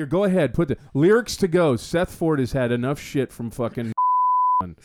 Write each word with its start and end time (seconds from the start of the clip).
Here, 0.00 0.06
go 0.06 0.24
ahead. 0.24 0.54
Put 0.54 0.68
the 0.68 0.78
lyrics 0.94 1.36
to 1.36 1.46
go. 1.46 1.76
Seth 1.76 2.14
Ford 2.14 2.38
has 2.38 2.52
had 2.52 2.72
enough 2.72 2.98
shit 2.98 3.30
from 3.30 3.50
fucking. 3.50 3.92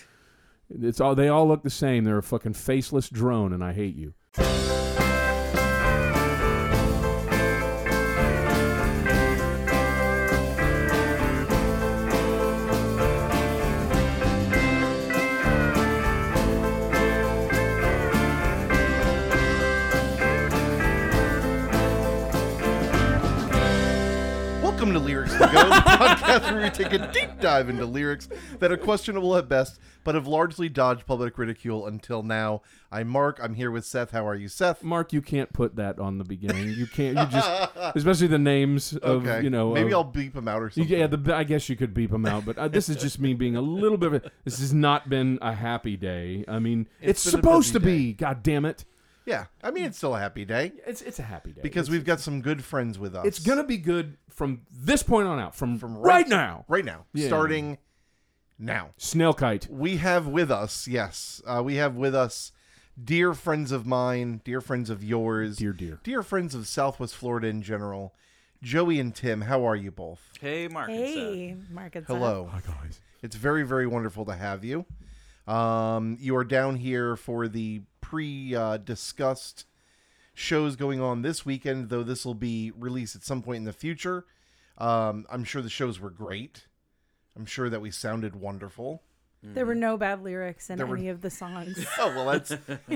It's 0.81 0.99
all. 0.99 1.15
They 1.15 1.29
all 1.29 1.47
look 1.47 1.63
the 1.63 1.69
same. 1.69 2.03
They're 2.03 2.17
a 2.17 2.23
fucking 2.23 2.53
faceless 2.53 3.07
drone, 3.07 3.53
and 3.53 3.63
I 3.63 3.71
hate 3.71 3.95
you. 3.95 4.13
Where 26.43 26.61
we 26.63 26.69
take 26.69 26.93
a 26.93 27.11
deep 27.11 27.39
dive 27.39 27.69
into 27.69 27.85
lyrics 27.85 28.27
that 28.59 28.71
are 28.71 28.77
questionable 28.77 29.35
at 29.37 29.47
best, 29.47 29.79
but 30.03 30.15
have 30.15 30.27
largely 30.27 30.69
dodged 30.69 31.05
public 31.05 31.37
ridicule 31.37 31.87
until 31.87 32.23
now. 32.23 32.61
I'm 32.91 33.07
Marc. 33.07 33.39
I'm 33.41 33.53
here 33.55 33.71
with 33.71 33.85
Seth. 33.85 34.11
How 34.11 34.27
are 34.27 34.35
you, 34.35 34.47
Seth? 34.47 34.83
Marc, 34.83 35.13
you 35.13 35.21
can't 35.21 35.51
put 35.53 35.75
that 35.77 35.99
on 35.99 36.17
the 36.17 36.23
beginning. 36.23 36.69
You 36.71 36.87
can't. 36.87 37.17
You 37.17 37.25
just, 37.25 37.49
especially 37.95 38.27
the 38.27 38.37
names 38.39 38.95
of 38.97 39.25
Okay. 39.27 39.43
you 39.43 39.49
know. 39.49 39.73
Maybe 39.73 39.91
of- 39.91 39.93
I'll 39.97 40.03
beep 40.03 40.33
them 40.33 40.47
out 40.47 40.61
or 40.61 40.69
something. 40.69 40.91
Yeah, 40.91 41.07
the, 41.07 41.35
I 41.35 41.43
guess 41.43 41.67
you 41.69 41.75
could 41.75 41.93
beep 41.93 42.11
them 42.11 42.25
out, 42.25 42.45
but 42.45 42.57
uh, 42.57 42.67
this 42.67 42.89
is 42.89 42.97
just 42.97 43.19
me 43.19 43.33
being 43.33 43.55
a 43.55 43.61
little 43.61 43.97
bit 43.97 44.13
of. 44.13 44.31
This 44.43 44.59
has 44.59 44.73
not 44.73 45.09
been 45.09 45.39
a 45.41 45.53
happy 45.53 45.95
day. 45.97 46.45
I 46.47 46.59
mean, 46.59 46.87
it's, 47.01 47.25
It's 47.25 47.31
supposed 47.31 47.73
to 47.73 47.79
be. 47.79 48.13
God 48.13 48.43
damn 48.43 48.65
it! 48.65 48.85
Yeah, 49.25 49.45
I 49.63 49.71
mean 49.71 49.85
it's 49.85 49.97
still 49.97 50.15
a 50.15 50.19
happy 50.19 50.45
day 50.45 50.73
It's 50.85 51.01
it's 51.01 51.17
a 51.19 51.23
happy 51.23 51.51
day 51.51 51.61
because 51.61 51.87
It's- 51.87 51.91
we've 51.91 52.05
got 52.05 52.19
some 52.19 52.41
good 52.41 52.63
friends 52.63 52.99
with 52.99 53.15
us. 53.15 53.25
It's 53.25 53.39
gonna 53.39 53.63
be 53.63 53.77
good 53.77 54.17
from 54.29 54.61
this 54.71 55.01
point 55.03 55.27
on 55.27 55.39
out. 55.39 55.55
From 55.55 55.79
from 55.79 55.97
right, 55.97 56.27
now. 56.27 56.65
right 56.67 56.85
now, 56.85 57.05
Yeah. 57.13 57.27
starting 57.27 57.77
now. 58.59 58.91
Snail 58.97 59.33
kite. 59.33 59.67
We 59.69 59.97
have 59.97 60.27
with 60.27 60.51
us, 60.51 60.87
yes, 60.87 61.41
uh, 61.47 61.61
we 61.65 61.75
have 61.75 61.95
with 61.95 62.13
us 62.15 62.51
dear 63.03 63.33
friends 63.33 63.71
of 63.71 63.85
mine, 63.85 64.41
dear 64.45 64.61
friends 64.61 64.89
of 64.89 65.03
yours, 65.03 65.57
Dear 65.57 65.73
dear. 65.73 65.99
dear 66.03 66.21
friends 66.23 66.53
of 66.55 66.67
Southwest 66.67 67.15
Florida 67.15 67.47
in 67.47 67.61
general. 67.61 68.13
Joee 68.63 68.99
and 68.99 69.13
Tim, 69.13 69.41
how 69.41 69.67
are 69.67 69.75
you 69.75 69.91
both? 69.91 70.31
Hey, 70.39 70.67
Marc. 70.67 70.89
and 70.89 70.99
Seth. 70.99 71.13
Hey, 71.15 71.57
Marc 71.71 71.95
and 71.95 72.07
Seth. 72.07 72.15
Hello. 72.15 72.49
Hi 72.51 72.61
guys. 72.65 72.99
It's 73.21 73.35
very, 73.35 73.63
very 73.63 73.85
wonderful 73.87 74.23
to 74.25 74.33
have 74.35 74.63
you. 74.63 74.85
Um, 75.47 76.17
you 76.19 76.35
are 76.35 76.43
down 76.43 76.77
here 76.77 77.15
for 77.15 77.47
the 77.47 77.83
pre 78.01 78.55
uh, 78.55 78.77
discussed 78.77 79.65
shows 80.33 80.75
going 80.75 80.99
on 81.01 81.21
this 81.21 81.45
weekend, 81.45 81.89
though 81.89 82.03
this 82.03 82.25
will 82.25 82.33
be 82.33 82.71
released 82.77 83.15
at 83.15 83.23
some 83.23 83.41
point 83.41 83.57
in 83.57 83.63
the 83.65 83.73
future. 83.73 84.25
Um, 84.77 85.25
I'm 85.29 85.43
sure 85.43 85.61
the 85.61 85.69
shows 85.69 85.99
were 85.99 86.09
great. 86.09 86.65
I'm 87.37 87.45
sure 87.45 87.69
that 87.69 87.81
we 87.81 87.91
sounded 87.91 88.35
wonderful. 88.35 89.03
There 89.47 89.65
were 89.67 89.75
no 89.75 89.95
bad 89.95 90.23
lyrics 90.23 90.71
in 90.71 90.77
There 90.79 90.87
were- 90.87 90.97
any 90.97 91.09
of 91.09 91.21
the 91.21 91.29
songs. 91.29 91.85
Oh, 91.99 92.07
well, 92.15 92.25
that's 92.25 92.49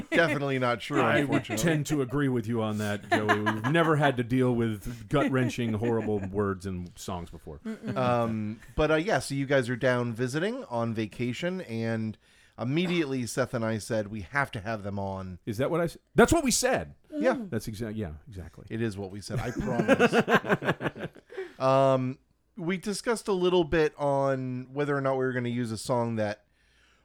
definitely 0.10 0.58
not 0.58 0.80
true, 0.80 1.00
I 1.00 1.18
unfortunately. 1.20 1.64
tend 1.64 1.86
to 1.88 2.02
agree 2.02 2.28
with 2.28 2.48
you 2.48 2.64
on 2.64 2.80
that, 2.80 3.08
Joee. 3.08 3.54
We've 3.54 3.72
never 3.72 3.96
had 3.98 4.18
to 4.18 4.24
deal 4.24 4.56
with 4.56 5.08
gut 5.10 5.30
wrenching, 5.30 5.74
horrible 5.74 6.18
words 6.32 6.66
and 6.66 6.90
songs 6.96 7.30
before. 7.30 7.60
Um, 7.96 8.60
but 8.76 8.90
uh, 8.90 8.96
yeah, 8.96 9.20
so 9.20 9.36
you 9.36 9.46
guys 9.46 9.70
are 9.70 9.76
down 9.76 10.12
visiting 10.14 10.64
on 10.72 10.96
vacation, 10.96 11.62
and 11.62 12.18
immediately 12.60 13.26
Seth 13.26 13.54
and 13.54 13.64
I 13.64 13.78
said 13.78 14.08
we 14.08 14.22
have 14.32 14.52
to 14.52 14.60
have 14.60 14.84
them 14.84 15.00
on. 15.00 15.40
Is 15.46 15.58
that 15.58 15.72
what 15.72 15.82
I? 15.82 15.86
s- 15.86 15.98
That's 16.16 16.34
what 16.34 16.44
we 16.44 16.52
said. 16.52 16.96
Yeah, 17.18 17.36
That's 17.50 17.68
exactly. 17.68 18.00
Yeah, 18.00 18.12
exactly. 18.28 18.66
It 18.70 18.82
is 18.82 18.98
what 18.98 19.12
we 19.12 19.22
said. 19.22 19.40
I 19.40 19.52
promise. 19.52 21.10
um, 21.60 22.18
we 22.58 22.78
discussed 22.78 23.28
a 23.28 23.34
little 23.34 23.64
bit 23.64 23.94
on 23.98 24.68
whether 24.72 24.96
or 24.96 25.02
not 25.02 25.14
we 25.14 25.20
were 25.26 25.32
going 25.34 25.44
to 25.46 25.50
use 25.50 25.72
a 25.72 25.78
song 25.78 26.16
that 26.18 26.44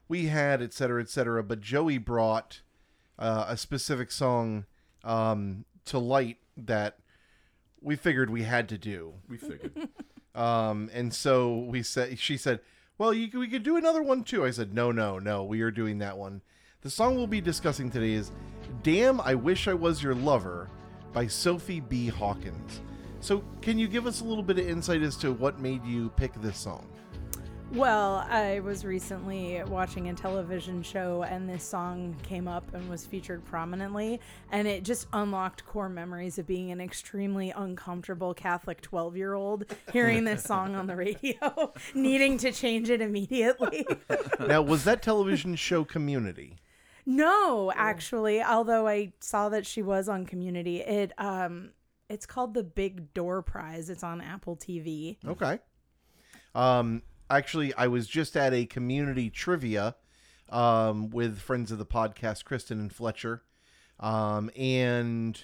we 0.09 0.27
had, 0.27 0.61
et 0.63 0.73
cetera, 0.73 1.01
et 1.01 1.09
cetera. 1.09 1.43
But 1.43 1.61
Joee 1.61 1.99
brought 2.05 2.61
uh, 3.19 3.47
a 3.48 3.57
specific 3.57 4.11
song 4.11 4.67
um, 5.03 5.64
to 5.87 5.98
light 5.98 6.39
that 6.57 6.98
we 7.81 7.97
figured 7.97 8.31
we 8.31 8.43
had 8.43 8.69
to 8.70 8.79
do. 8.79 9.14
We 9.29 9.37
figured. 9.37 9.89
Um, 10.37 10.91
and 10.93 11.14
so 11.14 11.59
we 11.59 11.85
said, 11.85 12.19
she 12.19 12.37
said, 12.37 12.59
"Well, 12.97 13.13
you, 13.13 13.29
we 13.39 13.49
could 13.49 13.63
do 13.63 13.77
another 13.77 14.03
one 14.03 14.25
too." 14.25 14.45
I 14.45 14.51
said, 14.51 14.75
"No, 14.75 14.93
no, 14.93 15.19
no. 15.19 15.45
We 15.45 15.61
are 15.63 15.71
doing 15.71 15.99
that 15.99 16.17
one." 16.17 16.43
The 16.83 16.91
song 16.91 17.17
we'll 17.17 17.27
be 17.27 17.41
discussing 17.41 17.91
today 17.91 18.13
is 18.13 18.31
"Damn, 18.83 19.21
I 19.21 19.35
Wish 19.35 19.69
I 19.69 19.75
Was 19.75 20.03
Your 20.03 20.15
Lover" 20.15 20.69
by 21.13 21.27
Sophie 21.27 21.81
B. 21.81 22.09
Hawkins. 22.09 22.81
So, 23.21 23.43
can 23.63 23.79
you 23.79 23.89
give 23.89 24.07
us 24.07 24.21
a 24.21 24.25
little 24.25 24.43
bit 24.43 24.59
of 24.59 24.69
insight 24.69 25.03
as 25.03 25.17
to 25.17 25.33
what 25.33 25.59
made 25.59 25.85
you 25.85 26.11
pick 26.11 26.35
this 26.35 26.59
song? 26.59 26.87
Well, 27.74 28.24
I 28.29 28.61
was 28.61 28.85
recently 28.85 29.62
watching 29.67 30.08
a 30.08 30.14
television 30.14 30.83
show 30.83 31.24
and 31.24 31.48
this 31.48 31.64
song 31.64 32.14
came 32.23 32.46
up 32.46 32.73
and 32.73 32.89
was 32.89 33.05
featured 33.05 33.45
prominently. 33.45 34.20
And 34.52 34.68
it 34.68 34.85
just 34.85 35.08
unlocked 35.12 35.67
core 35.67 35.89
memories 35.89 36.39
of 36.39 36.46
being 36.46 36.70
an 36.70 36.80
extremely 36.80 37.51
uncomfortable 37.51 38.33
Catholic 38.33 38.80
12 38.80 39.17
year 39.17 39.34
old 39.34 39.64
hearing 39.92 40.24
this 40.24 40.45
song 40.45 40.77
on 40.77 40.86
the 40.86 40.95
radio, 40.95 41.73
needing 41.95 42.39
to 42.39 42.52
change 42.52 42.90
it 42.90 43.01
immediately. 43.01 43.86
now, 44.40 44.63
was 44.63 44.84
that 44.84 45.02
television 45.02 45.57
show 45.57 45.84
Community? 45.84 46.57
No, 47.07 47.73
actually, 47.74 48.42
although 48.42 48.86
I 48.86 49.13
saw 49.20 49.48
that 49.48 49.67
she 49.67 49.83
was 49.83 50.08
on 50.08 50.27
Community, 50.27 50.80
it 50.80 51.13
um 51.18 51.70
it's 52.08 52.27
called 52.27 52.55
the 52.55 52.63
Big 52.63 53.13
Door 53.14 53.42
Prize. 53.42 53.90
It's 53.90 54.05
on 54.05 54.20
Apple 54.20 54.57
TV. 54.57 55.17
Okay. 55.27 55.58
Um, 56.55 57.02
actually, 57.30 57.74
I 57.74 57.86
was 57.86 58.07
just 58.07 58.36
at 58.36 58.52
a 58.52 58.67
community 58.67 59.30
trivia 59.30 59.96
um, 60.51 61.11
with 61.11 61.39
friends 61.39 61.73
of 61.73 61.79
the 61.79 61.86
podcast, 61.86 62.45
Kristen 62.45 62.79
and 62.79 62.92
Fletcher, 62.92 63.42
um, 64.01 64.51
and 64.57 65.40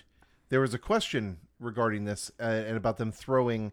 there 0.49 0.61
was 0.61 0.75
a 0.75 0.79
question 0.79 1.39
regarding 1.59 2.05
this 2.05 2.31
uh, 2.41 2.45
and 2.45 2.77
about 2.77 2.97
them 2.97 3.13
throwing 3.13 3.73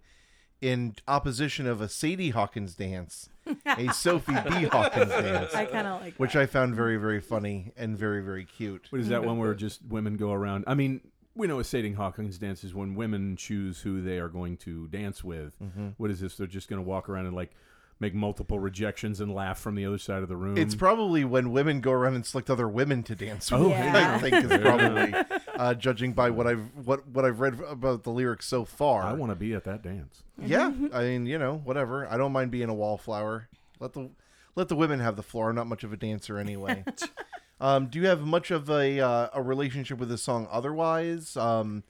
in 0.62 0.96
opposition 1.08 1.68
of 1.68 1.82
a 1.82 1.88
Sadie 1.88 2.32
Hawkins 2.32 2.74
dance, 2.76 3.30
a 3.66 3.90
Sophie 3.94 4.34
B. 4.34 4.64
Hawkins 4.66 5.12
dance, 5.12 5.54
I 5.54 5.66
kind 5.66 5.88
of 5.88 6.02
like 6.02 6.16
which 6.16 6.36
I 6.36 6.46
found 6.46 6.76
very, 6.76 6.98
very 6.98 7.22
funny 7.22 7.72
and 7.78 7.98
very, 7.98 8.22
very 8.22 8.46
cute. 8.46 8.88
What 8.90 9.02
is 9.02 9.10
that 9.10 9.24
one 9.24 9.38
where 9.38 9.54
just 9.54 9.82
women 9.88 10.18
go 10.18 10.32
around? 10.32 10.64
I 10.68 10.74
mean, 10.74 11.02
we 11.36 11.46
know 11.46 11.60
a 11.60 11.64
Sadie 11.64 11.94
Hawkins 11.94 12.40
dance 12.40 12.64
is 12.64 12.74
when 12.74 12.96
women 12.96 13.36
choose 13.36 13.82
who 13.82 14.02
they 14.02 14.18
are 14.18 14.30
going 14.30 14.58
to 14.58 14.88
dance 14.88 15.24
with. 15.24 15.54
What 15.98 16.10
is 16.10 16.20
this? 16.20 16.36
They're 16.36 16.48
just 16.48 16.68
going 16.70 16.84
to 16.84 16.88
walk 16.88 17.08
around 17.10 17.28
and 17.28 17.36
like 17.36 17.52
make 18.00 18.14
multiple 18.14 18.60
rejections 18.60 19.20
and 19.20 19.34
laugh 19.34 19.60
from 19.60 19.76
the 19.76 19.86
other 19.86 19.98
side 19.98 20.22
of 20.22 20.30
the 20.30 20.36
room. 20.36 20.58
It's 20.58 20.76
probably 20.76 21.24
when 21.26 21.52
women 21.52 21.82
go 21.82 21.92
around 21.92 22.16
and 22.16 22.26
select 22.26 22.50
other 22.50 22.68
women 22.68 23.04
to 23.04 23.16
dance 23.16 23.52
with. 23.52 23.62
Oh, 23.62 23.70
Yeah. 23.70 24.16
I 24.16 24.20
think 24.20 24.36
is 24.46 24.62
probably 24.62 25.14
uh, 25.56 25.74
judging 25.74 26.14
by 26.14 26.30
what 26.30 26.48
I've 26.48 26.70
what 26.86 27.08
what 27.08 27.26
I've 27.26 27.40
read 27.40 27.60
about 27.62 28.04
the 28.04 28.12
lyrics 28.12 28.46
so 28.46 28.66
far. 28.66 29.04
I 29.04 29.14
want 29.14 29.32
to 29.32 29.36
be 29.36 29.54
at 29.54 29.64
that 29.64 29.82
dance. 29.82 30.24
Yeah, 30.40 30.72
I 30.94 31.04
mean, 31.04 31.26
you 31.26 31.40
know, 31.40 31.62
whatever. 31.64 32.08
I 32.08 32.18
don't 32.18 32.32
mind 32.32 32.52
being 32.52 32.70
a 32.70 32.74
wallflower. 32.74 33.50
Let 33.80 33.94
the 33.94 34.12
let 34.56 34.68
the 34.68 34.76
women 34.76 35.00
have 35.00 35.16
the 35.16 35.24
floor. 35.24 35.50
I'm 35.50 35.56
not 35.56 35.68
much 35.68 35.84
of 35.84 35.92
a 35.94 35.98
dancer 35.98 36.38
anyway. 36.38 36.84
um, 37.62 37.88
do 37.88 38.00
you 38.00 38.08
have 38.08 38.22
much 38.22 38.52
of 38.52 38.70
a 38.70 39.00
uh, 39.00 39.30
a 39.34 39.42
relationship 39.42 39.98
with 39.98 40.10
this 40.10 40.22
song 40.24 40.48
otherwise? 40.52 41.36
Um, 41.36 41.84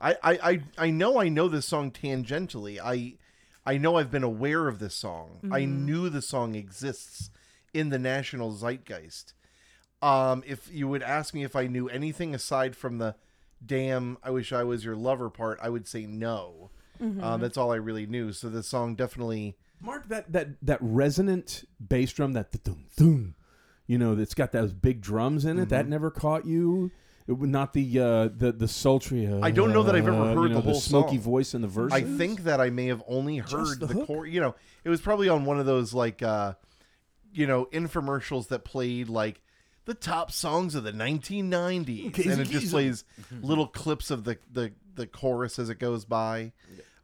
I, 0.00 0.12
I, 0.22 0.32
I 0.32 0.60
I 0.78 0.90
know 0.90 1.18
I 1.20 1.28
know 1.28 1.48
this 1.48 1.66
song 1.66 1.90
tangentially. 1.90 2.78
I 2.82 3.14
I 3.68 3.76
know 3.76 3.96
I've 3.96 4.10
been 4.10 4.24
aware 4.24 4.66
of 4.66 4.78
this 4.78 4.94
song. 4.94 5.40
I 5.52 5.66
knew 5.66 6.08
the 6.08 6.22
song 6.22 6.54
exists 6.54 7.30
in 7.74 7.90
the 7.90 7.98
national 7.98 8.52
zeitgeist. 8.52 9.34
Um, 10.00 10.42
if 10.46 10.70
you 10.72 10.88
would 10.88 11.02
ask 11.02 11.34
me 11.34 11.44
if 11.44 11.54
I 11.54 11.66
knew 11.66 11.86
anything 11.88 12.34
aside 12.34 12.74
from 12.74 12.96
the 12.96 13.14
"damn, 13.64 14.16
I 14.22 14.30
wish 14.30 14.54
I 14.54 14.64
was 14.64 14.86
your 14.86 14.96
lover" 14.96 15.28
part, 15.28 15.58
I 15.60 15.68
would 15.68 15.86
say 15.86 16.06
no. 16.06 16.70
Um, 17.00 17.40
that's 17.40 17.58
all 17.58 17.70
I 17.70 17.76
really 17.76 18.06
knew. 18.06 18.32
So 18.32 18.48
the 18.48 18.62
song 18.62 18.94
definitely. 18.94 19.56
Marc, 19.80 20.08
that 20.08 20.32
that 20.32 20.48
that 20.62 20.78
resonant 20.80 21.64
bass 21.78 22.12
drum, 22.12 22.32
that 22.32 22.50
thum 22.50 22.86
thum, 22.90 23.34
you 23.86 23.98
know, 23.98 24.14
that's 24.14 24.34
got 24.34 24.52
those 24.52 24.72
big 24.72 25.02
drums 25.02 25.44
in 25.44 25.58
it. 25.58 25.68
That 25.68 25.86
never 25.86 26.10
caught 26.10 26.46
you. 26.46 26.90
Not 27.28 27.74
the 27.74 27.98
uh, 27.98 28.28
the 28.34 28.52
the 28.52 28.66
sultry. 28.68 29.26
Uh, 29.26 29.40
I 29.42 29.50
don't 29.50 29.74
know 29.74 29.82
that 29.82 29.94
I've 29.94 30.08
ever 30.08 30.16
you 30.16 30.40
heard 30.40 30.50
know, 30.50 30.56
the 30.56 30.60
whole 30.62 30.80
smoky 30.80 31.16
song. 31.16 31.24
voice 31.24 31.52
in 31.52 31.60
the 31.60 31.68
verse. 31.68 31.92
I 31.92 32.00
think 32.00 32.44
that 32.44 32.58
I 32.58 32.70
may 32.70 32.86
have 32.86 33.02
only 33.06 33.36
heard 33.36 33.80
the 33.80 33.86
the, 33.86 34.04
core. 34.06 34.26
You 34.26 34.40
know, 34.40 34.54
it 34.82 34.88
was 34.88 35.02
probably 35.02 35.28
on 35.28 35.44
one 35.44 35.60
of 35.60 35.66
those 35.66 35.92
like, 35.92 36.22
uh, 36.22 36.54
you 37.32 37.46
know, 37.46 37.66
infomercials 37.66 38.48
that 38.48 38.64
played 38.64 39.10
like 39.10 39.42
the 39.84 39.92
top 39.92 40.32
songs 40.32 40.74
of 40.74 40.84
the 40.84 40.92
1990s, 40.92 42.08
Okay, 42.08 42.30
and 42.30 42.40
it 42.40 42.48
just 42.48 42.70
plays 42.70 43.04
little 43.42 43.66
clips 43.66 44.10
of 44.10 44.24
the 44.24 44.38
the 44.50 44.72
the 44.94 45.06
chorus 45.06 45.58
as 45.58 45.68
it 45.68 45.78
goes 45.78 46.06
by. 46.06 46.52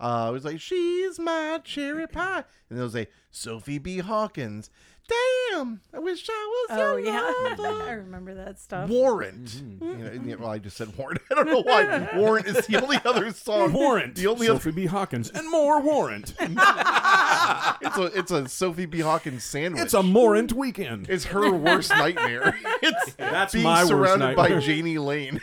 Uh, 0.01 0.27
it 0.29 0.33
was 0.33 0.45
like 0.45 0.61
she's 0.61 1.19
my 1.19 1.61
cherry 1.65 2.07
pie, 2.07 2.45
and 2.69 2.79
they'll 2.79 2.91
say 2.91 3.09
Sophie 3.31 3.79
B. 3.79 3.99
Hawkins. 3.99 4.71
Damn, 5.07 5.81
I 5.93 5.99
wish 5.99 6.27
I 6.31 6.67
was 6.69 6.79
Oh 6.81 6.97
your 6.97 7.07
yeah, 7.07 7.33
lover." 7.59 7.83
I 7.89 7.93
remember 7.93 8.35
that 8.35 8.59
stuff. 8.59 8.89
Warrant. 8.89 9.45
Mm-hmm. 9.47 9.85
You 9.85 9.97
know, 9.99 10.23
yeah, 10.25 10.35
well, 10.37 10.51
I 10.51 10.59
just 10.59 10.77
said 10.77 10.97
warrant. 10.97 11.21
I 11.31 11.35
don't 11.35 11.47
know 11.47 11.63
why. 11.63 12.09
warrant 12.17 12.47
is 12.47 12.67
the 12.67 12.83
only 12.83 12.99
other 13.05 13.31
song. 13.33 13.73
Warrant. 13.75 14.15
The 14.15 14.27
only 14.29 14.49
other. 14.49 14.59
Sophie 14.59 14.71
B. 14.71 14.87
Hawkins 14.87 15.31
and 15.31 15.51
more 15.51 15.81
warrant. 15.81 16.35
It's 17.81 17.99
a 17.99 18.05
it's 18.19 18.31
a 18.31 18.49
Sophie 18.49 18.87
B. 18.87 19.01
Hawkins 19.01 19.45
sandwich. 19.45 19.83
it's 19.83 19.95
a 19.95 20.03
morant 20.03 20.53
weekend. 20.55 21.09
It's 21.11 21.27
her 21.27 21.53
worst 21.53 21.91
nightmare. 21.91 22.59
It's 22.83 23.15
That's 23.15 23.53
being 23.53 23.65
my 23.65 23.81
worst 23.81 23.89
surrounded 23.89 24.37
by 24.37 24.49
nightmare. 24.49 24.61
Jani 24.61 24.99
Lane. 24.99 25.41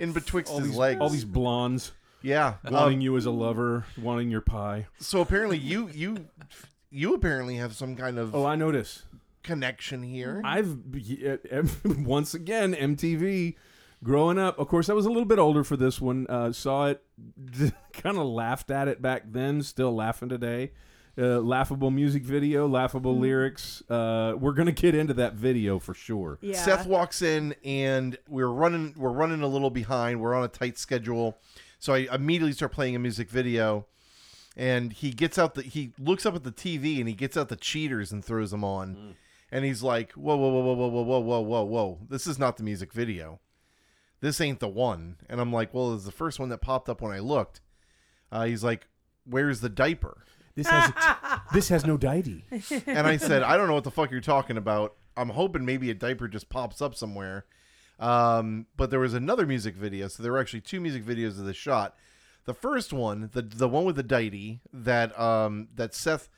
In 0.00 0.12
betwixt 0.12 0.50
all 0.52 0.58
his 0.58 0.68
these, 0.70 0.76
legs. 0.76 1.00
all 1.00 1.08
these 1.08 1.24
blondes 1.24 1.92
yeah. 2.22 2.54
wanting 2.64 2.96
Um, 2.98 3.00
you 3.02 3.16
as 3.16 3.26
a 3.26 3.30
lover, 3.30 3.84
wanting 4.00 4.30
your 4.30 4.40
pie. 4.40 4.86
so 4.98 5.20
apparently 5.20 5.58
you 5.58 5.88
you 5.94 6.26
you 6.94 7.14
apparently 7.14 7.56
have 7.56 7.74
some 7.74 7.96
kind 7.96 8.18
of 8.18 8.34
Oh, 8.34 8.46
I 8.46 8.54
notice. 8.56 9.02
connection 9.42 10.02
here. 10.02 10.40
I've 10.44 10.78
once 11.84 12.34
again 12.34 12.74
MTV. 12.74 13.56
Growing 14.02 14.38
up, 14.38 14.58
of 14.58 14.68
course, 14.68 14.90
I 14.90 14.92
was 14.92 15.06
a 15.06 15.08
little 15.08 15.24
bit 15.24 15.38
older 15.38 15.64
for 15.64 15.76
this 15.78 15.98
one. 16.00 16.26
Uh, 16.28 16.52
saw 16.52 16.86
it, 16.88 17.02
kind 17.94 18.18
of 18.18 18.26
laughed 18.26 18.70
at 18.70 18.86
it 18.86 19.00
back 19.00 19.22
then. 19.32 19.62
Still 19.62 19.94
laughing 19.94 20.28
today. 20.28 20.72
Uh, 21.16 21.38
laughable 21.38 21.90
music 21.90 22.22
video, 22.24 22.66
laughable 22.68 23.16
lyrics. 23.16 23.82
Uh, 23.88 24.34
we're 24.36 24.52
gonna 24.52 24.72
get 24.72 24.94
into 24.94 25.14
that 25.14 25.34
video 25.34 25.78
for 25.78 25.94
sure. 25.94 26.38
yeah. 26.42 26.60
Seth 26.62 26.86
walks 26.86 27.22
in 27.22 27.54
and 27.64 28.18
we're 28.28 28.48
running 28.48 28.94
we're 28.96 29.12
running 29.12 29.40
a 29.40 29.46
little 29.46 29.70
behind. 29.70 30.20
We're 30.20 30.34
on 30.34 30.44
a 30.44 30.48
tight 30.48 30.76
schedule. 30.76 31.38
So 31.78 31.94
I 31.94 32.08
immediately 32.12 32.52
start 32.52 32.72
playing 32.72 32.96
a 32.96 32.98
music 32.98 33.30
video 33.30 33.86
and 34.56 34.92
he 34.92 35.10
gets 35.10 35.38
out 35.38 35.54
the 35.54 35.62
he 35.62 35.92
looks 35.98 36.24
up 36.26 36.34
at 36.34 36.44
the 36.44 36.52
TV 36.52 36.98
and 36.98 37.08
he 37.08 37.14
gets 37.14 37.36
out 37.36 37.48
the 37.48 37.56
cheaters 37.56 38.12
and 38.12 38.24
throws 38.24 38.50
them 38.50 38.64
on. 38.64 39.16
And 39.50 39.64
he's 39.64 39.82
like, 39.82 40.12
"Whoa, 40.12 40.36
whoa, 40.36 40.48
whoa, 40.48 40.62
whoa, 40.62 40.74
whoa, 40.74 40.88
whoa, 40.88 41.02
whoa, 41.02 41.20
whoa, 41.20 41.40
whoa, 41.40 41.64
whoa. 41.64 41.98
This 42.08 42.26
is 42.26 42.38
not 42.38 42.56
the 42.56 42.62
music 42.62 42.92
video. 42.92 43.40
This 44.20 44.40
ain't 44.40 44.60
the 44.60 44.68
one." 44.68 45.16
And 45.28 45.40
I'm 45.40 45.52
like, 45.52 45.72
"Well, 45.72 45.94
it's 45.94 46.04
the 46.04 46.12
first 46.12 46.40
one 46.40 46.48
that 46.48 46.58
popped 46.58 46.88
up 46.88 47.00
when 47.00 47.12
I 47.12 47.20
looked." 47.20 47.60
Uh, 48.32 48.44
he's 48.44 48.64
like, 48.64 48.86
"Where's 49.24 49.60
the 49.60 49.68
diaper?" 49.68 50.24
This 50.54 50.68
has 50.68 50.92
this 51.52 51.68
has 51.68 51.84
no 51.84 51.96
deity. 51.96 52.44
and 52.86 53.06
I 53.06 53.16
said, 53.16 53.42
I 53.42 53.56
don't 53.56 53.66
know 53.66 53.74
what 53.74 53.84
the 53.84 53.90
fuck 53.90 54.10
you're 54.10 54.20
talking 54.20 54.56
about. 54.56 54.94
I'm 55.16 55.30
hoping 55.30 55.64
maybe 55.64 55.90
a 55.90 55.94
diaper 55.94 56.28
just 56.28 56.48
pops 56.48 56.80
up 56.80 56.94
somewhere. 56.94 57.46
Um, 57.98 58.66
but 58.76 58.90
there 58.90 59.00
was 59.00 59.14
another 59.14 59.46
music 59.46 59.76
video, 59.76 60.08
so 60.08 60.22
there 60.22 60.32
were 60.32 60.40
actually 60.40 60.62
two 60.62 60.80
music 60.80 61.04
videos 61.04 61.38
of 61.38 61.44
the 61.44 61.54
shot. 61.54 61.96
The 62.46 62.54
first 62.54 62.92
one, 62.92 63.30
the 63.32 63.42
the 63.42 63.68
one 63.68 63.84
with 63.84 63.96
the 63.96 64.02
deity 64.02 64.60
that 64.72 65.18
um 65.18 65.68
that 65.74 65.94
Seth 65.94 66.28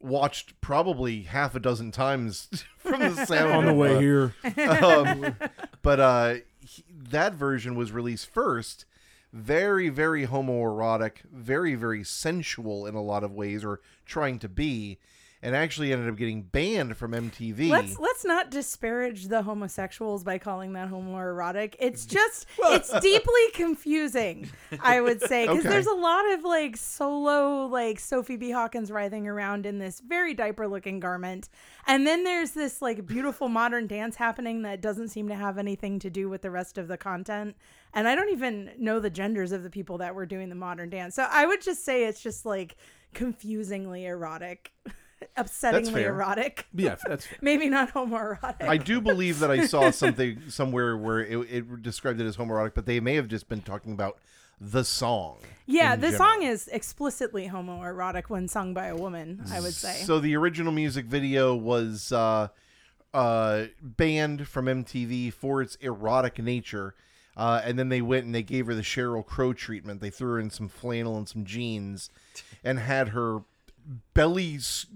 watched 0.00 0.60
probably 0.60 1.22
half 1.22 1.54
a 1.54 1.60
dozen 1.60 1.90
times 1.90 2.64
from 2.76 3.00
the 3.00 3.14
sound 3.26 3.52
On 3.52 3.64
the 3.66 3.72
way 3.72 3.94
uh, 3.96 3.98
here, 4.00 4.34
um, 4.68 5.36
but 5.82 6.00
uh, 6.00 6.34
he- 6.60 6.84
that 6.90 7.34
version 7.34 7.74
was 7.74 7.92
released 7.92 8.28
first. 8.28 8.84
Very, 9.32 9.88
very 9.88 10.26
homoerotic, 10.28 11.16
very, 11.32 11.74
very 11.74 12.04
sensual 12.04 12.86
in 12.86 12.94
a 12.94 13.02
lot 13.02 13.24
of 13.24 13.32
ways, 13.32 13.64
or 13.64 13.80
trying 14.06 14.38
to 14.38 14.48
be, 14.48 14.98
and 15.44 15.54
actually 15.54 15.92
ended 15.92 16.08
up 16.08 16.16
getting 16.16 16.42
banned 16.42 16.96
from 16.96 17.12
MTV. 17.12 17.68
Let's 17.68 17.98
let's 17.98 18.24
not 18.24 18.50
disparage 18.50 19.28
the 19.28 19.42
homosexuals 19.42 20.24
by 20.24 20.38
calling 20.38 20.72
that 20.72 20.90
homoerotic. 20.90 21.74
It's 21.78 22.06
just 22.18 22.46
it's 22.64 22.90
deeply 23.00 23.42
confusing. 23.52 24.50
I 24.80 25.00
would 25.00 25.20
say 25.20 25.46
because 25.46 25.60
Okay. 25.60 25.68
there's 25.68 25.86
a 25.86 25.94
lot 25.94 26.32
of 26.32 26.42
like 26.44 26.76
solo 26.76 27.66
like 27.66 28.00
Sophie 28.00 28.36
B 28.36 28.50
Hawkins 28.50 28.90
writhing 28.90 29.28
around 29.28 29.66
in 29.66 29.78
this 29.78 30.00
very 30.00 30.32
diaper 30.34 30.66
looking 30.66 30.98
garment, 30.98 31.48
and 31.86 32.06
then 32.06 32.24
there's 32.24 32.52
this 32.52 32.80
like 32.80 33.06
beautiful 33.06 33.48
modern 33.48 33.86
dance 33.86 34.16
happening 34.16 34.62
that 34.62 34.80
doesn't 34.80 35.08
seem 35.08 35.28
to 35.28 35.34
have 35.34 35.58
anything 35.58 35.98
to 36.00 36.08
do 36.10 36.28
with 36.30 36.40
the 36.42 36.50
rest 36.50 36.78
of 36.78 36.88
the 36.88 36.96
content. 36.96 37.54
And 37.92 38.08
I 38.08 38.14
don't 38.16 38.30
even 38.30 38.70
know 38.78 38.98
the 38.98 39.10
genders 39.10 39.52
of 39.52 39.62
the 39.62 39.70
people 39.70 39.98
that 39.98 40.14
were 40.14 40.26
doing 40.26 40.48
the 40.48 40.54
modern 40.56 40.90
dance. 40.90 41.14
So 41.14 41.28
I 41.30 41.46
would 41.46 41.60
just 41.62 41.84
say 41.84 42.06
it's 42.06 42.20
just 42.22 42.44
like 42.46 42.76
confusingly 43.12 44.06
erotic, 44.06 44.72
upsettingly 45.36 45.92
fair. 45.92 46.10
erotic. 46.10 46.66
yeah, 46.74 46.96
that's 47.06 47.26
Maybe 47.40 47.68
not 47.68 47.92
homoerotic. 47.92 48.66
I 48.66 48.76
do 48.76 49.00
believe 49.00 49.40
that 49.40 49.50
I 49.50 49.66
saw 49.66 49.90
something 49.92 50.42
somewhere 50.48 50.96
where 50.96 51.20
it, 51.20 51.36
it 51.50 51.82
described 51.82 52.20
it 52.20 52.26
as 52.26 52.36
homoerotic, 52.36 52.74
but 52.74 52.86
they 52.86 53.00
may 53.00 53.14
have 53.14 53.28
just 53.28 53.48
been 53.48 53.62
talking 53.62 53.92
about 53.92 54.18
the 54.60 54.84
song. 54.84 55.38
yeah, 55.66 55.96
the 55.96 56.10
general. 56.10 56.18
song 56.18 56.42
is 56.42 56.68
explicitly 56.68 57.48
homoerotic 57.48 58.24
when 58.28 58.48
sung 58.48 58.72
by 58.72 58.86
a 58.86 58.96
woman, 58.96 59.42
I 59.50 59.60
would 59.60 59.74
say. 59.74 60.02
So 60.04 60.20
the 60.20 60.36
original 60.36 60.72
music 60.72 61.06
video 61.06 61.54
was 61.54 62.12
uh, 62.12 62.48
uh, 63.12 63.64
banned 63.80 64.48
from 64.48 64.66
MTV 64.66 65.32
for 65.32 65.62
its 65.62 65.76
erotic 65.76 66.38
nature. 66.38 66.94
Uh, 67.36 67.60
and 67.64 67.78
then 67.78 67.88
they 67.88 68.00
went 68.00 68.26
and 68.26 68.34
they 68.34 68.42
gave 68.42 68.66
her 68.66 68.74
the 68.74 68.82
Sheryl 68.82 69.24
Crow 69.24 69.52
treatment. 69.52 70.00
They 70.00 70.10
threw 70.10 70.32
her 70.32 70.40
in 70.40 70.50
some 70.50 70.68
flannel 70.68 71.16
and 71.16 71.28
some 71.28 71.44
jeans, 71.44 72.10
and 72.62 72.78
had 72.78 73.08
her 73.08 73.40
belly 74.14 74.56
s- 74.56 74.86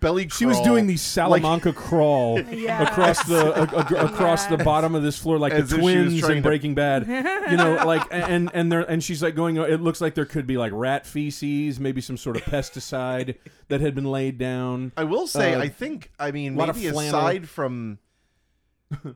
belly. 0.00 0.28
She 0.28 0.46
was 0.46 0.60
doing 0.60 0.86
the 0.86 0.92
like- 0.94 1.00
Salamanca 1.00 1.72
crawl 1.72 2.40
Yeah. 2.50 2.82
across 2.82 3.24
the 3.24 3.52
a, 3.60 3.62
a- 4.02 4.06
across 4.06 4.46
the 4.46 4.56
bottom 4.58 4.94
of 4.94 5.02
this 5.02 5.18
floor, 5.18 5.38
like 5.38 5.52
As 5.52 5.70
the 5.70 5.76
if 5.76 5.80
she 5.80 5.84
was 5.84 5.94
twins 5.94 6.20
trying 6.20 6.36
in 6.38 6.42
to- 6.42 6.48
Breaking 6.48 6.74
Bad. 6.74 7.06
You 7.50 7.56
know, 7.56 7.82
like 7.84 8.06
and 8.10 8.50
and 8.54 8.70
there 8.70 8.80
and 8.80 9.02
she's 9.02 9.22
like 9.22 9.34
going. 9.34 9.56
It 9.56 9.80
looks 9.80 10.00
like 10.00 10.14
there 10.14 10.24
could 10.26 10.46
be 10.46 10.56
like 10.56 10.72
rat 10.74 11.06
feces, 11.06 11.80
maybe 11.80 12.00
some 12.00 12.16
sort 12.16 12.36
of 12.36 12.42
pesticide 12.44 13.36
that 13.68 13.80
had 13.80 13.94
been 13.94 14.04
laid 14.10 14.38
down. 14.38 14.92
I 14.96 15.04
will 15.04 15.26
say, 15.26 15.54
Uh, 15.54 15.60
I 15.60 15.68
think, 15.68 16.10
I 16.18 16.30
mean, 16.30 16.54
maybe 16.54 16.86
aside 16.86 17.48
from 17.48 17.98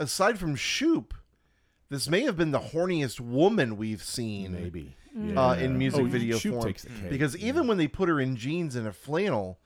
aside 0.00 0.38
from 0.38 0.56
Shoop, 0.56 1.14
this 1.90 2.08
may 2.08 2.22
have 2.22 2.36
been 2.36 2.50
the 2.50 2.58
horniest 2.60 3.20
woman 3.20 3.76
we've 3.76 4.02
seen. 4.02 4.52
Maybe 4.52 4.96
uh, 5.36 5.56
in 5.58 5.76
music 5.78 6.00
Oh, 6.00 6.04
video 6.04 6.38
form. 6.38 6.62
takes 6.62 6.82
the 6.82 6.90
cake. 6.90 7.10
Because 7.10 7.36
even 7.36 7.66
when 7.66 7.76
they 7.78 7.88
put 7.88 8.08
her 8.08 8.20
in 8.20 8.36
jeans 8.36 8.76
and 8.76 8.86
a 8.86 8.92
flannel, 8.92 9.58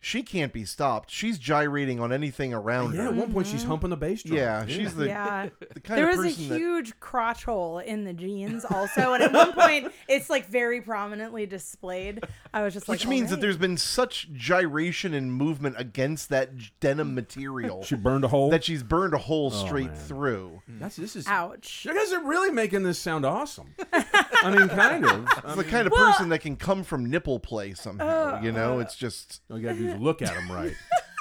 she 0.00 0.22
can't 0.22 0.52
be 0.52 0.64
stopped. 0.64 1.10
She's 1.10 1.38
gyrating 1.38 1.98
on 2.00 2.12
anything 2.12 2.54
around 2.54 2.94
Yeah, 2.94 3.02
her. 3.02 3.08
at 3.08 3.14
one 3.14 3.32
point 3.32 3.46
she's 3.46 3.60
mm-hmm. 3.62 3.70
humping 3.70 3.90
the 3.90 3.96
bass 3.96 4.22
drum. 4.22 4.38
Yeah, 4.38 4.66
she's 4.66 4.94
the, 4.94 5.06
yeah. 5.06 5.48
the 5.74 5.80
kind 5.80 5.98
There 5.98 6.10
of 6.10 6.18
was 6.18 6.26
a 6.26 6.28
person 6.28 6.48
that 6.50 6.58
huge 6.58 7.00
crotch 7.00 7.44
hole 7.44 7.78
in 7.80 8.04
the 8.04 8.12
jeans 8.12 8.64
also, 8.64 9.14
and 9.14 9.22
at 9.22 9.32
one 9.32 9.52
point 9.52 9.92
it's 10.08 10.30
like 10.30 10.46
very 10.46 10.80
prominently 10.80 11.46
displayed. 11.46 12.24
I 12.54 12.62
was 12.62 12.74
just 12.74 12.88
like, 12.88 13.00
which 13.00 13.06
means 13.06 13.30
that 13.30 13.40
there's 13.40 13.56
been 13.56 13.76
such 13.76 14.32
gyration 14.32 15.12
and 15.14 15.32
movement 15.32 15.76
against 15.78 16.28
that 16.28 16.56
j- 16.56 16.70
denim 16.80 17.14
material 17.14 17.82
She 17.82 17.96
burned 17.96 18.24
a 18.24 18.28
hole. 18.28 18.50
that 18.50 18.64
she's 18.64 18.82
burned 18.82 19.14
a 19.14 19.18
hole 19.18 19.50
oh, 19.52 19.66
straight 19.66 19.86
man. 19.88 19.96
through. 19.96 20.62
Mm. 20.70 20.78
That's 20.80 20.96
this 20.96 21.16
is. 21.16 21.26
ouch. 21.26 21.84
You 21.84 21.94
guys 21.94 22.12
are 22.12 22.22
really 22.24 22.50
making 22.50 22.82
this 22.84 22.98
sound 22.98 23.26
awesome. 23.26 23.74
I 23.92 24.54
mean, 24.56 24.68
kind 24.68 25.04
of. 25.04 25.28
It's 25.44 25.56
the 25.56 25.64
kind 25.64 25.86
of 25.86 25.92
Well- 25.92 26.12
person 26.12 26.28
that 26.28 26.40
can 26.40 26.56
come 26.56 26.84
from 26.84 27.10
nipple 27.10 27.40
play 27.40 27.74
somehow. 27.74 28.40
you 28.42 28.52
know, 28.52 28.78
it's 28.78 28.94
just 28.94 29.40
All 29.50 29.58
you 29.58 29.64
gotta 29.66 29.78
do 29.78 29.85
is 29.88 30.00
look 30.00 30.22
at 30.22 30.34
them 30.34 30.50
right. 30.50 30.74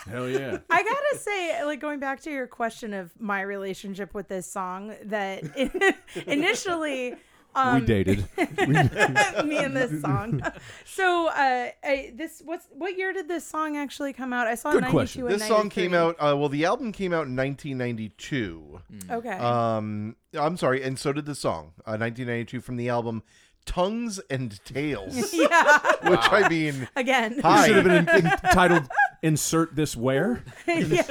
Hell 0.07 0.29
yeah. 0.29 0.59
I 0.69 0.83
gotta 0.83 1.17
say, 1.17 1.63
like 1.65 1.79
going 1.79 1.99
back 1.99 2.21
to 2.21 2.31
your 2.31 2.47
question 2.47 2.93
of 2.93 3.11
my 3.19 3.41
relationship 3.41 4.13
with 4.13 4.27
this 4.27 4.45
song, 4.45 4.93
that 5.05 5.43
initially. 6.27 7.15
Um, 7.57 7.79
we 7.79 7.85
dated. 7.85 8.27
me 8.37 9.57
and 9.57 9.77
this 9.77 10.01
song. 10.01 10.41
So, 10.83 11.27
uh, 11.27 11.69
I, 11.85 12.11
this 12.13 12.41
what's 12.43 12.67
what 12.73 12.97
year 12.97 13.13
did 13.13 13.29
this 13.29 13.47
song 13.47 13.77
actually 13.77 14.11
come 14.11 14.33
out? 14.33 14.45
I 14.45 14.55
saw 14.55 14.73
Good 14.73 14.81
92 14.81 14.93
question. 14.97 15.21
and 15.27 15.35
this 15.35 15.47
song 15.47 15.69
came 15.69 15.93
out. 15.93 16.17
Uh, 16.19 16.35
well, 16.37 16.49
the 16.49 16.65
album 16.65 16.91
came 16.91 17.13
out 17.13 17.27
in 17.27 17.35
1992. 17.37 18.81
Okay. 19.09 19.29
Um, 19.29 20.17
I'm 20.37 20.57
sorry, 20.57 20.83
and 20.83 20.99
so 20.99 21.13
did 21.13 21.25
the 21.25 21.33
song, 21.33 21.71
uh, 21.85 21.95
1992 21.95 22.59
from 22.59 22.75
the 22.75 22.89
album 22.89 23.23
Tongues 23.65 24.19
and 24.29 24.63
Tails, 24.65 25.33
yeah. 25.33 25.79
which 26.03 26.19
I 26.31 26.47
mean, 26.49 26.87
Again. 26.95 27.39
Hi. 27.43 27.67
Should 27.67 27.75
have 27.77 27.85
been 27.85 28.09
in- 28.17 28.27
entitled 28.31 28.87
"Insert 29.23 29.75
This 29.75 29.95
Where." 29.95 30.43
yeah. 30.67 31.01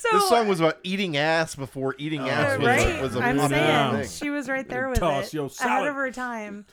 So 0.00 0.08
this 0.16 0.28
song 0.28 0.46
was 0.46 0.60
about 0.60 0.78
eating 0.84 1.16
ass 1.16 1.56
before 1.56 1.94
eating 1.98 2.28
ass 2.28 2.54
Uh, 2.54 2.58
was, 2.58 2.66
right. 2.68 3.02
was 3.02 3.16
a 3.16 3.20
I'm 3.20 3.36
popular 3.38 3.48
saying 3.64 4.02
thing. 4.02 4.08
she 4.08 4.30
was 4.30 4.48
right 4.48 4.68
there 4.68 4.88
with 4.88 5.00
Toss 5.00 5.28
it, 5.28 5.34
your 5.34 5.50
ahead 5.60 5.88
of 5.88 5.94
her 5.96 6.10
time. 6.12 6.66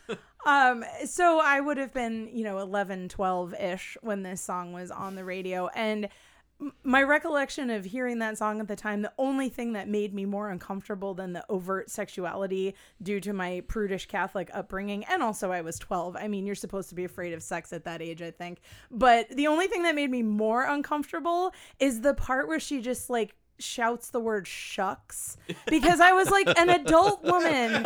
Um, 0.46 0.86
so 1.06 1.40
I 1.44 1.60
would 1.60 1.78
have 1.78 1.92
been, 1.92 2.30
you 2.32 2.44
know, 2.44 2.60
11, 2.60 3.10
12 3.10 3.56
ish 3.56 3.98
when 4.02 4.22
this 4.22 4.42
song 4.42 4.74
was 4.74 4.92
on 4.92 5.16
the 5.16 5.24
radio, 5.26 5.68
and 5.70 6.06
m- 6.06 6.10
my 6.84 7.04
recollection 7.04 7.70
of 7.70 7.86
hearing 7.86 8.20
that 8.20 8.38
song 8.38 8.60
at 8.60 8.68
the 8.68 8.76
time, 8.76 9.02
the 9.02 9.12
only 9.18 9.50
thing 9.50 9.74
that 9.74 9.90
made 9.90 10.14
me 10.14 10.26
more 10.26 10.50
uncomfortable 10.50 11.14
than 11.14 11.34
the 11.34 11.46
overt 11.50 11.90
sexuality 11.90 12.76
due 13.02 13.20
to 13.20 13.34
my 13.34 13.62
prudish 13.68 14.06
Catholic 14.06 14.50
upbringing, 14.54 15.04
and 15.06 15.22
also 15.22 15.52
I 15.52 15.62
was 15.62 15.78
12. 15.80 16.16
I 16.16 16.28
mean, 16.28 16.46
you're 16.46 16.56
supposed 16.56 16.90
to 16.90 16.96
be 16.96 17.04
afraid 17.04 17.34
of 17.34 17.44
sex 17.44 17.74
at 17.74 17.84
that 17.84 18.02
age, 18.02 18.22
I 18.22 18.32
think. 18.32 18.62
But 18.90 19.30
the 19.30 19.48
only 19.48 19.68
thing 19.68 19.84
that 19.84 19.96
made 19.96 20.10
me 20.10 20.24
more 20.24 20.64
uncomfortable 20.64 21.52
is 21.80 22.02
the 22.02 22.14
part 22.14 22.48
where 22.48 22.60
she 22.60 22.82
just 22.82 23.10
like 23.10 23.36
shouts 23.60 24.10
the 24.10 24.20
word 24.20 24.48
shucks 24.48 25.38
because 25.68 26.00
I 26.00 26.12
was 26.12 26.30
like, 26.30 26.48
an 26.58 26.70
adult 26.70 27.24
woman 27.24 27.86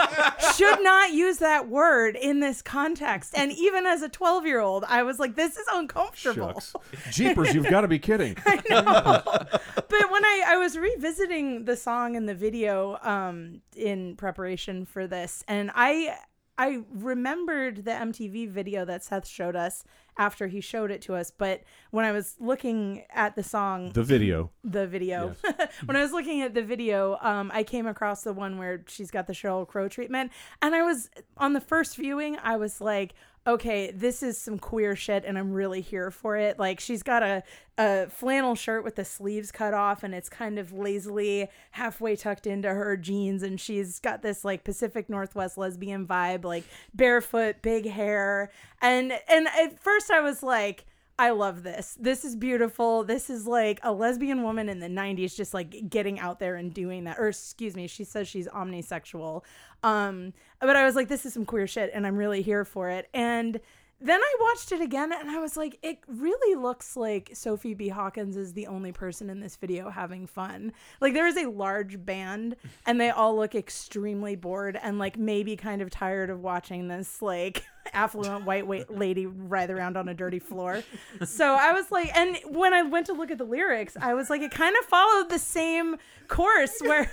should 0.56 0.84
not 0.84 1.14
use 1.14 1.38
that 1.38 1.70
word 1.70 2.16
in 2.16 2.40
this 2.40 2.62
context. 2.62 3.34
And 3.38 3.52
even 3.52 3.86
as 3.86 4.02
a 4.02 4.10
12 4.10 4.46
year 4.46 4.60
old, 4.60 4.84
I 4.86 5.04
was 5.04 5.20
like, 5.20 5.36
this 5.36 5.58
is 5.58 5.66
uncomfortable. 5.72 6.60
Shucks. 6.60 6.74
Jeepers, 7.12 7.54
you've 7.54 7.70
got 7.70 7.82
to 7.82 7.88
be 7.88 8.00
kidding. 8.00 8.36
I 8.46 8.62
know. 8.70 9.22
but 9.24 10.12
when 10.12 10.26
I, 10.26 10.44
I 10.48 10.58
was 10.58 10.78
revisiting 10.78 11.66
the 11.66 11.78
song 11.78 12.16
and 12.16 12.28
the 12.28 12.36
video 12.36 12.98
um, 13.02 13.62
in 13.76 14.16
preparation 14.16 14.86
for 14.86 15.08
this, 15.08 15.44
and 15.48 15.72
I 15.76 16.18
I 16.60 16.82
remembered 16.94 17.86
the 17.86 17.92
MTV 17.92 18.50
video 18.50 18.84
that 18.84 19.02
Seth 19.02 19.26
showed 19.26 19.56
us 19.56 19.86
after 20.20 20.48
he 20.48 20.60
showed 20.62 20.92
it 20.92 21.02
to 21.04 21.16
us. 21.16 21.32
But 21.32 21.64
when 21.90 22.06
I 22.06 22.12
was 22.12 22.36
looking 22.40 23.06
at 23.10 23.36
the 23.36 23.42
song, 23.42 23.90
The 23.94 24.04
video. 24.04 24.52
the 24.64 24.86
video, 24.86 25.36
when 25.86 25.96
I 25.96 26.02
was 26.02 26.12
looking 26.12 26.42
at 26.42 26.54
the 26.54 26.62
video, 26.62 27.18
um, 27.22 27.50
I 27.54 27.64
came 27.64 27.88
across 27.88 28.22
the 28.24 28.34
one 28.34 28.58
where 28.60 28.84
she's 28.88 29.10
got 29.10 29.26
the 29.28 29.34
Sheryl 29.34 29.66
Crow 29.68 29.88
treatment, 29.88 30.32
and 30.62 30.76
I 30.76 30.84
was 30.84 31.10
on 31.38 31.54
the 31.54 31.62
first 31.62 31.96
viewing, 31.96 32.38
I 32.44 32.58
was 32.58 32.82
like, 32.82 33.14
okay, 33.48 33.92
this 33.92 34.22
is 34.22 34.38
some 34.38 34.60
queer 34.60 34.96
shit, 34.96 35.24
and 35.26 35.38
I'm 35.38 35.52
really 35.52 35.82
here 35.82 36.12
for 36.12 36.38
it. 36.38 36.60
Like 36.60 36.80
she's 36.80 37.04
got 37.04 37.24
a 37.24 37.44
a 37.78 38.08
flannel 38.10 38.56
shirt 38.56 38.84
with 38.84 38.96
the 38.96 39.06
sleeves 39.06 39.52
cut 39.52 39.74
off, 39.74 40.04
and 40.04 40.14
it's 40.14 40.30
kind 40.30 40.60
of 40.60 40.74
lazily 40.74 41.48
halfway 41.72 42.16
tucked 42.16 42.46
into 42.46 42.70
her 42.70 42.98
jeans, 42.98 43.44
and 43.44 43.60
she's 43.60 44.00
got 44.00 44.22
this 44.22 44.44
like 44.44 44.64
Pacific 44.64 45.10
Northwest 45.10 45.58
lesbian 45.58 46.06
vibe, 46.06 46.44
like 46.44 46.66
barefoot, 46.94 47.62
big 47.62 47.90
hair, 47.90 48.52
and 48.82 49.14
and 49.28 49.48
at 49.48 49.80
first 49.80 50.12
I 50.12 50.22
was 50.22 50.44
like. 50.44 50.86
I 51.20 51.32
love 51.32 51.64
this. 51.64 51.98
This 52.00 52.24
is 52.24 52.38
beautiful. 52.38 53.04
This 53.04 53.30
is 53.30 53.46
like 53.46 53.82
a 53.84 53.92
lesbian 53.92 54.42
woman 54.42 54.70
in 54.70 54.80
the 54.80 54.88
90s 54.88 55.36
just 55.36 55.54
like 55.54 55.90
getting 55.90 56.18
out 56.18 56.40
there 56.40 56.56
and 56.56 56.74
doing 56.74 57.04
that. 57.04 57.20
Or 57.20 57.28
excuse 57.28 57.76
me, 57.76 57.88
she 57.88 58.06
says 58.06 58.26
she's 58.30 58.48
omnisexual. 58.48 59.44
Um 59.84 60.32
but 60.62 60.78
I 60.78 60.86
was 60.86 60.96
like 60.96 61.10
this 61.10 61.26
is 61.26 61.34
some 61.34 61.46
queer 61.46 61.68
shit 61.68 61.92
and 61.94 62.08
I'm 62.08 62.16
really 62.16 62.42
here 62.42 62.64
for 62.64 62.90
it. 62.90 63.10
And 63.14 63.60
then 64.02 64.22
I 64.22 64.36
watched 64.40 64.72
it 64.72 64.80
again 64.80 65.12
and 65.12 65.30
I 65.30 65.40
was 65.40 65.58
like, 65.58 65.78
it 65.82 66.00
really 66.08 66.56
looks 66.56 66.96
like 66.96 67.32
Sophie 67.34 67.74
B. 67.74 67.90
Hawkins 67.90 68.38
is 68.38 68.54
the 68.54 68.68
only 68.68 68.94
person 68.94 69.30
in 69.30 69.42
this 69.42 69.58
video 69.58 69.90
having 69.90 70.26
fun. 70.26 70.72
Like, 71.02 71.14
there 71.14 71.28
is 71.28 71.36
a 71.36 71.50
large 71.50 72.06
band 72.06 72.56
and 72.86 73.00
they 73.00 73.10
all 73.10 73.36
look 73.36 73.56
extremely 73.56 74.38
bored 74.38 74.80
and, 74.82 75.00
like, 75.00 75.18
maybe 75.18 75.58
kind 75.58 75.82
of 75.82 75.90
tired 75.90 76.30
of 76.30 76.42
watching 76.42 76.88
this, 76.88 77.22
like, 77.22 77.66
affluent 77.94 78.46
white 78.46 78.68
lady 78.90 79.26
writhe 79.26 79.70
around 79.70 79.98
on 79.98 80.08
a 80.10 80.14
dirty 80.14 80.40
floor. 80.40 80.84
So 81.24 81.56
I 81.56 81.72
was 81.74 81.92
like, 81.92 82.16
and 82.16 82.38
when 82.48 82.74
I 82.74 82.82
went 82.82 83.06
to 83.08 83.14
look 83.14 83.32
at 83.32 83.38
the 83.38 83.44
lyrics, 83.44 83.96
I 84.00 84.14
was 84.14 84.30
like, 84.30 84.42
it 84.42 84.52
kind 84.52 84.76
of 84.80 84.86
followed 84.86 85.30
the 85.30 85.40
same 85.40 85.98
course 86.28 86.78
where. 86.82 87.10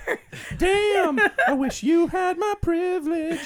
Damn, 0.57 1.19
I 1.47 1.53
wish 1.53 1.83
you 1.83 2.07
had 2.07 2.37
my 2.37 2.53
privilege. 2.61 3.39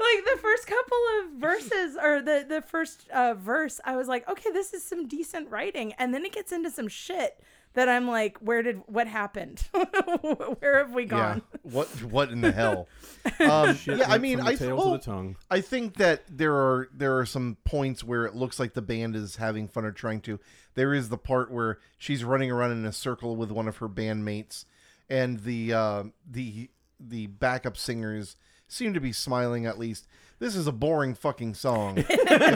like 0.00 0.24
the 0.24 0.38
first 0.40 0.66
couple 0.66 0.98
of 1.20 1.32
verses 1.40 1.96
or 2.02 2.20
the 2.22 2.44
the 2.48 2.62
first 2.62 3.08
uh, 3.10 3.34
verse 3.34 3.80
i 3.84 3.96
was 3.96 4.08
like 4.08 4.28
okay 4.28 4.50
this 4.50 4.72
is 4.72 4.82
some 4.82 5.06
decent 5.08 5.50
writing 5.50 5.92
and 5.98 6.14
then 6.14 6.24
it 6.24 6.32
gets 6.32 6.52
into 6.52 6.70
some 6.70 6.88
shit 6.88 7.40
that 7.74 7.88
i'm 7.88 8.08
like 8.08 8.38
where 8.38 8.62
did 8.62 8.82
what 8.86 9.06
happened 9.06 9.60
where 10.58 10.78
have 10.78 10.92
we 10.92 11.02
Yeah. 11.04 11.08
gone 11.08 11.42
What 11.62 11.88
what 12.04 12.30
in 12.30 12.40
the 12.40 12.52
hell? 12.52 12.88
Um, 13.40 13.76
yeah, 13.86 14.06
I 14.10 14.16
mean, 14.18 14.40
I 14.40 14.54
tail 14.54 14.76
well, 14.76 14.92
to 14.92 14.98
the 14.98 15.04
tongue. 15.04 15.36
I 15.50 15.60
think 15.60 15.96
that 15.96 16.22
there 16.28 16.54
are 16.54 16.88
there 16.94 17.18
are 17.18 17.26
some 17.26 17.58
points 17.64 18.02
where 18.02 18.24
it 18.24 18.34
looks 18.34 18.58
like 18.58 18.72
the 18.72 18.80
band 18.82 19.14
is 19.14 19.36
having 19.36 19.68
fun 19.68 19.84
or 19.84 19.92
trying 19.92 20.20
to. 20.22 20.40
There 20.74 20.94
is 20.94 21.10
the 21.10 21.18
part 21.18 21.50
where 21.50 21.78
she's 21.98 22.24
running 22.24 22.50
around 22.50 22.72
in 22.72 22.86
a 22.86 22.92
circle 22.92 23.36
with 23.36 23.50
one 23.50 23.68
of 23.68 23.76
her 23.78 23.88
bandmates, 23.90 24.64
and 25.10 25.40
the 25.40 25.72
uh, 25.74 26.04
the 26.30 26.70
the 26.98 27.26
backup 27.26 27.76
singers 27.76 28.36
seem 28.68 28.94
to 28.94 29.00
be 29.00 29.12
smiling 29.12 29.66
at 29.66 29.78
least. 29.78 30.06
This 30.40 30.56
is 30.56 30.66
a 30.66 30.72
boring 30.72 31.14
fucking 31.14 31.54
song. 31.54 31.98
if 31.98 32.08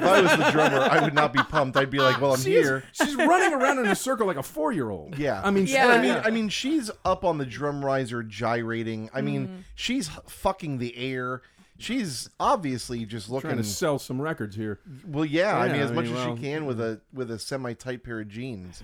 I 0.03 0.21
was 0.23 0.31
the 0.37 0.51
drummer, 0.51 0.79
I 0.81 1.05
would 1.05 1.15
not 1.15 1.33
be 1.33 1.41
pumped. 1.41 1.77
I'd 1.77 1.91
be 1.91 1.99
like, 2.01 2.21
"Well, 2.21 2.33
I'm 2.33 2.41
She 2.41 2.55
is- 2.57 2.67
here." 2.67 2.83
she's 2.93 3.15
running 3.15 3.53
around 3.53 3.79
in 3.79 3.87
a 3.87 3.95
circle 3.95 4.27
like 4.27 4.39
a 4.39 4.43
four 4.43 4.73
year 4.73 4.89
old. 4.91 5.19
Yeah. 5.19 5.41
I 5.45 5.51
mean, 5.51 5.67
she- 5.67 5.75
Yeah. 5.75 5.89
I 5.89 6.01
mean, 6.01 6.17
I 6.25 6.31
mean, 6.31 6.49
she's 6.49 6.91
up 7.05 7.25
on 7.25 7.39
the 7.39 7.47
drum 7.47 7.85
riser 7.85 8.23
gyrating. 8.23 9.11
I 9.15 9.21
mean, 9.21 9.65
she's 9.75 10.09
h- 10.09 10.17
fucking 10.27 10.79
the 10.79 10.97
air. 10.97 11.43
She's 11.77 12.31
obviously 12.39 13.05
just 13.05 13.29
looking. 13.29 13.51
trying 13.51 13.61
to 13.63 13.69
sell 13.69 13.99
some 13.99 14.23
records 14.23 14.55
here. 14.57 14.79
well, 15.07 15.25
yeah, 15.25 15.57
I 15.59 15.67
Yeah, 15.67 15.73
mean, 15.73 15.81
as 15.83 15.91
I 15.91 15.95
much 15.95 16.05
mean, 16.07 16.17
as 16.17 16.25
she 16.39 16.43
can 16.43 16.67
with 16.67 16.81
a 16.81 17.01
with 17.13 17.31
a 17.33 17.39
semi 17.39 17.75
tight 17.75 18.03
pair 18.05 18.21
of 18.21 18.29
jeans. 18.29 18.81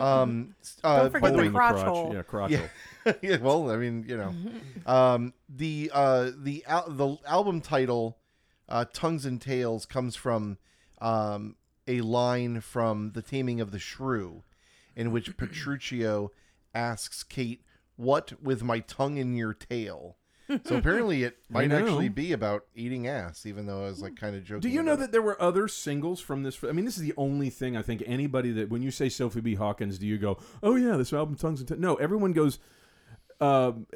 Um, 0.00 0.54
uh, 0.82 1.02
Don't 1.02 1.12
forget 1.12 1.22
by 1.22 1.30
the 1.30 1.36
the 1.36 1.38
way, 1.42 1.46
In 1.46 1.52
crotch 1.54 1.74
crotch. 1.76 1.86
hole. 1.86 2.12
Yeah, 2.12 2.22
crotch 2.22 2.50
Yeah. 2.50 2.58
hole. 3.04 3.14
yeah, 3.22 3.36
well, 3.38 3.70
I 3.70 3.76
mean, 3.76 4.04
you 4.08 4.16
know, 4.16 4.34
um, 4.92 5.32
the 5.48 5.90
uh, 5.94 6.30
the 6.36 6.64
al- 6.66 6.90
the 6.90 7.16
album 7.26 7.60
title, 7.60 8.18
uh, 8.68 8.84
"Tongues 8.92 9.24
and 9.24 9.40
Tails," 9.40 9.86
comes 9.86 10.16
from 10.16 10.58
um, 11.00 11.56
a 11.86 12.00
line 12.00 12.60
from 12.60 13.12
"The 13.12 13.22
Taming 13.22 13.60
of 13.60 13.70
the 13.70 13.78
Shrew," 13.78 14.42
in 14.96 15.12
which 15.12 15.36
Petruchio 15.36 16.30
asks 16.74 17.22
Kate, 17.22 17.62
"What 17.96 18.42
with 18.42 18.62
my 18.62 18.80
tongue 18.80 19.16
in 19.16 19.36
your 19.36 19.54
tail?" 19.54 20.16
So 20.64 20.76
apparently, 20.76 21.24
it 21.24 21.38
might 21.48 21.68
know. 21.68 21.78
actually 21.78 22.08
be 22.08 22.32
about 22.32 22.66
eating 22.74 23.06
ass, 23.06 23.46
even 23.46 23.66
though 23.66 23.84
I 23.84 23.86
was 23.86 24.02
like 24.02 24.16
kind 24.16 24.36
of 24.36 24.44
joking. 24.44 24.60
Do 24.60 24.68
you 24.68 24.82
know 24.82 24.92
about 24.92 25.00
that 25.00 25.12
there 25.12 25.22
were 25.22 25.40
other 25.40 25.68
singles 25.68 26.20
from 26.20 26.42
this? 26.42 26.62
I 26.62 26.72
mean, 26.72 26.84
this 26.84 26.96
is 26.96 27.02
the 27.02 27.14
only 27.16 27.50
thing 27.50 27.76
I 27.76 27.82
think 27.82 28.02
anybody 28.06 28.52
that 28.52 28.68
when 28.68 28.82
you 28.82 28.90
say 28.90 29.08
Sophie 29.08 29.40
B. 29.40 29.54
Hawkins, 29.54 29.98
do 29.98 30.06
you 30.06 30.18
go, 30.18 30.38
"Oh 30.62 30.76
yeah, 30.76 30.96
this 30.96 31.12
album 31.12 31.36
Tongues 31.36 31.60
and 31.60 31.68
T-" 31.68 31.76
No, 31.76 31.94
everyone 31.96 32.32
goes. 32.32 32.58
Um, 33.40 33.86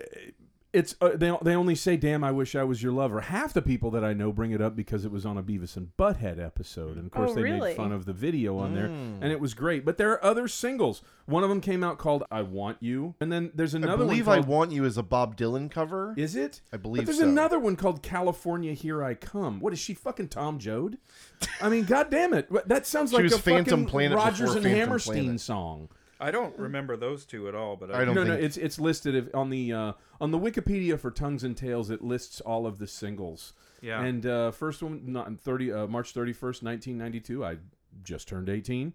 it's 0.72 0.94
uh, 1.00 1.10
they 1.14 1.34
they 1.42 1.54
only 1.54 1.74
say, 1.74 1.96
"Damn, 1.96 2.22
I 2.22 2.30
wish 2.30 2.54
I 2.54 2.62
was 2.64 2.82
your 2.82 2.92
lover." 2.92 3.20
Half 3.22 3.54
the 3.54 3.62
people 3.62 3.90
that 3.92 4.04
I 4.04 4.12
know 4.12 4.32
bring 4.32 4.50
it 4.52 4.60
up 4.60 4.76
because 4.76 5.04
it 5.04 5.10
was 5.10 5.24
on 5.24 5.38
a 5.38 5.42
Beavis 5.42 5.76
and 5.76 5.88
Butthead 5.98 6.38
episode, 6.38 6.96
and 6.96 7.06
of 7.06 7.10
course 7.10 7.30
Oh, 7.30 7.34
they 7.34 7.42
really? 7.42 7.70
made 7.70 7.76
fun 7.76 7.90
of 7.90 8.04
the 8.04 8.12
video 8.12 8.58
on 8.58 8.74
there, 8.74 8.88
Mm. 8.88 9.18
and 9.22 9.32
it 9.32 9.40
was 9.40 9.54
great. 9.54 9.84
But 9.84 9.96
there 9.96 10.10
are 10.12 10.22
other 10.24 10.46
singles. 10.46 11.00
One 11.24 11.42
of 11.42 11.48
them 11.48 11.60
came 11.62 11.82
out 11.82 11.96
called 11.96 12.22
"I 12.30 12.42
Want 12.42 12.76
You," 12.80 13.14
and 13.20 13.32
then 13.32 13.50
there's 13.54 13.74
another. 13.74 13.92
I 13.92 13.94
another 13.94 14.08
believe 14.10 14.26
one. 14.26 14.36
I 14.36 14.40
want 14.40 14.72
you 14.72 14.84
as 14.84 14.98
a 14.98 15.02
Bob 15.02 15.36
Dylan 15.38 15.70
cover. 15.70 16.12
is 16.18 16.36
it? 16.36 16.60
I 16.72 16.76
believe 16.76 17.02
But 17.02 17.06
there's 17.06 17.18
so. 17.18 17.28
another 17.28 17.58
one 17.58 17.74
called 17.76 18.02
California 18.02 18.74
Here 18.74 19.02
I 19.02 19.14
Come. 19.14 19.60
What 19.60 19.72
is 19.72 19.78
she 19.78 19.94
fucking 19.94 20.28
Tom 20.28 20.58
Joad? 20.58 20.98
I 21.62 21.68
mean, 21.70 21.84
god 21.86 22.10
damn 22.10 22.34
it. 22.34 22.46
That 22.68 22.86
sounds 22.86 23.12
like 23.14 23.22
was 23.22 23.32
a 23.32 23.38
Phantom 23.38 23.80
fucking 23.80 23.86
Planet 23.86 24.16
Rogers 24.18 24.54
and 24.54 24.62
Phantom 24.64 24.78
Hammerstein 24.80 25.14
Planet. 25.24 25.40
song. 25.40 25.88
I 26.20 26.30
don't 26.30 26.58
remember 26.58 26.96
those 26.96 27.24
two 27.24 27.48
at 27.48 27.54
all, 27.54 27.76
but 27.76 27.90
I, 27.90 28.02
I 28.02 28.04
don't 28.04 28.14
no, 28.14 28.24
no, 28.24 28.34
it's 28.34 28.56
it's 28.56 28.80
listed 28.80 29.14
if, 29.14 29.34
on 29.34 29.50
the 29.50 29.72
uh, 29.72 29.92
on 30.20 30.30
the 30.30 30.38
Wikipedia 30.38 30.98
for 30.98 31.10
Tongues 31.10 31.44
and 31.44 31.56
Tails. 31.56 31.90
It 31.90 32.02
lists 32.02 32.40
all 32.40 32.66
of 32.66 32.78
the 32.78 32.86
singles. 32.86 33.52
Yeah. 33.80 34.02
And 34.02 34.26
uh, 34.26 34.50
first 34.50 34.82
one, 34.82 35.02
not 35.06 35.38
thirty 35.40 35.72
uh, 35.72 35.86
March 35.86 36.12
thirty 36.12 36.32
first, 36.32 36.62
nineteen 36.62 36.98
ninety 36.98 37.20
two. 37.20 37.44
I 37.44 37.58
just 38.02 38.26
turned 38.26 38.48
eighteen. 38.48 38.94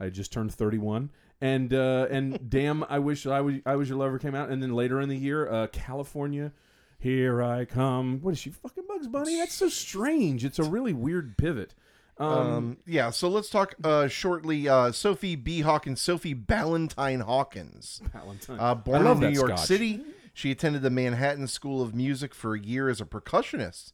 I 0.00 0.08
just 0.08 0.32
turned 0.32 0.52
thirty 0.52 0.78
one. 0.78 1.10
And 1.40 1.72
uh, 1.72 2.08
and 2.10 2.38
damn, 2.50 2.84
I 2.88 2.98
wish 2.98 3.26
I 3.26 3.40
was 3.40 3.56
I 3.64 3.76
was 3.76 3.88
your 3.88 3.98
lover 3.98 4.18
came 4.18 4.34
out. 4.34 4.48
And 4.48 4.60
then 4.60 4.74
later 4.74 5.00
in 5.00 5.08
the 5.08 5.16
year, 5.16 5.48
uh, 5.48 5.66
California. 5.68 6.52
Here 6.98 7.42
I 7.42 7.66
come. 7.66 8.20
What 8.22 8.32
is 8.32 8.38
she 8.38 8.48
fucking 8.48 8.84
Bugs 8.88 9.06
Bunny? 9.06 9.36
That's 9.36 9.52
so 9.52 9.68
strange. 9.68 10.46
It's 10.46 10.58
a 10.58 10.64
really 10.64 10.94
weird 10.94 11.36
pivot. 11.36 11.74
Um, 12.18 12.28
Um, 12.28 12.76
yeah, 12.86 13.10
so 13.10 13.28
let's 13.28 13.50
talk 13.50 13.74
uh, 13.84 14.08
shortly. 14.08 14.68
Uh, 14.68 14.90
Sophie 14.92 15.36
B. 15.36 15.60
Hawkins, 15.60 16.00
Sophie 16.00 16.32
Ballantine 16.34 17.20
Hawkins, 17.20 18.00
Valentine. 18.12 18.58
uh, 18.58 18.74
born 18.74 19.06
in 19.06 19.20
New 19.20 19.28
York 19.28 19.50
scotch. 19.50 19.66
City. 19.66 20.00
She 20.32 20.50
attended 20.50 20.82
the 20.82 20.90
Manhattan 20.90 21.46
School 21.48 21.82
of 21.82 21.94
Music 21.94 22.34
for 22.34 22.54
a 22.54 22.60
year 22.60 22.88
as 22.88 23.00
a 23.00 23.06
percussionist 23.06 23.92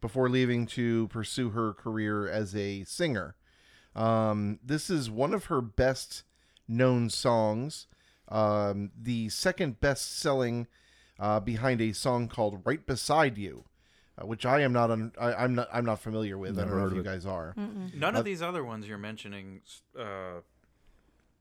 before 0.00 0.28
leaving 0.28 0.66
to 0.66 1.08
pursue 1.08 1.50
her 1.50 1.72
career 1.74 2.28
as 2.28 2.54
a 2.56 2.84
singer. 2.84 3.36
Um, 3.94 4.58
this 4.64 4.88
is 4.88 5.10
one 5.10 5.34
of 5.34 5.46
her 5.46 5.60
best 5.60 6.22
known 6.66 7.10
songs, 7.10 7.86
um, 8.28 8.90
the 8.98 9.28
second 9.28 9.80
best 9.80 10.18
selling 10.18 10.66
uh, 11.18 11.40
behind 11.40 11.80
a 11.82 11.92
song 11.92 12.26
called 12.28 12.62
"Right 12.64 12.86
Beside 12.86 13.36
You." 13.36 13.64
Uh, 14.22 14.26
which 14.26 14.46
I 14.46 14.60
am 14.60 14.72
not 14.72 14.90
un- 14.90 15.12
I, 15.20 15.34
I'm 15.34 15.54
not 15.54 15.68
I'm 15.72 15.84
not 15.84 16.00
familiar 16.00 16.38
with. 16.38 16.58
I 16.58 16.64
don't 16.64 16.78
know 16.78 16.86
if 16.86 16.92
you 16.92 17.00
it. 17.00 17.04
guys 17.04 17.26
are. 17.26 17.54
None 17.94 18.16
of 18.16 18.24
these 18.24 18.42
other 18.42 18.64
ones 18.64 18.86
you're 18.86 18.98
mentioning, 18.98 19.60
uh, 19.98 20.02
uh, 20.02 20.40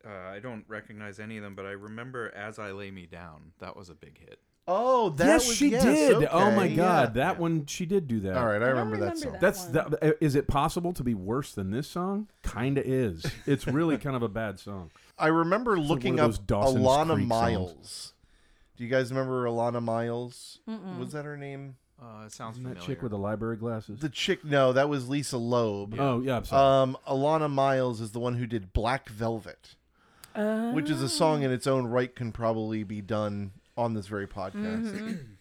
I 0.09 0.39
don't 0.39 0.65
recognize 0.67 1.19
any 1.19 1.37
of 1.37 1.43
them, 1.43 1.55
but 1.55 1.65
I 1.65 1.71
remember 1.71 2.31
"As 2.35 2.59
I 2.59 2.71
Lay 2.71 2.91
Me 2.91 3.05
Down." 3.05 3.53
That 3.59 3.75
was 3.75 3.89
a 3.89 3.95
big 3.95 4.19
hit. 4.19 4.39
Oh, 4.67 5.09
that 5.09 5.25
yes, 5.25 5.47
was, 5.47 5.57
she 5.57 5.69
yes, 5.69 5.83
did. 5.83 6.27
oh 6.31 6.51
my 6.51 6.67
god, 6.67 7.15
yeah. 7.15 7.23
that 7.23 7.39
one 7.39 7.65
she 7.65 7.85
did 7.85 8.07
do 8.07 8.19
that. 8.21 8.37
All 8.37 8.45
right, 8.45 8.57
I, 8.57 8.59
don't 8.59 8.69
remember, 8.69 8.97
that 8.97 9.15
remember 9.15 9.19
song. 9.19 9.31
that. 9.33 9.41
That's 9.41 9.65
one. 9.65 9.97
that. 10.01 10.17
Is 10.23 10.35
it 10.35 10.47
possible 10.47 10.93
to 10.93 11.03
be 11.03 11.13
worse 11.13 11.53
than 11.53 11.71
this 11.71 11.87
song? 11.87 12.27
Kinda 12.43 12.81
is. 12.85 13.25
It's 13.47 13.67
really 13.67 13.97
kind 13.97 14.15
of 14.15 14.21
a 14.21 14.29
bad 14.29 14.59
song. 14.59 14.91
I 15.17 15.27
remember 15.27 15.77
one 15.77 15.87
looking 15.87 16.19
of 16.19 16.25
up 16.25 16.31
those 16.31 16.39
Dawson's 16.39 16.85
Alannah 16.85 17.13
Creek 17.15 17.29
songs. 17.29 17.41
Myles. 17.41 18.13
Do 18.77 18.83
you 18.83 18.89
guys 18.89 19.11
remember 19.11 19.45
Alannah 19.45 19.81
Myles? 19.81 20.59
Was 20.97 21.11
that 21.11 21.25
her 21.25 21.37
name? 21.37 21.75
Uh, 22.01 22.25
it 22.25 22.31
sounds 22.31 22.57
Isn't 22.57 22.73
that 22.73 22.81
chick 22.81 23.01
with 23.03 23.11
the 23.11 23.17
library 23.17 23.57
glasses? 23.57 23.99
The 23.99 24.09
chick? 24.09 24.43
No, 24.43 24.73
that 24.73 24.89
was 24.89 25.07
Lisa 25.07 25.37
Loeb. 25.37 25.95
Oh 25.99 26.19
yeah, 26.21 26.37
I'm 26.37 26.45
sorry. 26.45 26.81
Um, 26.83 26.97
Alannah 27.05 27.49
Myles 27.49 28.01
is 28.01 28.11
the 28.11 28.19
one 28.19 28.35
who 28.35 28.47
did 28.47 28.73
Black 28.73 29.07
Velvet. 29.09 29.75
which 30.73 30.89
is 30.89 31.01
a 31.03 31.09
song 31.09 31.43
in 31.43 31.51
its 31.51 31.67
own 31.67 31.85
right 31.87 32.15
can 32.15 32.31
probably 32.31 32.83
be 32.83 33.01
done 33.01 33.51
on 33.77 33.93
this 33.93 34.07
very 34.07 34.27
podcast. 34.27 35.19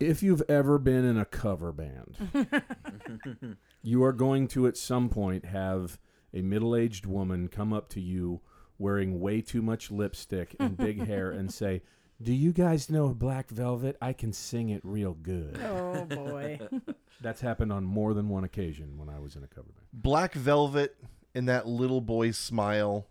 If 0.00 0.22
you've 0.22 0.42
ever 0.48 0.78
been 0.78 1.04
in 1.04 1.18
a 1.18 1.26
cover 1.26 1.72
band, 1.72 2.16
you 3.82 4.02
are 4.02 4.14
going 4.14 4.48
to 4.48 4.66
at 4.66 4.78
some 4.78 5.10
point 5.10 5.44
have 5.44 5.98
a 6.32 6.40
middle 6.40 6.74
aged 6.74 7.04
woman 7.04 7.48
come 7.48 7.74
up 7.74 7.90
to 7.90 8.00
you 8.00 8.40
wearing 8.78 9.20
way 9.20 9.42
too 9.42 9.60
much 9.60 9.90
lipstick 9.90 10.56
and 10.58 10.74
big 10.74 11.04
hair 11.06 11.30
and 11.30 11.52
say, 11.62 11.82
Do 12.22 12.34
you 12.34 12.52
guys 12.52 12.90
know 12.90 13.08
Black 13.14 13.48
Velvet? 13.48 13.96
I 14.02 14.12
can 14.12 14.32
sing 14.34 14.68
it 14.68 14.82
real 14.84 15.14
good. 15.14 15.58
Oh 15.64 16.04
boy. 16.04 16.58
That's 17.22 17.40
happened 17.40 17.72
on 17.72 17.84
more 17.84 18.12
than 18.12 18.28
one 18.28 18.44
occasion 18.44 18.98
when 18.98 19.08
I 19.08 19.18
was 19.18 19.36
in 19.36 19.42
a 19.42 19.46
cover 19.46 19.68
band. 19.68 19.86
Black 19.92 20.34
Velvet 20.34 20.96
and 21.34 21.48
that 21.48 21.66
little 21.66 22.02
boy's 22.02 22.36
smile. 22.36 23.06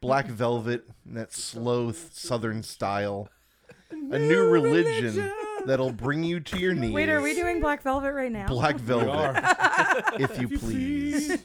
Black 0.00 0.26
Velvet 0.28 0.88
and 1.06 1.16
that 1.16 1.32
slow 1.32 1.92
th- 1.92 2.10
southern 2.12 2.64
style. 2.64 3.28
A 3.92 4.18
new 4.18 4.48
religion 4.48 5.30
that'll 5.66 5.92
bring 5.92 6.24
you 6.24 6.40
to 6.40 6.58
your 6.58 6.74
knees. 6.74 6.92
Wait, 6.92 7.08
are 7.08 7.20
we 7.20 7.34
doing 7.34 7.60
Black 7.60 7.82
Velvet 7.82 8.12
right 8.12 8.30
now? 8.32 8.46
Black 8.48 8.76
Velvet, 8.76 9.44
if 10.20 10.40
you 10.40 10.48
please. 10.58 11.44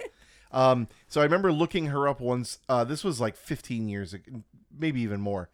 Um, 0.51 0.87
so 1.07 1.21
I 1.21 1.25
remember 1.25 1.51
looking 1.51 1.87
her 1.87 2.07
up 2.07 2.21
once. 2.21 2.59
Uh, 2.69 2.83
this 2.83 3.03
was 3.03 3.19
like 3.19 3.35
15 3.35 3.87
years 3.87 4.13
ago, 4.13 4.43
maybe 4.75 5.01
even 5.01 5.21
more. 5.21 5.49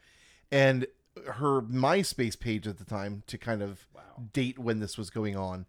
And 0.52 0.86
her 1.34 1.62
MySpace 1.62 2.40
page 2.40 2.68
at 2.68 2.78
the 2.78 2.86
time, 2.86 3.24
to 3.28 3.38
kind 3.38 3.62
of 3.62 3.88
date 4.34 4.58
when 4.60 4.80
this 4.80 4.98
was 4.98 5.10
going 5.10 5.36
on, 5.36 5.66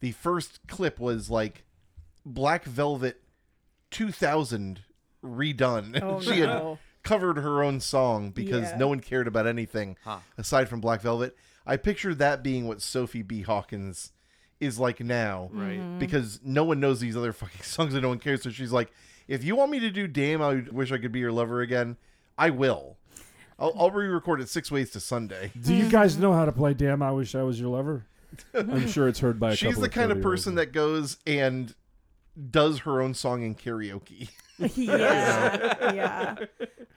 the 0.00 0.12
first 0.12 0.60
clip 0.66 0.98
was 0.98 1.30
like 1.30 1.64
Black 2.24 2.64
Velvet 2.64 3.22
2000 3.90 4.80
redone. 5.24 5.98
Oh, 6.02 6.20
she 6.20 6.40
had 6.40 6.78
covered 7.02 7.36
her 7.36 7.62
own 7.62 7.80
song 7.80 8.30
because 8.30 8.70
Yeah. 8.70 8.76
no 8.78 8.88
one 8.88 9.00
cared 9.00 9.26
about 9.28 9.46
anything 9.46 9.96
Huh. 10.04 10.18
aside 10.38 10.68
from 10.68 10.80
Black 10.80 11.00
Velvet. 11.00 11.36
I 11.66 11.76
picture 11.76 12.14
that 12.14 12.42
being 12.42 12.66
what 12.66 12.82
Sophie 12.82 13.22
B. 13.22 13.42
Hawkins 13.42 14.12
is 14.60 14.78
like 14.78 15.00
now 15.00 15.48
Right. 15.52 15.78
Mm-hmm. 15.78 15.98
because 15.98 16.40
no 16.42 16.64
one 16.64 16.80
knows 16.80 17.00
these 17.00 17.16
other 17.16 17.32
fucking 17.32 17.62
songs 17.62 17.94
and 17.94 18.02
no 18.02 18.08
one 18.08 18.18
cares. 18.18 18.42
So 18.42 18.50
she's 18.50 18.72
like, 18.72 18.90
if 19.28 19.44
you 19.44 19.54
want 19.56 19.70
me 19.70 19.80
to 19.80 19.90
do 19.90 20.06
Damn, 20.08 20.42
I 20.42 20.62
wish 20.72 20.90
I 20.92 20.98
could 20.98 21.12
be 21.12 21.20
your 21.20 21.32
lover 21.32 21.60
again, 21.60 21.96
I 22.38 22.50
will. 22.50 22.96
I'll, 23.58 23.72
I'll 23.76 23.90
re-record 23.90 24.40
it 24.40 24.48
six 24.48 24.70
ways 24.70 24.90
to 24.92 25.00
Sunday. 25.00 25.52
Do 25.60 25.74
you 25.74 25.88
guys 25.88 26.16
know 26.18 26.32
how 26.32 26.44
to 26.44 26.52
play 26.52 26.74
Damn 26.74 27.02
I 27.02 27.12
Wish 27.12 27.34
I 27.34 27.42
Was 27.42 27.60
Your 27.60 27.70
Lover? 27.70 28.06
I'm 28.54 28.88
sure 28.88 29.08
it's 29.08 29.20
heard 29.20 29.38
by 29.38 29.52
a 29.52 29.56
She's 29.56 29.70
couple 29.70 29.82
the 29.82 29.88
kind 29.88 30.10
of 30.10 30.18
30-year-olds. 30.18 30.40
person 30.42 30.54
that 30.56 30.72
goes 30.72 31.16
and 31.26 31.74
does 32.50 32.80
her 32.80 33.00
own 33.02 33.14
song 33.14 33.42
in 33.42 33.54
karaoke. 33.54 34.30
yeah, 34.76 35.92
yeah. 35.92 36.36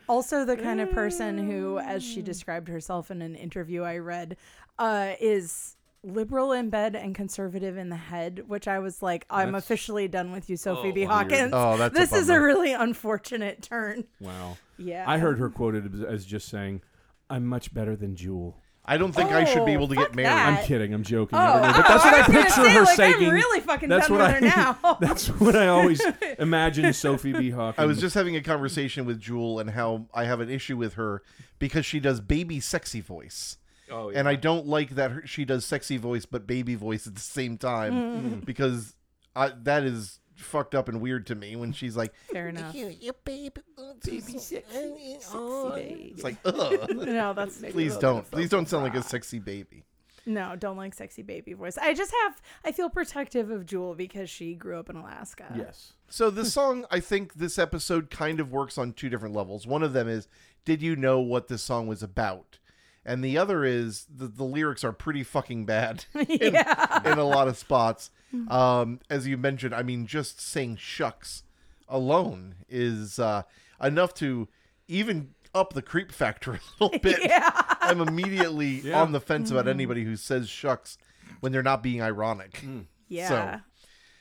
Also, 0.07 0.45
the 0.45 0.55
kind 0.55 0.79
of 0.79 0.91
person 0.91 1.37
who, 1.49 1.79
as 1.79 2.03
she 2.03 2.21
described 2.21 2.67
herself 2.67 3.09
in 3.09 3.21
an 3.21 3.35
interview 3.35 3.81
I 3.81 3.97
read, 3.97 4.37
uh, 4.77 5.13
is 5.19 5.74
liberal 6.05 6.51
in 6.51 6.69
bed 6.69 6.95
and 6.95 7.13
conservative 7.15 7.77
in 7.77 7.89
the 7.89 7.95
head. 7.95 8.43
Which 8.47 8.67
I 8.67 8.79
was 8.79 9.01
like, 9.01 9.25
I'm 9.29 9.47
That's- 9.51 9.63
officially 9.65 10.07
done 10.07 10.31
with 10.31 10.49
you, 10.49 10.57
Sophie 10.57 10.89
Oh, 10.89 10.93
B. 10.93 11.03
Hawkins. 11.03 11.51
Oh, 11.53 11.77
that's 11.77 11.95
a 11.95 11.99
this 11.99 12.13
is 12.13 12.29
a 12.29 12.39
really 12.39 12.73
unfortunate 12.73 13.61
turn. 13.61 14.05
Wow. 14.19 14.57
Yeah, 14.77 15.05
I 15.07 15.17
heard 15.17 15.39
her 15.39 15.49
quoted 15.49 15.93
as- 15.93 16.01
as 16.03 16.25
just 16.25 16.47
saying, 16.49 16.81
I'm 17.29 17.45
much 17.45 17.73
better 17.73 17.95
than 17.95 18.15
Jewel. 18.15 18.55
I 18.87 18.97
don't 18.97 19.13
think 19.13 19.31
I 19.31 19.45
should 19.45 19.65
be 19.65 19.71
Oh, 19.71 19.75
able 19.75 19.87
to 19.87 19.95
get 19.95 20.13
married. 20.13 20.27
that. 20.27 20.59
I'm 20.59 20.65
kidding. 20.67 20.93
I'm 20.93 21.01
joking. 21.01 21.39
Oh, 21.39 21.41
everybody, 21.53 21.73
oh, 21.73 21.77
but 21.81 21.87
that's 21.87 22.05
what 22.05 22.13
I 22.13 22.17
I, 22.17 22.19
was 22.19 22.27
gonna 22.27 22.39
picture 22.43 22.63
say, 22.65 22.69
her 22.73 22.81
like, 22.83 22.95
saying. 22.95 23.15
I'm 23.15 23.29
really 23.33 23.59
fucking 23.61 23.89
that's 23.89 24.07
done 24.09 24.17
what 24.19 24.27
with 24.41 24.43
I, 24.43 24.47
her 24.49 24.55
now. 24.83 24.97
That's 25.01 25.27
what 25.27 25.55
I 25.55 25.67
always 25.69 26.01
imagine 26.37 26.93
Sophie 26.93 27.33
B. 27.33 27.49
Hawkins. 27.49 27.81
I 27.83 27.87
was 27.87 27.99
just 27.99 28.13
having 28.13 28.35
a 28.35 28.41
conversation 28.41 29.05
with 29.05 29.19
Jewel 29.19 29.59
and 29.59 29.71
how 29.71 30.05
I 30.13 30.25
have 30.25 30.39
an 30.39 30.49
issue 30.51 30.77
with 30.77 30.93
her 30.95 31.23
because 31.57 31.83
she 31.83 31.99
does 31.99 32.19
baby 32.21 32.59
sexy 32.59 33.01
voice. 33.01 33.57
Oh, 33.91 34.09
And 34.09 34.27
I 34.27 34.35
don't 34.35 34.65
like 34.67 34.91
that 34.91 35.11
her, 35.11 35.23
she 35.27 35.45
does 35.45 35.65
sexy 35.65 35.97
voice 35.97 36.25
but 36.25 36.47
baby 36.47 36.75
voice 36.75 37.05
at 37.07 37.15
the 37.15 37.21
same 37.21 37.57
time 37.57 37.93
Mm-hmm. 37.93 38.39
because 38.41 38.95
I, 39.35 39.51
that 39.63 39.83
is 39.83 40.19
fucked 40.35 40.73
up 40.75 40.89
and 40.89 40.99
weird 41.01 41.27
to 41.27 41.35
me 41.35 41.55
when 41.55 41.71
she's 41.71 41.95
like, 41.95 42.13
Fair 42.31 42.49
enough. 42.49 42.73
you 42.75 42.93
baby, 43.23 43.51
baby, 43.77 44.21
sexy, 44.21 44.37
sexy 44.39 44.63
baby." 44.73 46.13
it's 46.13 46.23
like, 46.23 46.37
ugh. 46.45 46.89
No, 46.95 47.33
that's 47.33 47.57
Please 47.57 47.95
don't. 47.97 48.29
Please 48.31 48.49
don't 48.49 48.67
sound 48.67 48.83
like 48.83 48.95
a 48.95 49.03
sexy 49.03 49.39
baby. 49.39 49.85
no, 50.25 50.55
don't 50.55 50.75
like 50.77 50.93
sexy 50.93 51.21
baby 51.21 51.53
voice. 51.53 51.77
I 51.77 51.93
just 51.93 52.11
have. 52.23 52.41
I 52.65 52.71
feel 52.71 52.89
protective 52.89 53.51
of 53.51 53.65
Jewel 53.65 53.93
because 53.95 54.29
she 54.29 54.55
grew 54.55 54.77
up 54.79 54.89
in 54.89 54.95
Alaska. 54.95 55.45
yes. 55.55 55.93
So 56.09 56.29
the 56.29 56.45
song, 56.45 56.85
I 56.89 56.99
think 56.99 57.35
this 57.35 57.59
episode 57.59 58.09
kind 58.09 58.39
of 58.39 58.51
works 58.51 58.77
on 58.77 58.93
two 58.93 59.09
different 59.09 59.35
levels. 59.35 59.65
One 59.67 59.83
of 59.83 59.93
them 59.93 60.07
is, 60.07 60.27
did 60.65 60.81
you 60.81 60.95
know 60.95 61.19
what 61.19 61.47
this 61.47 61.61
song 61.61 61.87
was 61.87 62.01
about? 62.03 62.57
And 63.05 63.23
the 63.23 63.37
other 63.37 63.63
is 63.63 64.05
the, 64.13 64.27
the 64.27 64.43
lyrics 64.43 64.83
are 64.83 64.91
pretty 64.91 65.23
fucking 65.23 65.65
bad 65.65 66.05
in, 66.15 66.53
yeah. 66.53 67.11
in 67.11 67.19
a 67.19 67.23
lot 67.25 67.47
of 67.47 67.57
spots. 67.57 68.09
Um, 68.49 68.99
as 69.09 69.27
you 69.27 69.37
mentioned, 69.37 69.73
I 69.73 69.83
mean, 69.83 70.07
just 70.07 70.41
saying 70.41 70.77
shucks 70.77 71.43
alone 71.87 72.55
is 72.67 73.19
uh, 73.19 73.43
enough 73.81 74.13
to 74.15 74.47
even 74.87 75.35
up 75.53 75.71
the 75.73 75.81
creep 75.81 76.11
factor 76.11 76.53
a 76.79 76.83
little 76.83 76.99
bit. 76.99 77.19
Yeah. 77.23 77.49
I'm 77.79 78.01
immediately 78.01 78.81
Yeah. 78.81 79.01
on 79.01 79.11
the 79.13 79.21
fence 79.21 79.51
about 79.51 79.67
anybody 79.67 80.03
who 80.03 80.15
says 80.17 80.49
shucks 80.49 80.97
when 81.39 81.51
they're 81.51 81.63
not 81.63 81.81
being 81.83 82.01
ironic. 82.01 82.61
Yeah. 83.07 83.59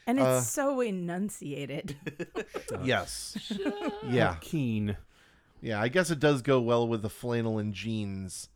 and 0.07 0.19
it's 0.19 0.27
uh, 0.27 0.41
so 0.43 0.81
enunciated. 0.81 1.97
Yes. 2.85 3.37
Yeah. 4.09 4.37
Keen. 4.43 4.97
Yeah, 5.61 5.81
I 5.81 5.89
guess 5.89 6.11
it 6.11 6.21
does 6.21 6.43
go 6.43 6.61
well 6.61 6.87
with 6.87 7.01
the 7.03 7.09
flannel 7.09 7.59
and 7.59 7.73
jeans. 7.73 8.49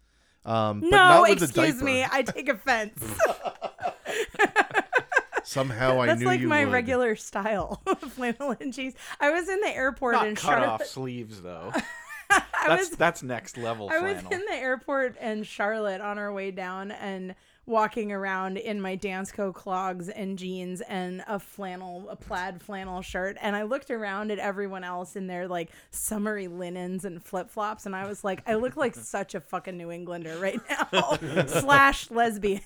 Um, 0.45 0.81
but 0.81 0.91
no, 0.91 0.97
not 0.97 1.23
with 1.23 1.43
excuse 1.43 1.75
diaper. 1.75 1.85
me. 1.85 2.07
I 2.11 2.23
take 2.23 2.49
offense. 2.49 3.03
Somehow 5.45 6.01
I 6.03 6.07
That's 6.07 6.21
knew 6.21 6.27
like 6.27 6.41
you 6.41 6.49
my 6.49 6.65
would. 6.65 6.73
regular 6.73 7.17
style. 7.17 7.81
Flannel 8.11 8.55
and 8.61 8.73
jeans. 8.73 8.95
I 9.19 9.31
was 9.31 9.49
in 9.49 9.61
the 9.61 9.75
airport 9.75 10.17
in 10.27 10.35
cut 10.35 10.51
Charlotte. 10.51 10.69
off 10.69 10.85
sleeves 10.85 11.41
though. 11.41 11.73
I 12.31 12.43
That's 12.67 12.91
was 12.91 12.99
that's 12.99 13.23
next 13.23 13.57
level 13.57 13.89
I 13.91 14.01
was 14.01 14.19
in 14.31 14.45
the 14.45 14.55
airport 14.55 15.17
in 15.19 15.45
Charlotte 15.45 16.03
on 16.03 16.19
our 16.19 16.31
way 16.31 16.51
down 16.51 16.91
and 16.91 17.35
walking 17.69 18.11
around 18.11 18.57
in 18.57 18.81
my 18.81 18.97
Dansko 18.97 19.55
clogs 19.55 20.09
and 20.09 20.39
jeans 20.39 20.81
and 20.81 21.23
a 21.29 21.39
flannel, 21.39 22.09
a 22.09 22.17
plaid 22.17 22.63
flannel 22.63 23.03
shirt. 23.03 23.37
And 23.43 23.55
I 23.55 23.63
looked 23.63 23.91
around 23.91 24.31
at 24.31 24.39
everyone 24.39 24.83
else 24.85 25.15
in 25.15 25.27
their 25.27 25.47
like 25.47 25.71
summery 25.91 26.49
linens 26.49 27.05
and 27.05 27.23
flip 27.23 27.51
flops. 27.51 27.85
And 27.87 27.95
I 27.95 28.07
was 28.07 28.25
like, 28.25 28.43
I 28.47 28.55
look 28.55 28.77
like 28.77 28.95
such 28.97 29.35
a 29.35 29.41
fucking 29.41 29.77
New 29.77 29.91
Englander 29.93 30.39
right 30.39 30.61
now, 30.93 31.19
slash 31.47 32.11
lesbian. 32.11 32.61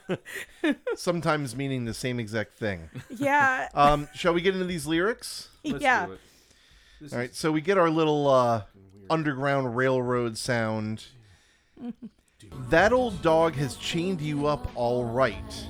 Sometimes 0.94 1.56
meaning 1.56 1.84
the 1.84 1.94
same 1.94 2.20
exact 2.20 2.54
thing. 2.54 2.88
yeah. 3.10 3.68
Um, 3.74 4.08
shall 4.14 4.32
we 4.32 4.40
get 4.40 4.54
into 4.54 4.66
these 4.66 4.86
lyrics? 4.86 5.48
Let's 5.64 5.82
yeah. 5.82 6.06
do 6.06 6.12
it. 6.12 6.20
This 7.00 7.12
All 7.12 7.18
is- 7.18 7.22
right, 7.22 7.34
so 7.34 7.50
we 7.50 7.60
get 7.60 7.76
our 7.76 7.90
little 7.90 8.28
uh, 8.28 8.62
underground 9.08 9.76
railroad 9.76 10.38
sound. 10.38 11.06
That 12.68 12.92
old 12.92 13.20
dog 13.22 13.54
has 13.54 13.76
chained 13.76 14.20
you 14.20 14.46
up 14.46 14.70
all 14.74 15.04
right. 15.04 15.66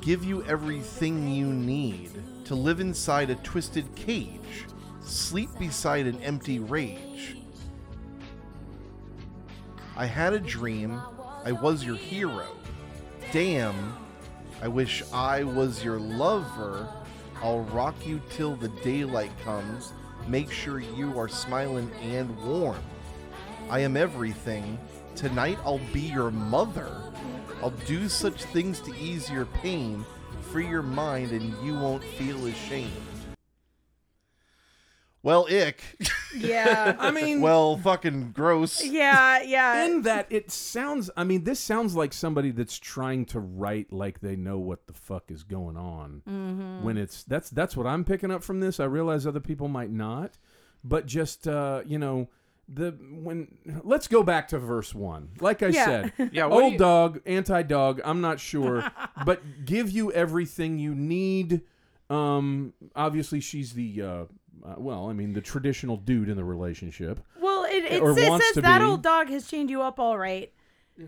Give 0.00 0.24
you 0.24 0.44
everything 0.44 1.28
you 1.28 1.46
need 1.46 2.10
to 2.46 2.54
live 2.54 2.80
inside 2.80 3.30
a 3.30 3.34
twisted 3.36 3.94
cage, 3.94 4.66
sleep 5.00 5.50
beside 5.58 6.06
an 6.06 6.20
empty 6.22 6.58
rage. 6.58 7.36
I 9.96 10.06
had 10.06 10.32
a 10.32 10.38
dream, 10.38 11.00
I 11.44 11.52
was 11.52 11.84
your 11.84 11.96
hero. 11.96 12.46
Damn, 13.32 13.96
I 14.62 14.68
wish 14.68 15.02
I 15.12 15.44
was 15.44 15.84
your 15.84 15.98
lover. 15.98 16.88
I'll 17.42 17.60
rock 17.64 17.94
you 18.06 18.20
till 18.30 18.56
the 18.56 18.68
daylight 18.68 19.32
comes. 19.44 19.92
Make 20.26 20.50
sure 20.50 20.80
you 20.80 21.18
are 21.18 21.28
smiling 21.28 21.90
and 22.02 22.34
warm. 22.44 22.78
I 23.70 23.80
am 23.80 23.98
everything. 23.98 24.78
Tonight 25.14 25.58
I'll 25.62 25.80
be 25.92 26.00
your 26.00 26.30
mother. 26.30 26.90
I'll 27.62 27.70
do 27.70 28.08
such 28.08 28.44
things 28.44 28.80
to 28.80 28.94
ease 28.96 29.30
your 29.30 29.44
pain, 29.44 30.06
free 30.50 30.66
your 30.66 30.82
mind, 30.82 31.32
and 31.32 31.54
you 31.62 31.74
won't 31.74 32.02
feel 32.02 32.46
ashamed. 32.46 32.92
Well, 35.22 35.46
ick. 35.50 35.82
Yeah. 36.34 36.96
I 37.00 37.10
mean, 37.10 37.42
well, 37.42 37.76
fucking 37.76 38.32
gross. 38.32 38.82
Yeah. 38.82 39.42
Yeah. 39.42 39.84
in 39.84 40.02
that 40.02 40.28
it 40.30 40.50
sounds. 40.50 41.10
I 41.14 41.24
mean, 41.24 41.44
this 41.44 41.60
sounds 41.60 41.94
like 41.94 42.14
somebody 42.14 42.50
that's 42.52 42.78
trying 42.78 43.26
to 43.26 43.40
write 43.40 43.92
like 43.92 44.20
they 44.20 44.36
know 44.36 44.58
what 44.58 44.86
the 44.86 44.94
fuck 44.94 45.30
is 45.30 45.42
going 45.42 45.76
on. 45.76 46.22
Mm-hmm. 46.26 46.84
When 46.84 46.96
it's 46.96 47.24
that's 47.24 47.50
that's 47.50 47.76
what 47.76 47.86
I'm 47.86 48.04
picking 48.04 48.30
up 48.30 48.42
from 48.42 48.60
this. 48.60 48.80
I 48.80 48.84
realize 48.84 49.26
other 49.26 49.40
people 49.40 49.68
might 49.68 49.90
not, 49.90 50.38
but 50.82 51.04
just 51.04 51.46
uh, 51.46 51.82
you 51.84 51.98
know. 51.98 52.28
The 52.70 52.90
when 52.90 53.48
let's 53.82 54.08
go 54.08 54.22
back 54.22 54.48
to 54.48 54.58
verse 54.58 54.94
one. 54.94 55.30
Like 55.40 55.62
I 55.62 55.68
Yeah. 55.68 55.84
said, 55.84 56.12
Yeah, 56.32 56.46
what 56.46 56.58
do 56.58 56.62
old 56.64 56.72
you- 56.74 56.78
dog, 56.78 57.20
anti 57.26 57.62
dog. 57.62 58.00
I'm 58.04 58.20
not 58.20 58.38
sure, 58.40 58.84
but 59.24 59.64
give 59.64 59.90
you 59.90 60.12
everything 60.12 60.78
you 60.78 60.94
need. 60.94 61.62
Um, 62.10 62.72
obviously 62.96 63.40
she's 63.40 63.72
the 63.72 64.02
uh, 64.02 64.06
uh, 64.06 64.74
well, 64.76 65.08
I 65.08 65.12
mean, 65.12 65.32
the 65.32 65.40
traditional 65.40 65.96
dude 65.96 66.28
in 66.28 66.36
the 66.36 66.44
relationship. 66.44 67.20
Well, 67.40 67.64
it, 67.64 67.84
it, 67.84 68.02
Or 68.02 68.12
wants 68.14 68.46
says 68.46 68.54
to 68.56 68.60
that 68.62 68.78
be. 68.80 68.84
old 68.84 69.02
dog 69.02 69.28
has 69.28 69.46
chained 69.46 69.70
you 69.70 69.82
up 69.82 69.98
all 70.00 70.18
right, 70.18 70.52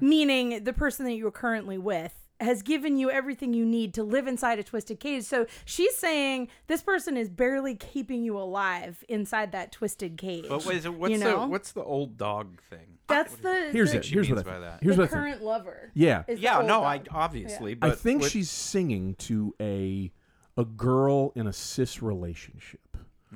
meaning 0.01 0.64
the 0.64 0.73
person 0.73 1.05
that 1.07 1.14
you're 1.14 1.31
currently 1.31 1.79
with 1.79 2.14
has 2.40 2.62
given 2.62 2.96
you 2.96 3.11
everything 3.11 3.53
you 3.53 3.64
need 3.66 3.92
to 3.94 4.03
live 4.03 4.26
inside 4.26 4.59
a 4.59 4.62
twisted 4.62 4.98
cage. 4.98 5.24
So 5.24 5.46
she's 5.64 5.96
saying 5.96 6.48
this 6.66 6.83
person 6.83 7.16
is 7.16 7.29
barely 7.29 7.74
keeping 7.74 8.24
you 8.24 8.38
alive 8.38 9.05
inside 9.09 9.53
that 9.53 9.72
twisted 9.72 10.16
cage. 10.16 10.46
But 10.48 10.64
wait, 10.64 10.83
so 10.83 10.90
what's 10.92 11.12
you 11.12 11.18
know? 11.18 11.40
the 11.42 11.46
what's 11.48 11.72
the 11.72 11.85
old 11.85 12.16
dog 12.16 12.61
thing? 12.62 12.98
That's 13.09 13.35
the 13.37 13.70
Here's 13.72 13.92
the, 13.92 13.98
it. 13.98 14.07
Here's 14.07 14.29
what 14.29 14.37
means 14.37 14.46
I 14.46 14.50
by 14.50 14.50
think. 14.53 14.64
that. 14.64 14.83
Here's 14.83 14.96
the 14.96 15.03
what 15.03 15.09
I 15.11 15.12
think. 15.12 15.22
current 15.22 15.42
lover. 15.42 15.90
Yeah. 15.94 16.22
Yeah, 16.29 16.61
no, 16.61 16.81
dog. 16.81 16.85
I 16.85 17.03
obviously, 17.11 17.74
but 17.74 17.90
I 17.90 17.94
think 17.94 18.22
what- 18.22 18.31
she's 18.31 18.50
singing 18.50 19.14
to 19.16 19.55
a 19.61 20.12
a 20.57 20.64
girl 20.64 21.33
in 21.35 21.46
a 21.46 21.53
cis 21.53 22.03
relationship. 22.03 22.89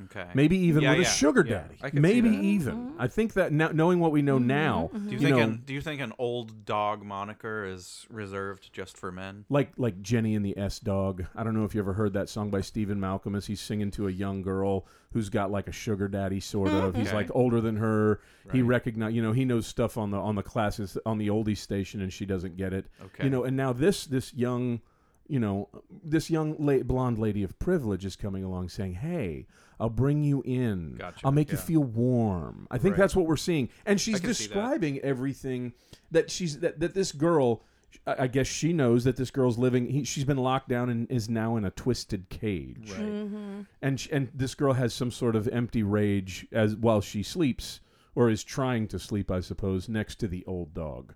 Okay. 0.07 0.27
Maybe 0.35 0.57
even 0.59 0.83
Yeah, 0.83 0.91
with 0.91 1.01
yeah, 1.03 1.07
a 1.07 1.11
sugar 1.11 1.45
yeah, 1.47 1.55
daddy. 1.55 1.77
I 1.83 1.91
can 1.91 1.99
see 1.99 2.01
Maybe 2.01 2.29
that. 2.31 2.35
Mm-hmm. 2.37 2.45
even. 2.45 2.95
I 2.99 3.07
think 3.07 3.35
that 3.35 3.53
now, 3.53 3.69
knowing 3.69 4.01
what 4.01 4.11
we 4.11 4.23
know 4.23 4.39
mm-hmm. 4.39 4.47
now, 4.49 4.91
mm-hmm. 4.93 5.09
Do 5.09 5.13
you, 5.15 5.19
you 5.21 5.25
think 5.27 5.37
know, 5.37 5.43
an, 5.43 5.63
do 5.65 5.73
you 5.75 5.81
think 5.81 6.01
an 6.01 6.13
old 6.19 6.65
dog 6.65 7.05
moniker 7.05 7.65
is 7.65 8.07
reserved 8.11 8.73
just 8.73 8.97
for 8.97 9.13
men? 9.13 9.45
like 9.49 9.73
like 9.77 10.03
Jenny 10.03 10.35
and 10.35 10.45
the 10.45 10.59
S 10.59 10.81
Dog. 10.81 11.25
I 11.37 11.45
don't 11.45 11.55
know 11.55 11.65
if 11.65 11.75
you 11.75 11.81
ever 11.81 11.93
heard 11.93 12.13
that 12.15 12.29
song 12.29 12.51
by 12.51 12.61
Stephen 12.61 12.99
Malkmus 12.99 13.37
as 13.37 13.47
he's 13.47 13.61
singing 13.61 13.91
to 13.93 14.09
a 14.09 14.11
young 14.11 14.43
girl 14.43 14.87
who's 15.13 15.29
got 15.29 15.53
like 15.53 15.69
a 15.69 15.73
sugar 15.73 16.09
daddy 16.09 16.41
sort 16.41 16.71
of. 16.71 16.97
He's 16.97 17.09
Okay. 17.09 17.17
like 17.17 17.31
older 17.33 17.61
than 17.61 17.77
her. 17.77 18.21
He 18.51 18.63
recognize, 18.63 19.15
you 19.15 19.23
know, 19.23 19.33
he 19.33 19.45
knows 19.45 19.67
stuff 19.67 19.97
on 19.97 20.11
the 20.11 20.19
on 20.19 20.35
the 20.35 20.43
classes 20.43 20.99
on 21.07 21.19
the 21.19 21.29
oldie 21.29 21.57
station 21.57 22.01
and 22.01 22.13
she 22.13 22.27
doesn't 22.27 22.57
get 22.57 22.73
it. 22.73 22.87
Okay. 23.01 23.25
You 23.25 23.31
know, 23.31 23.45
and 23.45 23.57
now 23.57 23.73
this 23.73 24.07
this 24.07 24.35
young, 24.35 24.81
you 25.29 25.39
know, 25.39 25.69
this 26.03 26.31
young 26.31 26.57
la- 26.59 26.83
blonde 26.83 27.19
lady 27.19 27.45
of 27.45 27.57
privilege 27.61 28.05
is 28.05 28.17
coming 28.17 28.43
along 28.43 28.71
saying, 28.71 28.95
"Hey, 28.95 29.47
I'll 29.81 29.91
bring 29.91 30.23
you 30.23 30.43
in. 30.43 30.97
Gotcha, 30.99 31.21
I'll 31.25 31.33
make 31.33 31.51
you 31.51 31.59
feel 31.59 31.83
warm." 31.83 32.67
I 32.71 32.79
think 32.79 32.93
Right. 32.93 33.01
that's 33.01 33.17
what 33.17 33.27
we're 33.27 33.37
seeing. 33.37 33.69
And 33.87 34.01
she's 34.01 34.21
describing 34.21 34.99
everything 35.01 35.73
that 36.11 36.31
she's 36.31 36.61
that, 36.61 36.81
that 36.81 36.95
this 36.95 37.13
girl 37.13 37.63
I 38.07 38.27
guess 38.27 38.47
she 38.47 38.73
knows 38.73 39.05
that 39.05 39.17
this 39.17 39.31
girl's 39.31 39.57
living. 39.57 39.87
He, 39.89 40.05
she's 40.05 40.25
been 40.25 40.37
locked 40.37 40.69
down 40.69 40.91
and 40.91 41.11
is 41.11 41.29
now 41.29 41.57
in 41.57 41.65
a 41.65 41.71
twisted 41.71 42.29
cage. 42.29 42.91
Right. 42.91 43.01
Mm-hmm. 43.01 43.61
And 43.83 44.01
sh- 44.01 44.09
and 44.13 44.29
this 44.35 44.55
girl 44.55 44.73
has 44.75 44.93
some 44.93 45.11
sort 45.11 45.37
of 45.37 45.49
empty 45.49 45.83
rage 45.83 46.47
as 46.53 46.75
while 46.77 47.01
she 47.01 47.23
sleeps 47.23 47.81
or 48.15 48.29
is 48.31 48.45
trying 48.45 48.89
to 48.89 48.99
sleep, 48.99 49.31
I 49.31 49.41
suppose, 49.41 49.89
next 49.89 50.17
to 50.17 50.29
the 50.29 50.45
old 50.47 50.75
dog. 50.75 51.15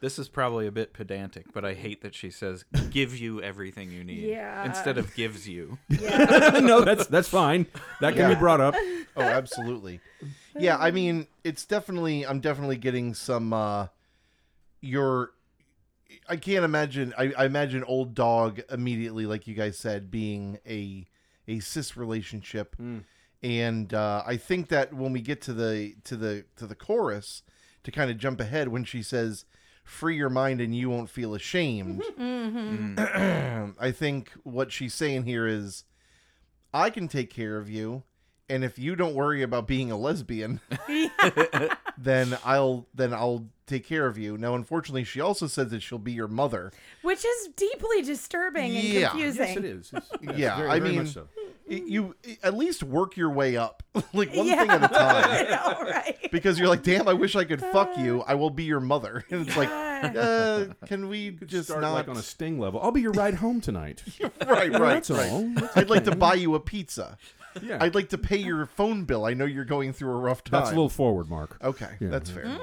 This 0.00 0.18
is 0.18 0.28
probably 0.28 0.66
a 0.66 0.72
bit 0.72 0.92
pedantic, 0.94 1.52
but 1.52 1.64
I 1.64 1.74
hate 1.74 2.00
that 2.02 2.14
she 2.14 2.30
says 2.30 2.64
"give 2.90 3.16
you 3.18 3.42
everything 3.42 3.90
you 3.90 4.02
need" 4.02 4.28
Yeah. 4.30 4.64
instead 4.64 4.96
of 4.98 5.14
"gives 5.14 5.46
you." 5.48 5.78
Yeah. 5.88 6.60
no, 6.62 6.80
that's 6.82 7.06
that's 7.06 7.28
fine. 7.28 7.66
That 8.00 8.12
can 8.14 8.28
Yeah. 8.30 8.34
be 8.34 8.38
brought 8.40 8.60
up. 8.62 8.74
Oh, 9.16 9.22
absolutely. 9.22 10.00
Yeah, 10.58 10.76
I 10.78 10.90
mean, 10.90 11.26
it's 11.44 11.66
definitely 11.66 12.26
I'm 12.26 12.40
definitely 12.40 12.76
getting 12.76 13.12
some 13.14 13.52
uh 13.52 13.88
your 14.80 15.32
I 16.28 16.36
can't 16.36 16.64
imagine 16.64 17.12
I, 17.18 17.32
I 17.36 17.44
imagine 17.44 17.84
old 17.84 18.14
dog 18.14 18.60
immediately, 18.70 19.26
like 19.26 19.46
you 19.46 19.54
guys 19.54 19.76
said, 19.78 20.10
being 20.10 20.58
a 20.66 21.06
a 21.46 21.60
cis 21.60 21.96
relationship. 21.96 22.76
And 23.42 23.94
uh 23.94 24.22
I 24.26 24.36
think 24.36 24.68
that 24.68 24.92
when 24.94 25.12
we 25.12 25.20
get 25.20 25.40
to 25.42 25.52
the 25.52 25.94
to 26.04 26.16
the 26.16 26.44
to 26.56 26.66
the 26.66 26.74
chorus, 26.74 27.42
to 27.84 27.90
kind 27.90 28.10
of 28.10 28.16
jump 28.18 28.40
ahead 28.40 28.68
when 28.68 28.84
she 28.84 29.02
says 29.02 29.44
free 29.82 30.16
your 30.16 30.30
mind 30.30 30.60
and 30.60 30.74
you 30.74 30.88
won't 30.90 31.10
feel 31.10 31.34
ashamed. 31.34 32.02
Mm-hmm. 32.20 32.94
Mm. 32.96 33.74
I 33.80 33.90
think 33.92 34.30
what 34.44 34.72
she's 34.72 34.94
saying 34.94 35.24
here 35.24 35.46
is 35.46 35.84
I 36.72 36.90
can 36.90 37.06
take 37.08 37.30
care 37.30 37.56
of 37.58 37.68
you 37.70 38.02
and 38.48 38.64
if 38.64 38.78
you 38.78 38.96
don't 38.96 39.14
worry 39.14 39.42
about 39.42 39.66
being 39.68 39.90
a 39.92 39.96
lesbian, 39.96 40.60
then 41.98 42.36
I'll 42.44 42.86
then 42.94 43.12
I'll 43.14 43.46
take 43.66 43.86
care 43.86 44.06
of 44.06 44.18
you. 44.18 44.36
Now 44.36 44.54
unfortunately 44.54 45.04
she 45.04 45.20
also 45.20 45.46
said 45.46 45.70
that 45.70 45.82
she'll 45.82 45.98
be 45.98 46.12
your 46.12 46.28
mother. 46.28 46.72
Which 47.02 47.24
is 47.24 47.48
deeply 47.54 48.02
disturbing 48.02 48.74
and 48.76 49.02
confusing. 49.08 49.46
Yes, 49.46 49.56
it 49.56 49.64
is. 49.64 49.92
It's- 49.92 50.10
yes, 50.22 50.38
Yeah, 50.38 50.56
very, 50.56 50.70
I 50.70 50.78
very 50.80 50.90
mean- 50.90 50.98
much 51.04 51.12
so. 51.14 51.28
Y- 51.70 51.82
You 51.86 52.16
at 52.42 52.54
least 52.56 52.82
work 52.82 53.16
your 53.16 53.30
way 53.30 53.56
up. 53.56 53.82
like 54.12 54.34
one 54.34 54.46
yeah. 54.46 54.60
thing 54.60 54.70
at 54.70 54.84
a 54.84 54.88
time. 54.94 55.50
Know, 55.50 55.90
right? 55.90 56.28
Because 56.32 56.58
you're 56.58 56.68
like, 56.68 56.82
damn, 56.82 57.08
I 57.08 57.12
wish 57.12 57.34
I 57.36 57.44
could 57.44 57.60
fuck 57.60 57.96
you. 57.98 58.22
I 58.26 58.34
will 58.34 58.50
be 58.50 58.64
your 58.64 58.80
mother. 58.80 59.24
And 59.30 59.46
it's 59.48 59.56
like, 59.56 59.68
uh, 59.70 60.66
can 60.86 61.08
we 61.08 61.32
Could 61.32 61.48
just 61.48 61.68
start 61.68 61.82
not 61.82 61.92
like 61.92 62.08
on 62.08 62.16
a 62.16 62.22
sting 62.22 62.58
level. 62.58 62.80
I'll 62.82 62.92
be 62.92 63.00
your 63.02 63.12
ride 63.12 63.34
home 63.34 63.60
tonight. 63.60 64.02
right, 64.46 64.70
right, 64.72 64.78
that's 64.78 65.10
right. 65.10 65.30
all. 65.30 65.52
I'd 65.76 65.90
like 65.90 66.04
to 66.04 66.14
buy 66.16 66.34
you 66.34 66.54
a 66.54 66.60
pizza. 66.60 67.16
Yeah, 67.62 67.78
I'd 67.80 67.96
like 67.96 68.10
to 68.10 68.18
pay 68.18 68.36
your 68.36 68.66
phone 68.66 69.04
bill. 69.04 69.24
I 69.24 69.34
know 69.34 69.44
you're 69.44 69.64
going 69.64 69.92
through 69.92 70.12
a 70.12 70.18
rough 70.20 70.44
time. 70.44 70.60
that's 70.60 70.70
a 70.70 70.74
little 70.74 70.88
forward, 70.88 71.28
Marc. 71.28 71.56
Okay, 71.64 71.88
Yeah. 71.98 72.08
that's 72.10 72.30
fair. 72.30 72.58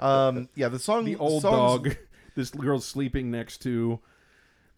um, 0.00 0.48
yeah, 0.54 0.68
the 0.68 0.78
song, 0.78 1.04
the 1.04 1.16
old 1.16 1.42
song's- 1.42 1.82
dog 1.84 1.96
this 2.36 2.50
girl's 2.50 2.86
sleeping 2.86 3.30
next 3.30 3.58
to 3.58 3.98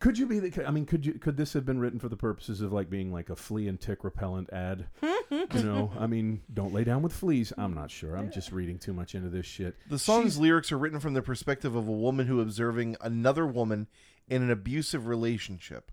could 0.05 0.19
you 0.19 0.27
be 0.27 0.39
the 0.39 0.69
i 0.69 0.71
mean 0.71 0.85
could 0.85 1.07
you 1.07 1.15
could 1.15 1.39
this 1.39 1.55
have 1.55 1.65
been 1.65 1.79
written 1.79 1.99
for 1.99 2.11
the 2.11 2.17
purposes 2.17 2.61
of 2.61 2.75
like 2.75 2.91
being 2.91 3.11
like 3.11 3.31
a 3.31 3.37
flea 3.37 3.69
and 3.69 3.81
tick 3.81 4.05
repellent 4.05 4.53
ad? 4.53 4.85
You 5.31 5.63
know 5.63 5.93
i 5.99 6.07
mean 6.07 6.43
don't 6.53 6.75
lay 6.75 6.85
down 6.85 7.01
with 7.01 7.15
fleas. 7.15 7.55
I'm 7.57 7.73
not 7.73 7.91
sure. 7.91 8.15
I'm 8.15 8.31
just 8.31 8.53
reading 8.53 8.79
too 8.79 8.93
much 8.93 9.15
into 9.15 9.31
this 9.31 9.47
shit. 9.47 9.77
The 9.89 9.99
song's 9.99 10.39
lyrics 10.39 10.71
are 10.73 10.79
written 10.79 11.01
from 11.01 11.15
the 11.15 11.23
perspective 11.23 11.75
of 11.75 11.89
a 11.89 11.93
woman 11.93 12.27
who 12.27 12.43
observing 12.43 12.97
another 13.01 13.47
woman 13.47 13.87
in 14.29 14.43
an 14.43 14.51
abusive 14.51 15.07
relationship. 15.07 15.91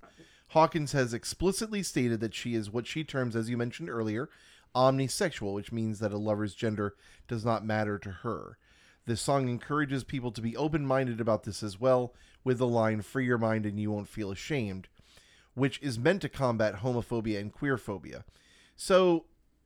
Hawkins 0.50 0.92
has 0.92 1.14
explicitly 1.14 1.82
stated 1.82 2.20
that 2.20 2.36
she 2.36 2.54
is 2.54 2.70
what 2.70 2.88
she 2.88 3.06
terms, 3.06 3.38
as 3.38 3.50
you 3.50 3.56
mentioned 3.56 3.90
earlier, 3.90 4.30
omnisexual, 4.76 5.54
which 5.54 5.72
means 5.72 6.00
that 6.00 6.12
a 6.12 6.18
lover's 6.18 6.54
gender 6.54 6.96
does 7.30 7.46
not 7.46 7.66
matter 7.66 7.98
to 8.00 8.12
her. 8.12 8.58
This 9.06 9.22
song 9.22 9.48
encourages 9.48 10.04
people 10.04 10.32
to 10.32 10.42
be 10.42 10.58
open 10.58 10.86
minded 10.86 11.20
about 11.22 11.44
this 11.44 11.64
as 11.64 11.80
well, 11.80 12.14
with 12.44 12.58
the 12.58 12.68
line, 12.68 13.02
Free 13.02 13.26
your 13.26 13.38
mind 13.38 13.66
and 13.66 13.80
you 13.80 13.92
won't 13.92 14.08
feel 14.08 14.32
ashamed, 14.32 14.88
which 15.54 15.80
is 15.82 16.00
meant 16.00 16.22
to 16.24 16.30
combat 16.30 16.78
homophobia 16.78 17.40
and 17.40 17.54
queerphobia. 17.54 18.24
So, 18.76 19.26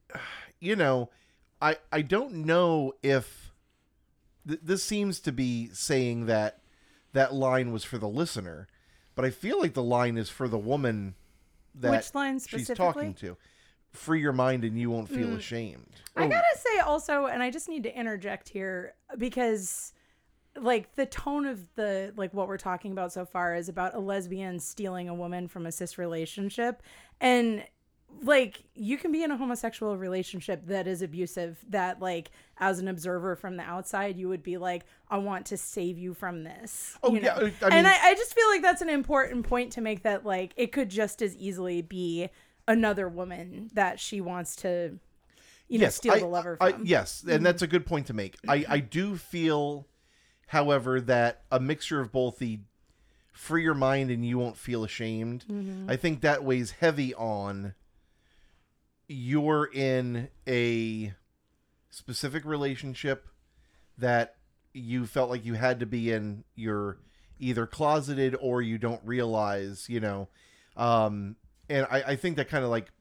you 0.60 0.76
know, 0.76 1.10
I, 1.62 1.78
I 1.92 2.02
don't 2.02 2.46
know 2.46 2.94
if 3.02 3.54
th- 4.48 4.60
this 4.64 4.84
seems 4.84 5.20
to 5.22 5.32
be 5.32 5.70
saying 5.74 6.26
that 6.26 6.60
that 7.14 7.34
line 7.34 7.72
was 7.72 7.84
for 7.84 7.98
the 7.98 8.10
listener, 8.10 8.68
but 9.16 9.24
I 9.24 9.30
feel 9.30 9.60
like 9.60 9.74
the 9.74 9.84
line 9.84 10.18
is 10.18 10.30
for 10.30 10.48
the 10.50 10.58
woman 10.58 11.16
that 11.76 11.92
Which 11.92 12.14
line 12.16 12.40
she's 12.40 12.68
talking 12.70 13.14
to. 13.16 13.38
Free 13.92 14.20
your 14.20 14.34
mind 14.34 14.66
and 14.66 14.78
you 14.78 14.90
won't 14.90 15.08
feel 15.08 15.30
Mm. 15.30 15.38
ashamed. 15.38 16.02
I 16.18 16.28
gotta 16.28 16.44
say 16.58 16.80
also, 16.80 17.28
and 17.28 17.42
I 17.42 17.50
just 17.50 17.70
need 17.70 17.84
to 17.84 17.98
interject 17.98 18.50
here 18.50 18.94
because 19.18 19.94
like 20.58 20.96
the 20.96 21.06
tone 21.06 21.46
of 21.46 21.74
the 21.76 22.14
like 22.16 22.34
what 22.34 22.48
we're 22.48 22.58
talking 22.58 22.92
about 22.92 23.12
so 23.12 23.26
far 23.26 23.56
is 23.56 23.70
about 23.70 23.94
a 23.96 24.00
lesbian 24.00 24.60
stealing 24.60 25.10
a 25.10 25.14
woman 25.14 25.48
from 25.48 25.66
a 25.66 25.72
cis 25.72 25.98
relationship 25.98 26.82
and 27.20 27.64
like 28.22 28.64
you 28.74 28.98
can 28.98 29.12
be 29.12 29.24
in 29.24 29.32
a 29.32 29.36
homosexual 29.38 29.98
relationship 29.98 30.66
that 30.68 30.88
is 30.88 31.02
abusive 31.02 31.58
that 31.68 32.02
like 32.02 32.32
as 32.58 32.80
an 32.80 32.88
observer 32.88 33.36
from 33.36 33.58
the 33.58 33.64
outside 33.64 34.16
you 34.18 34.30
would 34.30 34.44
be 34.44 34.58
like 34.58 34.86
i 35.10 35.18
want 35.18 35.46
to 35.46 35.58
save 35.58 35.98
you 35.98 36.14
from 36.14 36.44
this 36.46 36.98
Oh, 37.04 37.14
you 37.14 37.22
yeah. 37.22 37.36
I- 37.36 37.66
I 37.66 37.70
and 37.78 37.86
I, 37.88 37.98
I 38.12 38.14
just 38.16 38.34
feel 38.34 38.48
like 38.48 38.62
that's 38.62 38.82
an 38.82 38.90
important 38.90 39.46
point 39.46 39.74
to 39.74 39.82
make 39.82 40.04
that 40.04 40.26
like 40.26 40.54
it 40.56 40.72
could 40.72 40.90
just 40.90 41.22
as 41.22 41.36
easily 41.36 41.82
be 41.82 42.30
another 42.68 43.10
woman 43.10 43.70
that 43.74 44.00
she 44.00 44.22
wants 44.22 44.56
to 44.58 44.98
you 45.68 45.80
know 45.80 45.90
steal 45.90 46.14
I- 46.14 46.20
the 46.20 46.28
lover 46.28 46.58
I- 46.62 46.72
from 46.72 46.86
yes, 46.86 47.22
and 47.24 47.32
mm-hmm. 47.32 47.44
that's 47.44 47.62
a 47.64 47.68
good 47.68 47.86
point 47.86 48.08
to 48.08 48.14
make. 48.14 48.36
I, 48.48 48.66
I 48.70 48.80
do 48.80 49.18
feel, 49.18 49.88
however, 50.48 51.02
that 51.02 51.42
a 51.52 51.60
mixture 51.60 52.00
of 52.00 52.12
both 52.12 52.38
the 52.40 52.60
free 53.32 53.64
your 53.64 53.74
mind 53.74 54.10
and 54.12 54.26
you 54.26 54.38
won't 54.38 54.58
feel 54.58 54.84
ashamed, 54.84 55.46
Mm-hmm. 55.50 55.90
I 55.90 55.96
think 55.96 56.22
that 56.22 56.44
weighs 56.44 56.72
heavy 56.72 57.14
on 57.14 57.74
you're 59.08 59.70
in 59.72 60.30
a 60.48 61.14
specific 61.90 62.44
relationship 62.46 63.28
that 63.98 64.36
you 64.74 65.06
felt 65.06 65.30
like 65.30 65.46
you 65.46 65.54
had 65.54 65.80
to 65.80 65.86
be 65.86 66.12
in 66.12 66.44
you're 66.56 66.98
either 67.40 67.66
closeted 67.66 68.36
or 68.42 68.62
you 68.62 68.78
don't 68.78 69.02
realize 69.06 69.88
you 69.88 70.00
know 70.00 70.28
um 70.76 71.36
and 71.70 71.86
i, 71.90 72.02
I 72.02 72.16
think 72.16 72.36
that 72.38 72.50
kind 72.50 72.64
of 72.64 72.70
like 72.70 72.92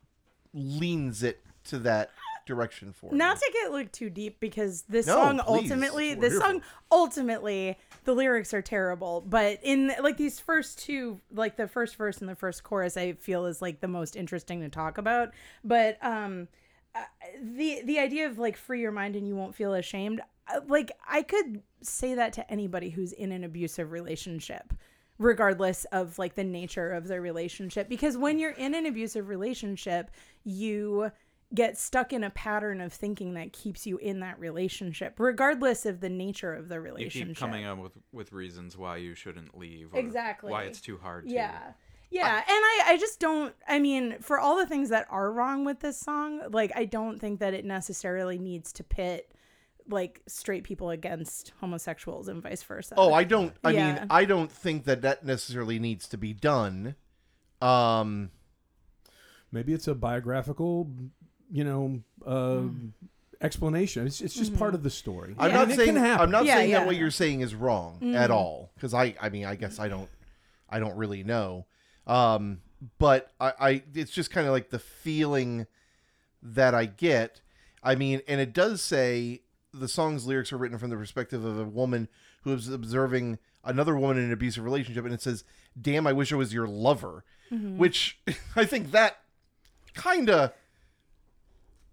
leans 0.52 1.22
it 1.22 1.40
to 1.64 1.78
that 1.80 2.10
direction 2.46 2.92
for 2.92 3.10
me. 3.10 3.18
not 3.18 3.38
to 3.38 3.50
get 3.52 3.72
like 3.72 3.90
too 3.92 4.10
deep 4.10 4.38
because 4.40 4.82
this 4.82 5.06
No, 5.06 5.14
song 5.14 5.38
please. 5.38 5.44
ultimately 5.70 6.14
this 6.14 6.38
song 6.38 6.62
ultimately 6.92 7.78
the 8.04 8.12
lyrics 8.14 8.52
are 8.54 8.62
terrible 8.62 9.20
but 9.26 9.58
in 9.62 9.92
like 10.02 10.16
these 10.16 10.40
first 10.40 10.78
two 10.78 11.20
like 11.32 11.56
the 11.56 11.66
first 11.68 11.96
verse 11.96 12.18
and 12.18 12.28
the 12.28 12.34
first 12.36 12.62
chorus 12.62 12.96
i 12.96 13.12
feel 13.12 13.46
is 13.46 13.60
like 13.62 13.80
the 13.80 13.88
most 13.88 14.14
interesting 14.16 14.60
to 14.60 14.68
talk 14.68 14.98
about 14.98 15.30
but 15.64 15.96
um 16.04 16.48
uh, 16.94 17.00
the 17.42 17.82
the 17.84 17.98
idea 17.98 18.26
of 18.26 18.38
like 18.38 18.56
free 18.56 18.80
your 18.80 18.92
mind 18.92 19.16
and 19.16 19.26
you 19.26 19.34
won't 19.34 19.54
feel 19.54 19.74
ashamed 19.74 20.20
uh, 20.54 20.60
like 20.68 20.92
i 21.08 21.22
could 21.22 21.62
say 21.82 22.14
that 22.14 22.32
to 22.32 22.50
anybody 22.50 22.90
who's 22.90 23.12
in 23.12 23.32
an 23.32 23.42
abusive 23.44 23.90
relationship 23.90 24.72
regardless 25.18 25.84
of 25.92 26.18
like 26.18 26.34
the 26.34 26.42
nature 26.44 26.90
of 26.90 27.06
their 27.06 27.20
relationship 27.20 27.88
because 27.88 28.16
when 28.16 28.38
you're 28.38 28.50
in 28.50 28.74
an 28.74 28.84
abusive 28.86 29.28
relationship 29.28 30.10
you 30.42 31.10
get 31.54 31.78
stuck 31.78 32.12
in 32.12 32.24
a 32.24 32.30
pattern 32.30 32.80
of 32.80 32.92
thinking 32.92 33.34
that 33.34 33.52
keeps 33.52 33.86
you 33.86 33.96
in 33.98 34.20
that 34.20 34.38
relationship, 34.40 35.14
regardless 35.18 35.86
of 35.86 36.00
the 36.00 36.08
nature 36.08 36.52
of 36.52 36.68
the 36.68 36.80
relationship. 36.80 37.14
You 37.14 37.20
relationship. 37.20 37.36
keep 37.36 37.40
coming 37.40 37.64
up 37.64 37.78
with 37.78 37.92
with 38.12 38.32
reasons 38.32 38.76
why 38.76 38.96
you 38.96 39.14
shouldn't 39.14 39.56
leave. 39.56 39.92
Or 39.92 39.98
Exactly. 39.98 40.50
Why 40.50 40.64
it's 40.64 40.80
too 40.80 40.98
hard. 40.98 41.28
To. 41.28 41.32
Yeah. 41.34 41.72
Yeah, 42.10 42.36
and 42.36 42.44
I, 42.48 42.82
I 42.88 42.96
just 42.98 43.18
don't 43.18 43.54
I 43.66 43.78
mean, 43.80 44.16
for 44.20 44.38
all 44.38 44.56
the 44.56 44.66
things 44.66 44.90
that 44.90 45.06
are 45.10 45.32
wrong 45.32 45.64
with 45.64 45.80
this 45.80 45.98
song, 45.98 46.42
like 46.50 46.70
I 46.76 46.84
don't 46.84 47.18
think 47.18 47.40
that 47.40 47.54
it 47.54 47.64
necessarily 47.64 48.38
needs 48.38 48.72
to 48.74 48.84
pit 48.84 49.32
like 49.88 50.22
straight 50.28 50.64
people 50.64 50.90
against 50.90 51.52
homosexuals 51.60 52.28
and 52.28 52.42
vice 52.42 52.62
versa. 52.62 52.94
Oh, 52.96 53.12
I 53.12 53.24
don't. 53.24 53.52
I 53.64 53.70
Yeah. 53.72 53.94
mean, 53.94 54.06
I 54.10 54.24
don't 54.26 54.50
think 54.50 54.84
that 54.84 55.02
that 55.02 55.24
necessarily 55.24 55.78
needs 55.78 56.06
to 56.08 56.16
be 56.16 56.32
done. 56.32 56.94
Um, 57.60 58.30
Maybe 59.50 59.72
it's 59.72 59.86
a 59.86 59.94
biographical, 59.94 60.90
you 61.50 61.64
know, 61.64 62.00
uh, 62.26 62.58
Hmm. 62.60 62.88
explanation. 63.40 64.06
It's, 64.06 64.20
it's 64.20 64.34
just 64.34 64.56
part 64.56 64.74
of 64.74 64.82
the 64.82 64.90
story. 64.90 65.34
I'm 65.38 65.50
Yeah. 65.50 65.56
not 65.56 65.66
And 65.68 65.76
saying. 65.76 65.98
I'm 65.98 66.30
not 66.30 66.44
Yeah, 66.46 66.56
saying 66.56 66.70
yeah. 66.70 66.78
that 66.80 66.86
what 66.86 66.96
you're 66.96 67.10
saying 67.10 67.40
is 67.40 67.54
wrong 67.54 68.14
at 68.14 68.30
all 68.30 68.70
because 68.74 68.94
I 68.94 69.14
I 69.20 69.28
mean 69.28 69.44
I 69.44 69.54
guess 69.56 69.78
I 69.78 69.88
don't 69.88 70.08
I 70.68 70.78
don't 70.78 70.96
really 70.96 71.22
know. 71.22 71.66
Um, 72.06 72.60
but 72.98 73.32
I, 73.40 73.52
I 73.60 73.82
it's 73.94 74.10
just 74.12 74.30
kind 74.30 74.46
of 74.46 74.52
like 74.52 74.70
the 74.70 74.78
feeling 74.78 75.66
that 76.42 76.74
I 76.74 76.86
get. 76.86 77.40
I 77.82 77.94
mean, 77.94 78.22
and 78.28 78.40
it 78.40 78.52
does 78.52 78.80
say 78.82 79.42
the 79.72 79.88
song's 79.88 80.26
lyrics 80.26 80.52
are 80.52 80.56
written 80.58 80.78
from 80.78 80.90
the 80.90 80.96
perspective 80.96 81.44
of 81.44 81.58
a 81.58 81.64
woman 81.64 82.08
who 82.42 82.52
is 82.54 82.68
observing 82.68 83.38
another 83.64 83.96
woman 83.96 84.18
in 84.18 84.24
an 84.24 84.32
abusive 84.32 84.64
relationship, 84.64 85.04
and 85.04 85.12
it 85.14 85.20
says, 85.22 85.44
"Damn, 85.80 86.06
I 86.06 86.12
wish 86.12 86.32
I 86.32 86.36
was 86.36 86.52
your 86.54 86.66
lover," 86.66 87.24
which 87.50 88.18
I 88.56 88.64
think 88.64 88.90
that 88.92 89.18
kind 89.94 90.28
of 90.30 90.52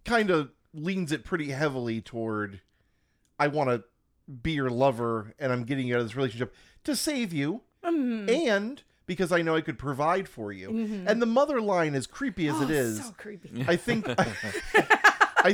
kind 0.05 0.29
of 0.29 0.51
leans 0.73 1.11
it 1.11 1.23
pretty 1.23 1.49
heavily 1.51 2.01
toward 2.01 2.61
I 3.39 3.47
want 3.47 3.69
to 3.69 3.83
be 4.41 4.51
your 4.53 4.69
lover 4.69 5.33
and 5.39 5.51
I'm 5.51 5.63
getting 5.63 5.87
you 5.87 5.95
out 5.95 6.01
of 6.01 6.07
this 6.07 6.15
relationship 6.15 6.53
to 6.85 6.95
save 6.95 7.33
you 7.33 7.61
Mm-hmm. 7.83 8.29
and 8.29 8.83
because 9.07 9.31
I 9.31 9.41
know 9.41 9.55
I 9.55 9.61
could 9.61 9.79
provide 9.79 10.29
for 10.29 10.53
you. 10.53 11.03
And 11.07 11.19
the 11.21 11.25
mother 11.25 11.59
line, 11.59 11.95
as 11.95 12.05
creepy 12.07 12.47
as 12.47 12.61
it 12.61 12.69
Oh, 12.69 12.73
is, 12.73 13.03
so 13.05 13.11
creepy. 13.17 13.65
I 13.67 13.75
think 13.75 14.05
I 14.07 14.13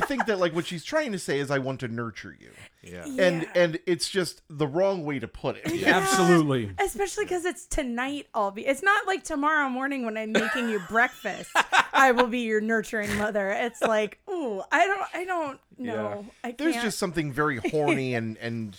think 0.00 0.26
that 0.26 0.38
like 0.38 0.54
what 0.54 0.66
she's 0.66 0.84
trying 0.84 1.12
to 1.12 1.18
say 1.18 1.38
is 1.40 1.50
I 1.50 1.58
want 1.58 1.80
to 1.80 1.88
nurture 1.88 2.36
you. 2.38 2.50
Yeah. 2.82 3.04
And 3.06 3.42
Yeah. 3.42 3.48
and 3.54 3.78
it's 3.86 4.08
just 4.08 4.42
the 4.48 4.66
wrong 4.66 5.04
way 5.04 5.18
to 5.18 5.26
put 5.28 5.56
it. 5.56 5.72
Yeah. 5.74 5.98
Absolutely. 5.98 6.70
Especially 6.78 7.24
because 7.24 7.44
it's 7.44 7.66
tonight. 7.66 8.26
I'll 8.34 8.50
be. 8.50 8.66
It's 8.66 8.82
not 8.82 9.06
like 9.06 9.24
tomorrow 9.24 9.68
morning 9.68 10.04
when 10.04 10.16
I'm 10.16 10.32
making 10.32 10.68
you 10.68 10.80
breakfast. 10.88 11.50
I 11.92 12.12
will 12.12 12.26
be 12.28 12.40
your 12.40 12.60
nurturing 12.60 13.16
mother. 13.16 13.50
It's 13.50 13.80
like, 13.82 14.18
ooh, 14.30 14.62
I 14.70 14.86
don't, 14.86 15.02
I 15.14 15.24
don't 15.24 15.60
know. 15.78 16.26
I 16.44 16.48
can't. 16.48 16.58
There's 16.58 16.82
just 16.82 16.98
something 16.98 17.32
very 17.32 17.56
horny 17.70 18.14
and 18.14 18.36
and 18.38 18.76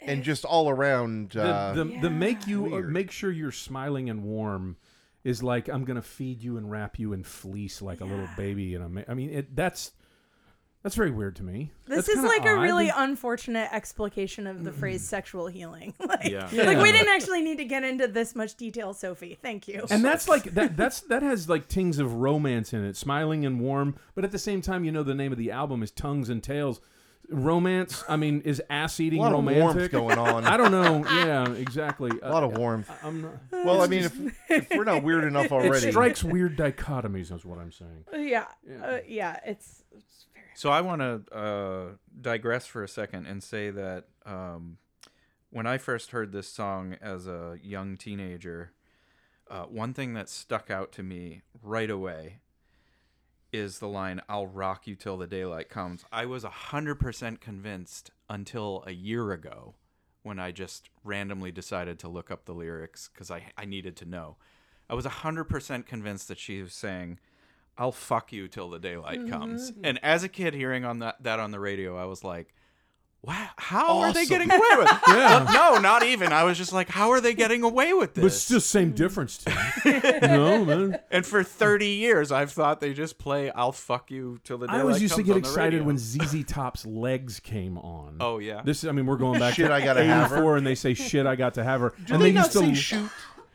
and 0.00 0.24
just 0.24 0.44
all 0.44 0.68
around 0.68 1.36
uh, 1.36 1.74
the, 1.74 1.84
the, 1.84 2.00
the 2.00 2.10
make 2.10 2.46
you 2.48 2.66
uh, 2.66 2.70
Weird. 2.70 2.92
make 2.92 3.10
sure 3.12 3.30
you're 3.30 3.52
smiling 3.52 4.10
and 4.10 4.24
warm 4.24 4.76
is 5.22 5.42
like 5.44 5.68
I'm 5.68 5.84
gonna 5.84 6.02
feed 6.02 6.42
you 6.42 6.56
and 6.56 6.68
wrap 6.68 6.98
you 6.98 7.12
in 7.12 7.22
fleece 7.22 7.80
like 7.80 8.00
a 8.00 8.04
little 8.04 8.28
baby. 8.36 8.74
And 8.74 9.04
I 9.08 9.14
mean, 9.14 9.30
it, 9.30 9.54
that's 9.54 9.92
that's 10.82 10.94
very 10.96 11.10
weird 11.10 11.36
to 11.36 11.42
me. 11.44 11.70
This 11.86 12.06
That's 12.06 12.08
is 12.08 12.14
kinda 12.16 12.28
like 12.28 12.44
a 12.44 12.58
really 12.58 12.88
unfortunate 12.94 13.68
explication 13.72 14.46
of 14.46 14.64
the 14.64 14.72
phrase 14.72 15.06
sexual 15.06 15.46
healing. 15.46 15.94
like, 16.06 16.28
Yeah. 16.28 16.48
like 16.52 16.78
we 16.78 16.90
didn't 16.90 17.08
actually 17.08 17.42
need 17.42 17.58
to 17.58 17.64
get 17.64 17.84
into 17.84 18.08
this 18.08 18.34
much 18.34 18.56
detail, 18.56 18.92
Sophie. 18.94 19.38
Thank 19.40 19.68
you. 19.68 19.86
and 19.90 20.04
that's 20.04 20.28
like 20.28 20.44
that 20.54 20.76
that's 20.76 21.00
that 21.02 21.22
has 21.22 21.48
like 21.48 21.68
tings 21.68 21.98
of 21.98 22.14
romance 22.14 22.72
in 22.72 22.84
it 22.84 22.96
smiling 22.96 23.44
and 23.46 23.60
warm 23.60 23.96
but 24.14 24.24
at 24.24 24.32
the 24.32 24.38
same 24.38 24.60
time 24.60 24.84
you 24.84 24.90
know 24.92 25.02
the 25.02 25.14
name 25.14 25.30
of 25.32 25.38
the 25.38 25.50
album 25.50 25.82
is 25.82 25.90
tongues 25.90 26.28
and 26.28 26.42
tails 26.42 26.80
romance 27.28 28.02
i 28.08 28.16
mean 28.16 28.40
is 28.42 28.60
ass 28.68 28.98
a 28.98 29.04
eating 29.04 29.20
lot 29.20 29.28
of 29.32 29.34
romantic 29.38 29.62
warmth 29.92 29.92
going 29.92 30.18
on. 30.18 30.44
i 30.44 30.56
don't 30.56 30.72
know 30.72 31.04
yeah 31.24 31.48
exactly 31.52 32.10
a 32.22 32.30
lot 32.30 32.42
of 32.42 32.56
warmth. 32.58 32.90
i'm 33.02 33.22
not 33.22 33.32
Well, 33.52 33.80
I 33.80 33.86
mean, 33.86 34.04
if, 34.04 34.20
if 34.50 34.70
we're 34.76 34.84
not 34.84 35.02
weird 35.02 35.24
enough 35.24 35.46
it 35.46 35.52
already, 35.52 35.90
strikes 35.90 36.22
weird 36.24 36.56
dichotomies 36.58 37.32
is 37.32 37.44
what 37.44 37.58
i'm 37.58 37.72
saying 37.72 38.04
yeah, 38.12 38.46
uh, 38.84 38.98
yeah. 39.06 39.38
It's, 39.46 39.84
it's 39.96 40.26
very. 40.31 40.31
So 40.54 40.70
I 40.70 40.80
want 40.82 41.00
to 41.00 41.34
uh, 41.34 41.84
digress 42.20 42.66
for 42.66 42.84
a 42.84 42.88
second 42.88 43.26
and 43.26 43.42
say 43.42 43.70
that 43.70 44.04
um, 44.26 44.78
when 45.50 45.66
I 45.66 45.78
first 45.78 46.10
heard 46.10 46.32
this 46.32 46.48
song 46.48 46.96
as 47.00 47.26
a 47.26 47.58
young 47.62 47.96
teenager, 47.96 48.72
uh, 49.50 49.64
one 49.64 49.94
thing 49.94 50.14
that 50.14 50.28
stuck 50.28 50.70
out 50.70 50.92
to 50.92 51.02
me 51.02 51.42
right 51.62 51.90
away 51.90 52.38
is 53.52 53.78
the 53.78 53.88
line 53.88 54.20
"I'll 54.28 54.46
rock 54.46 54.86
you 54.86 54.94
till 54.94 55.16
the 55.16 55.26
daylight 55.26 55.68
comes." 55.68 56.04
I 56.12 56.26
was 56.26 56.44
hundred 56.44 56.96
percent 56.96 57.40
convinced 57.40 58.10
until 58.28 58.82
a 58.86 58.92
year 58.92 59.32
ago 59.32 59.74
when 60.22 60.38
I 60.38 60.52
just 60.52 60.88
randomly 61.04 61.52
decided 61.52 61.98
to 62.00 62.08
look 62.08 62.30
up 62.30 62.44
the 62.44 62.54
lyrics 62.54 63.10
because 63.12 63.30
I 63.30 63.52
I 63.56 63.64
needed 63.64 63.96
to 63.96 64.04
know. 64.04 64.36
I 64.88 64.94
was 64.94 65.04
hundred 65.04 65.44
percent 65.44 65.86
convinced 65.86 66.28
that 66.28 66.38
she 66.38 66.62
was 66.62 66.74
saying. 66.74 67.18
I'll 67.78 67.92
fuck 67.92 68.32
you 68.32 68.48
till 68.48 68.70
the 68.70 68.78
daylight 68.78 69.20
mm-hmm. 69.20 69.30
comes. 69.30 69.72
And 69.82 69.98
as 70.02 70.22
a 70.24 70.28
kid 70.28 70.54
hearing 70.54 70.84
on 70.84 70.98
that 71.00 71.22
that 71.22 71.40
on 71.40 71.50
the 71.50 71.60
radio, 71.60 71.96
I 71.96 72.04
was 72.04 72.22
like, 72.22 72.54
"Wow, 73.22 73.48
how 73.56 74.00
are 74.00 74.12
they 74.12 74.26
getting 74.26 74.50
away 74.50 74.60
with 74.76 74.90
it?" 74.90 74.98
Yeah. 75.08 75.48
No, 75.52 75.78
not 75.78 76.02
even. 76.02 76.32
I 76.32 76.44
was 76.44 76.58
just 76.58 76.72
like, 76.72 76.90
"How 76.90 77.10
are 77.10 77.20
they 77.20 77.32
getting 77.32 77.62
away 77.62 77.94
with 77.94 78.12
this? 78.12 78.22
but 78.22 78.26
it's 78.26 78.48
this?" 78.48 78.58
just 78.58 78.70
same 78.70 78.92
difference 78.92 79.38
to 79.38 79.50
me 79.50 80.00
no 80.22 80.64
man 80.64 80.98
and 81.10 81.24
for 81.24 81.42
30 81.42 81.86
years, 81.86 82.30
I've 82.30 82.52
thought 82.52 82.80
they 82.80 82.92
just 82.92 83.16
play 83.16 83.50
"I'll 83.50 83.72
fuck 83.72 84.10
you 84.10 84.38
till 84.44 84.58
the 84.58 84.66
I 84.66 84.72
daylight 84.72 84.82
always 84.82 85.02
used 85.02 85.16
to 85.16 85.22
get 85.22 85.38
excited 85.38 85.82
when 85.82 85.96
ZZ 85.98 86.44
Top's 86.44 86.84
legs 86.84 87.40
came 87.40 87.78
on. 87.78 88.18
Oh 88.20 88.38
yeah. 88.38 88.60
This, 88.62 88.84
I 88.84 88.92
mean, 88.92 89.06
we're 89.06 89.16
going 89.16 89.40
back 89.40 89.54
Shit, 89.54 89.68
to 89.68 89.72
I 89.72 89.80
gotta 89.82 90.04
have 90.04 90.30
her. 90.30 90.56
and 90.56 90.66
they 90.66 90.74
say 90.74 90.92
shit, 90.92 91.24
I 91.24 91.36
got 91.36 91.54
to 91.54 91.64
have 91.64 91.80
her. 91.80 91.94
do 92.04 92.12
and 92.12 92.22
they, 92.22 92.26
they, 92.26 92.32
not 92.32 92.54
used 92.54 92.58
to 92.58 92.58
say 92.58 92.74
shoot? 92.74 93.10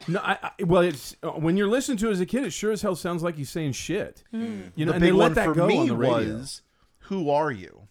No, 0.08 0.20
I, 0.20 0.38
I 0.60 0.64
well, 0.64 0.82
it's 0.84 1.16
uh, 1.24 1.30
when 1.32 1.58
you're 1.58 1.68
listening 1.68 1.98
to 2.00 2.10
it 2.10 2.12
as 2.12 2.20
a 2.20 2.26
kid, 2.26 2.44
it 2.46 2.52
sure 2.52 2.72
as 2.72 2.82
hell 2.82 2.96
sounds 2.96 3.24
like 3.24 3.36
he's 3.36 3.50
saying 3.50 3.72
shit. 3.74 4.24
You 4.32 4.40
know, 4.40 4.62
The 4.76 4.82
and 4.94 5.04
they 5.04 5.08
big 5.08 5.14
let 5.16 5.26
one 5.26 5.34
that 5.34 5.46
for 5.46 5.54
go 5.56 5.68
me 5.68 5.78
on 5.80 5.88
the 5.88 5.96
radio. 5.96 6.34
was, 6.36 6.62
"Who 7.00 7.30
are 7.30 7.52
you?" 7.52 7.88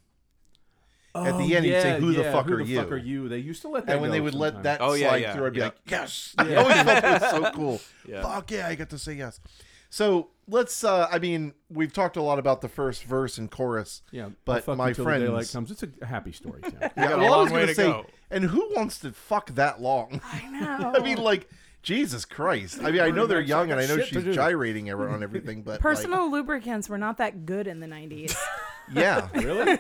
At 1.15 1.33
Oh, 1.35 1.39
the 1.39 1.57
end, 1.57 1.65
he'd 1.65 1.81
say, 1.81 1.93
yeah, 1.93 1.99
"Who 1.99 2.13
the 2.13 2.25
fuck 2.25 2.47
who 2.47 2.55
are 2.55 2.57
the 2.59 2.65
you?" 2.65 2.79
fuck 2.79 2.93
are 2.93 2.97
you? 2.97 3.29
They 3.29 3.39
used 3.39 3.63
to 3.63 3.69
let 3.69 3.87
that. 3.87 3.93
And 3.93 4.03
when 4.03 4.11
they 4.11 4.19
go 4.19 4.25
would 4.25 4.35
let 4.35 4.63
that 4.65 4.81
Oh, 4.83 4.93
yeah, 4.93 5.09
slide 5.09 5.23
yeah, 5.23 5.35
through, 5.35 5.47
I'd 5.47 5.53
be 5.55 5.59
yeah. 5.61 5.65
like, 5.65 5.77
"Yes!" 5.87 6.35
I 6.39 6.55
always 6.57 6.77
thought 6.77 6.85
that 7.03 7.23
was 7.23 7.31
so 7.31 7.51
cool. 7.55 7.81
Yeah. 8.07 8.23
Fuck 8.23 8.51
yeah, 8.51 8.69
I 8.69 8.75
got 8.75 8.91
to 8.91 8.99
say 8.99 9.15
yes. 9.15 9.41
So 9.89 10.29
let's. 10.47 10.85
uh 10.85 11.09
I 11.11 11.19
mean, 11.19 11.55
we've 11.71 11.93
talked 11.93 12.17
a 12.19 12.23
lot 12.23 12.39
about 12.39 12.61
the 12.61 12.69
first 12.69 13.05
verse 13.05 13.39
and 13.39 13.51
chorus. 13.51 14.03
yeah, 14.13 14.29
but 14.45 14.67
my 14.67 14.89
you 14.89 14.95
till 14.95 15.05
the 15.07 15.11
daylight 15.13 15.29
friends- 15.47 15.53
comes. 15.53 15.71
It's 15.71 15.83
a 15.83 16.07
happy 16.07 16.33
story. 16.33 16.61
Yeah, 16.81 16.89
got 16.95 17.13
a 17.15 17.17
well, 17.19 17.35
I 17.35 17.43
was 17.43 17.51
gonna 17.51 17.67
to 17.67 17.75
say, 17.75 17.85
go. 17.87 18.07
and 18.31 18.45
who 18.45 18.71
wants 18.77 18.99
to 19.01 19.13
fuck 19.13 19.55
that 19.55 19.81
long? 19.81 20.21
I 20.25 20.51
know. 20.51 20.93
I 20.97 20.99
mean, 21.03 21.17
like, 21.19 21.49
Jesus 21.87 22.25
Christ. 22.25 22.83
I 22.83 22.91
mean, 22.91 23.01
I 23.01 23.11
know 23.11 23.29
they're 23.29 23.41
young, 23.41 23.71
and 23.71 23.79
I 23.81 23.87
know 23.87 24.01
she's 24.01 24.35
gyrating 24.35 24.91
ever 24.91 25.09
on 25.09 25.23
everything, 25.23 25.63
but 25.63 25.71
like, 25.73 25.81
Personal 25.81 26.29
lubricants 26.29 26.89
were 26.89 26.99
not 26.99 27.19
that 27.19 27.47
good 27.47 27.69
in 27.69 27.79
the 27.79 27.87
90s. 27.87 28.35
yeah. 28.93 29.29
really? 29.35 29.79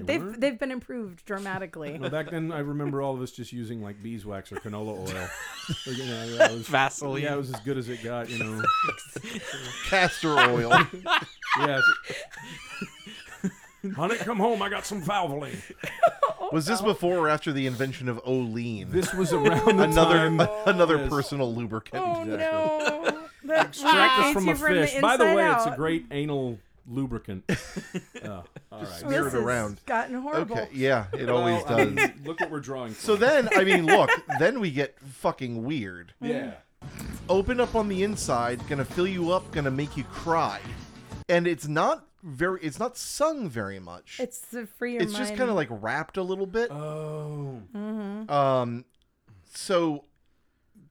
they've 0.00 0.40
they've 0.40 0.58
been 0.58 0.72
improved 0.72 1.24
dramatically. 1.24 1.98
Well, 2.00 2.10
back 2.10 2.30
then, 2.30 2.50
I 2.50 2.58
remember 2.58 3.00
all 3.00 3.14
of 3.14 3.22
us 3.22 3.30
just 3.30 3.52
using 3.52 3.80
like 3.80 4.02
beeswax 4.02 4.50
or 4.50 4.56
canola 4.56 4.98
oil. 4.98 5.28
Or, 5.86 5.92
you 5.92 6.04
know, 6.06 6.24
yeah, 6.24 6.50
it 6.50 6.52
was, 6.52 6.66
Vaseline. 6.66 7.22
yeah, 7.22 7.34
it 7.34 7.36
was 7.36 7.54
as 7.54 7.60
good 7.60 7.78
as 7.78 7.88
it 7.88 8.02
got. 8.02 8.28
You 8.28 8.38
know. 8.42 8.62
Castor 9.86 10.36
oil. 10.36 10.72
Yeah. 11.60 11.80
Honey, 13.96 14.16
come 14.16 14.38
home. 14.38 14.62
I 14.62 14.68
got 14.68 14.84
some 14.86 15.02
Valvoline. 15.02 15.60
Was 16.52 16.66
this 16.66 16.80
before 16.80 17.18
or 17.18 17.28
after 17.28 17.52
the 17.52 17.66
invention 17.66 18.08
of 18.08 18.20
Olean? 18.24 18.90
This 18.90 19.12
was 19.14 19.32
around 19.32 19.78
the 19.78 19.84
another 19.84 20.28
time. 20.28 20.40
another 20.66 20.98
Yes. 20.98 21.08
personal 21.08 21.54
lubricant. 21.54 22.02
Oh 22.02 22.22
no! 22.24 23.18
That 23.44 23.66
Extract 23.68 24.16
this 24.18 24.26
eats 24.26 24.32
from 24.34 24.46
you 24.46 24.52
a 24.52 24.56
fish. 24.56 25.00
By 25.00 25.16
the 25.16 25.24
inside 25.24 25.36
way, 25.36 25.50
it's 25.50 25.66
a 25.66 25.70
out. 25.70 25.76
great 25.76 26.06
anal 26.10 26.58
lubricant. 26.86 27.44
Oh, 28.24 28.44
all 28.70 28.78
right. 28.80 28.86
smear 28.88 29.24
This 29.24 29.32
it 29.34 29.36
has 29.36 29.44
around. 29.44 29.80
Gotten 29.86 30.14
horrible. 30.20 30.58
Okay, 30.58 30.68
yeah, 30.74 31.06
it 31.14 31.28
always 31.30 31.64
Well, 31.64 31.74
I 31.74 31.84
does. 31.84 31.92
mean, 31.94 32.12
look 32.24 32.38
what 32.40 32.50
we're 32.50 32.60
drawing. 32.60 32.92
So 32.94 33.16
from. 33.16 33.20
then, 33.20 33.48
I 33.56 33.64
mean, 33.64 33.86
look, 33.86 34.10
then 34.38 34.60
we 34.60 34.70
get 34.70 34.98
fucking 35.00 35.64
weird. 35.64 36.12
yeah. 36.20 36.52
Open 37.28 37.60
up 37.60 37.74
on 37.76 37.88
the 37.88 38.02
inside, 38.02 38.60
gonna 38.68 38.84
fill 38.84 39.06
you 39.06 39.30
up, 39.32 39.50
gonna 39.52 39.70
make 39.70 39.96
you 39.96 40.04
cry. 40.04 40.60
And 41.28 41.46
it's 41.46 41.66
not 41.68 42.04
very 42.22 42.60
it's 42.62 42.78
not 42.78 42.96
sung 42.96 43.48
very 43.48 43.78
much. 43.78 44.18
It's 44.20 44.40
the 44.40 44.66
free 44.66 44.94
your 44.94 45.02
It's 45.02 45.14
just 45.14 45.34
kind 45.36 45.50
of 45.50 45.56
like 45.56 45.68
wrapped 45.70 46.16
a 46.16 46.22
little 46.22 46.46
bit. 46.46 46.70
Oh. 46.70 47.60
Um 48.28 48.84
so 49.54 50.04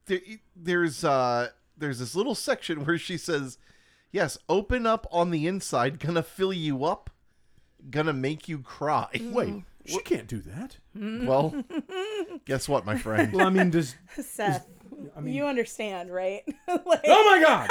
there, 0.06 0.20
there's 0.56 1.04
uh 1.04 1.48
there's 1.76 1.98
this 1.98 2.14
little 2.14 2.34
section 2.34 2.84
where 2.86 2.98
she 2.98 3.16
says, 3.16 3.58
"Yes, 4.10 4.38
open 4.48 4.86
up 4.86 5.06
on 5.10 5.30
the 5.30 5.46
inside, 5.46 5.98
gonna 5.98 6.22
fill 6.22 6.52
you 6.52 6.84
up, 6.84 7.10
gonna 7.90 8.12
make 8.12 8.48
you 8.48 8.58
cry." 8.58 9.08
Wait, 9.20 9.62
she 9.86 9.98
can't 10.00 10.28
do 10.28 10.40
that. 10.42 10.76
Well, 10.94 11.54
guess 12.44 12.68
what, 12.68 12.84
my 12.84 12.98
friend? 12.98 13.32
Well, 13.32 13.46
I 13.46 13.50
mean, 13.50 13.70
does 13.70 13.96
Seth. 14.20 14.66
I 15.16 15.20
mean- 15.20 15.34
you 15.34 15.46
understand, 15.46 16.12
right? 16.12 16.42
like, 16.68 17.00
oh 17.06 17.30
my 17.30 17.40
god! 17.42 17.70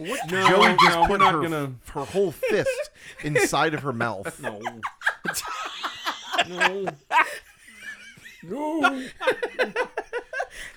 No, 0.00 0.06
Joee 0.46 0.76
just 0.80 0.94
no, 0.96 1.00
we're 1.02 1.06
put 1.08 1.18
not 1.20 1.34
her, 1.34 1.42
gonna. 1.42 1.74
her 1.92 2.04
whole 2.04 2.32
fist 2.32 2.90
inside 3.24 3.74
of 3.74 3.82
her 3.82 3.92
mouth. 3.92 4.40
No. 4.40 4.60
no. 6.48 6.86
No. 8.42 9.02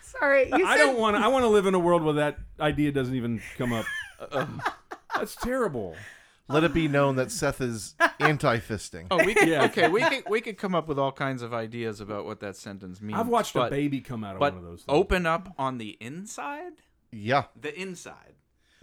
Sorry, 0.01 0.47
you 0.49 0.65
I 0.67 0.75
said 0.77 0.83
don't 0.83 0.97
want. 0.99 1.15
to 1.17 1.23
I 1.23 1.27
want 1.29 1.43
to 1.43 1.47
live 1.49 1.65
in 1.65 1.73
a 1.73 1.79
world 1.79 2.03
where 2.03 2.13
that 2.15 2.37
idea 2.59 2.91
doesn't 2.91 3.15
even 3.15 3.41
come 3.57 3.71
up. 3.73 3.85
Um, 4.31 4.61
that's 5.15 5.35
terrible. 5.37 5.95
Let 6.49 6.65
it 6.65 6.73
be 6.73 6.87
known 6.89 7.15
that 7.15 7.31
Seth 7.31 7.61
is 7.61 7.95
anti-fisting. 8.19 9.07
Oh, 9.09 9.23
we 9.25 9.33
could, 9.33 9.47
Yeah. 9.47 9.63
okay. 9.65 9.87
We 9.87 10.01
could 10.01 10.23
we 10.29 10.41
could 10.41 10.57
come 10.57 10.75
up 10.75 10.87
with 10.89 10.99
all 10.99 11.11
kinds 11.13 11.41
of 11.41 11.53
ideas 11.53 12.01
about 12.01 12.25
what 12.25 12.41
that 12.41 12.57
sentence 12.57 13.01
means. 13.01 13.17
I've 13.17 13.29
watched 13.29 13.53
but, 13.53 13.67
a 13.67 13.69
baby 13.69 14.01
come 14.01 14.23
out 14.25 14.35
of 14.35 14.39
but 14.39 14.53
one 14.53 14.63
of 14.63 14.69
those. 14.69 14.79
Things. 14.83 14.85
open 14.89 15.25
up 15.25 15.53
on 15.57 15.77
the 15.77 15.97
inside. 16.01 16.73
Yeah, 17.11 17.43
The 17.59 17.73
inside. 17.79 18.33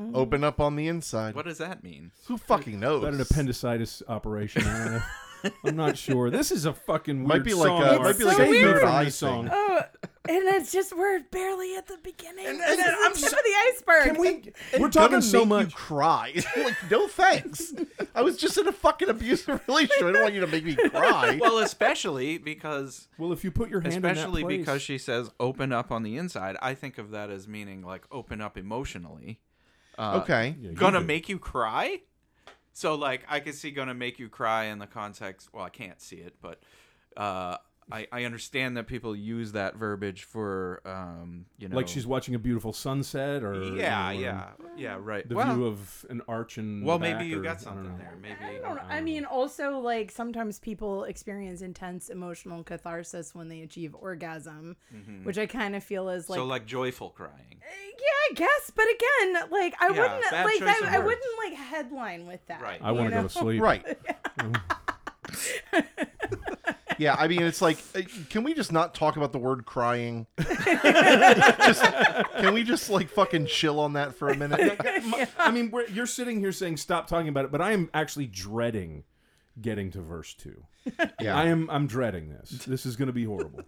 Oh. 0.00 0.10
open 0.14 0.42
up 0.44 0.60
on 0.60 0.76
the 0.76 0.88
inside. 0.88 1.34
What 1.34 1.44
does 1.44 1.58
that 1.58 1.82
mean? 1.84 2.10
Who 2.26 2.38
fucking 2.38 2.80
knows? 2.80 3.02
Is 3.02 3.10
that 3.10 3.14
an 3.14 3.20
appendicitis 3.20 4.02
operation? 4.08 4.62
I 4.64 4.78
don't 4.78 4.92
know. 4.94 5.02
I'm 5.64 5.76
not 5.76 5.96
sure. 5.96 6.28
This 6.30 6.50
is 6.52 6.66
a 6.66 6.72
fucking 6.74 7.20
weird 7.24 7.28
Might 7.28 7.44
be 7.44 7.54
like 7.54 7.66
song. 7.68 7.82
a- 7.82 7.86
Marc. 7.86 8.02
might 8.02 8.18
be 8.18 8.24
like 8.24 8.38
a 8.38 8.50
me 8.50 8.62
third 8.62 8.80
from 8.80 8.88
eye 8.90 9.04
this 9.04 9.20
thing. 9.20 9.28
song. 9.28 9.48
Oh, 9.50 9.80
and 10.28 10.42
it's 10.54 10.70
just 10.70 10.94
we're 10.94 11.20
barely 11.30 11.76
at 11.76 11.86
the 11.86 11.96
beginning. 12.04 12.46
And- 12.46 12.60
this 12.60 12.78
and 12.78 12.78
is 12.80 12.94
I'm 13.00 13.12
the 13.12 13.18
so- 13.18 13.28
tip 13.28 13.38
of 13.38 13.44
the 13.44 13.54
iceberg. 13.68 14.04
Can 14.04 14.20
we? 14.20 14.78
We're 14.80 14.90
talking 14.90 15.20
so 15.22 15.40
make 15.40 15.48
much. 15.48 15.66
You 15.70 15.76
cry. 15.76 16.32
like, 16.58 16.76
no 16.90 17.08
thanks. 17.08 17.72
I 18.14 18.20
was 18.20 18.36
just 18.36 18.58
in 18.58 18.68
a 18.68 18.72
fucking 18.72 19.08
abusive 19.08 19.62
relationship. 19.68 20.04
I 20.08 20.12
don't 20.12 20.22
want 20.22 20.34
you 20.34 20.40
to 20.40 20.46
make 20.46 20.64
me 20.64 20.76
cry. 20.76 21.38
Well, 21.40 21.58
especially 21.58 22.36
because 22.36 23.08
Well, 23.16 23.32
if 23.32 23.42
you 23.42 23.50
put 23.50 23.70
your 23.70 23.80
hand 23.80 23.94
in 23.94 24.02
that 24.02 24.16
especially 24.18 24.42
place- 24.42 24.58
because 24.58 24.82
she 24.82 24.98
says 24.98 25.30
open 25.40 25.72
up 25.72 25.90
on 25.90 26.02
the 26.02 26.18
inside. 26.18 26.58
I 26.60 26.74
think 26.74 26.98
of 26.98 27.12
that 27.12 27.30
as 27.30 27.48
meaning 27.48 27.80
like 27.82 28.04
open 28.12 28.42
up 28.42 28.58
emotionally. 28.58 29.40
Uh, 30.00 30.20
okay. 30.22 30.56
Yeah, 30.58 30.72
gonna 30.72 31.00
do. 31.00 31.06
make 31.06 31.28
you 31.28 31.38
cry. 31.38 32.00
So 32.72 32.94
like 32.94 33.24
I 33.28 33.40
could 33.40 33.54
see 33.54 33.70
gonna 33.70 33.94
make 33.94 34.18
you 34.18 34.30
cry 34.30 34.64
in 34.64 34.78
the 34.78 34.86
context. 34.86 35.50
Well, 35.52 35.62
I 35.62 35.68
can't 35.68 36.00
see 36.00 36.16
it, 36.16 36.36
but 36.40 36.62
uh, 37.18 37.58
I 37.92 38.06
I 38.12 38.24
understand 38.24 38.76
that 38.76 38.86
people 38.86 39.14
use 39.14 39.52
that 39.52 39.76
verbiage 39.76 40.24
for 40.24 40.80
um 40.84 41.46
you 41.58 41.68
know 41.68 41.76
like 41.76 41.88
she's 41.88 42.06
watching 42.06 42.34
a 42.34 42.38
beautiful 42.38 42.72
sunset, 42.72 43.42
or 43.42 43.54
yeah 43.54 44.10
you 44.10 44.24
know, 44.24 44.26
yeah 44.26 44.50
yeah 44.76 44.98
right. 45.00 45.28
the 45.28 45.34
well, 45.34 45.54
view 45.54 45.66
of 45.66 46.06
an 46.10 46.22
arch 46.28 46.58
and 46.58 46.84
well 46.84 46.98
maybe 46.98 47.26
you 47.26 47.42
got 47.42 47.50
I 47.50 47.52
don't 47.54 47.60
something 47.62 47.84
know. 47.84 47.98
there. 47.98 48.16
Maybe 48.20 48.36
I 48.42 48.58
don't 48.58 48.76
know. 48.76 48.82
I 48.88 48.98
um, 48.98 49.04
mean, 49.04 49.24
also 49.24 49.78
like 49.78 50.10
sometimes 50.10 50.58
people 50.58 51.04
experience 51.04 51.62
intense 51.62 52.08
emotional 52.08 52.62
catharsis 52.62 53.34
when 53.34 53.48
they 53.48 53.62
achieve 53.62 53.94
orgasm, 53.94 54.76
mm-hmm. 54.94 55.24
which 55.24 55.38
I 55.38 55.46
kind 55.46 55.76
of 55.76 55.84
feel 55.84 56.08
is 56.08 56.28
like, 56.28 56.38
so 56.38 56.44
like 56.44 56.66
joyful 56.66 57.10
crying. 57.10 57.60
Uh, 57.62 57.90
yeah, 57.98 58.30
I 58.30 58.34
guess. 58.34 58.72
But 58.74 58.86
again, 58.86 59.50
like 59.50 59.74
I 59.80 59.92
Yeah, 59.92 60.02
wouldn't 60.02 60.32
like 60.32 60.62
I, 60.62 60.96
I 60.96 60.98
wouldn't 60.98 61.24
like 61.44 61.54
headline 61.54 62.26
with 62.26 62.46
that. 62.46 62.62
Right. 62.62 62.80
I 62.82 62.92
want 62.92 63.10
to 63.10 63.16
go 63.16 63.22
to 63.22 63.28
sleep. 63.28 63.62
Right. 63.62 63.84
Mm. 64.38 64.60
yeah, 67.00 67.16
I 67.18 67.28
mean, 67.28 67.42
it's 67.42 67.62
like, 67.62 67.78
uh, 67.94 68.02
can 68.28 68.44
we 68.44 68.52
just 68.52 68.72
not 68.72 68.94
talk 68.94 69.16
about 69.16 69.32
the 69.32 69.38
word 69.38 69.64
crying? 69.64 70.26
just, 70.38 71.82
can 71.82 72.52
we 72.52 72.62
just 72.62 72.90
like 72.90 73.08
fucking 73.08 73.46
chill 73.46 73.80
on 73.80 73.94
that 73.94 74.14
for 74.14 74.28
a 74.28 74.36
minute? 74.36 74.78
I 75.38 75.50
mean, 75.50 75.70
we're, 75.70 75.86
you're 75.86 76.04
sitting 76.04 76.40
here 76.40 76.52
saying 76.52 76.76
stop 76.76 77.06
talking 77.06 77.28
about 77.28 77.46
it, 77.46 77.52
but 77.52 77.62
I 77.62 77.72
am 77.72 77.88
actually 77.94 78.26
dreading 78.26 79.04
getting 79.58 79.90
to 79.92 80.02
verse 80.02 80.34
two. 80.34 80.64
Yeah. 81.20 81.36
I 81.36 81.46
am. 81.46 81.70
I'm 81.70 81.86
dreading 81.86 82.28
this. 82.28 82.50
This 82.66 82.84
is 82.84 82.96
going 82.96 83.08
to 83.08 83.12
be 83.12 83.24
horrible. 83.24 83.62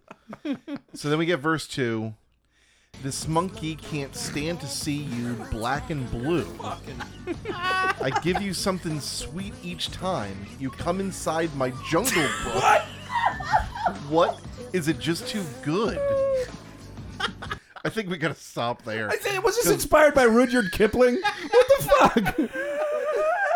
So 0.95 1.09
then 1.09 1.19
we 1.19 1.25
get 1.25 1.41
verse 1.41 1.67
two. 1.67 2.15
This 3.03 3.27
monkey 3.27 3.77
can't 3.77 4.15
stand 4.15 4.61
to 4.61 4.67
see 4.67 4.97
you 4.97 5.35
black 5.51 5.91
and 5.91 6.11
blue. 6.11 6.47
I 7.51 8.13
give 8.23 8.43
you 8.43 8.53
something 8.53 9.01
sweet 9.01 9.55
each 9.63 9.91
time 9.91 10.37
you 10.61 10.71
come 10.71 11.01
inside 11.01 11.55
my 11.57 11.73
jungle 11.89 12.29
book. 12.45 12.83
What? 14.09 14.41
Is 14.73 14.89
it 14.89 14.99
just 14.99 15.29
too 15.29 15.45
good? 15.63 15.99
I 17.85 17.89
think 17.89 18.09
we 18.09 18.17
gotta 18.17 18.35
stop 18.35 18.83
there. 18.83 19.09
I 19.09 19.17
say, 19.17 19.39
was 19.39 19.57
this 19.57 19.71
inspired 19.71 20.15
by 20.15 20.25
Rudyard 20.25 20.71
Kipling? 20.73 21.21
What 21.51 21.67
the 21.69 21.85
fuck? 21.85 22.51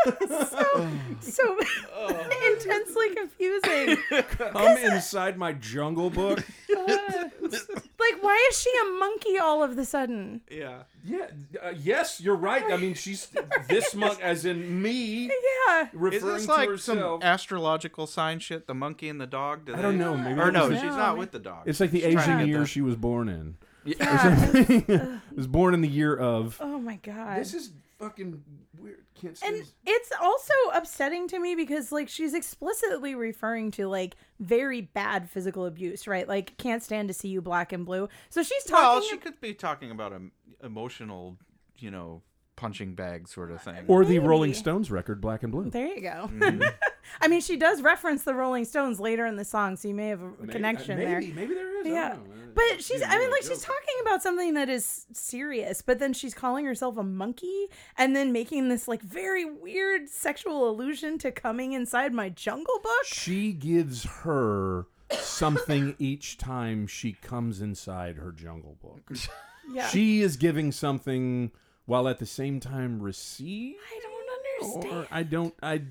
So 0.30 0.88
so 1.20 1.58
intensely 2.52 3.14
confusing. 3.14 3.96
Come 4.38 4.76
inside 4.78 5.36
my 5.38 5.52
jungle 5.52 6.10
book. 6.10 6.44
like, 6.70 8.22
why 8.22 8.46
is 8.50 8.60
she 8.60 8.70
a 8.82 8.98
monkey 8.98 9.38
all 9.38 9.62
of 9.62 9.76
the 9.76 9.84
sudden? 9.84 10.40
Yeah. 10.50 10.82
Yeah. 11.04 11.26
Uh, 11.62 11.72
yes, 11.76 12.20
you're 12.20 12.36
right. 12.36 12.64
I 12.70 12.76
mean, 12.76 12.94
she's 12.94 13.28
this 13.68 13.94
monk, 13.94 14.20
as 14.22 14.44
in 14.44 14.80
me, 14.82 15.30
Yeah. 15.68 15.82
Is 15.84 15.88
referring 15.92 16.34
this 16.34 16.46
to 16.46 16.52
like 16.52 16.68
herself. 16.68 17.22
some 17.22 17.28
astrological 17.28 18.06
sign 18.06 18.38
shit? 18.38 18.66
The 18.66 18.74
monkey 18.74 19.08
and 19.08 19.20
the 19.20 19.26
dog? 19.26 19.64
Do 19.66 19.74
I 19.74 19.82
don't 19.82 19.98
they- 19.98 20.04
know. 20.04 20.16
Maybe 20.16 20.40
Or 20.40 20.48
it 20.48 20.52
no, 20.52 20.68
was 20.68 20.78
she's 20.80 20.84
not 20.96 21.16
with 21.18 21.30
the 21.32 21.38
dog. 21.38 21.62
It's 21.66 21.80
like 21.80 21.90
the 21.90 22.00
She's 22.00 22.12
trying 22.14 22.26
to 22.26 22.32
Asian 22.32 22.38
get 22.40 22.48
year 22.48 22.60
the- 22.60 22.66
she 22.66 22.80
was 22.82 22.96
born 22.96 23.28
in. 23.28 23.56
Yeah. 23.84 25.18
was 25.36 25.46
born 25.46 25.72
in 25.72 25.80
the 25.80 25.88
year 25.88 26.14
of. 26.16 26.58
oh 26.60 26.78
my 26.80 26.96
god. 26.96 27.38
This 27.38 27.54
is 27.54 27.70
fucking 28.00 28.42
weird. 28.86 29.04
Can't 29.20 29.38
and 29.44 29.62
it's 29.86 30.12
also 30.20 30.52
upsetting 30.72 31.28
to 31.28 31.38
me 31.38 31.54
because 31.54 31.92
like 31.92 32.08
she's 32.08 32.32
explicitly 32.34 33.14
referring 33.14 33.70
to 33.72 33.86
like 33.88 34.16
very 34.40 34.80
bad 34.80 35.28
physical 35.28 35.66
abuse, 35.66 36.06
right? 36.06 36.26
Like 36.26 36.56
can't 36.56 36.82
stand 36.82 37.08
to 37.08 37.14
see 37.14 37.28
you 37.28 37.42
black 37.42 37.72
and 37.72 37.84
blue. 37.84 38.08
So 38.30 38.42
she's 38.42 38.64
talking. 38.64 38.82
Well, 38.82 38.94
talking 38.94 39.08
she 39.10 39.16
could 39.18 39.40
be 39.40 39.54
talking 39.54 39.90
about 39.90 40.12
an 40.12 40.30
emotional, 40.62 41.36
you 41.78 41.90
know, 41.90 42.22
punching 42.56 42.94
bag 42.94 43.28
sort 43.28 43.50
of 43.50 43.60
thing. 43.62 43.84
Or 43.86 44.04
the 44.04 44.18
Rolling 44.18 44.54
Stones 44.54 44.90
record, 44.90 45.20
Black 45.20 45.42
and 45.42 45.52
Blue. 45.52 45.68
There 45.70 45.86
you 45.86 46.00
go. 46.00 46.30
Mm-hmm. 46.32 46.62
I 47.20 47.28
mean, 47.28 47.40
she 47.40 47.56
does 47.56 47.82
reference 47.82 48.24
the 48.24 48.34
Rolling 48.34 48.64
Stones 48.64 48.98
later 48.98 49.26
in 49.26 49.36
the 49.36 49.44
song, 49.44 49.76
so 49.76 49.88
you 49.88 49.94
may 49.94 50.08
have 50.08 50.22
a 50.22 50.30
Maybe- 50.40 50.52
connection 50.52 50.96
maybe, 50.98 51.10
there. 51.10 51.20
Maybe 51.20 51.54
there 51.54 51.80
is. 51.80 51.86
I 51.86 51.90
Yeah. 51.90 52.16
Don't 52.56 52.68
know. 52.68 52.74
But 52.76 52.84
she's, 52.84 53.02
I 53.02 53.18
mean, 53.18 53.30
like, 53.30 53.42
she's 53.42 53.62
talking 53.62 53.94
about 54.02 54.22
something 54.22 54.54
that 54.54 54.68
is 54.68 55.06
serious, 55.12 55.82
but 55.82 55.98
then 55.98 56.12
she's 56.12 56.34
calling 56.34 56.64
herself 56.64 56.96
a 56.96 57.02
monkey 57.02 57.66
and 57.96 58.14
then 58.16 58.32
making 58.32 58.68
this, 58.68 58.88
like, 58.88 59.02
very 59.02 59.44
weird 59.44 60.08
sexual 60.08 60.68
allusion 60.68 61.18
to 61.18 61.30
coming 61.30 61.72
inside 61.72 62.12
my 62.12 62.28
jungle 62.28 62.80
book. 62.82 63.04
She 63.04 63.52
gives 63.52 64.04
her 64.04 64.86
something 65.12 65.94
each 65.98 66.38
time 66.38 66.86
she 66.86 67.12
comes 67.12 67.60
inside 67.60 68.16
her 68.16 68.32
jungle 68.32 68.76
book. 68.82 69.10
Yeah. 69.68 69.88
She 69.88 70.22
is 70.22 70.36
giving 70.36 70.70
something 70.70 71.50
while 71.86 72.06
at 72.06 72.20
the 72.20 72.24
same 72.26 72.60
time 72.60 73.02
receive. 73.02 73.74
I 73.92 74.00
don't 74.00 74.76
understand. 74.76 74.94
Or 74.96 75.08
I 75.10 75.22
don't. 75.24 75.54
I. 75.60 75.82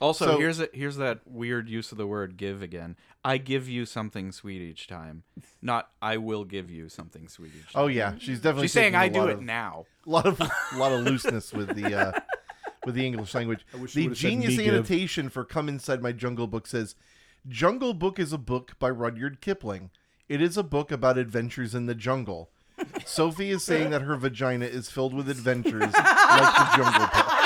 Also, 0.00 0.24
So- 0.26 0.38
here's 0.38 0.60
a, 0.60 0.68
here's 0.72 0.96
that 0.96 1.20
weird 1.26 1.68
use 1.68 1.92
of 1.92 1.98
the 1.98 2.06
word 2.06 2.36
"give" 2.36 2.62
again. 2.62 2.96
I 3.24 3.36
give 3.36 3.68
you 3.68 3.84
something 3.84 4.32
sweet 4.32 4.62
each 4.62 4.86
time, 4.86 5.24
not 5.60 5.90
I 6.00 6.16
will 6.16 6.44
give 6.44 6.70
you 6.70 6.88
something 6.88 7.28
sweet 7.28 7.52
each 7.58 7.72
time. 7.74 7.82
Oh 7.82 7.86
yeah, 7.86 8.14
she's 8.18 8.38
definitely. 8.40 8.64
She's 8.68 8.72
saying 8.72 8.94
I 8.94 9.08
do 9.08 9.26
it 9.28 9.34
of- 9.34 9.42
now. 9.42 9.84
lot 10.06 10.24
of 10.26 10.40
lot 10.76 10.92
of 10.92 11.00
looseness 11.04 11.52
with 11.52 11.74
the 11.76 11.94
uh, 11.94 12.12
with 12.86 12.94
the 12.94 13.04
English 13.06 13.34
language. 13.34 13.66
The 13.94 14.08
genius 14.08 14.56
me 14.56 14.64
give. 14.64 14.74
annotation 14.74 15.28
for 15.28 15.44
"Come 15.44 15.68
Inside 15.68 16.00
My 16.02 16.12
Jungle 16.12 16.46
Book" 16.46 16.66
says, 16.66 16.94
"Jungle 17.46 17.92
Book 17.92 18.18
is 18.18 18.32
a 18.32 18.38
book 18.38 18.78
by 18.78 18.88
Rudyard 18.88 19.42
Kipling. 19.42 19.90
It 20.30 20.40
is 20.40 20.56
a 20.56 20.62
book 20.62 20.90
about 20.90 21.18
adventures 21.18 21.74
in 21.74 21.84
the 21.84 21.94
jungle." 21.94 22.48
Sophie 23.04 23.50
is 23.50 23.62
saying 23.62 23.90
that 23.90 24.00
her 24.00 24.16
vagina 24.16 24.64
is 24.64 24.88
filled 24.88 25.12
with 25.12 25.28
adventures 25.28 25.82
like 25.92 25.92
the 25.92 26.70
Jungle 26.76 27.06
Book. 27.08 27.39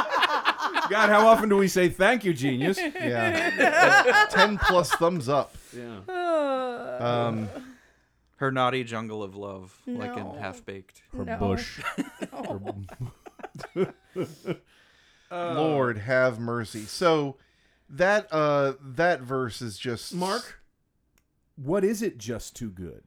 God, 0.90 1.08
how 1.10 1.26
often 1.26 1.48
do 1.48 1.56
we 1.56 1.68
say 1.68 1.88
thank 1.88 2.24
you, 2.24 2.32
genius? 2.34 2.78
Yeah, 2.78 4.26
ten 4.30 4.58
plus 4.58 4.90
thumbs 4.92 5.28
up. 5.28 5.54
Yeah. 5.76 6.00
Um, 7.00 7.48
Her 8.36 8.50
naughty 8.52 8.84
jungle 8.84 9.22
of 9.22 9.36
love, 9.36 9.76
like 9.86 10.16
in 10.16 10.26
Half 10.34 10.64
Baked. 10.66 11.02
Her 11.16 11.24
No. 11.24 11.38
bush. 11.38 11.80
Lord 15.30 15.98
have 15.98 16.38
mercy. 16.38 16.84
So 16.84 17.36
that 17.88 18.26
uh 18.32 18.74
that 18.80 19.20
verse 19.20 19.60
is 19.62 19.78
just 19.78 20.14
Marc, 20.14 20.60
what 21.56 21.84
is 21.84 22.02
it 22.02 22.18
just 22.18 22.54
too 22.56 22.70
good? 22.70 23.04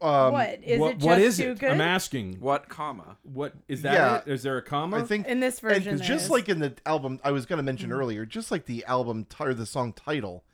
Um, 0.00 0.32
what? 0.32 0.60
Is 0.62 0.78
what, 0.80 0.90
it 0.92 0.94
just 0.98 1.06
what 1.06 1.18
is 1.20 1.36
too 1.38 1.50
it? 1.50 1.58
good? 1.58 1.70
I'm 1.72 1.80
asking. 1.80 2.34
What 2.40 2.68
comma? 2.68 3.16
What 3.24 3.54
is 3.66 3.82
that? 3.82 3.92
Yeah. 3.94 4.16
it? 4.18 4.28
Is 4.28 4.42
there 4.44 4.56
a 4.56 4.62
comma? 4.62 4.98
I 4.98 5.02
think 5.02 5.26
In 5.26 5.40
this 5.40 5.58
and 5.60 5.68
version, 5.70 5.92
'cause 5.92 5.98
there 6.00 6.08
just 6.08 6.24
is. 6.26 6.30
like 6.30 6.48
in 6.48 6.60
the 6.60 6.74
album 6.86 7.20
I 7.24 7.32
was 7.32 7.46
going 7.46 7.56
to 7.58 7.62
mention 7.64 7.90
earlier, 7.92 8.24
just 8.24 8.50
like 8.50 8.66
the 8.66 8.84
album 8.84 9.24
ti- 9.28 9.44
or 9.44 9.54
the 9.54 9.66
song 9.66 9.92
title, 9.92 10.44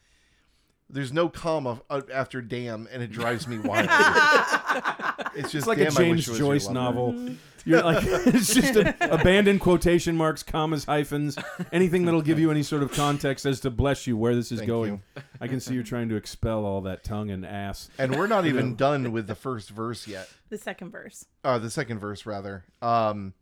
there's 0.94 1.12
no 1.12 1.28
comma 1.28 1.82
uh, 1.90 2.02
after 2.12 2.40
damn, 2.40 2.88
and 2.92 3.02
it 3.02 3.10
drives 3.10 3.48
me 3.48 3.58
wild. 3.58 3.88
it's 5.34 5.50
just 5.50 5.54
It's 5.54 5.66
like 5.66 5.78
damn, 5.78 5.88
a 5.88 5.90
I 5.90 5.94
James 5.94 6.16
wish 6.16 6.28
it 6.28 6.30
was 6.30 6.38
your 6.38 6.54
Joyce 6.54 6.68
novel. 6.68 7.34
You're 7.64 7.82
like 7.82 8.04
it's 8.06 8.54
just 8.54 8.76
a, 8.76 9.12
abandoned 9.12 9.60
quotation 9.60 10.16
marks, 10.16 10.42
commas, 10.42 10.84
hyphens, 10.84 11.36
anything 11.72 12.04
that'll 12.04 12.22
give 12.22 12.38
you 12.38 12.50
any 12.50 12.62
sort 12.62 12.82
of 12.82 12.92
context 12.92 13.44
as 13.44 13.58
to 13.60 13.70
bless 13.70 14.06
you 14.06 14.16
where 14.16 14.36
this 14.36 14.52
is 14.52 14.60
Thank 14.60 14.68
going. 14.68 15.02
I 15.40 15.48
can 15.48 15.60
see 15.60 15.74
you're 15.74 15.82
trying 15.82 16.08
to 16.10 16.16
expel 16.16 16.64
all 16.64 16.82
that 16.82 17.02
tongue 17.02 17.30
and 17.30 17.44
ass. 17.44 17.88
And 17.98 18.16
we're 18.16 18.26
not 18.26 18.46
even 18.46 18.70
know. 18.70 18.76
done 18.76 19.12
with 19.12 19.26
the 19.26 19.34
first 19.34 19.70
verse 19.70 20.06
yet. 20.06 20.28
The 20.50 20.58
second 20.58 20.90
verse. 20.90 21.24
Uh, 21.42 21.58
the 21.58 21.70
second 21.70 21.98
verse, 21.98 22.24
rather. 22.26 22.64
Um, 22.82 23.32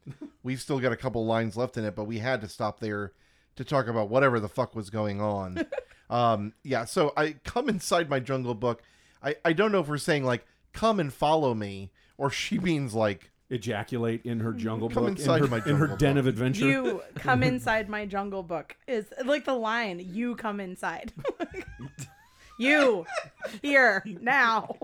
we've 0.43 0.61
still 0.61 0.81
got 0.81 0.93
a 0.93 0.97
couple 0.97 1.27
lines 1.27 1.57
left 1.57 1.77
in 1.77 1.85
it, 1.85 1.95
but 1.95 2.05
we 2.05 2.19
had 2.19 2.41
to 2.41 2.49
stop 2.49 2.81
there 2.81 3.13
to 3.57 3.65
talk 3.65 3.89
about 3.89 4.09
whatever 4.09 4.41
the 4.41 4.49
fuck 4.49 4.75
was 4.75 4.89
going 4.89 5.21
on. 5.21 5.67
um, 6.13 6.53
yeah, 6.63 6.85
so 6.85 7.13
I 7.17 7.37
come 7.45 7.69
inside 7.69 8.11
my 8.11 8.21
jungle 8.21 8.55
book. 8.55 8.83
I, 9.23 9.37
I 9.45 9.53
don't 9.53 9.73
know 9.73 9.81
if 9.81 9.89
we're 9.89 9.99
saying 9.99 10.25
like 10.25 10.45
come 10.73 11.01
and 11.01 11.13
follow 11.13 11.55
me, 11.55 11.91
or 12.19 12.31
she 12.31 12.59
means 12.59 12.95
like 12.95 13.31
Ejaculate 13.51 14.25
in 14.25 14.41
her 14.41 14.53
jungle 14.55 14.89
Come 14.89 15.05
book, 15.05 15.11
inside 15.19 15.43
in 15.43 15.43
her, 15.43 15.49
my 15.49 15.57
in 15.59 15.77
her 15.77 15.87
jungle 15.89 15.97
den 15.99 16.17
of 16.17 16.27
adventure. 16.27 16.65
You 16.67 17.03
come 17.17 17.43
inside 17.43 17.89
my 17.89 18.07
jungle 18.07 18.43
book 18.43 18.77
is 18.87 19.05
like 19.27 19.45
the 19.45 19.53
line. 19.55 20.01
You 20.03 20.37
come 20.37 20.59
inside. 20.59 21.13
you 22.59 23.05
here 23.61 24.03
now. 24.21 24.77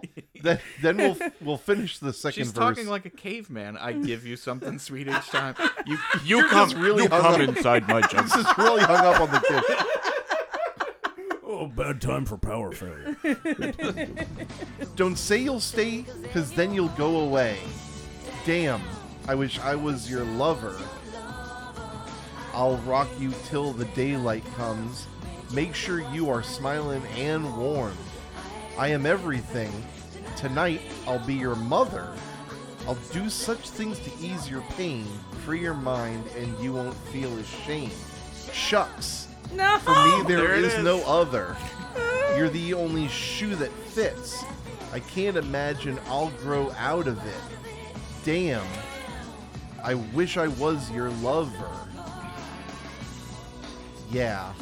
then 0.43 0.59
then 0.83 0.97
we'll 0.99 1.17
we'll 1.41 1.57
finish 1.57 1.99
the 1.99 2.13
second 2.13 2.43
She's 2.45 2.53
verse. 2.53 2.61
talking 2.77 2.89
like 2.89 3.07
a 3.07 3.11
caveman. 3.11 3.77
I 3.79 3.93
give 3.93 4.27
you 4.27 4.37
something 4.37 4.79
sweet 4.89 5.09
each 5.09 5.29
time. 5.29 5.55
You 5.87 5.97
You're 6.25 6.49
come 6.49 6.71
really 6.81 7.05
you 7.05 7.09
hung 7.09 7.23
come 7.23 7.41
up- 7.41 7.57
inside 7.57 7.89
my 7.89 8.03
jungle. 8.03 8.25
this 8.37 8.47
is 8.47 8.59
really 8.59 8.83
hung 8.83 9.05
up 9.07 9.21
on 9.21 9.31
the 9.31 9.41
kid. 9.41 9.65
Oh, 11.61 11.67
bad 11.67 12.01
time 12.01 12.25
for 12.25 12.39
power 12.39 12.71
failure. 12.71 13.17
Don't 14.95 15.19
say 15.19 15.39
you'll 15.39 15.59
stay, 15.59 16.05
because 16.23 16.53
then 16.53 16.73
you'll 16.73 16.87
go 16.91 17.19
away. 17.23 17.59
Damn, 18.47 18.81
I 19.27 19.35
wish 19.35 19.59
I 19.59 19.75
was 19.75 20.09
your 20.09 20.25
lover. 20.25 20.79
I'll 22.55 22.77
rock 22.87 23.09
you 23.19 23.33
till 23.47 23.73
the 23.73 23.87
daylight 23.87 24.45
comes. 24.55 25.09
Make 25.53 25.75
sure 25.75 25.99
you 26.13 26.31
are 26.31 26.45
smiling 26.45 27.03
and 27.17 27.57
warm. 27.57 27.97
I 28.79 28.89
am 28.89 29.05
everything. 29.05 29.73
Tonight, 30.37 30.81
I'll 31.09 31.27
be 31.27 31.35
your 31.35 31.57
mother. 31.57 32.13
I'll 32.87 32.99
do 33.13 33.29
such 33.29 33.71
things 33.71 33.99
to 33.99 34.13
ease 34.21 34.49
your 34.49 34.63
pain, 34.77 35.05
free 35.45 35.61
your 35.61 35.75
mind, 35.75 36.25
and 36.37 36.57
you 36.63 36.75
won't 36.75 36.95
feel 37.11 37.37
ashamed. 37.39 37.91
Shucks. 38.53 39.28
No. 39.53 39.79
For 39.79 39.91
me, 39.95 40.23
there 40.29 40.39
There 40.39 40.55
it 40.57 40.65
is 40.65 40.75
is. 40.75 40.85
no 40.85 41.03
other. 41.07 41.57
You're 42.37 42.51
the 42.51 42.75
only 42.75 43.09
shoe 43.09 43.55
that 43.57 43.73
fits. 43.73 44.45
I 44.93 45.01
can't 45.01 45.37
imagine 45.37 45.99
I'll 46.07 46.31
grow 46.43 46.71
out 46.73 47.07
of 47.09 47.19
it. 47.27 47.75
Damn. 48.25 48.65
I 49.83 49.95
wish 49.95 50.37
I 50.37 50.49
was 50.49 50.91
your 50.91 51.11
lover. 51.11 51.71
Yeah. 54.11 54.53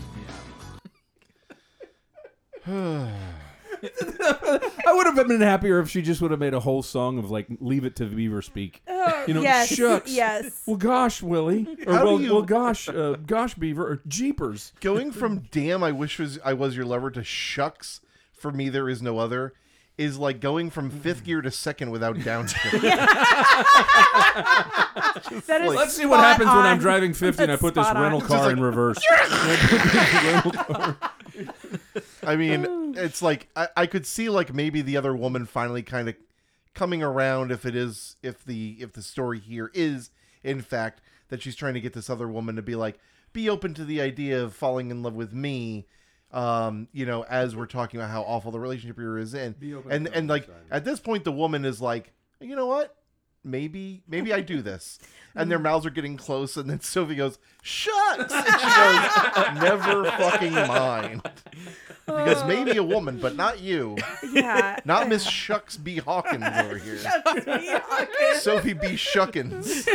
I 4.87 4.93
would 4.95 5.07
have 5.07 5.28
been 5.28 5.41
happier 5.41 5.80
if 5.80 5.91
she 5.91 6.03
just 6.03 6.20
would 6.20 6.30
have 6.30 6.41
made 6.41 6.55
a 6.55 6.61
whole 6.61 6.82
song 6.82 7.18
of 7.18 7.30
like 7.30 7.47
"Leave 7.61 7.84
It 7.84 7.97
to 7.97 8.07
Beaver 8.07 8.43
Speak." 8.43 8.82
You 9.26 9.34
know, 9.34 9.43
yes. 9.43 9.68
shucks. 9.68 10.12
Yes. 10.12 10.62
Well, 10.66 10.76
gosh, 10.76 11.22
Willie, 11.22 11.66
or 11.87 11.95
How 11.95 12.01
do 12.01 12.07
well, 12.07 12.20
you- 12.20 12.32
well, 12.32 12.43
gosh, 12.43 12.89
uh, 12.89 13.16
gosh, 13.26 13.55
Beaver, 13.55 13.87
or 13.87 14.03
Jeepers. 14.07 14.72
Going 14.80 15.12
from 15.12 15.41
damn 15.51 15.82
I 15.82 15.93
wish 15.93 16.18
was 16.18 16.39
I 16.45 16.53
was 16.53 16.76
your 16.76 16.87
lover 16.87 17.11
to 17.11 17.24
shucks 17.24 18.01
for 18.32 18.53
me 18.53 18.68
there 18.68 18.89
is 18.89 19.03
no 19.03 19.18
other 19.18 19.55
is 19.99 20.18
like 20.18 20.41
going 20.41 20.68
from 20.68 20.91
fifth 20.91 21.24
gear 21.24 21.41
to 21.41 21.51
second 21.51 21.91
without 21.91 22.16
downshift. 22.16 22.72
That 25.47 25.62
is 25.62 25.74
Let's 25.74 25.97
see 25.97 26.07
what 26.07 26.18
spot 26.18 26.26
happens 26.26 26.49
when 26.49 26.59
I'm 26.59 26.78
driving 26.78 27.14
50 27.14 27.43
and 27.43 27.53
I 27.53 27.55
That's 27.55 27.62
put 27.62 27.74
this 27.74 27.87
spot 27.87 27.97
on. 27.97 28.03
rental 28.03 28.20
car 28.20 28.47
like, 28.47 28.57
in 28.57 28.62
reverse. 28.62 28.99
I 32.27 32.37
mean, 32.37 32.95
it's 32.99 33.22
like 33.22 33.49
I, 33.57 33.68
I 33.77 33.87
could 33.87 34.05
see 34.07 34.29
like 34.29 34.53
maybe 34.53 34.83
the 34.83 34.97
other 34.97 35.14
woman 35.14 35.47
finally 35.47 35.83
kind 35.83 36.09
of 36.09 36.16
coming 36.74 37.03
around 37.03 37.51
if 37.53 37.64
it 37.64 37.74
is 37.74 38.16
if 38.22 38.45
the 38.45 38.77
if 38.81 38.93
the 38.93 39.03
story 39.03 39.39
here 39.39 39.70
is 39.72 40.11
in 40.43 40.61
fact 40.61 41.01
that 41.29 41.41
she's 41.41 41.57
trying 41.57 41.74
to 41.74 41.81
get 41.81 41.95
this 41.95 42.11
other 42.11 42.29
woman 42.29 42.57
to 42.57 42.62
be 42.62 42.74
like 42.74 42.99
be 43.33 43.49
open 43.49 43.72
to 43.74 43.85
the 43.85 44.01
idea 44.01 44.43
of 44.43 44.55
falling 44.55 44.91
in 44.91 45.03
love 45.03 45.14
with 45.14 45.33
me 45.33 45.87
um 46.33 46.87
you 46.93 47.07
know 47.07 47.22
as 47.31 47.57
we're 47.57 47.64
talking 47.66 47.99
about 47.99 48.11
how 48.11 48.22
awful 48.22 48.51
the 48.51 48.61
relationship 48.61 48.99
here 48.99 49.16
is 49.16 49.33
in. 49.33 49.53
Be 49.53 49.74
open 49.74 49.91
and 49.91 50.07
to 50.07 50.14
and 50.14 50.29
like 50.29 50.45
other 50.45 50.53
side. 50.53 50.62
at 50.70 50.85
this 50.85 51.01
point 51.01 51.24
the 51.24 51.33
woman 51.33 51.64
is 51.64 51.81
like 51.81 52.12
you 52.41 52.55
know 52.55 52.66
what? 52.66 52.95
Maybe 53.43 54.03
maybe 54.07 54.33
I 54.33 54.41
do 54.41 54.61
this. 54.61 54.99
And 55.39 55.51
their 55.51 55.59
mouths 55.59 55.85
are 55.85 55.91
getting 55.91 56.16
close 56.16 56.57
and 56.57 56.70
then 56.70 56.81
Sophie 56.81 57.14
goes 57.14 57.39
shucks! 57.61 58.33
And 58.33 58.47
she 58.59 58.66
goes 58.66 59.62
never 59.62 60.05
fucking 60.12 60.55
mind 60.55 61.20
because 62.07 62.45
maybe 62.47 62.77
a 62.77 62.83
woman 62.83 63.19
but 63.21 63.37
not 63.37 63.61
you. 63.61 63.97
Yeah. 64.33 64.79
not 64.85 65.09
Miss 65.09 65.25
Shucks 65.25 65.77
B. 65.77 65.97
Hawkins 65.97 66.45
over 66.59 66.79
here. 66.79 66.99
Sophie 68.39 68.73
B. 68.75 68.89
Shuckins. 68.91 69.87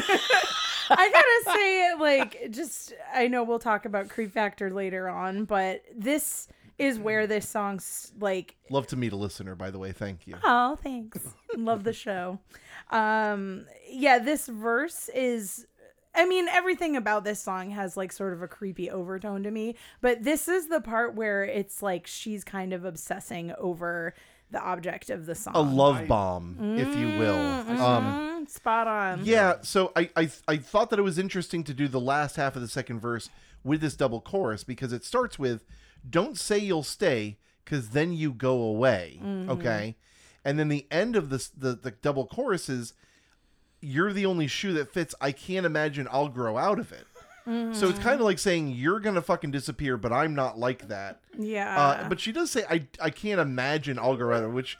I 0.90 1.10
gotta 1.10 1.58
say, 1.58 1.94
like, 2.00 2.52
just 2.52 2.94
I 3.14 3.28
know 3.28 3.44
we'll 3.44 3.60
talk 3.60 3.86
about 3.86 4.10
Creep 4.10 4.34
Factor 4.34 4.70
later 4.70 5.08
on, 5.08 5.46
but 5.46 5.84
this 5.96 6.48
is 6.78 6.98
where 6.98 7.28
this 7.28 7.48
song's 7.48 8.12
like 8.20 8.56
love 8.70 8.88
to 8.88 8.96
meet 8.96 9.14
a 9.14 9.16
listener 9.16 9.56
by 9.56 9.70
the 9.70 9.78
way. 9.80 9.92
Thank 9.92 10.26
you. 10.28 10.36
Oh, 10.44 10.78
thanks. 10.82 11.20
Love 11.56 11.84
the 11.84 11.94
show. 11.94 12.40
Um, 12.90 13.66
yeah, 13.90 14.20
this 14.20 14.48
verse 14.48 15.10
is. 15.14 15.68
I 16.14 16.26
mean, 16.26 16.48
everything 16.50 16.96
about 16.98 17.24
this 17.24 17.40
song 17.42 17.72
has 17.72 17.96
like 17.96 18.12
sort 18.12 18.34
of 18.34 18.42
a 18.42 18.48
creepy 18.48 18.90
overtone 18.90 19.44
to 19.44 19.52
me, 19.52 19.76
but 20.02 20.24
this 20.24 20.48
is 20.48 20.68
the 20.68 20.82
part 20.82 21.16
where 21.16 21.44
it's 21.44 21.82
like 21.82 22.06
she's 22.08 22.44
kind 22.44 22.74
of 22.74 22.84
obsessing 22.86 23.54
over 23.58 24.14
the 24.50 24.60
object 24.62 25.10
of 25.10 25.26
the 25.26 25.36
song. 25.36 25.54
a 25.56 25.62
love 25.62 26.08
bomb 26.08 26.58
if 26.78 26.94
you 26.98 27.08
will 27.18 27.40
um 27.82 28.04
Mhm, 28.46 28.50
spot 28.50 28.88
on. 28.88 29.26
Yeah, 29.26 29.56
so 29.62 29.94
I, 29.96 30.10
I 30.18 30.30
I 30.48 30.58
thought 30.58 30.90
that 30.90 31.00
it 31.00 31.04
was 31.04 31.18
interesting 31.18 31.64
to 31.64 31.74
do 31.74 31.88
the 31.88 32.02
last 32.02 32.36
half 32.36 32.56
of 32.58 32.62
the 32.62 32.68
second 32.68 33.00
verse 33.00 33.30
with 33.64 33.80
this 33.80 33.96
double 33.96 34.20
chorus 34.20 34.66
because 34.66 34.92
it 34.92 35.06
starts 35.06 35.40
with 35.40 35.64
"Don't 36.10 36.38
say 36.38 36.58
you'll 36.60 36.84
stay, 36.84 37.38
cause 37.66 37.90
then 37.92 38.12
you 38.12 38.34
go 38.34 38.62
away." 38.62 39.22
Okay, 39.48 39.96
and 40.44 40.60
then 40.60 40.68
the 40.68 40.86
end 40.92 41.16
of 41.16 41.30
this 41.30 41.48
the 41.48 41.74
the 41.76 41.92
double 41.92 42.26
chorus 42.28 42.68
is 42.68 42.94
"You're 43.82 44.14
the 44.14 44.26
only 44.26 44.48
shoe 44.48 44.74
that 44.74 44.92
fits. 44.94 45.14
I 45.20 45.32
can't 45.32 45.66
imagine 45.66 46.08
I'll 46.12 46.30
grow 46.30 46.58
out 46.58 46.80
of 46.80 46.92
it." 46.92 47.06
So 47.74 47.90
it's 47.90 48.00
kind 48.00 48.20
of 48.20 48.22
like 48.22 48.40
saying 48.40 48.70
you're 48.70 49.00
gonna 49.00 49.22
fucking 49.22 49.52
disappear, 49.52 49.98
but 49.98 50.14
I'm 50.14 50.36
not 50.36 50.60
like 50.60 50.88
that. 50.88 51.20
Yeah. 51.38 51.78
Uh, 51.78 52.08
but 52.08 52.20
she 52.20 52.32
does 52.32 52.52
say 52.52 52.64
I 52.70 52.88
I 53.00 53.10
can't 53.10 53.42
imagine 53.42 53.98
I'll 54.00 54.16
grow 54.16 54.36
out 54.38 54.44
of 54.44 54.52
it, 54.52 54.54
which. 54.54 54.78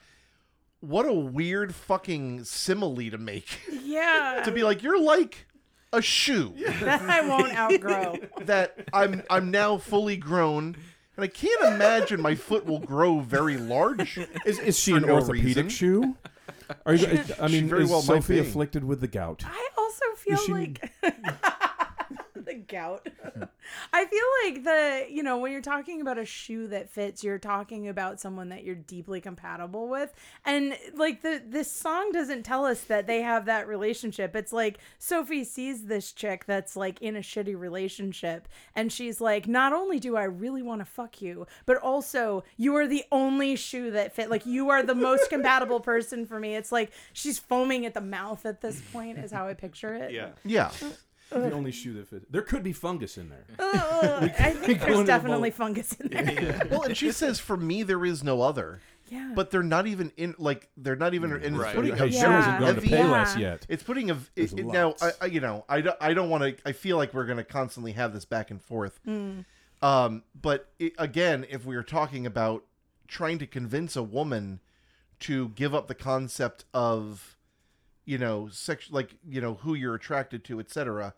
What 0.80 1.06
a 1.06 1.14
weird 1.14 1.76
fucking 1.76 2.44
simile 2.46 3.12
to 3.12 3.18
make. 3.20 3.60
yeah. 3.84 4.42
to 4.44 4.52
be 4.52 4.64
like 4.64 4.82
you're 4.82 5.00
like 5.00 5.46
a 5.94 6.02
shoe 6.02 6.56
that 6.58 7.02
I 7.10 7.22
won't 7.22 7.56
outgrow. 7.56 8.18
that 8.46 8.78
I'm 8.92 9.22
I'm 9.30 9.52
now 9.52 9.78
fully 9.78 10.18
grown 10.18 10.76
and 11.18 11.24
I 11.24 11.28
can't 11.28 11.76
imagine 11.76 12.22
my 12.22 12.36
foot 12.36 12.66
will 12.66 12.80
grow 12.80 13.20
very 13.20 13.58
large. 13.58 14.18
Is, 14.46 14.58
is 14.60 14.80
she 14.80 14.94
an 14.94 15.04
no 15.04 15.16
orthopedic 15.16 15.46
reason. 15.46 15.70
shoe? 15.70 16.18
Are 16.86 16.94
you, 16.94 17.08
I 17.42 17.48
mean, 17.48 17.68
very 17.68 17.84
is 17.84 17.90
well 17.90 18.00
might 18.02 18.24
Sophie 18.24 18.34
be. 18.36 18.40
afflicted 18.40 18.84
with 18.84 19.02
the 19.02 19.08
gout? 19.08 19.44
I 19.46 19.70
also 19.78 20.06
feel 20.18 20.38
she- 20.38 20.52
like 20.54 20.92
the 22.46 22.56
gout. 22.56 23.08
I 23.94 24.06
feel 24.06 24.24
like 24.44 24.64
the 24.64 25.06
you 25.10 25.24
know 25.24 25.38
when 25.38 25.52
you're 25.52 25.62
talking 25.62 26.02
about 26.02 26.18
a 26.18 26.26
shoe 26.26 26.68
that 26.68 26.90
fits, 26.90 27.24
you're 27.24 27.40
talking 27.40 27.88
about 27.88 28.20
someone 28.20 28.50
that 28.50 28.64
you're 28.64 28.76
deeply 28.76 29.22
compatible 29.22 29.88
with, 29.88 30.14
and 30.46 30.76
like 30.96 31.22
the 31.22 31.42
this 31.46 31.72
song 31.72 32.12
doesn't 32.12 32.44
tell 32.44 32.66
us 32.66 32.82
that 32.86 33.08
they 33.08 33.22
have 33.22 33.46
that 33.46 33.68
relationship. 33.68 34.36
It's 34.36 34.54
like 34.54 34.80
Sophie 34.98 35.44
sees 35.44 35.86
this 35.86 36.12
chick 36.12 36.46
that's 36.46 36.76
like 36.76 37.02
in 37.02 37.16
a 37.16 37.20
shitty 37.20 37.58
relationship, 37.58 38.48
and 38.76 38.92
she's 38.92 39.22
like, 39.22 39.48
not 39.48 39.74
only 39.74 40.00
do 40.00 40.16
I 40.16 40.24
really 40.24 40.62
want 40.62 40.82
to 40.82 40.86
fuck 40.86 41.22
you, 41.22 41.46
but 41.66 41.78
also 41.78 42.44
you 42.58 42.76
are 42.76 42.88
the 42.88 43.04
only 43.12 43.56
shoe 43.56 43.92
that 43.92 44.14
fit. 44.16 44.30
Like 44.30 44.46
you 44.46 44.70
are 44.70 44.84
the 44.84 44.96
most 44.96 45.30
compatible 45.30 45.80
person 45.80 46.26
for 46.26 46.40
me. 46.40 46.56
It's 46.56 46.72
like 46.72 46.92
she's 47.14 47.40
foaming 47.40 47.86
at 47.86 47.94
the 47.94 48.02
mouth 48.02 48.46
at 48.46 48.62
this 48.62 48.82
point, 48.92 49.20
is 49.20 49.32
how 49.32 49.48
I 49.48 49.54
picture 49.54 49.94
it. 49.94 50.12
Yeah. 50.12 50.30
Yeah. 50.44 50.72
The 51.32 51.52
only 51.52 51.72
shoe 51.72 51.94
that 51.94 52.08
fits. 52.08 52.26
There 52.30 52.42
could 52.42 52.64
be 52.64 52.74
fungus 52.74 53.18
in 53.18 53.30
there. 53.30 53.46
Ugh, 53.60 54.32
I 54.40 54.52
think 54.52 54.82
there's 54.82 55.06
definitely 55.06 55.50
both. 55.50 55.58
fungus 55.58 55.94
in 55.94 56.10
there. 56.10 56.62
Well, 56.70 56.84
and 56.84 56.96
she 56.98 57.12
says 57.12 57.40
for 57.40 57.58
me 57.58 57.84
there 57.84 58.06
is 58.06 58.24
no 58.24 58.42
other. 58.42 58.82
Yeah. 59.10 59.34
But 59.36 59.52
they're 59.52 59.62
not 59.64 59.88
even 59.88 60.14
in 60.16 60.36
like 60.38 60.70
they're 60.78 60.96
not 60.96 61.14
even 61.14 61.32
in 61.44 61.58
Right. 61.58 61.68
it's 61.70 61.76
putting 61.76 61.96
Hey, 61.98 62.08
a 62.08 62.12
Sarah 62.14 62.34
hasn't 62.42 62.54
Yeah. 62.54 62.60
gone 62.60 62.76
to 62.76 62.82
heavy- 62.82 62.90
Payless 63.04 63.34
Yeah. 63.36 63.40
yet. 63.42 63.66
It's 63.68 63.84
putting 63.84 64.10
a 64.10 64.14
it, 64.38 64.54
it- 64.54 64.66
now. 64.66 64.80
I, 65.02 65.06
lots. 65.06 65.18
I, 65.22 65.26
you 65.26 65.42
know, 65.42 65.66
I 65.68 65.82
don't, 65.82 65.98
I 66.00 66.14
don't 66.14 66.30
want 66.30 66.44
to. 66.44 66.56
I 66.66 66.72
feel 66.72 66.96
like 66.98 67.14
we're 67.14 67.26
going 67.26 67.38
to 67.38 67.44
constantly 67.44 67.92
have 67.92 68.14
this 68.14 68.24
back 68.26 68.52
and 68.52 68.62
forth. 68.62 69.00
Hmm. 69.04 69.40
Um, 69.82 70.24
but 70.40 70.70
it, 70.80 70.94
again, 70.98 71.46
if 71.50 71.66
we 71.66 71.76
are 71.76 71.84
talking 71.84 72.26
about 72.26 72.64
trying 73.08 73.38
to 73.40 73.48
convince 73.48 73.96
a 73.98 74.04
woman 74.04 74.62
to 75.22 75.50
give 75.50 75.76
up 75.76 75.88
the 75.90 75.96
concept 75.96 76.64
of 76.74 77.36
you 78.06 78.18
know 78.18 78.48
sex 78.50 78.90
like 78.92 79.16
you 79.28 79.42
know 79.42 79.56
who 79.56 79.74
you're 79.74 79.96
attracted 79.96 80.44
to 80.44 80.60
etc 80.60 81.14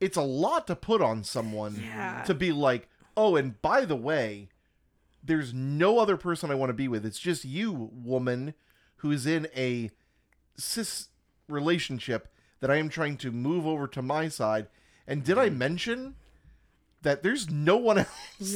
it's 0.00 0.16
a 0.16 0.22
lot 0.22 0.66
to 0.66 0.76
put 0.76 1.02
on 1.02 1.24
someone 1.24 1.82
Yeah. 1.82 2.22
to 2.22 2.34
be 2.34 2.52
like 2.52 2.88
oh 3.16 3.36
and 3.36 3.60
by 3.60 3.84
the 3.84 3.96
way 3.96 4.48
there's 5.22 5.52
no 5.52 5.98
other 5.98 6.16
person 6.16 6.50
i 6.50 6.54
want 6.54 6.70
to 6.70 6.74
be 6.74 6.88
with. 6.88 7.04
It's 7.04 7.18
just 7.18 7.44
you 7.44 7.90
woman 7.92 8.54
who's 8.96 9.26
in 9.26 9.48
a 9.56 9.90
cis 10.56 11.08
relationship 11.48 12.32
that 12.60 12.70
i 12.70 12.76
am 12.76 12.88
trying 12.88 13.16
to 13.18 13.30
move 13.30 13.66
over 13.66 13.86
to 13.88 14.02
my 14.02 14.28
side. 14.28 14.68
And 15.06 15.24
did 15.24 15.38
i 15.38 15.48
mm-hmm. 15.48 15.58
mention 15.58 16.14
that 17.02 17.22
there's 17.22 17.50
no 17.50 17.76
one 17.78 17.98
else 17.98 18.08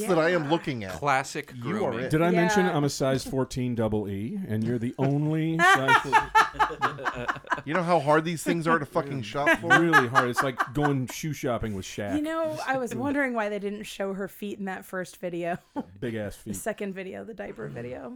that 0.07 0.19
i 0.19 0.29
am 0.29 0.49
looking 0.49 0.83
at 0.83 0.93
Classic 0.93 1.51
You 1.63 1.83
are 1.85 1.99
it. 1.99 2.09
Did 2.11 2.21
I 2.21 2.29
mention 2.31 2.65
I'm 2.67 2.83
a 2.83 2.89
size 2.89 3.23
14 3.23 3.75
double 3.75 4.07
E, 4.07 4.39
and 4.47 4.63
you're 4.63 4.77
the 4.77 4.93
only 4.99 5.57
size 5.59 5.97
14? 6.01 7.27
you 7.65 7.73
know 7.73 7.83
how 7.83 7.99
hard 7.99 8.23
these 8.23 8.43
things 8.43 8.67
are 8.67 8.77
to 8.79 8.85
fucking 8.85 9.21
shop 9.31 9.49
for 9.59 9.67
really 9.79 10.07
hard. 10.07 10.29
It's 10.29 10.43
like 10.43 10.59
going 10.73 11.07
shoe 11.07 11.33
shopping 11.33 11.73
with 11.75 11.85
Shaq. 11.85 12.15
You 12.15 12.21
know, 12.21 12.57
I 12.67 12.77
was 12.77 12.93
wondering 12.93 13.33
why 13.33 13.49
they 13.49 13.59
didn't 13.59 13.83
show 13.83 14.13
her 14.13 14.27
feet 14.27 14.59
in 14.59 14.65
that 14.65 14.85
first 14.85 15.17
video. 15.17 15.57
Big 15.99 16.15
ass 16.15 16.35
The 16.37 16.53
feet. 16.53 16.55
second 16.57 16.93
video, 16.93 17.23
the 17.23 17.33
diaper 17.33 17.67
video. 17.67 18.13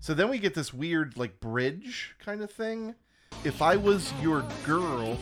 So 0.00 0.14
then 0.14 0.28
we 0.30 0.38
get 0.38 0.54
this 0.54 0.72
weird 0.72 1.16
like 1.16 1.40
bridge 1.40 2.14
kind 2.18 2.40
of 2.42 2.50
thing. 2.50 2.94
If 3.44 3.60
I 3.62 3.76
was 3.76 4.12
your 4.22 4.44
girl, 4.64 5.18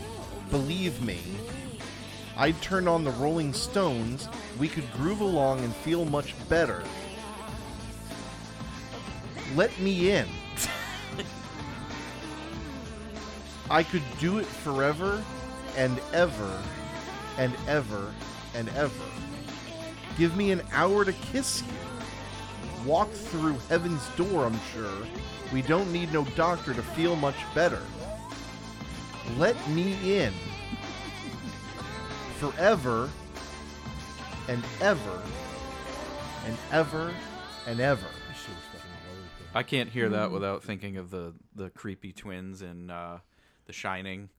believe 0.51 1.03
me, 1.03 1.18
I'd 2.37 2.61
turn 2.62 2.89
on 2.89 3.05
the 3.05 3.11
Rolling 3.12 3.53
Stones. 3.53 4.28
We 4.59 4.68
could 4.68 4.91
groove 4.93 5.20
along 5.20 5.61
and 5.61 5.74
feel 5.74 6.05
much 6.05 6.35
better. 6.49 6.83
Let 9.55 9.78
me 9.80 10.11
in. 10.11 10.26
I 13.70 13.83
could 13.83 14.03
do 14.18 14.39
it 14.39 14.47
forever 14.47 15.22
and 15.76 16.01
ever 16.12 16.62
and 17.39 17.55
ever 17.66 18.12
and 18.55 18.68
ever. 18.70 19.05
Give 20.18 20.37
me 20.37 20.53
an 20.53 20.62
hour 20.72 21.05
to 21.05 21.12
kiss 21.12 21.62
you 21.62 21.72
walk 22.85 23.11
through 23.11 23.57
heaven's 23.68 24.07
door, 24.16 24.45
I'm 24.45 24.59
sure. 24.72 25.07
We 25.53 25.62
don't 25.62 25.93
need 25.93 26.12
no 26.12 26.24
doctor 26.37 26.74
to 26.74 26.83
feel 26.83 27.16
much 27.16 27.37
better. 27.55 27.83
Let 29.39 29.57
me 29.68 30.18
in. 30.18 30.33
Forever 32.43 33.09
and 34.49 34.64
ever 34.80 35.22
and 36.45 36.57
ever 36.72 37.14
and 37.68 37.80
ever. 37.80 38.07
I 39.55 39.62
can't 39.62 39.88
hear 39.88 40.09
that 40.09 40.32
without 40.32 40.64
thinking 40.64 40.97
of 40.97 41.11
the 41.11 41.34
the 41.55 41.70
creepy 41.70 42.11
twins 42.12 42.61
in 42.61 42.90
uh, 42.90 43.18
The 43.66 43.72
Shining. 43.72 44.28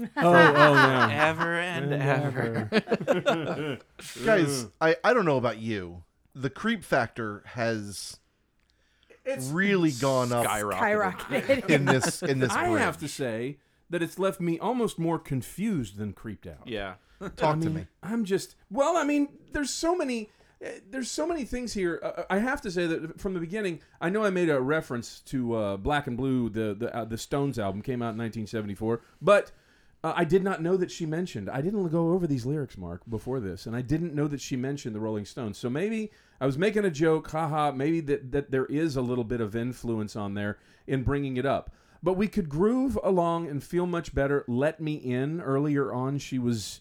Oh, 0.00 0.08
oh, 0.16 0.32
yeah. 0.74 1.26
Ever 1.28 1.58
and 1.58 1.92
ever. 1.92 3.78
Guys, 4.24 4.68
I, 4.80 4.94
I 5.02 5.12
don't 5.12 5.24
know 5.24 5.38
about 5.38 5.58
you. 5.58 6.04
The 6.36 6.50
creep 6.50 6.84
factor 6.84 7.42
has 7.46 8.20
really 9.50 9.90
gone 9.90 10.32
up 10.32 10.46
Skyrocketed. 10.46 11.16
Skyrocketed. 11.42 11.70
in 11.70 11.86
this 11.86 12.22
in 12.22 12.38
this 12.38 12.52
I 12.52 12.68
bridge. 12.68 12.80
have 12.80 12.98
to 12.98 13.08
say 13.08 13.56
that 13.90 14.02
it's 14.02 14.18
left 14.20 14.38
me 14.40 14.58
almost 14.60 14.98
more 15.00 15.18
confused 15.18 15.96
than 15.96 16.12
creeped 16.12 16.46
out. 16.46 16.66
Yeah. 16.66 16.94
Talk 17.36 17.56
I 17.56 17.60
to 17.60 17.70
me. 17.70 17.86
I'm 18.02 18.24
just 18.24 18.54
well. 18.70 18.96
I 18.96 19.04
mean, 19.04 19.28
there's 19.52 19.70
so 19.70 19.96
many. 19.96 20.30
uh, 20.64 20.68
There's 20.90 21.10
so 21.10 21.26
many 21.26 21.44
things 21.44 21.72
here. 21.72 22.00
Uh, 22.02 22.22
I 22.30 22.38
have 22.38 22.60
to 22.62 22.70
say 22.70 22.86
that 22.86 23.20
from 23.20 23.34
the 23.34 23.40
beginning, 23.40 23.80
I 24.00 24.08
know 24.10 24.24
I 24.24 24.30
made 24.30 24.50
a 24.50 24.60
reference 24.60 25.20
to 25.26 25.54
uh, 25.54 25.76
Black 25.76 26.06
and 26.06 26.16
Blue, 26.16 26.48
the 26.48 26.74
the 26.78 26.94
uh, 26.96 27.04
the 27.04 27.18
Stones 27.18 27.58
album 27.58 27.82
came 27.82 28.02
out 28.02 28.14
in 28.14 28.18
1974, 28.18 29.00
but 29.20 29.50
uh, 30.04 30.12
I 30.16 30.24
did 30.24 30.44
not 30.44 30.62
know 30.62 30.76
that 30.76 30.90
she 30.92 31.06
mentioned. 31.06 31.50
I 31.50 31.60
didn't 31.60 31.88
go 31.88 32.12
over 32.12 32.26
these 32.26 32.46
lyrics, 32.46 32.78
Marc, 32.78 33.02
before 33.08 33.40
this, 33.40 33.66
and 33.66 33.74
I 33.74 33.82
didn't 33.82 34.14
know 34.14 34.28
that 34.28 34.40
she 34.40 34.56
mentioned 34.56 34.94
the 34.94 35.00
Rolling 35.00 35.24
Stones. 35.24 35.58
So 35.58 35.68
maybe 35.68 36.12
I 36.40 36.46
was 36.46 36.56
making 36.56 36.84
a 36.84 36.90
joke, 36.90 37.28
haha. 37.30 37.72
Maybe 37.72 38.00
that 38.02 38.30
that 38.32 38.50
there 38.52 38.66
is 38.66 38.94
a 38.96 39.02
little 39.02 39.24
bit 39.24 39.40
of 39.40 39.56
influence 39.56 40.14
on 40.14 40.34
there 40.34 40.58
in 40.86 41.02
bringing 41.02 41.36
it 41.36 41.44
up. 41.46 41.72
But 42.00 42.12
we 42.12 42.28
could 42.28 42.48
groove 42.48 42.96
along 43.02 43.48
and 43.48 43.60
feel 43.62 43.84
much 43.86 44.14
better. 44.14 44.44
Let 44.46 44.80
me 44.80 44.94
in. 44.94 45.40
Earlier 45.40 45.92
on, 45.92 46.18
she 46.18 46.38
was 46.38 46.80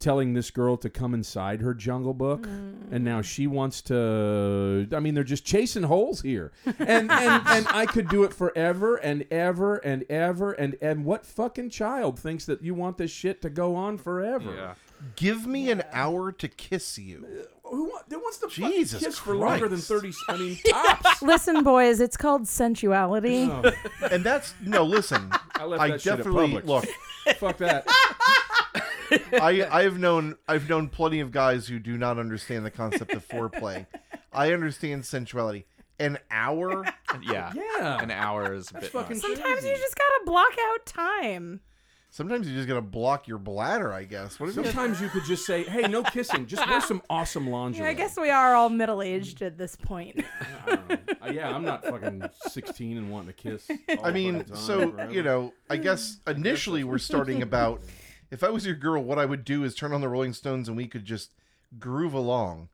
telling 0.00 0.32
this 0.34 0.50
girl 0.50 0.76
to 0.76 0.88
come 0.88 1.12
inside 1.12 1.60
her 1.60 1.74
jungle 1.74 2.14
book 2.14 2.46
and 2.46 3.04
now 3.04 3.20
she 3.20 3.46
wants 3.48 3.82
to 3.82 4.86
i 4.92 5.00
mean 5.00 5.12
they're 5.14 5.24
just 5.24 5.44
chasing 5.44 5.82
holes 5.82 6.20
here 6.22 6.52
and 6.78 7.10
and, 7.10 7.42
and 7.48 7.66
i 7.70 7.84
could 7.84 8.08
do 8.08 8.22
it 8.22 8.32
forever 8.32 8.96
and 8.96 9.24
ever 9.30 9.76
and 9.78 10.04
ever 10.08 10.52
and 10.52 10.76
and 10.80 11.04
what 11.04 11.26
fucking 11.26 11.68
child 11.68 12.18
thinks 12.18 12.44
that 12.44 12.62
you 12.62 12.74
want 12.74 12.96
this 12.96 13.10
shit 13.10 13.42
to 13.42 13.50
go 13.50 13.74
on 13.74 13.98
forever 13.98 14.54
Yeah. 14.54 14.74
Give 15.14 15.46
me 15.46 15.70
an 15.70 15.84
hour 15.92 16.32
to 16.32 16.48
kiss 16.48 16.98
you. 16.98 17.24
Uh, 17.24 17.68
who, 17.70 17.84
wa- 17.84 18.00
who 18.10 18.18
wants 18.18 18.38
to 18.38 18.48
Jesus 18.48 18.94
fucking 18.94 19.06
kiss 19.06 19.18
for 19.18 19.36
longer 19.36 19.68
than 19.68 19.78
Christ. 19.78 19.86
30 19.88 20.12
i 20.28 20.36
mean 20.36 20.58
tops 20.68 21.22
Listen, 21.22 21.62
boys, 21.62 22.00
it's 22.00 22.16
called 22.16 22.48
sensuality. 22.48 23.48
Oh, 23.48 23.70
And 24.10 24.24
that's 24.24 24.54
no, 24.60 24.82
listen. 24.82 25.30
i 25.54 25.64
left 25.64 25.82
I 25.82 25.90
that 25.90 26.00
shit 26.00 26.12
at 26.14 26.16
definitely 26.18 26.60
look. 26.62 26.84
fuck 27.36 27.58
that 27.58 27.86
I 29.32 29.66
I've 29.70 29.98
known 29.98 30.36
I've 30.46 30.68
known 30.68 30.88
plenty 30.88 31.20
of 31.20 31.30
guys 31.30 31.66
who 31.68 31.78
do 31.78 31.96
not 31.96 32.18
understand 32.18 32.64
the 32.64 32.70
concept 32.70 33.12
of 33.12 33.26
foreplay. 33.26 33.86
I 34.32 34.52
understand 34.52 35.04
sensuality. 35.04 35.66
An 36.00 36.18
hour? 36.30 36.84
Yeah. 37.22 37.52
yeah 37.54 38.00
An 38.00 38.10
hour 38.10 38.54
is 38.54 38.70
a 38.70 38.74
bit 38.74 38.84
fucking 38.90 39.16
much. 39.16 39.24
Sometimes 39.24 39.64
you 39.64 39.72
just 39.72 39.96
gotta 39.96 40.24
block 40.24 40.52
out 40.70 40.86
time. 40.86 41.60
Sometimes 42.10 42.48
you're 42.48 42.56
just 42.56 42.68
gotta 42.68 42.80
block 42.80 43.28
your 43.28 43.38
bladder, 43.38 43.92
I 43.92 44.04
guess. 44.04 44.40
What 44.40 44.48
if 44.48 44.54
sometimes 44.54 45.00
you 45.00 45.08
could 45.08 45.24
just 45.24 45.44
say 45.44 45.64
hey 45.64 45.82
no 45.82 46.02
kissing 46.02 46.46
just 46.46 46.66
wear 46.68 46.80
some 46.80 47.02
awesome 47.10 47.48
lingerie 47.50 47.84
Yeah, 47.84 47.90
I 47.90 47.94
guess 47.94 48.16
we 48.16 48.30
are 48.30 48.54
all 48.54 48.70
middle 48.70 49.02
aged 49.02 49.42
at 49.42 49.58
this 49.58 49.76
point. 49.76 50.24
I 50.66 50.76
don't 50.76 50.88
know. 50.88 50.96
Uh, 51.20 51.30
yeah, 51.32 51.54
I'm 51.54 51.64
not 51.64 51.84
fucking 51.84 52.22
16 52.46 52.96
and 52.96 53.10
wanting 53.10 53.28
to 53.28 53.32
kiss. 53.34 53.68
all 53.70 54.06
I 54.06 54.10
mean, 54.12 54.38
fucking 54.38 54.54
time 54.54 54.62
so 54.62 54.90
forever. 54.90 55.12
you 55.12 55.22
know, 55.22 55.52
I 55.68 55.76
guess 55.76 56.18
initially 56.26 56.84
we're 56.84 56.98
starting 56.98 57.42
about 57.42 57.82
if 58.30 58.44
I 58.44 58.50
was 58.50 58.66
your 58.66 58.74
girl, 58.74 59.02
what 59.02 59.18
I 59.18 59.24
would 59.26 59.44
do 59.44 59.64
is 59.64 59.74
turn 59.74 59.92
on 59.92 60.00
the 60.00 60.08
Rolling 60.08 60.32
Stones 60.32 60.68
and 60.68 60.76
we 60.76 60.86
could 60.86 61.04
just 61.04 61.30
groove 61.78 62.14
along. 62.14 62.68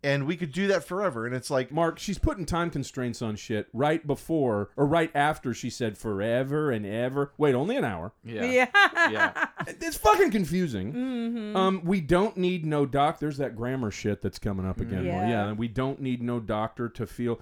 And 0.00 0.28
we 0.28 0.36
could 0.36 0.52
do 0.52 0.68
that 0.68 0.84
forever. 0.84 1.26
And 1.26 1.34
it's 1.34 1.50
like 1.50 1.72
Marc, 1.72 1.98
she's 1.98 2.18
putting 2.18 2.46
time 2.46 2.70
constraints 2.70 3.20
on 3.20 3.34
shit 3.34 3.66
right 3.72 4.06
before 4.06 4.70
or 4.76 4.86
right 4.86 5.10
after 5.12 5.52
she 5.52 5.70
said 5.70 5.98
forever 5.98 6.70
and 6.70 6.86
ever. 6.86 7.32
Wait, 7.36 7.56
only 7.56 7.76
an 7.76 7.84
hour. 7.84 8.12
Yeah. 8.24 8.44
yeah. 8.44 8.66
Yeah. 9.10 9.46
It's 9.66 9.96
fucking 9.96 10.30
confusing. 10.30 10.92
Mm-hmm. 10.92 11.56
Um, 11.56 11.80
we 11.84 12.00
don't 12.00 12.36
need 12.36 12.64
no 12.66 12.84
doc. 12.86 13.18
There's 13.18 13.38
that 13.38 13.56
grammar 13.56 13.90
shit 13.90 14.20
that's 14.22 14.38
coming 14.38 14.66
up 14.66 14.80
again. 14.80 15.06
Well, 15.06 15.16
Yeah. 15.26 15.46
yeah, 15.46 15.52
we 15.52 15.66
don't 15.66 16.00
need 16.00 16.22
no 16.22 16.38
doctor 16.40 16.88
to 16.90 17.06
feel. 17.06 17.40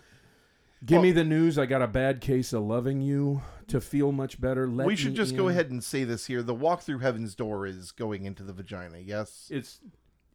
Give 0.85 1.03
me 1.03 1.11
the 1.11 1.25
news. 1.25 1.59
I 1.59 1.67
got 1.67 1.83
a 1.83 1.89
bad 1.89 2.21
case 2.21 2.53
of 2.53 2.63
loving 2.63 3.01
you 3.01 3.43
to 3.69 3.81
feel 3.81 4.13
much 4.13 4.41
better. 4.41 4.69
Let 4.69 4.87
we 4.87 4.97
should 4.97 5.13
me 5.13 5.17
just 5.17 5.37
go 5.37 5.49
ahead 5.49 5.71
and 5.71 5.83
say 5.83 6.05
this 6.05 6.27
here. 6.27 6.43
The 6.43 6.55
walk 6.55 6.83
through 6.83 7.01
heaven's 7.01 7.35
door 7.35 7.67
is 7.67 7.93
going 7.93 8.25
into 8.25 8.43
the 8.43 8.53
vagina, 8.53 8.99
yes? 8.99 9.49
It's 9.51 9.81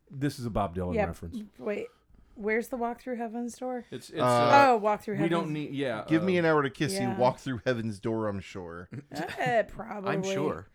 this 0.09 0.39
is 0.39 0.45
a 0.45 0.49
Bob 0.49 0.75
Dylan 0.75 0.95
Yeah. 0.95 1.05
reference. 1.05 1.37
Wait, 1.57 1.87
where's 2.35 2.67
the 2.67 2.77
walk 2.77 3.01
through 3.01 3.15
heaven's 3.17 3.57
door? 3.57 3.85
It's 3.91 4.09
it's. 4.09 4.19
Uh, 4.19 4.25
uh, 4.25 4.67
oh, 4.71 4.77
walk 4.77 5.01
through 5.03 5.15
Heaven's. 5.15 5.29
we 5.31 5.35
heaven's. 5.35 5.47
don't 5.47 5.53
need. 5.53 5.73
Yeah. 5.73 6.03
Give 6.07 6.23
me 6.23 6.35
uh, 6.37 6.39
an 6.39 6.45
hour 6.45 6.63
to 6.63 6.69
kiss 6.69 6.93
yeah. 6.93 7.11
you, 7.13 7.17
walk 7.17 7.39
through 7.39 7.61
heaven's 7.65 7.99
door, 7.99 8.27
I'm 8.27 8.39
sure. 8.41 8.89
Uh, 9.15 9.63
probably. 9.67 10.11
I'm 10.11 10.23
sure. 10.23 10.67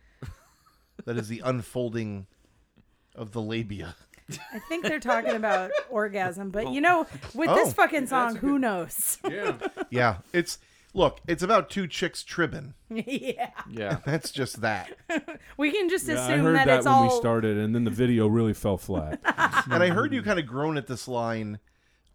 That 1.05 1.17
is 1.17 1.27
the 1.27 1.41
unfolding 1.45 2.25
of 3.15 3.31
the 3.31 3.41
labia. 3.41 3.95
I 4.51 4.59
think 4.67 4.83
they're 4.85 4.99
talking 4.99 5.35
about 5.35 5.71
orgasm, 5.89 6.49
but 6.49 6.73
you 6.73 6.81
know, 6.81 7.05
with 7.33 7.49
Oh. 7.49 7.55
this 7.55 7.73
fucking 7.73 8.07
song, 8.07 8.35
who 8.35 8.59
knows? 8.59 9.17
Yeah. 9.29 9.57
Yeah, 9.89 10.17
it's 10.33 10.57
look, 10.97 11.19
it's 11.27 11.43
about 11.43 11.69
two 11.69 11.87
chicks 11.87 12.23
tribbing. 12.23 12.73
yeah, 12.89 13.51
Yeah. 13.69 13.99
That's 14.05 14.31
just 14.31 14.61
that. 14.61 14.91
we 15.57 15.71
can 15.71 15.87
just 15.89 16.07
Yeah, 16.07 16.25
I 16.25 16.37
heard 16.37 16.55
that, 16.55 16.65
that 16.67 16.77
it's 16.79 16.85
when 16.85 16.93
all. 16.95 17.03
we 17.03 17.15
started, 17.15 17.57
and 17.57 17.73
then 17.73 17.83
the 17.83 17.91
video 17.91 18.27
really 18.27 18.53
fell 18.53 18.77
flat. 18.77 19.19
and 19.71 19.83
I 19.83 19.89
heard 19.89 20.11
you 20.11 20.21
kind 20.23 20.39
of 20.39 20.47
groan 20.47 20.75
at 20.77 20.87
this 20.87 21.07
line. 21.07 21.59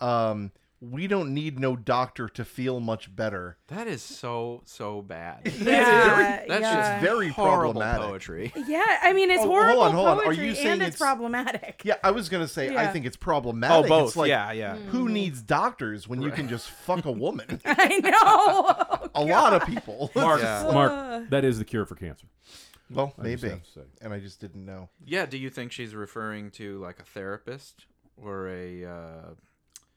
Um, 0.00 0.50
we 0.84 1.06
don't 1.06 1.32
need 1.32 1.60
no 1.60 1.76
doctor 1.76 2.28
to 2.28 2.44
feel 2.44 2.80
much 2.80 3.14
better. 3.14 3.56
That 3.68 3.86
is 3.86 4.02
so 4.02 4.62
so 4.64 5.00
bad. 5.00 5.42
Yeah, 5.62 6.42
That's 6.48 6.60
yeah. 6.60 6.94
It's 6.96 7.04
very 7.04 7.28
Horrible 7.28 7.74
problematic. 7.80 8.08
poetry. 8.08 8.52
Yeah, 8.66 8.82
I 9.00 9.12
mean 9.12 9.30
it's 9.30 9.42
Oh, 9.42 9.46
hold 9.46 9.58
horrible 9.62 9.82
on, 9.82 9.92
hold 9.92 10.08
on. 10.08 10.18
Are 10.18 10.22
poetry 10.24 10.48
you 10.48 10.54
saying 10.56 10.66
and 10.68 10.82
it's, 10.82 10.96
it's- 10.96 10.98
problematic. 10.98 11.82
Yeah, 11.84 11.94
I 12.02 12.10
was 12.10 12.28
gonna 12.28 12.48
say 12.48 12.76
I 12.76 12.88
think 12.88 13.06
it's 13.06 13.16
problematic. 13.16 13.86
Oh, 13.86 13.88
both. 13.88 14.08
It's 14.08 14.16
like, 14.16 14.28
yeah, 14.28 14.50
yeah. 14.52 14.76
Who 14.76 15.08
needs 15.08 15.40
doctors 15.40 16.08
when 16.08 16.20
you 16.20 16.30
can 16.32 16.48
just 16.48 16.68
fuck 16.68 17.04
a 17.04 17.12
woman? 17.12 17.60
I 17.64 17.98
know. 18.00 19.10
a 19.14 19.24
lot 19.24 19.52
of 19.52 19.64
people. 19.66 20.10
Marc, 20.16 20.42
Yeah. 20.42 20.70
Marc, 20.72 21.30
that 21.30 21.44
is 21.44 21.58
the 21.58 21.64
cure 21.64 21.86
for 21.86 21.94
cancer. 21.94 22.26
well, 22.90 23.14
I 23.18 23.22
maybe. 23.22 23.48
have 23.50 23.62
to 23.62 23.70
say. 23.70 23.80
And 24.00 24.12
I 24.12 24.18
just 24.18 24.40
didn't 24.40 24.64
know. 24.64 24.88
Yeah. 25.04 25.26
Do 25.26 25.38
you 25.38 25.48
think 25.48 25.70
she's 25.70 25.94
referring 25.94 26.50
to 26.52 26.78
like 26.80 26.98
a 26.98 27.04
therapist 27.04 27.86
or 28.16 28.48
a 28.48 28.84
uh, 28.84 29.30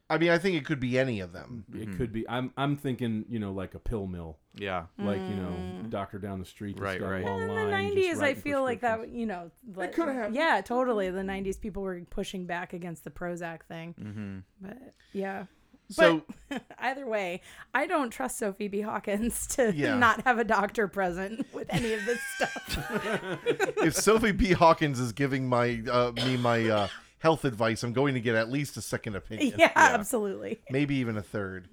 I 0.10 0.18
mean, 0.20 0.30
I 0.30 0.38
think 0.38 0.56
it 0.56 0.66
could 0.66 0.80
be 0.80 1.00
any 1.00 1.20
of 1.20 1.34
them. 1.34 1.66
It 1.74 1.98
could 1.98 2.12
be. 2.12 2.30
I'm 2.30 2.52
I'm 2.58 2.78
thinking, 2.78 3.26
you 3.28 3.40
know, 3.40 3.52
like 3.52 3.74
a 3.74 3.80
pill 3.80 4.06
mill, 4.06 4.38
Yeah. 4.54 4.86
like 5.00 5.20
you 5.20 5.36
know, 5.36 5.52
doctor 5.90 6.20
down 6.20 6.40
the 6.40 6.46
street. 6.46 6.76
that's 6.76 6.84
Right, 6.84 7.00
got 7.00 7.08
a 7.08 7.10
right. 7.10 7.26
long 7.26 7.42
in 7.42 7.48
the 7.48 7.54
line, 7.56 7.94
just 7.96 7.98
90s 7.98 8.16
i 8.18 8.20
writing 8.22 8.42
feel 8.44 8.62
like 8.64 8.82
that 8.82 9.10
you 9.10 9.26
know 9.26 9.50
like, 9.76 9.94
coulda 9.96 10.14
happened. 10.14 10.36
yeah 10.36 10.62
totally 10.62 11.10
the 11.10 11.22
90s 11.22 11.60
people 11.60 11.82
were 11.84 12.00
pushing 12.10 12.46
back 12.46 12.74
against 12.74 13.04
the 13.04 13.10
prozac 13.10 13.64
thing 13.64 13.96
Mm-hmm. 14.00 14.38
but 14.62 14.78
yeah 15.14 15.46
So 15.90 16.24
but 16.50 16.64
either 16.80 17.06
way 17.08 17.42
i 17.74 17.86
don't 17.88 18.10
trust 18.12 18.38
sophie 18.38 18.68
b 18.68 18.82
hawkins 18.82 19.48
to 19.56 19.74
Yeah. 19.76 19.98
not 19.98 20.24
have 20.26 20.38
a 20.40 20.44
doctor 20.44 20.88
present 20.88 21.46
with 21.54 21.68
any 21.70 21.94
of 21.94 22.06
this 22.06 22.20
stuff 22.36 22.80
if 23.78 23.96
Sophie 23.96 24.32
B. 24.32 24.52
Hawkins 24.54 25.00
is 25.00 25.12
giving 25.14 25.48
my 25.48 25.82
uh, 25.92 26.12
me 26.16 26.38
my 26.38 26.68
uh, 26.70 26.88
health 27.20 27.46
advice, 27.46 27.84
I'm 27.84 27.94
going 27.94 28.14
to 28.14 28.20
get 28.20 28.36
at 28.36 28.52
least 28.52 28.78
a 28.78 28.82
second 28.82 29.16
opinion. 29.16 29.56
yeah, 29.60 29.72
absolutely 29.76 30.60
maybe 30.70 30.96
even 30.96 31.18
a 31.18 31.22
third. 31.22 31.68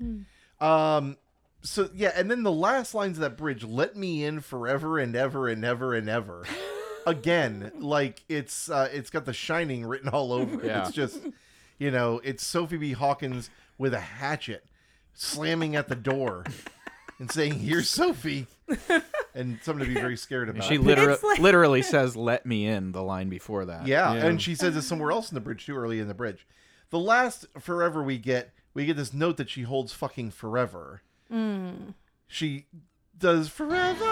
Um, 0.60 1.16
so 1.62 1.88
yeah, 1.94 2.12
and 2.14 2.30
then 2.30 2.42
the 2.42 2.52
last 2.52 2.94
lines 2.94 3.16
of 3.18 3.22
that 3.22 3.36
bridge, 3.36 3.64
"Let 3.64 3.96
me 3.96 4.24
in 4.24 4.40
forever 4.40 4.98
and 4.98 5.14
ever 5.14 5.48
and 5.48 5.64
ever 5.64 5.94
and 5.94 6.08
ever." 6.08 6.44
Again, 7.06 7.72
like 7.78 8.22
it's 8.28 8.70
uh, 8.70 8.88
it's 8.92 9.10
got 9.10 9.24
The 9.24 9.32
Shining 9.32 9.84
written 9.84 10.08
all 10.08 10.32
over 10.32 10.62
it. 10.62 10.66
Yeah. 10.66 10.82
It's 10.86 10.92
just, 10.94 11.20
you 11.78 11.90
know, 11.90 12.20
it's 12.22 12.44
Sophie 12.44 12.76
B. 12.76 12.92
Hawkins 12.92 13.50
with 13.76 13.92
a 13.92 14.00
hatchet 14.00 14.64
slamming 15.14 15.74
at 15.74 15.88
the 15.88 15.96
door 15.96 16.44
and 17.18 17.30
saying, 17.30 17.54
"Here's 17.60 17.90
Sophie," 17.90 18.46
and 19.34 19.58
something 19.62 19.86
to 19.86 19.94
be 19.94 19.98
very 20.00 20.16
scared 20.16 20.48
about. 20.48 20.64
She 20.64 20.78
literally 20.78 21.18
like- 21.22 21.38
literally 21.40 21.82
says 21.82 22.16
"Let 22.16 22.44
me 22.46 22.66
in." 22.66 22.92
The 22.92 23.02
line 23.02 23.28
before 23.28 23.64
that. 23.66 23.86
Yeah, 23.86 24.14
Yeah. 24.14 24.26
and 24.26 24.40
she 24.42 24.54
says 24.54 24.76
it 24.76 24.82
somewhere 24.82 25.10
else 25.10 25.30
in 25.30 25.34
the 25.34 25.40
bridge 25.40 25.66
too, 25.66 25.76
early 25.76 25.98
in 26.00 26.08
the 26.08 26.14
bridge. 26.14 26.46
The 26.90 26.98
last 26.98 27.46
forever 27.58 28.02
we 28.02 28.18
get, 28.18 28.52
we 28.74 28.84
get 28.86 28.96
this 28.96 29.12
note 29.14 29.36
that 29.38 29.48
she 29.50 29.62
holds 29.62 29.92
fucking 29.92 30.30
forever. 30.32 31.02
Mm. 31.32 31.94
She 32.26 32.66
does 33.18 33.48
forever. 33.48 34.04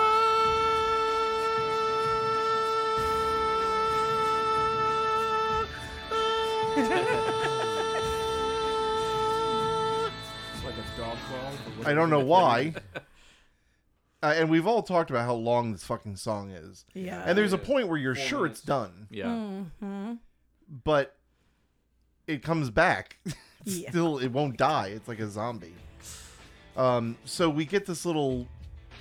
It's 10.52 10.64
like 10.64 10.74
a 10.74 11.00
dog 11.00 11.16
call. 11.28 11.86
I 11.86 11.94
don't 11.94 12.10
know 12.10 12.20
why. 12.20 12.74
Uh, 14.22 14.34
and 14.36 14.50
we've 14.50 14.66
all 14.66 14.82
talked 14.82 15.08
about 15.10 15.24
how 15.24 15.34
long 15.34 15.72
this 15.72 15.82
fucking 15.84 16.16
song 16.16 16.50
is. 16.50 16.84
yeah 16.94 17.22
And 17.26 17.36
there's 17.38 17.52
a 17.54 17.58
point 17.58 17.88
where 17.88 17.96
you're 17.98 18.14
sure 18.14 18.44
it's 18.46 18.60
done, 18.60 19.06
Yeah. 19.10 19.62
Mhm. 19.82 20.18
but 20.84 21.16
it 22.26 22.42
comes 22.42 22.70
back. 22.70 23.18
Yeah. 23.64 23.90
Still, 23.90 24.16
it 24.18 24.28
won't 24.28 24.56
die. 24.56 24.86
It's 24.88 25.06
like 25.06 25.20
a 25.20 25.28
zombie. 25.28 25.74
Um, 26.78 27.18
so 27.26 27.50
we 27.50 27.66
get 27.66 27.84
this 27.84 28.06
little. 28.06 28.48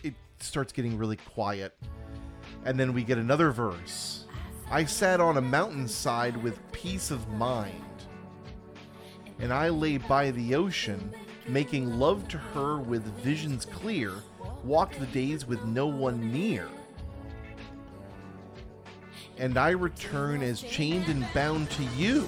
It 0.04 0.16
starts 0.42 0.74
getting 0.74 0.98
really 0.98 1.16
quiet, 1.16 1.78
and 2.66 2.78
then 2.78 2.92
we 2.94 3.04
get 3.04 3.18
another 3.18 3.52
verse. 3.52 4.26
I 4.70 4.84
sat 4.84 5.22
on 5.22 5.38
a 5.38 5.42
mountainside 5.42 6.36
with 6.44 6.60
peace 6.74 7.10
of 7.10 7.26
mind, 7.30 7.82
and 9.40 9.54
I 9.54 9.70
lay 9.70 9.98
by 9.98 10.32
the 10.32 10.56
ocean, 10.56 11.14
making 11.48 11.98
love 11.98 12.28
to 12.28 12.38
her 12.38 12.80
with 12.80 13.04
visions 13.24 13.64
clear. 13.64 14.12
Walked 14.64 15.00
the 15.00 15.06
days 15.08 15.46
with 15.46 15.64
no 15.66 15.88
one 15.88 16.32
near. 16.32 16.68
And 19.38 19.58
I 19.58 19.70
return 19.70 20.42
as 20.42 20.62
chained 20.62 21.08
and 21.08 21.26
bound 21.34 21.70
to 21.72 21.84
you. 21.98 22.28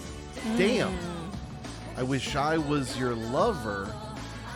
Damn. 0.57 0.97
I 1.97 2.03
wish 2.03 2.35
I 2.35 2.57
was 2.57 2.97
your 2.97 3.15
lover. 3.15 3.93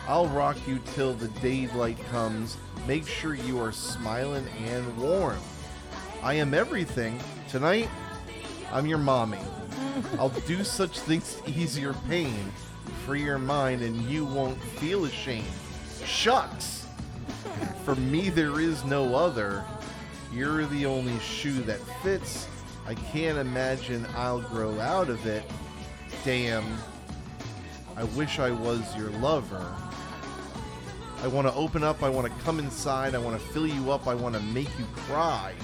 I'll 0.08 0.28
rock 0.28 0.56
you 0.66 0.80
till 0.94 1.12
the 1.14 1.28
daylight 1.40 1.98
comes. 2.10 2.56
Make 2.86 3.06
sure 3.06 3.34
you 3.34 3.60
are 3.60 3.72
smiling 3.72 4.46
and 4.64 4.96
warm. 4.96 5.38
I 6.22 6.34
am 6.34 6.54
everything. 6.54 7.20
Tonight, 7.48 7.88
I'm 8.72 8.86
your 8.86 8.98
mommy. 8.98 9.38
I'll 10.18 10.30
do 10.30 10.64
such 10.64 10.98
things 11.00 11.34
to 11.34 11.50
ease 11.50 11.78
your 11.78 11.94
pain, 12.08 12.52
free 13.04 13.22
your 13.22 13.38
mind, 13.38 13.82
and 13.82 14.00
you 14.02 14.24
won't 14.24 14.60
feel 14.62 15.04
ashamed. 15.04 15.46
Shucks! 16.04 16.85
For 17.84 17.94
me, 17.94 18.30
there 18.30 18.60
is 18.60 18.84
no 18.84 19.14
other. 19.14 19.64
You're 20.32 20.66
the 20.66 20.86
only 20.86 21.18
shoe 21.20 21.62
that 21.62 21.80
fits. 22.02 22.48
I 22.86 22.94
can't 22.94 23.38
imagine 23.38 24.06
I'll 24.14 24.40
grow 24.40 24.78
out 24.80 25.08
of 25.08 25.24
it. 25.26 25.44
Damn. 26.24 26.64
I 27.96 28.04
wish 28.04 28.38
I 28.38 28.50
was 28.50 28.96
your 28.96 29.10
lover. 29.10 29.74
I 31.22 31.28
want 31.28 31.46
to 31.46 31.54
open 31.54 31.82
up. 31.82 32.02
I 32.02 32.08
want 32.08 32.26
to 32.26 32.42
come 32.42 32.58
inside. 32.58 33.14
I 33.14 33.18
want 33.18 33.40
to 33.40 33.48
fill 33.48 33.66
you 33.66 33.90
up. 33.90 34.06
I 34.06 34.14
want 34.14 34.34
to 34.34 34.42
make 34.42 34.68
you 34.78 34.84
cry. 34.94 35.54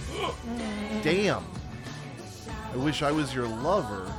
Damn. 1.03 1.45
I 2.72 2.76
wish 2.76 3.03
I 3.03 3.12
was 3.12 3.34
your 3.34 3.47
lover. 3.47 4.11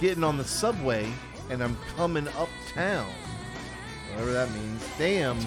Getting 0.00 0.22
on 0.22 0.36
the 0.36 0.44
subway 0.44 1.10
and 1.50 1.62
I'm 1.62 1.76
coming 1.96 2.28
uptown. 2.28 3.10
Whatever 4.10 4.32
that 4.32 4.50
means. 4.52 4.86
Damn. 4.98 5.38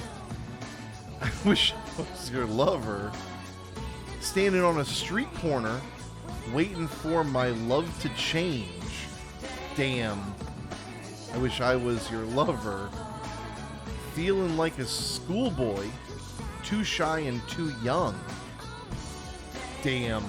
I 1.22 1.32
wish 1.45 1.74
I 1.74 2.01
was 2.01 2.32
your 2.32 2.45
lover. 2.45 3.11
Standing 4.22 4.63
on 4.63 4.80
a 4.80 4.86
street 4.86 5.34
corner, 5.36 5.80
waiting 6.53 6.88
for 6.88 7.24
my 7.24 7.49
love 7.49 8.01
to 8.01 8.09
change. 8.09 9.07
Damn. 9.76 10.22
I 11.34 11.38
wish 11.38 11.61
I 11.61 11.76
was 11.76 12.09
your 12.09 12.24
lover. 12.24 12.89
Feeling 14.13 14.57
like 14.57 14.78
a 14.80 14.86
schoolboy, 14.86 15.86
too 16.63 16.84
shy 16.84 17.20
and 17.20 17.41
too 17.47 17.74
young. 17.84 18.20
Damn. 19.84 20.24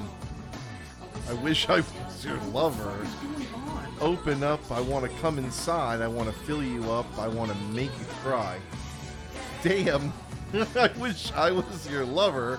I 1.28 1.32
wish 1.34 1.68
I 1.68 1.80
was 1.80 2.24
your 2.24 2.38
lover. 2.52 2.94
Open 4.00 4.42
up, 4.44 4.60
I 4.70 4.80
want 4.80 5.10
to 5.10 5.18
come 5.20 5.38
inside, 5.38 6.00
I 6.00 6.08
want 6.08 6.28
to 6.28 6.34
fill 6.40 6.62
you 6.62 6.90
up, 6.90 7.06
I 7.18 7.26
want 7.28 7.50
to 7.50 7.58
make 7.74 7.90
you 7.98 8.06
cry. 8.22 8.58
Damn. 9.62 10.12
I 10.76 10.90
wish 10.98 11.32
I 11.32 11.50
was 11.50 11.88
your 11.90 12.04
lover. 12.04 12.58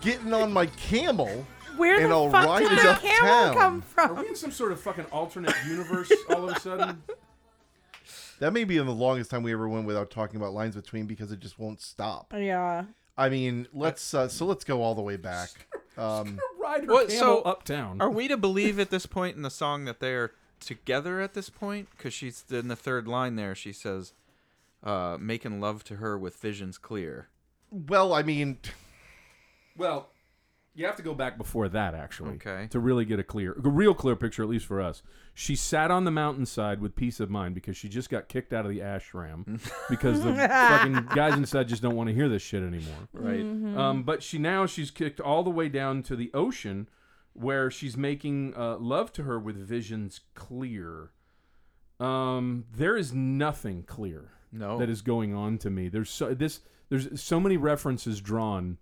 Getting 0.00 0.32
on 0.32 0.52
my 0.52 0.66
camel. 0.66 1.46
where 1.76 2.00
and 2.00 2.10
the 2.10 2.14
I'll 2.16 2.30
fuck 2.30 2.46
ride 2.46 2.60
did 2.60 2.72
it 2.72 2.82
the 2.82 2.90
uptown. 2.90 3.18
camel 3.18 3.54
come 3.54 3.78
Are 3.96 4.08
from 4.08 4.16
we 4.20 4.28
in 4.28 4.36
some 4.36 4.50
sort 4.50 4.72
of 4.72 4.80
fucking 4.80 5.04
alternate 5.06 5.54
universe 5.66 6.10
all 6.30 6.48
of 6.48 6.56
a 6.56 6.60
sudden? 6.60 7.02
That 8.40 8.54
may 8.54 8.64
be 8.64 8.78
the 8.78 8.84
longest 8.84 9.30
time 9.30 9.42
we 9.42 9.52
ever 9.52 9.68
went 9.68 9.84
without 9.84 10.10
talking 10.10 10.36
about 10.40 10.54
lines 10.54 10.74
between 10.74 11.04
because 11.04 11.30
it 11.30 11.40
just 11.40 11.58
won't 11.58 11.82
stop. 11.82 12.32
yeah 12.34 12.84
I 13.18 13.28
mean, 13.28 13.68
let's 13.74 14.14
uh, 14.14 14.28
so 14.28 14.46
let's 14.46 14.64
go 14.64 14.82
all 14.82 14.94
the 14.94 15.02
way 15.02 15.16
back. 15.16 15.50
Um, 15.98 16.38
Ride 16.58 16.84
her 16.84 16.86
Well, 16.94 17.06
camel 17.08 17.18
so 17.18 17.42
uptown. 17.42 18.00
Are 18.00 18.08
we 18.08 18.26
to 18.28 18.38
believe 18.38 18.78
at 18.78 18.88
this 18.88 19.04
point 19.04 19.36
in 19.36 19.42
the 19.42 19.50
song 19.50 19.84
that 19.84 20.00
they're 20.00 20.30
together 20.58 21.20
at 21.20 21.34
this 21.34 21.50
point? 21.50 21.88
Because 21.94 22.14
she's 22.14 22.44
in 22.48 22.68
the 22.68 22.76
third 22.76 23.06
line 23.06 23.36
there. 23.36 23.54
She 23.54 23.72
says, 23.72 24.14
uh, 24.82 25.16
"Making 25.20 25.60
love 25.60 25.84
to 25.84 25.96
her 25.96 26.18
with 26.18 26.36
visions 26.36 26.78
clear." 26.78 27.28
well, 27.70 28.12
I 28.12 28.22
mean, 28.22 28.58
Well, 29.76 30.10
you 30.74 30.86
have 30.86 30.96
to 30.96 31.02
go 31.02 31.14
back 31.14 31.38
before 31.38 31.68
that 31.68 31.94
actually, 31.94 32.34
Okay. 32.34 32.66
to 32.70 32.78
really 32.80 33.04
get 33.04 33.18
a 33.18 33.24
clear, 33.24 33.52
a 33.52 33.68
real 33.68 33.94
clear 33.94 34.16
picture, 34.16 34.42
at 34.42 34.48
least 34.48 34.66
for 34.66 34.80
us. 34.80 35.02
She 35.34 35.54
sat 35.56 35.90
on 35.90 36.04
the 36.04 36.10
mountainside 36.10 36.80
with 36.80 36.94
peace 36.96 37.20
of 37.20 37.30
mind 37.30 37.54
because 37.54 37.76
she 37.76 37.88
just 37.88 38.10
got 38.10 38.28
kicked 38.28 38.52
out 38.52 38.64
of 38.66 38.70
the 38.72 38.80
ashram 38.80 39.60
because 39.90 40.22
the 40.22 40.34
fucking 40.34 41.06
guys 41.14 41.34
inside 41.34 41.68
just 41.68 41.82
don't 41.82 41.96
want 41.96 42.08
to 42.08 42.14
hear 42.14 42.28
this 42.28 42.42
shit 42.42 42.62
anymore. 42.62 43.08
Right. 43.12 43.40
Um, 43.78 44.02
but 44.02 44.22
she 44.22 44.38
now 44.38 44.66
she's 44.66 44.90
kicked 44.90 45.20
all 45.20 45.42
the 45.42 45.50
way 45.50 45.68
down 45.68 46.02
to 46.04 46.16
the 46.16 46.30
ocean, 46.34 46.88
where 47.32 47.70
she's 47.70 47.96
making 47.96 48.54
uh, 48.56 48.76
love 48.78 49.12
to 49.14 49.22
her 49.22 49.38
with 49.38 49.56
visions 49.56 50.20
clear. 50.34 51.10
Um, 51.98 52.64
there 52.72 52.96
is 52.96 53.12
nothing 53.12 53.82
clear 53.84 54.32
No. 54.52 54.78
that 54.78 54.88
is 54.90 55.02
going 55.02 55.34
on 55.34 55.58
to 55.58 55.70
me. 55.70 55.88
There's 55.88 56.10
so 56.10 56.34
this 56.34 56.60
there's 56.88 57.20
so 57.22 57.38
many 57.40 57.56
references 57.56 58.20
drawn 58.20 58.78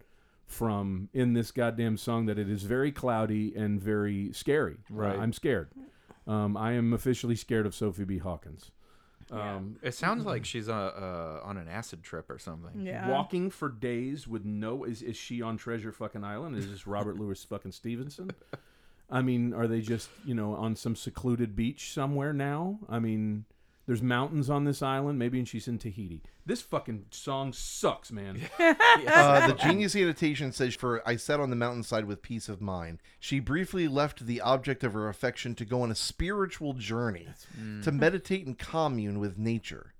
from 0.47 1.09
in 1.13 1.35
this 1.35 1.51
goddamn 1.51 1.97
song 1.99 2.27
that 2.27 2.39
it 2.39 2.49
is 2.49 2.63
very 2.63 2.91
cloudy 2.91 3.55
and 3.55 3.81
very 3.81 4.33
scary. 4.33 4.79
Uh, 4.91 4.95
Right. 4.95 5.19
I'm 5.19 5.33
scared. 5.33 5.69
Um, 6.27 6.57
I 6.57 6.73
am 6.73 6.93
officially 6.93 7.37
scared 7.37 7.67
of 7.67 7.75
Sophie 7.75 8.05
B. 8.05 8.19
Hawkins. 8.19 8.71
Um, 9.31 9.77
It 9.83 9.93
sounds 9.95 10.25
like 10.25 10.47
she's 10.47 10.71
uh, 10.71 10.73
uh, 10.73 11.41
on 11.47 11.59
an 11.59 11.69
acid 11.69 12.03
trip 12.03 12.31
or 12.31 12.39
something. 12.39 12.81
yeah 12.81 13.11
Walking 13.11 13.51
for 13.51 13.69
days 13.69 14.27
with 14.27 14.47
no 14.47 14.85
is 14.85 15.03
is 15.03 15.17
she 15.19 15.43
on 15.43 15.59
Treasure 15.59 15.93
fucking 15.93 16.25
Island? 16.25 16.57
Is 16.57 16.71
this 16.71 16.87
Robert 16.87 17.17
Louis 17.21 17.43
fucking 17.45 17.73
Stevenson? 17.73 18.31
I 19.11 19.21
mean, 19.23 19.53
are 19.53 19.67
they 19.67 19.83
just 19.83 20.09
you 20.25 20.35
know 20.35 20.55
on 20.55 20.77
some 20.77 20.97
secluded 20.97 21.55
beach 21.55 21.93
somewhere 21.93 22.33
now? 22.33 22.79
I 22.89 22.99
mean, 23.01 23.45
There's 23.89 24.03
mountains 24.03 24.51
on 24.51 24.65
this 24.65 24.83
island. 24.83 25.19
Maybe 25.19 25.39
and 25.39 25.49
she's 25.49 25.67
in 25.67 25.79
Tahiti. 25.79 26.21
This 26.45 26.61
fucking 26.61 27.07
song 27.11 27.55
sucks, 27.55 28.13
man. 28.13 28.39
Uh, 29.09 29.47
the 29.47 29.55
genius 29.63 29.97
annotation 29.97 30.53
says, 30.53 30.75
"For 30.75 31.03
I 31.09 31.17
sat 31.17 31.41
on 31.41 31.49
the 31.49 31.57
mountainside 31.57 32.05
with 32.05 32.21
peace 32.21 32.51
of 32.51 32.61
mind." 32.61 32.99
She 33.19 33.41
briefly 33.41 33.89
left 33.89 34.27
the 34.27 34.43
object 34.43 34.85
of 34.85 34.93
her 34.93 35.09
affection 35.09 35.55
to 35.55 35.65
go 35.65 35.81
on 35.81 35.91
a 35.91 35.95
spiritual 35.95 36.75
journey, 36.75 37.29
to 37.83 37.91
meditate 37.91 38.45
and 38.47 38.59
commune 38.59 39.19
with 39.19 39.39
nature, 39.39 39.95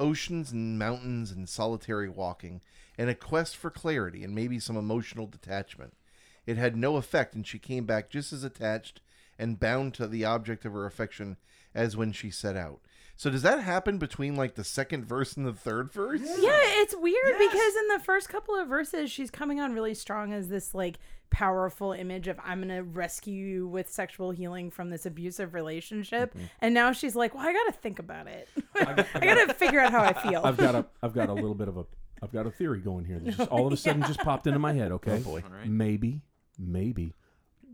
oceans 0.00 0.50
and 0.50 0.78
mountains 0.78 1.30
and 1.30 1.48
solitary 1.48 2.08
walking, 2.08 2.62
and 2.98 3.08
a 3.08 3.14
quest 3.14 3.56
for 3.56 3.70
clarity 3.70 4.24
and 4.24 4.34
maybe 4.34 4.58
some 4.58 4.76
emotional 4.76 5.26
detachment. 5.26 5.94
It 6.46 6.56
had 6.56 6.76
no 6.76 6.96
effect, 6.96 7.34
and 7.34 7.46
she 7.46 7.60
came 7.60 7.84
back 7.84 8.10
just 8.10 8.32
as 8.32 8.42
attached 8.42 9.00
and 9.38 9.60
bound 9.60 9.94
to 9.94 10.08
the 10.08 10.24
object 10.24 10.64
of 10.64 10.72
her 10.72 10.86
affection 10.86 11.36
as 11.74 11.96
when 11.96 12.10
she 12.10 12.30
set 12.30 12.56
out. 12.56 12.80
So 13.20 13.28
does 13.28 13.42
that 13.42 13.60
happen 13.60 13.98
between 13.98 14.34
like 14.34 14.54
the 14.54 14.64
second 14.64 15.04
verse 15.04 15.36
and 15.36 15.44
the 15.44 15.52
third 15.52 15.92
verse? 15.92 16.22
Yeah, 16.22 16.58
it's 16.58 16.96
weird 16.96 17.38
because 17.38 17.76
in 17.76 17.88
the 17.88 18.00
first 18.02 18.30
couple 18.30 18.54
of 18.54 18.66
verses, 18.66 19.10
she's 19.10 19.30
coming 19.30 19.60
on 19.60 19.74
really 19.74 19.92
strong 19.92 20.32
as 20.32 20.48
this 20.48 20.74
like 20.74 20.98
powerful 21.28 21.92
image 21.92 22.28
of 22.28 22.40
I'm 22.42 22.62
gonna 22.62 22.82
rescue 22.82 23.34
you 23.34 23.68
with 23.68 23.90
sexual 23.90 24.30
healing 24.30 24.70
from 24.70 24.88
this 24.88 25.04
abusive 25.04 25.52
relationship, 25.52 26.32
mm-hmm. 26.32 26.46
and 26.62 26.72
now 26.72 26.92
she's 26.92 27.14
like, 27.14 27.34
well, 27.34 27.46
I 27.46 27.52
gotta 27.52 27.72
think 27.72 27.98
about 27.98 28.26
it. 28.26 28.48
I, 28.74 29.04
gotta 29.20 29.52
figure 29.52 29.80
out 29.80 29.92
how 29.92 30.02
I 30.02 30.14
feel. 30.14 30.40
I've 30.42 30.56
got 30.56 30.74
a 30.74 30.86
I've 31.02 31.12
got 31.12 31.28
a 31.28 31.34
little 31.44 31.54
bit 31.54 31.68
of 31.68 31.76
a 31.76 31.84
I've 32.22 32.32
got 32.32 32.46
a 32.46 32.50
theory 32.50 32.80
going 32.80 33.04
here. 33.04 33.18
That 33.18 33.36
just 33.36 33.50
all 33.50 33.66
of 33.66 33.72
a 33.74 33.76
sudden 33.76 34.00
just 34.00 34.20
popped 34.20 34.46
into 34.46 34.58
my 34.58 34.72
head. 34.72 34.92
Okay, 34.92 35.18
oh, 35.18 35.20
boy. 35.20 35.42
All 35.44 35.58
right. 35.58 35.68
maybe 35.68 36.22
maybe 36.58 37.12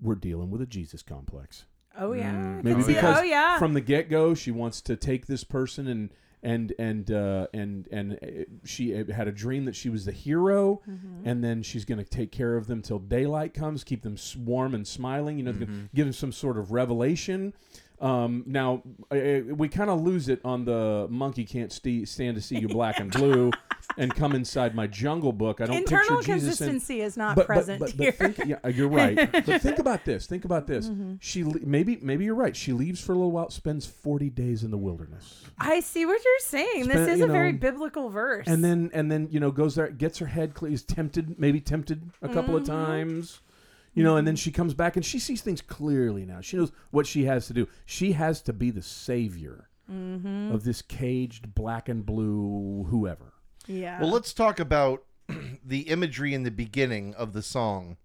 we're 0.02 0.16
dealing 0.16 0.50
with 0.50 0.60
a 0.60 0.66
Jesus 0.66 1.02
complex. 1.02 1.66
Oh 1.98 2.12
yeah, 2.12 2.60
Maybe 2.62 2.82
See, 2.82 2.94
because 2.94 3.18
oh 3.18 3.22
yeah, 3.22 3.58
from 3.58 3.74
the 3.74 3.80
get 3.80 4.08
go 4.10 4.34
she 4.34 4.50
wants 4.50 4.80
to 4.82 4.96
take 4.96 5.26
this 5.26 5.44
person 5.44 5.86
and 5.88 6.10
and 6.42 6.72
and 6.78 7.10
uh, 7.10 7.46
and 7.54 7.88
and 7.90 8.12
uh, 8.22 8.26
she 8.64 8.90
had 8.90 9.26
a 9.26 9.32
dream 9.32 9.64
that 9.64 9.74
she 9.74 9.88
was 9.88 10.04
the 10.04 10.12
hero, 10.12 10.80
Mm-hmm. 10.88 11.28
and 11.28 11.42
then 11.42 11.62
she's 11.62 11.84
going 11.84 11.98
to 11.98 12.04
take 12.08 12.30
care 12.30 12.56
of 12.56 12.66
them 12.66 12.82
till 12.82 12.98
daylight 12.98 13.54
comes, 13.54 13.82
keep 13.82 14.02
them 14.02 14.16
warm 14.44 14.74
and 14.74 14.86
smiling. 14.86 15.38
You 15.38 15.44
know, 15.44 15.52
give 15.94 16.06
them 16.06 16.12
some 16.12 16.32
sort 16.32 16.58
of 16.58 16.70
revelation. 16.72 17.52
Um, 18.00 18.44
now 18.46 18.82
uh, 19.10 19.40
we 19.54 19.68
kind 19.68 19.90
of 19.90 20.02
lose 20.02 20.28
it 20.28 20.40
on 20.44 20.64
the 20.64 21.06
monkey 21.08 21.44
can't 21.44 21.72
st- 21.72 22.08
stand 22.08 22.36
to 22.36 22.42
see 22.42 22.58
you 22.58 22.68
black 22.68 23.00
and 23.00 23.10
blue, 23.10 23.50
and 23.96 24.14
come 24.14 24.34
inside 24.34 24.74
my 24.74 24.86
jungle 24.86 25.32
book. 25.32 25.60
I 25.60 25.66
don't 25.66 25.76
internal 25.76 26.18
picture 26.18 26.34
Jesus 26.34 26.60
in, 26.60 26.66
consistency 26.68 27.00
is 27.00 27.16
not 27.16 27.36
but, 27.36 27.46
present 27.46 27.80
but, 27.80 27.96
but, 27.96 28.04
here. 28.04 28.12
think, 28.12 28.48
yeah, 28.48 28.68
you're 28.68 28.88
right. 28.88 29.16
but 29.32 29.62
think 29.62 29.78
about 29.78 30.04
this. 30.04 30.26
Think 30.26 30.44
about 30.44 30.66
this. 30.66 30.90
She 31.20 31.44
le- 31.44 31.60
maybe 31.62 31.98
maybe 32.02 32.24
you're 32.24 32.34
right. 32.34 32.54
She 32.54 32.72
leaves 32.72 33.00
for 33.00 33.12
a 33.12 33.14
little 33.14 33.32
while, 33.32 33.50
spends 33.50 33.86
40 33.86 34.30
days 34.30 34.62
in 34.62 34.70
the 34.70 34.78
wilderness, 34.78 35.44
I 35.58 35.80
see 35.80 36.04
what 36.04 36.22
you're 36.24 36.38
saying. 36.40 36.88
This 36.88 37.08
is 37.08 37.20
a 37.20 37.26
very 37.26 37.52
biblical 37.52 38.10
verse. 38.10 38.46
and 38.46 38.62
then 38.62 38.90
and 38.92 39.10
then 39.10 39.28
you 39.30 39.40
know 39.40 39.50
goes 39.50 39.74
there, 39.76 39.88
gets 39.88 40.18
her 40.18 40.26
head 40.26 40.54
clean, 40.54 40.72
is 40.72 40.82
tempted, 40.82 41.38
maybe 41.38 41.60
tempted 41.60 42.10
a 42.22 42.28
couple 42.28 42.56
of 42.56 42.64
times. 42.64 43.40
You 43.96 44.04
know, 44.04 44.16
and 44.16 44.28
then 44.28 44.36
she 44.36 44.52
comes 44.52 44.74
back 44.74 44.94
and 44.96 45.04
she 45.04 45.18
sees 45.18 45.40
things 45.40 45.60
clearly 45.60 46.24
now. 46.24 46.40
She 46.40 46.56
knows 46.56 46.70
what 46.90 47.06
she 47.06 47.24
has 47.24 47.46
to 47.48 47.54
do. 47.54 47.66
She 47.86 48.12
has 48.12 48.42
to 48.42 48.52
be 48.52 48.70
the 48.70 48.82
savior 48.82 49.68
of 49.88 50.64
this 50.64 50.82
caged 50.82 51.54
black 51.54 51.88
and 51.88 52.04
blue 52.04 52.86
whoever. 52.90 53.32
yeah. 53.66 54.00
Well, 54.00 54.10
let's 54.10 54.32
talk 54.32 54.58
about 54.60 55.04
the 55.64 55.82
imagery 55.82 56.34
in 56.34 56.42
the 56.42 56.50
beginning 56.50 57.14
of 57.14 57.32
the 57.32 57.42
song 57.42 57.96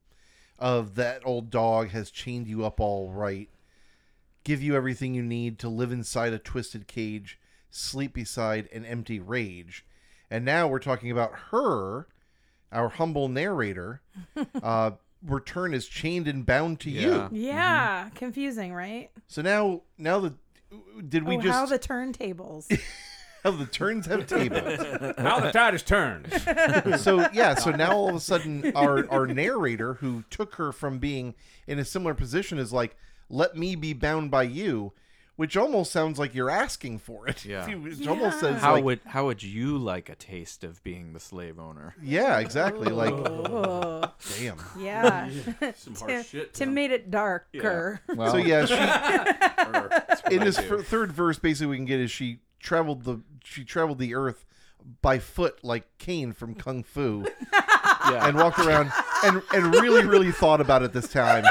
of 0.59 0.93
that 0.95 1.23
old 1.25 1.49
dog 1.49 1.89
has 1.89 2.11
chained 2.11 2.47
you 2.47 2.63
up 2.63 2.79
all 2.79 3.09
right, 3.11 3.49
give 4.43 4.61
you 4.61 4.75
everything 4.75 5.15
you 5.15 5.23
need 5.23 5.57
to 5.59 5.69
live 5.69 5.91
inside 5.91 6.33
a 6.33 6.39
twisted 6.39 6.87
cage, 6.87 7.39
sleep 7.71 8.13
beside 8.13 8.69
an 8.71 8.85
empty 8.85 9.19
rage. 9.19 9.83
And 10.29 10.45
now 10.45 10.67
we're 10.67 10.79
talking 10.79 11.09
about 11.09 11.33
her, 11.49 12.07
our 12.71 12.89
humble 12.89 13.27
narrator. 13.27 14.01
uh, 14.63 14.91
return 15.25 15.73
is 15.73 15.87
chained 15.87 16.27
and 16.27 16.45
bound 16.45 16.79
to 16.81 16.89
Yeah. 16.89 17.29
you. 17.31 17.47
yeah, 17.47 18.05
mm-hmm. 18.05 18.15
confusing, 18.15 18.73
right? 18.73 19.09
So 19.27 19.41
now, 19.41 19.81
now 19.97 20.19
the 20.19 20.33
did 21.07 21.23
we 21.23 21.37
oh, 21.37 21.41
just 21.41 21.53
how 21.53 21.65
the 21.65 21.79
turntables. 21.79 22.79
how 23.43 23.51
the 23.51 23.65
turns 23.65 24.05
have 24.05 24.27
tables? 24.27 24.77
How 25.17 25.39
the 25.39 25.51
tide 25.51 25.73
has 25.73 25.83
turned. 25.83 26.31
so 26.99 27.27
yeah, 27.33 27.55
so 27.55 27.71
now 27.71 27.91
all 27.91 28.09
of 28.09 28.15
a 28.15 28.19
sudden 28.19 28.71
our 28.75 29.09
our 29.11 29.27
narrator 29.27 29.95
who 29.95 30.23
took 30.29 30.55
her 30.55 30.71
from 30.71 30.99
being 30.99 31.33
in 31.67 31.79
a 31.79 31.85
similar 31.85 32.13
position 32.13 32.57
is 32.57 32.71
like, 32.71 32.95
let 33.29 33.57
me 33.57 33.75
be 33.75 33.93
bound 33.93 34.31
by 34.31 34.43
you, 34.43 34.93
which 35.41 35.57
almost 35.57 35.91
sounds 35.91 36.19
like 36.19 36.35
you're 36.35 36.51
asking 36.51 36.99
for 36.99 37.27
it. 37.27 37.43
Yeah. 37.43 37.67
It 37.67 38.07
almost 38.07 38.39
says 38.39 38.61
How 38.61 38.73
like, 38.73 38.83
would 38.83 38.99
how 39.07 39.25
would 39.25 39.41
you 39.41 39.79
like 39.79 40.07
a 40.07 40.13
taste 40.13 40.63
of 40.63 40.83
being 40.83 41.13
the 41.13 41.19
slave 41.19 41.57
owner? 41.57 41.95
yeah, 41.99 42.37
exactly. 42.37 42.91
Like, 42.91 43.13
oh, 43.15 44.13
damn. 44.37 44.59
yeah. 44.77 45.31
Some 45.75 45.95
Tim, 45.95 46.45
Tim 46.53 46.73
made 46.75 46.91
it 46.91 47.09
darker. 47.09 48.01
So 48.07 48.35
yeah, 48.37 48.67
she 48.67 48.75
in 48.75 50.41
I 50.41 50.43
this 50.45 50.57
do. 50.57 50.83
third 50.83 51.11
verse, 51.11 51.39
basically 51.39 51.71
we 51.71 51.77
can 51.77 51.85
get 51.85 51.99
is 51.99 52.11
she 52.11 52.41
traveled 52.59 53.03
the 53.03 53.21
she 53.43 53.63
traveled 53.63 53.97
the 53.97 54.13
earth 54.13 54.45
by 55.01 55.17
foot 55.17 55.63
like 55.63 55.87
Caine 55.97 56.33
from 56.33 56.53
Kung 56.53 56.83
Fu. 56.83 57.25
yeah. 57.51 58.27
and 58.27 58.37
walked 58.37 58.59
around 58.59 58.91
and 59.23 59.41
and 59.55 59.73
really 59.73 60.05
really 60.05 60.31
thought 60.31 60.61
about 60.61 60.83
it 60.83 60.93
this 60.93 61.07
time. 61.11 61.45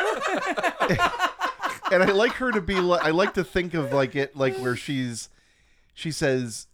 And 1.91 2.03
I 2.03 2.13
like 2.13 2.33
her 2.35 2.51
to 2.53 2.61
be 2.61 2.75
like 2.77 3.05
I 3.05 3.11
like 3.11 3.35
to 3.35 3.45
think 3.45 3.75
of 3.75 3.93
like 3.93 4.15
it 4.17 4.37
like 4.37 4.57
where 4.57 4.77
she's 4.77 5.29
she 5.95 6.11
says, 6.11 6.67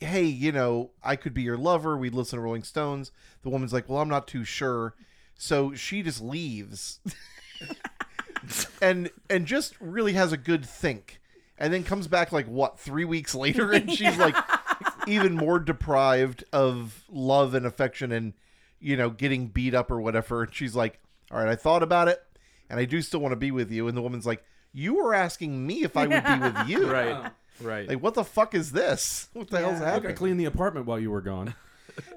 "Hey, 0.00 0.24
you 0.24 0.52
know, 0.52 0.90
I 1.02 1.16
could 1.16 1.34
be 1.34 1.42
your 1.42 1.56
lover. 1.56 1.96
We'd 1.96 2.14
listen 2.14 2.36
to 2.38 2.42
Rolling 2.42 2.62
Stones." 2.62 3.10
The 3.42 3.48
woman's 3.48 3.72
like, 3.72 3.88
"Well, 3.88 4.00
I'm 4.00 4.08
not 4.08 4.26
too 4.28 4.44
sure." 4.44 4.94
So 5.36 5.74
she 5.74 6.02
just 6.02 6.20
leaves. 6.20 7.00
and 8.82 9.10
and 9.28 9.46
just 9.46 9.74
really 9.80 10.12
has 10.14 10.32
a 10.32 10.36
good 10.36 10.64
think. 10.64 11.20
And 11.58 11.72
then 11.72 11.84
comes 11.84 12.08
back 12.08 12.32
like 12.32 12.46
what, 12.46 12.80
3 12.80 13.04
weeks 13.04 13.34
later 13.34 13.70
and 13.72 13.90
she's 13.90 14.18
like 14.18 14.36
even 15.06 15.34
more 15.34 15.60
deprived 15.60 16.42
of 16.52 17.04
love 17.08 17.54
and 17.54 17.64
affection 17.64 18.10
and 18.10 18.34
you 18.80 18.96
know, 18.96 19.08
getting 19.08 19.46
beat 19.46 19.72
up 19.72 19.90
or 19.90 20.00
whatever. 20.00 20.42
And 20.42 20.54
she's 20.54 20.74
like, 20.74 21.00
All 21.30 21.38
right, 21.38 21.48
I 21.48 21.56
thought 21.56 21.82
about 21.82 22.08
it 22.08 22.22
and 22.70 22.78
I 22.80 22.84
do 22.84 23.00
still 23.02 23.20
want 23.20 23.32
to 23.32 23.36
be 23.36 23.50
with 23.50 23.70
you. 23.70 23.88
And 23.88 23.96
the 23.96 24.02
woman's 24.02 24.26
like, 24.26 24.44
You 24.72 24.94
were 24.94 25.14
asking 25.14 25.66
me 25.66 25.82
if 25.84 25.96
I 25.96 26.06
would 26.06 26.24
be 26.24 26.38
with 26.40 26.68
you. 26.82 26.90
right. 26.90 27.30
Right. 27.60 27.88
Like, 27.88 28.02
what 28.02 28.14
the 28.14 28.24
fuck 28.24 28.52
is 28.52 28.72
this? 28.72 29.28
What 29.32 29.48
the 29.48 29.58
hell's 29.60 29.74
Yeah. 29.74 29.78
Look, 29.78 29.88
I 29.88 29.92
happening? 29.92 30.16
cleaned 30.16 30.40
the 30.40 30.44
apartment 30.46 30.86
while 30.86 30.98
you 30.98 31.08
were 31.12 31.20
gone. 31.20 31.54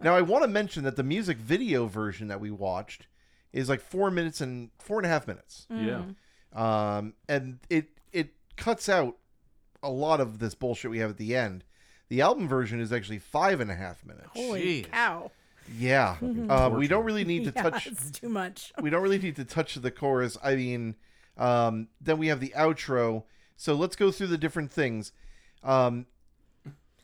Now, 0.01 0.15
I 0.15 0.21
want 0.21 0.43
to 0.43 0.47
mention 0.47 0.83
that 0.85 0.95
the 0.95 1.03
music 1.03 1.37
video 1.37 1.85
version 1.85 2.27
that 2.29 2.39
we 2.41 2.49
watched 2.49 3.05
is 3.53 3.69
like 3.69 3.79
four 3.81 4.09
minutes 4.09 4.41
and 4.41 4.71
four 4.79 4.97
and 4.97 5.05
a 5.05 5.09
half 5.09 5.27
minutes. 5.27 5.67
Yeah. 5.69 6.01
Um, 6.53 7.13
and 7.29 7.59
it 7.69 7.89
it 8.11 8.29
cuts 8.55 8.89
out 8.89 9.17
a 9.83 9.91
lot 9.91 10.19
of 10.19 10.39
this 10.39 10.55
bullshit 10.55 10.89
we 10.89 10.97
have 10.99 11.11
at 11.11 11.17
the 11.17 11.35
end. 11.35 11.63
The 12.09 12.21
album 12.21 12.47
version 12.47 12.79
is 12.79 12.91
actually 12.91 13.19
five 13.19 13.59
and 13.59 13.69
a 13.69 13.75
half 13.75 14.03
minutes. 14.03 14.29
Holy 14.33 14.81
Jeez. 14.83 14.91
cow. 14.91 15.29
Yeah, 15.77 16.15
uh, 16.49 16.69
we 16.73 16.87
don't 16.87 17.03
really 17.03 17.25
need 17.25 17.45
to 17.45 17.51
Yeah, 17.55 17.63
touch. 17.69 17.87
it's 17.87 18.11
too 18.11 18.29
much. 18.29 18.71
We 18.81 18.89
don't 18.89 19.01
really 19.01 19.19
need 19.19 19.35
to 19.37 19.45
touch 19.45 19.75
the 19.75 19.91
chorus. 19.91 20.37
I 20.43 20.55
mean, 20.55 20.95
um, 21.37 21.87
then 22.01 22.17
we 22.17 22.27
have 22.27 22.39
the 22.39 22.53
outro. 22.55 23.23
So 23.55 23.73
let's 23.73 23.95
go 23.95 24.11
through 24.11 24.27
the 24.27 24.37
different 24.37 24.71
things. 24.71 25.11
Um, 25.63 26.05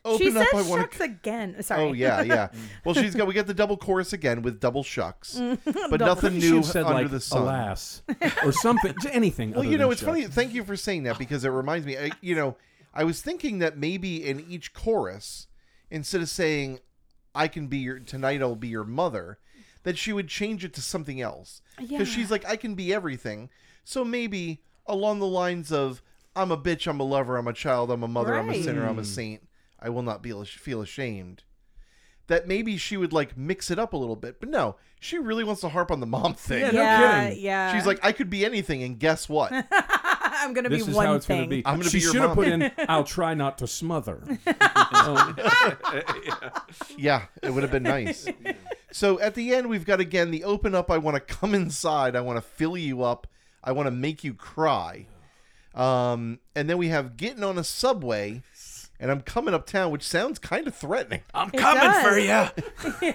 open 0.04 0.18
She 0.18 0.28
up. 0.38 0.46
says 0.52 0.66
I 0.66 0.68
want 0.70 0.82
shucks 0.82 0.98
to. 0.98 1.04
again. 1.04 1.62
Sorry. 1.62 1.82
Oh 1.82 1.92
yeah, 1.92 2.22
yeah. 2.22 2.48
Well, 2.84 2.94
she's 2.94 3.14
got. 3.14 3.26
We 3.26 3.34
get 3.34 3.46
the 3.46 3.54
double 3.54 3.76
chorus 3.76 4.12
again 4.12 4.42
with 4.42 4.60
double 4.60 4.82
shucks, 4.82 5.34
but 5.64 5.64
Double- 5.64 5.98
nothing 6.06 6.38
new 6.38 6.56
have 6.56 6.64
said 6.66 6.84
under 6.84 7.02
like 7.02 7.10
the 7.10 7.20
sun. 7.20 7.42
alas 7.42 8.02
or 8.44 8.52
something, 8.52 8.94
anything. 9.10 9.50
Well, 9.50 9.60
other 9.60 9.68
you 9.70 9.78
know, 9.78 9.86
than 9.86 9.92
it's 9.92 10.00
shucks. 10.02 10.10
funny. 10.12 10.26
Thank 10.26 10.52
you 10.54 10.64
for 10.64 10.76
saying 10.76 11.02
that 11.04 11.18
because 11.18 11.44
it 11.44 11.48
reminds 11.50 11.86
me. 11.86 11.96
I, 11.98 12.10
you 12.20 12.34
know, 12.34 12.56
I 12.94 13.04
was 13.04 13.20
thinking 13.20 13.58
that 13.58 13.76
maybe 13.78 14.24
in 14.26 14.44
each 14.48 14.72
chorus, 14.74 15.48
instead 15.90 16.20
of 16.20 16.28
saying 16.28 16.78
"I 17.34 17.48
can 17.48 17.66
be 17.66 17.78
your 17.78 17.98
tonight, 17.98 18.42
I'll 18.42 18.56
be 18.56 18.68
your 18.68 18.84
mother," 18.84 19.38
that 19.82 19.98
she 19.98 20.12
would 20.12 20.28
change 20.28 20.64
it 20.64 20.72
to 20.74 20.82
something 20.82 21.20
else. 21.20 21.62
Because 21.76 21.90
Yeah. 21.90 22.04
she's 22.04 22.30
like, 22.30 22.44
"I 22.44 22.56
can 22.56 22.74
be 22.74 22.92
everything." 22.92 23.50
So 23.84 24.04
maybe 24.04 24.62
along 24.86 25.20
the 25.20 25.26
lines 25.26 25.72
of 25.72 26.02
"I'm 26.36 26.50
a 26.50 26.56
bitch, 26.56 26.86
I'm 26.86 27.00
a 27.00 27.04
lover, 27.04 27.36
I'm 27.36 27.48
a 27.48 27.52
child, 27.52 27.90
I'm 27.90 28.02
a 28.02 28.08
mother, 28.08 28.34
I'm 28.34 28.50
a 28.50 28.62
sinner, 28.62 28.86
I'm 28.86 28.98
a 28.98 29.02
hmm. 29.02 29.08
saint. 29.08 29.48
I 29.78 29.88
will 29.90 30.02
not 30.02 30.22
be 30.22 30.32
feel 30.44 30.80
ashamed." 30.80 31.42
That 32.26 32.48
maybe 32.48 32.78
she 32.78 32.96
would 32.96 33.12
like 33.12 33.36
mix 33.36 33.70
it 33.70 33.78
up 33.78 33.92
a 33.92 33.98
little 33.98 34.16
bit, 34.16 34.40
but 34.40 34.48
no, 34.48 34.76
she 34.98 35.18
really 35.18 35.44
wants 35.44 35.60
to 35.60 35.68
harp 35.68 35.90
on 35.90 36.00
the 36.00 36.06
mom 36.06 36.34
thing. 36.34 36.60
Yeah, 36.60 36.70
no 36.70 36.82
yeah, 36.82 37.28
kidding. 37.28 37.44
yeah. 37.44 37.74
She's 37.74 37.86
like, 37.86 38.02
I 38.02 38.12
could 38.12 38.30
be 38.30 38.44
anything, 38.44 38.82
and 38.82 38.98
guess 38.98 39.28
what? 39.28 39.52
I'm 40.44 40.52
gonna 40.54 40.68
This 40.68 40.84
be 40.84 40.90
is 40.90 40.96
one 40.96 41.06
how 41.06 41.14
it's 41.14 41.26
thing. 41.26 41.38
going 41.38 41.50
to 41.50 41.56
be. 41.56 41.62
I'm 41.66 41.78
gonna 41.78 41.90
she 41.90 41.98
be 41.98 42.02
your 42.04 42.12
should 42.12 42.22
have 42.22 42.34
put 42.34 42.48
in. 42.48 42.70
I'll 42.88 43.04
try 43.04 43.34
not 43.34 43.58
to 43.58 43.66
smother. 43.66 44.20
Um, 44.94 45.36
Yeah, 46.96 47.22
it 47.42 47.50
would 47.52 47.62
have 47.62 47.72
been 47.72 47.82
nice. 47.82 48.26
so 48.90 49.18
at 49.20 49.34
the 49.34 49.54
end, 49.54 49.68
we've 49.68 49.84
got 49.84 50.00
again 50.00 50.30
the 50.30 50.44
open 50.44 50.74
up. 50.74 50.90
I 50.90 50.98
want 50.98 51.14
to 51.16 51.20
come 51.20 51.54
inside. 51.54 52.16
I 52.16 52.20
want 52.20 52.36
to 52.36 52.42
fill 52.42 52.76
you 52.76 53.02
up. 53.02 53.26
I 53.62 53.72
want 53.72 53.86
to 53.86 53.90
make 53.90 54.22
you 54.24 54.34
cry. 54.34 55.06
Um, 55.74 56.38
and 56.54 56.68
then 56.70 56.78
we 56.78 56.88
have 56.88 57.16
getting 57.16 57.42
on 57.42 57.58
a 57.58 57.64
subway 57.64 58.42
and 59.00 59.10
I'm 59.10 59.22
coming 59.22 59.54
uptown, 59.54 59.90
which 59.90 60.04
sounds 60.04 60.38
kind 60.38 60.68
of 60.68 60.74
threatening. 60.74 61.22
I'm 61.34 61.50
It 61.52 61.58
coming 61.58 61.92
for 62.02 62.16
you. 62.18 63.08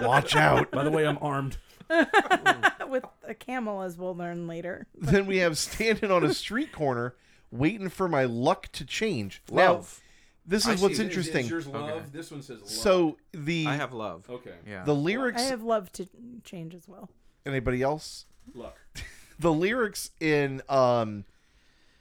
Watch 0.06 0.34
out. 0.34 0.70
By 0.70 0.84
the 0.84 0.90
way, 0.90 1.06
I'm 1.06 1.18
armed. 1.20 1.58
with 2.88 3.04
a 3.26 3.34
camel, 3.34 3.82
as 3.82 3.96
we'll 3.96 4.14
learn 4.14 4.46
later. 4.46 4.86
then 4.98 5.26
we 5.26 5.38
have 5.38 5.58
standing 5.58 6.10
on 6.10 6.24
a 6.24 6.34
street 6.34 6.72
corner, 6.72 7.14
waiting 7.50 7.88
for 7.88 8.08
my 8.08 8.24
luck 8.24 8.70
to 8.72 8.84
change. 8.84 9.42
Now, 9.50 9.74
Love. 9.74 10.00
this 10.46 10.66
I 10.66 10.72
is 10.72 10.82
what's 10.82 10.96
see. 10.96 11.04
interesting. 11.04 11.46
yours 11.46 11.66
love? 11.66 11.88
love? 11.88 12.12
This 12.12 12.30
one 12.30 12.42
says 12.42 12.60
love. 12.60 12.70
So 12.70 13.16
the 13.32 13.66
I 13.66 13.76
have 13.76 13.92
love. 13.92 14.24
okay. 14.28 14.54
Yeah. 14.66 14.84
the 14.84 14.94
lyrics 14.94 15.42
I 15.42 15.46
have 15.46 15.62
love 15.62 15.92
to 15.92 16.06
change 16.44 16.74
as 16.74 16.88
well. 16.88 17.10
Anybody 17.44 17.82
else? 17.82 18.26
Luck. 18.54 18.76
the 19.38 19.52
lyrics 19.52 20.10
in 20.20 20.62
um 20.68 21.24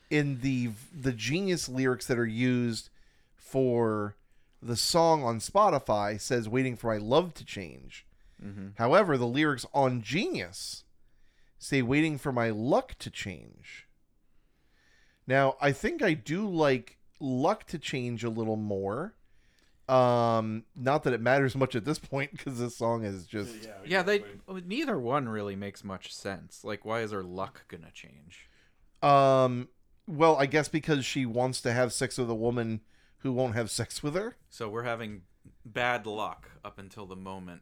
in 0.09 0.41
the 0.41 0.71
the 0.93 1.11
genius 1.13 1.67
lyrics 1.69 2.05
that 2.07 2.17
are 2.19 2.25
used 2.27 2.89
for 3.35 4.15
the 4.61 4.75
song 4.75 5.23
on 5.23 5.39
Spotify 5.39 6.19
says 6.19 6.47
waiting 6.47 6.75
for 6.75 6.87
my 6.93 6.97
love 6.97 7.33
to 7.35 7.45
change. 7.45 8.05
However, 8.75 9.17
the 9.17 9.27
lyrics 9.27 9.65
on 9.73 10.01
Genius 10.01 10.83
say 11.59 11.81
waiting 11.81 12.17
for 12.17 12.31
my 12.31 12.49
luck 12.49 12.95
to 12.99 13.09
change. 13.09 13.87
Now, 15.27 15.55
I 15.61 15.71
think 15.71 16.01
I 16.01 16.13
do 16.13 16.49
like 16.49 16.97
luck 17.19 17.65
to 17.67 17.77
change 17.77 18.23
a 18.23 18.29
little 18.29 18.55
more. 18.55 19.13
Um, 19.87 20.63
not 20.75 21.03
that 21.03 21.13
it 21.13 21.21
matters 21.21 21.55
much 21.55 21.75
at 21.75 21.85
this 21.85 21.99
point 21.99 22.31
because 22.31 22.59
this 22.59 22.75
song 22.77 23.03
is 23.03 23.25
just 23.25 23.53
yeah, 23.85 24.03
they 24.03 24.23
neither 24.65 24.97
one 24.97 25.27
really 25.27 25.55
makes 25.55 25.83
much 25.83 26.13
sense. 26.13 26.63
Like, 26.63 26.85
why 26.85 27.01
is 27.01 27.11
her 27.11 27.23
luck 27.23 27.65
gonna 27.67 27.91
change? 27.93 28.49
Um, 29.03 29.67
well, 30.07 30.37
I 30.37 30.45
guess 30.45 30.67
because 30.67 31.05
she 31.05 31.25
wants 31.25 31.61
to 31.61 31.73
have 31.73 31.93
sex 31.93 32.17
with 32.17 32.29
a 32.29 32.35
woman 32.35 32.81
who 33.17 33.31
won't 33.31 33.55
have 33.55 33.69
sex 33.69 34.01
with 34.01 34.15
her. 34.15 34.35
So 34.49 34.69
we're 34.69 34.83
having 34.83 35.23
bad 35.65 36.05
luck 36.05 36.49
up 36.63 36.79
until 36.79 37.05
the 37.05 37.15
moment 37.15 37.61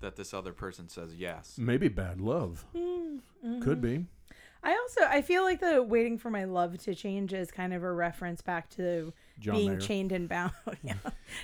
that 0.00 0.16
this 0.16 0.32
other 0.32 0.52
person 0.52 0.88
says 0.88 1.14
yes. 1.14 1.56
Maybe 1.58 1.88
bad 1.88 2.20
love. 2.20 2.64
Mm-hmm. 2.74 3.60
Could 3.60 3.80
be. 3.80 4.06
I 4.62 4.72
also 4.72 5.02
I 5.08 5.22
feel 5.22 5.44
like 5.44 5.60
the 5.60 5.82
waiting 5.82 6.18
for 6.18 6.30
my 6.30 6.44
love 6.44 6.78
to 6.78 6.94
change 6.94 7.32
is 7.32 7.50
kind 7.50 7.72
of 7.72 7.84
a 7.84 7.92
reference 7.92 8.42
back 8.42 8.68
to 8.70 9.12
John 9.38 9.54
being 9.54 9.70
Mayer. 9.72 9.80
chained 9.80 10.12
and 10.12 10.28
bound. 10.28 10.52
yeah. 10.82 10.94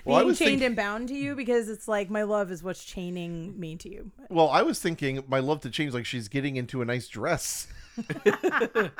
Well, 0.04 0.24
being 0.24 0.34
chained 0.34 0.60
think- 0.60 0.62
and 0.62 0.76
bound 0.76 1.08
to 1.08 1.14
you 1.14 1.36
because 1.36 1.68
it's 1.68 1.86
like 1.86 2.10
my 2.10 2.24
love 2.24 2.50
is 2.50 2.62
what's 2.62 2.84
chaining 2.84 3.58
me 3.58 3.76
to 3.76 3.88
you. 3.88 4.10
Well, 4.28 4.48
I 4.48 4.62
was 4.62 4.80
thinking 4.80 5.22
my 5.28 5.38
love 5.38 5.60
to 5.60 5.70
change 5.70 5.94
like 5.94 6.06
she's 6.06 6.28
getting 6.28 6.56
into 6.56 6.82
a 6.82 6.84
nice 6.84 7.08
dress. 7.08 7.68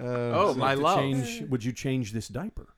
Uh, 0.00 0.32
oh, 0.34 0.54
my 0.54 0.74
love. 0.74 0.98
Change, 0.98 1.42
mm. 1.42 1.48
would 1.50 1.62
you 1.62 1.72
change 1.72 2.12
this 2.12 2.28
diaper? 2.28 2.68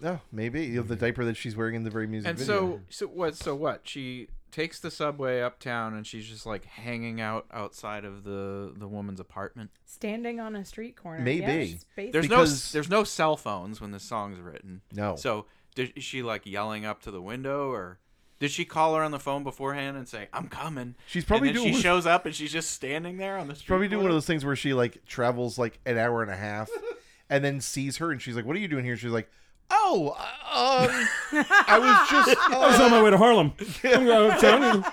No, 0.00 0.20
maybe 0.30 0.66
you 0.66 0.76
know, 0.76 0.82
the 0.82 0.96
mm. 0.96 1.00
diaper 1.00 1.24
that 1.24 1.36
she's 1.36 1.56
wearing 1.56 1.74
in 1.74 1.82
the 1.82 1.90
very 1.90 2.06
music 2.06 2.28
And 2.28 2.38
video. 2.38 2.54
so, 2.54 2.80
so 2.90 3.06
what? 3.06 3.36
So 3.36 3.54
what? 3.54 3.80
She 3.84 4.28
takes 4.50 4.80
the 4.80 4.90
subway 4.90 5.40
uptown, 5.40 5.94
and 5.94 6.06
she's 6.06 6.26
just 6.26 6.46
like 6.46 6.64
hanging 6.64 7.20
out 7.20 7.46
outside 7.52 8.04
of 8.04 8.24
the 8.24 8.72
the 8.76 8.88
woman's 8.88 9.20
apartment. 9.20 9.70
Standing 9.84 10.40
on 10.40 10.54
a 10.56 10.64
street 10.64 10.96
corner. 10.96 11.22
Maybe. 11.22 11.40
Yes, 11.40 11.84
There's 11.96 12.12
basically. 12.28 12.28
no 12.36 12.44
there's 12.44 12.90
no 12.90 13.04
cell 13.04 13.36
phones 13.36 13.80
when 13.80 13.90
the 13.90 14.00
song's 14.00 14.38
written. 14.40 14.82
No. 14.92 15.16
So 15.16 15.46
did, 15.74 15.92
is 15.96 16.04
she 16.04 16.22
like 16.22 16.46
yelling 16.46 16.84
up 16.84 17.02
to 17.02 17.10
the 17.10 17.22
window, 17.22 17.70
or 17.70 17.98
did 18.40 18.50
she 18.50 18.64
call 18.64 18.94
her 18.94 19.02
on 19.02 19.10
the 19.10 19.18
phone 19.18 19.42
beforehand 19.44 19.96
and 19.96 20.08
say, 20.08 20.28
"I'm 20.32 20.48
coming"? 20.48 20.94
She's 21.06 21.24
probably 21.24 21.48
and 21.48 21.56
then 21.56 21.62
doing 21.64 21.74
she 21.74 21.76
one- 21.76 21.82
shows 21.82 22.06
up 22.06 22.26
and 22.26 22.34
she's 22.34 22.52
just 22.52 22.70
standing 22.70 23.16
there 23.18 23.36
on 23.38 23.48
the 23.48 23.54
street. 23.54 23.66
probably 23.68 23.88
doing 23.88 24.02
one 24.02 24.10
of 24.10 24.16
those 24.16 24.26
things 24.26 24.44
where 24.44 24.56
she 24.56 24.74
like 24.74 25.04
travels 25.06 25.58
like 25.58 25.78
an 25.86 25.98
hour 25.98 26.22
and 26.22 26.30
a 26.30 26.36
half, 26.36 26.68
and 27.30 27.44
then 27.44 27.60
sees 27.60 27.96
her, 27.98 28.10
and 28.10 28.20
she's 28.22 28.36
like, 28.36 28.44
"What 28.44 28.56
are 28.56 28.60
you 28.60 28.68
doing 28.68 28.84
here?" 28.84 28.96
She's 28.96 29.10
like, 29.12 29.30
"Oh, 29.70 30.16
uh, 30.18 30.88
um, 30.90 31.44
I 31.66 31.78
was 31.78 32.10
just 32.26 32.38
I 32.50 32.58
was 32.70 32.80
on 32.80 32.86
uh, 32.86 32.90
my 32.90 33.02
way 33.02 33.10
to 33.10 33.18
Harlem. 33.18 33.52
I'm 33.84 34.04
going 34.04 34.30
uptown. 34.32 34.84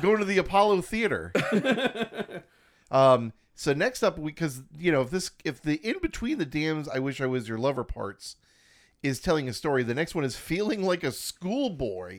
going 0.00 0.18
to 0.18 0.24
the 0.24 0.38
Apollo 0.38 0.82
Theater." 0.82 1.32
um. 2.90 3.32
So 3.56 3.72
next 3.72 4.02
up, 4.02 4.22
because 4.22 4.62
you 4.76 4.90
know, 4.90 5.02
if 5.02 5.10
this, 5.10 5.30
if 5.44 5.62
the 5.62 5.74
in 5.76 6.00
between 6.00 6.38
the 6.38 6.46
dams, 6.46 6.88
I 6.88 6.98
wish 6.98 7.20
I 7.20 7.26
was 7.26 7.48
your 7.48 7.58
lover 7.58 7.84
parts, 7.84 8.36
is 9.02 9.20
telling 9.20 9.48
a 9.48 9.52
story. 9.52 9.84
The 9.84 9.94
next 9.94 10.14
one 10.14 10.24
is 10.24 10.34
feeling 10.34 10.82
like 10.82 11.04
a 11.04 11.12
schoolboy, 11.12 12.18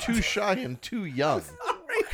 too 0.00 0.20
shy 0.20 0.54
and 0.54 0.80
too 0.82 1.04
young. 1.04 1.42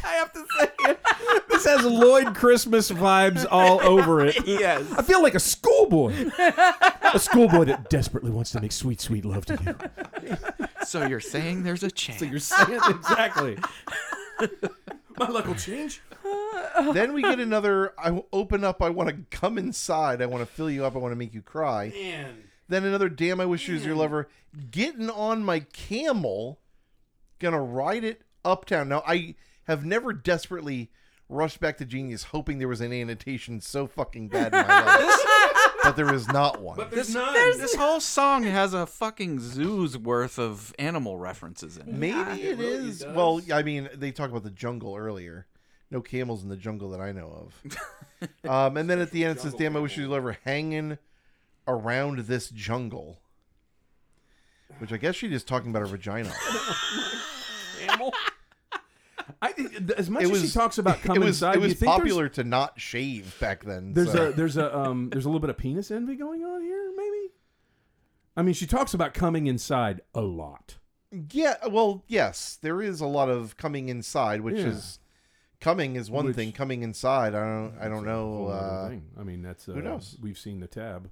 I 0.07 0.13
have 0.15 0.33
to 0.33 0.45
say 0.59 0.69
it. 0.91 1.01
This 1.49 1.65
has 1.65 1.85
Lloyd 1.85 2.35
Christmas 2.35 2.91
vibes 2.91 3.47
all 3.51 3.81
over 3.81 4.25
it. 4.25 4.47
yes. 4.47 4.85
I 4.93 5.03
feel 5.03 5.23
like 5.23 5.35
a 5.35 5.41
schoolboy. 5.41 6.13
a 7.15 7.19
schoolboy 7.19 7.65
that 7.65 7.89
desperately 7.89 8.31
wants 8.31 8.51
to 8.53 8.61
make 8.61 8.73
sweet, 8.73 9.01
sweet 9.01 9.25
love 9.25 9.47
to 9.47 9.59
you. 10.23 10.37
So 10.85 11.07
you're 11.07 11.19
saying 11.21 11.63
there's 11.63 11.83
a 11.83 11.91
chance? 11.91 12.19
So 12.21 12.27
you're 12.27 12.39
saying 12.39 12.79
exactly. 12.89 13.57
My 15.19 15.29
luck 15.29 15.47
will 15.47 15.55
change. 15.55 16.03
then 16.93 17.15
we 17.15 17.23
get 17.23 17.41
another. 17.41 17.95
I 17.99 18.11
will 18.11 18.29
open 18.33 18.63
up. 18.63 18.83
I 18.83 18.91
want 18.91 19.09
to 19.09 19.17
come 19.37 19.57
inside. 19.57 20.21
I 20.21 20.27
want 20.27 20.47
to 20.47 20.47
fill 20.47 20.71
you 20.71 20.85
up. 20.85 20.95
I 20.95 20.99
want 20.99 21.13
to 21.13 21.17
make 21.17 21.33
you 21.33 21.41
cry. 21.43 21.91
Man. 21.95 22.35
Then 22.69 22.85
another. 22.85 23.09
Damn! 23.09 23.41
I 23.41 23.47
wish 23.47 23.67
you 23.67 23.75
was 23.75 23.87
your 23.87 23.97
lover. 23.97 24.29
Getting 24.71 25.09
on 25.09 25.43
my 25.43 25.61
camel, 25.61 26.59
gonna 27.39 27.63
ride 27.63 28.05
it 28.05 28.23
uptown. 28.45 28.89
Now 28.91 29.03
I 29.07 29.37
have 29.67 29.85
never 29.85 30.13
desperately 30.13 30.91
rushed 31.29 31.61
back 31.61 31.77
to 31.79 31.85
Genius 31.85 32.25
hoping 32.25 32.59
there 32.59 32.69
was 32.69 32.81
an 32.81 32.93
annotation 32.93 33.61
so 33.61 33.87
fucking 33.87 34.29
bad 34.29 34.55
in 34.55 34.67
my 34.67 34.85
life, 34.85 35.73
but 35.83 35.97
there 35.97 36.13
is 36.15 36.29
not 36.29 36.61
one. 36.61 36.77
But 36.77 36.91
There's 36.91 37.13
none. 37.15 37.35
This 37.59 37.75
whole 37.75 38.01
song 38.01 38.45
has 38.45 38.75
a 38.75 38.87
fucking 38.87 39.41
zoo's 39.41 39.99
worth 39.99 40.39
of 40.39 40.75
animal 40.79 41.19
references 41.19 41.77
in 41.77 41.89
it. 41.89 41.95
Maybe 41.95 42.43
it 42.43 42.59
really 42.59 42.89
is. 42.89 43.01
does. 43.01 43.15
Well, 43.15 43.41
I 43.53 43.63
mean, 43.63 43.89
they 43.95 44.13
talk 44.13 44.31
about 44.31 44.45
the 44.45 44.51
jungle 44.51 44.97
earlier. 44.97 45.47
No 45.91 46.01
camels 46.01 46.43
in 46.43 46.49
the 46.49 46.57
jungle 46.57 46.91
that 46.91 47.01
I 47.01 47.13
know 47.13 47.49
of. 47.65 48.29
um, 48.49 48.77
and 48.77 48.91
then 48.91 49.01
at 49.01 49.11
the 49.13 49.25
end 49.25 49.39
it 49.39 49.41
says, 49.41 49.55
"Damn, 49.55 49.77
I 49.77 49.81
wish 49.81 49.97
you 49.97 50.13
ever 50.15 50.37
hanging 50.45 50.99
around 51.69 52.21
this 52.21 52.51
jungle." 52.51 53.21
Which 54.79 54.93
I 54.93 54.97
guess 54.97 55.15
she's 55.15 55.31
just 55.31 55.47
talking 55.47 55.71
about 55.71 55.81
her 55.81 55.87
vagina. 55.87 56.33
Animal. 59.27 59.39
I 59.43 59.53
think 59.53 59.91
as 59.93 60.09
much 60.11 60.23
It 60.23 60.27
as 60.27 60.31
was- 60.31 60.41
she 60.43 60.49
talks 60.59 60.79
about 60.79 60.97
it 61.01 61.03
coming 61.03 61.23
was 61.23 61.37
inside, 61.37 61.51
it 61.51 61.55
do 61.55 61.59
you 61.61 61.63
was 61.65 61.73
think 61.75 61.81
there's- 61.81 61.99
popular 61.99 62.29
to 62.31 62.45
not 62.45 62.81
shave 62.81 63.39
back 63.41 63.65
then. 63.65 63.93
There's 63.93 64.13
so- 64.13 64.29
a 64.29 64.33
there's 64.33 64.57
a 64.57 64.77
um 64.79 65.11
there's 65.11 65.25
a 65.25 65.29
little 65.29 65.41
bit 65.41 65.51
of 65.51 65.57
penis 65.59 65.91
envy 65.91 66.17
going 66.17 66.45
on 66.45 66.63
here, 66.63 66.93
maybe. 66.97 67.33
I 68.37 68.43
mean, 68.43 68.55
she 68.55 68.67
talks 68.67 68.93
about 68.95 69.15
coming 69.15 69.47
inside 69.47 70.01
a 70.15 70.21
lot. 70.21 70.77
yeah. 71.31 71.55
Well, 71.69 72.05
yes, 72.07 72.59
there 72.61 72.83
is 72.83 73.01
a 73.01 73.07
lot 73.07 73.29
of 73.31 73.57
coming 73.57 73.89
inside, 73.89 74.43
which 74.43 74.57
Yeah. 74.59 74.67
is 74.67 74.99
coming 75.61 75.97
is 75.97 76.11
one 76.11 76.27
Which- 76.27 76.37
thing. 76.37 76.53
Coming 76.53 76.83
inside, 76.83 77.35
I 77.35 77.41
don't. 77.41 77.75
I 77.81 77.89
don't 77.89 78.05
That's 78.05 78.15
whole 78.17 78.47
know. 78.49 78.53
other 78.53 78.67
Uh, 78.67 78.89
thing. 78.91 79.05
I 79.19 79.23
mean, 79.23 79.43
that's 79.43 79.69
uh, 79.69 79.73
who 79.73 79.83
knows? 79.83 80.17
We've 80.21 80.39
seen 80.39 80.61
the 80.61 80.67
tab. 80.67 81.11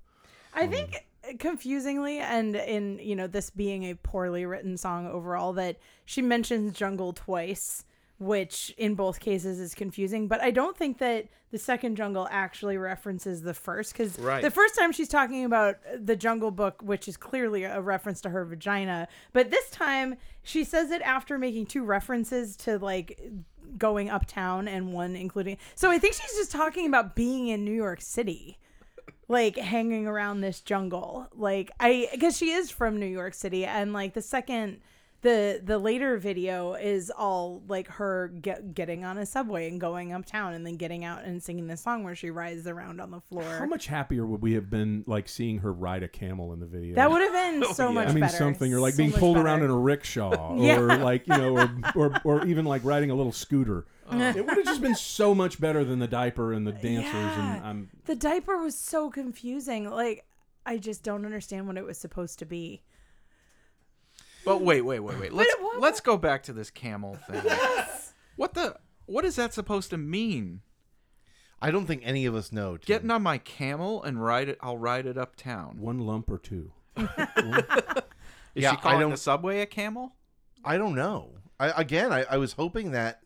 I 0.52 0.66
think 0.66 1.06
confusingly 1.38 2.18
and 2.18 2.54
in 2.54 2.98
you 2.98 3.16
know 3.16 3.26
this 3.26 3.48
being 3.48 3.84
a 3.84 3.94
poorly 3.94 4.44
written 4.44 4.76
song 4.76 5.06
overall 5.08 5.54
that 5.54 5.78
she 6.04 6.20
mentions 6.20 6.74
jungle 6.74 7.14
twice 7.14 7.84
which 8.18 8.72
in 8.78 8.94
both 8.94 9.18
cases 9.20 9.58
is 9.58 9.74
confusing 9.74 10.28
but 10.28 10.40
i 10.42 10.50
don't 10.50 10.76
think 10.76 10.98
that 10.98 11.26
the 11.50 11.58
second 11.58 11.96
jungle 11.96 12.26
actually 12.30 12.76
references 12.76 13.42
the 13.42 13.54
first 13.54 13.92
because 13.92 14.18
Right. 14.18 14.42
the 14.42 14.50
first 14.50 14.76
time 14.76 14.92
she's 14.92 15.08
talking 15.08 15.44
about 15.44 15.76
uh, 15.92 15.96
the 16.02 16.14
jungle 16.16 16.50
book 16.50 16.80
which 16.82 17.08
is 17.08 17.16
clearly 17.16 17.64
a 17.64 17.80
reference 17.80 18.20
to 18.22 18.30
her 18.30 18.44
vagina 18.44 19.08
but 19.32 19.50
this 19.50 19.68
time 19.70 20.16
she 20.42 20.62
says 20.64 20.90
it 20.90 21.02
after 21.02 21.38
making 21.38 21.66
two 21.66 21.84
references 21.84 22.56
to 22.58 22.78
like 22.78 23.20
going 23.78 24.08
uptown 24.10 24.68
and 24.68 24.92
one 24.92 25.16
including 25.16 25.56
so 25.74 25.90
i 25.90 25.98
think 25.98 26.14
she's 26.14 26.36
just 26.36 26.52
talking 26.52 26.86
about 26.86 27.16
being 27.16 27.48
in 27.48 27.64
new 27.64 27.72
york 27.72 28.00
city 28.00 28.58
like 29.26 29.56
hanging 29.56 30.06
around 30.06 30.40
this 30.40 30.60
jungle 30.60 31.26
like 31.34 31.70
i 31.80 32.08
because 32.12 32.36
she 32.36 32.50
is 32.52 32.70
from 32.70 33.00
new 33.00 33.06
york 33.06 33.34
city 33.34 33.64
and 33.64 33.92
like 33.92 34.14
the 34.14 34.22
second 34.22 34.80
the 35.24 35.60
the 35.64 35.78
later 35.78 36.18
video 36.18 36.74
is 36.74 37.10
all 37.10 37.62
like 37.66 37.88
her 37.88 38.28
get, 38.28 38.74
getting 38.74 39.04
on 39.06 39.16
a 39.16 39.24
subway 39.24 39.66
and 39.68 39.80
going 39.80 40.12
uptown 40.12 40.52
and 40.52 40.66
then 40.66 40.76
getting 40.76 41.02
out 41.02 41.24
and 41.24 41.42
singing 41.42 41.66
this 41.66 41.80
song 41.80 42.04
where 42.04 42.14
she 42.14 42.28
rides 42.30 42.66
around 42.66 43.00
on 43.00 43.10
the 43.10 43.20
floor 43.22 43.42
How 43.58 43.64
much 43.64 43.86
happier 43.86 44.26
would 44.26 44.42
we 44.42 44.52
have 44.52 44.68
been 44.68 45.02
like 45.06 45.26
seeing 45.28 45.58
her 45.60 45.72
ride 45.72 46.02
a 46.02 46.08
camel 46.08 46.52
in 46.52 46.60
the 46.60 46.66
video? 46.66 46.94
that 46.94 47.10
would 47.10 47.22
have 47.22 47.32
been 47.32 47.64
oh, 47.68 47.72
so 47.72 47.90
much 47.90 48.08
I 48.08 48.12
mean, 48.12 48.20
better 48.20 48.36
something 48.36 48.72
or 48.72 48.80
like 48.80 48.92
So 48.94 48.98
being 48.98 49.12
pulled 49.12 49.36
better. 49.36 49.46
around 49.46 49.62
in 49.62 49.70
a 49.70 49.76
rickshaw, 49.76 50.56
Yeah. 50.60 50.78
or 50.78 50.96
like 50.98 51.26
you 51.26 51.36
know, 51.36 51.56
or, 51.56 51.70
or 51.96 52.20
or 52.24 52.46
even 52.46 52.66
like 52.66 52.84
riding 52.84 53.10
a 53.10 53.14
little 53.14 53.32
scooter. 53.32 53.86
Oh. 54.10 54.18
It 54.20 54.44
would 54.44 54.56
have 54.56 54.66
just 54.66 54.82
been 54.82 54.94
so 54.94 55.34
much 55.34 55.58
better 55.58 55.82
than 55.84 55.98
the 55.98 56.06
diaper 56.06 56.52
and 56.52 56.66
the 56.66 56.72
dancers. 56.72 57.14
And 57.14 57.54
Yeah. 57.54 57.60
I'm 57.64 57.88
the 58.04 58.14
diaper 58.14 58.58
was 58.58 58.76
so 58.76 59.08
confusing 59.10 59.88
like 59.90 60.26
i 60.66 60.76
just 60.78 61.02
don't 61.02 61.24
understand 61.26 61.66
what 61.66 61.76
it 61.76 61.84
was 61.84 61.98
supposed 61.98 62.38
to 62.38 62.46
be 62.46 62.82
But 64.44 64.60
wait, 64.62 64.82
wait, 64.82 65.00
wait, 65.00 65.18
wait. 65.18 65.32
Let's 65.32 65.54
what- 65.60 65.80
let's 65.80 66.00
go 66.00 66.16
back 66.16 66.42
to 66.44 66.52
this 66.52 66.70
camel 66.70 67.16
thing. 67.30 67.42
What 68.36 68.54
the? 68.54 68.76
What 69.06 69.24
is 69.24 69.36
that 69.36 69.52
supposed 69.54 69.90
to 69.90 69.96
mean? 69.98 70.62
I 71.60 71.70
don't 71.70 71.86
think 71.86 72.02
any 72.04 72.26
of 72.26 72.34
us 72.34 72.52
know. 72.52 72.76
Tim. 72.76 72.84
Getting 72.86 73.10
on 73.10 73.22
my 73.22 73.38
camel 73.38 74.02
and 74.02 74.22
ride 74.22 74.48
it. 74.48 74.58
I'll 74.60 74.76
ride 74.78 75.06
it 75.06 75.16
uptown. 75.16 75.78
one 75.78 75.98
lump 75.98 76.30
or 76.30 76.38
two. 76.38 76.72
Is 76.96 78.62
Yeah, 78.62 78.70
she 78.72 78.76
I 78.76 78.80
calling 78.80 79.00
don't- 79.00 79.10
the 79.10 79.16
subway 79.16 79.60
a 79.60 79.66
camel? 79.66 80.14
I 80.64 80.76
don't 80.78 80.94
know. 80.94 81.30
I 81.58 81.68
again, 81.80 82.12
I, 82.12 82.24
I 82.30 82.36
was 82.38 82.52
hoping 82.54 82.92
that 82.92 83.20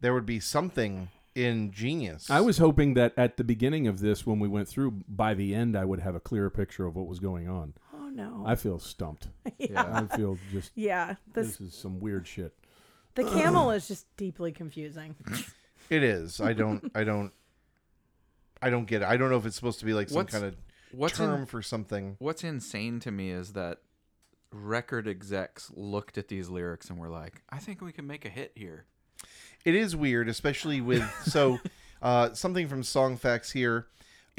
there 0.00 0.14
would 0.14 0.26
be 0.26 0.40
something 0.40 1.08
in 1.34 1.70
Genius. 1.72 2.30
I 2.30 2.40
was 2.40 2.58
hoping 2.58 2.94
that 2.94 3.12
at 3.16 3.36
the 3.36 3.44
beginning 3.44 3.86
of 3.86 4.00
this, 4.00 4.26
when 4.26 4.38
we 4.40 4.48
went 4.48 4.68
through, 4.68 5.02
by 5.08 5.34
the 5.34 5.54
end, 5.54 5.76
I 5.76 5.84
would 5.84 6.00
have 6.00 6.14
a 6.14 6.20
clearer 6.20 6.50
picture 6.50 6.86
of 6.86 6.96
what 6.96 7.06
was 7.06 7.18
going 7.20 7.48
on. 7.48 7.74
Oh 8.10 8.14
no. 8.14 8.42
I 8.46 8.54
feel 8.56 8.78
stumped. 8.78 9.28
yeah. 9.58 10.06
I 10.10 10.16
feel 10.16 10.38
just 10.52 10.72
Yeah. 10.74 11.14
This 11.32 11.56
this 11.56 11.60
is 11.60 11.74
some 11.74 12.00
weird 12.00 12.26
shit. 12.26 12.52
the 13.14 13.24
camel 13.24 13.70
is 13.70 13.86
just 13.88 14.06
deeply 14.16 14.52
confusing. 14.52 15.16
It 15.88 16.04
is. 16.04 16.40
I 16.40 16.52
don't. 16.52 16.88
I 16.94 17.02
don't. 17.02 17.32
I 18.62 18.70
don't 18.70 18.84
get 18.84 19.02
it. 19.02 19.08
I 19.08 19.16
don't 19.16 19.28
know 19.28 19.38
if 19.38 19.44
it's 19.44 19.56
supposed 19.56 19.80
to 19.80 19.84
be 19.84 19.92
like 19.92 20.08
some 20.08 20.18
What's- 20.18 20.32
kind 20.32 20.44
of 20.44 20.54
What's 20.92 21.16
term 21.18 21.40
in, 21.40 21.46
for 21.46 21.62
something. 21.62 22.14
What's 22.20 22.44
insane 22.44 23.00
to 23.00 23.10
me 23.10 23.30
is 23.30 23.54
that 23.54 23.78
record 24.52 25.08
execs 25.08 25.70
looked 25.74 26.16
at 26.16 26.28
these 26.28 26.48
lyrics 26.48 26.90
and 26.90 26.98
were 26.98 27.08
like, 27.08 27.42
"I 27.50 27.58
think 27.58 27.80
we 27.80 27.90
can 27.90 28.06
make 28.06 28.24
a 28.24 28.28
hit 28.28 28.52
here." 28.54 28.84
It 29.64 29.74
is 29.74 29.96
weird, 29.96 30.28
especially 30.28 30.80
with 30.80 31.02
so 31.24 31.58
uh, 32.02 32.34
something 32.34 32.68
from 32.68 32.84
Song 32.84 33.16
Facts 33.16 33.50
here. 33.50 33.88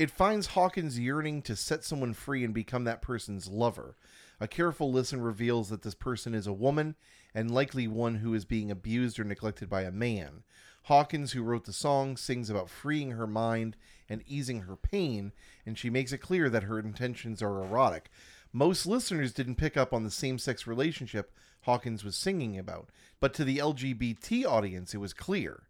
It 0.02 0.10
finds 0.10 0.47
Hawkins 0.47 0.97
yearning 0.97 1.43
to 1.43 1.56
set 1.56 1.84
someone 1.84 2.16
free 2.16 2.43
and 2.43 2.56
become 2.56 2.86
that 2.86 3.04
person's 3.04 3.47
lover. 3.47 3.95
A 4.39 4.47
careful 4.47 4.91
listen 4.91 5.22
reveals 5.22 5.70
that 5.70 5.84
this 5.84 5.93
person 5.93 6.34
is 6.34 6.47
a 6.47 6.52
woman 6.52 6.95
and 7.36 7.54
likely 7.54 7.88
one 7.88 8.16
who 8.16 8.34
is 8.34 8.43
being 8.43 8.72
abused 8.72 9.20
or 9.20 9.24
neglected 9.24 9.70
by 9.70 9.84
a 9.84 9.91
man. 9.91 10.41
Hawkins, 10.86 11.34
who 11.34 11.43
wrote 11.43 11.66
the 11.66 11.72
song, 11.72 12.18
sings 12.18 12.49
about 12.49 12.68
freeing 12.68 13.12
her 13.12 13.28
mind 13.28 13.78
and 14.10 14.24
easing 14.26 14.62
her 14.62 14.76
pain, 14.76 15.34
and 15.68 15.78
she 15.78 15.91
makes 15.91 16.12
it 16.12 16.18
clear 16.18 16.49
that 16.49 16.64
her 16.64 16.80
intentions 16.80 17.43
are 17.43 17.64
erotic. 17.64 18.10
Most 18.52 18.88
listeners 18.88 19.32
didn't 19.32 19.58
pick 19.58 19.78
up 19.78 19.93
on 19.93 20.04
the 20.04 20.10
same 20.10 20.39
sex 20.39 20.66
relationship 20.66 21.32
Hawkins 21.66 22.04
was 22.04 22.16
singing 22.16 22.58
about, 22.58 22.89
but 23.20 23.36
to 23.36 23.43
the 23.43 23.60
LGBT 23.60 24.47
audience, 24.47 24.95
it 24.95 24.97
was 24.97 25.14
clear. 25.14 25.62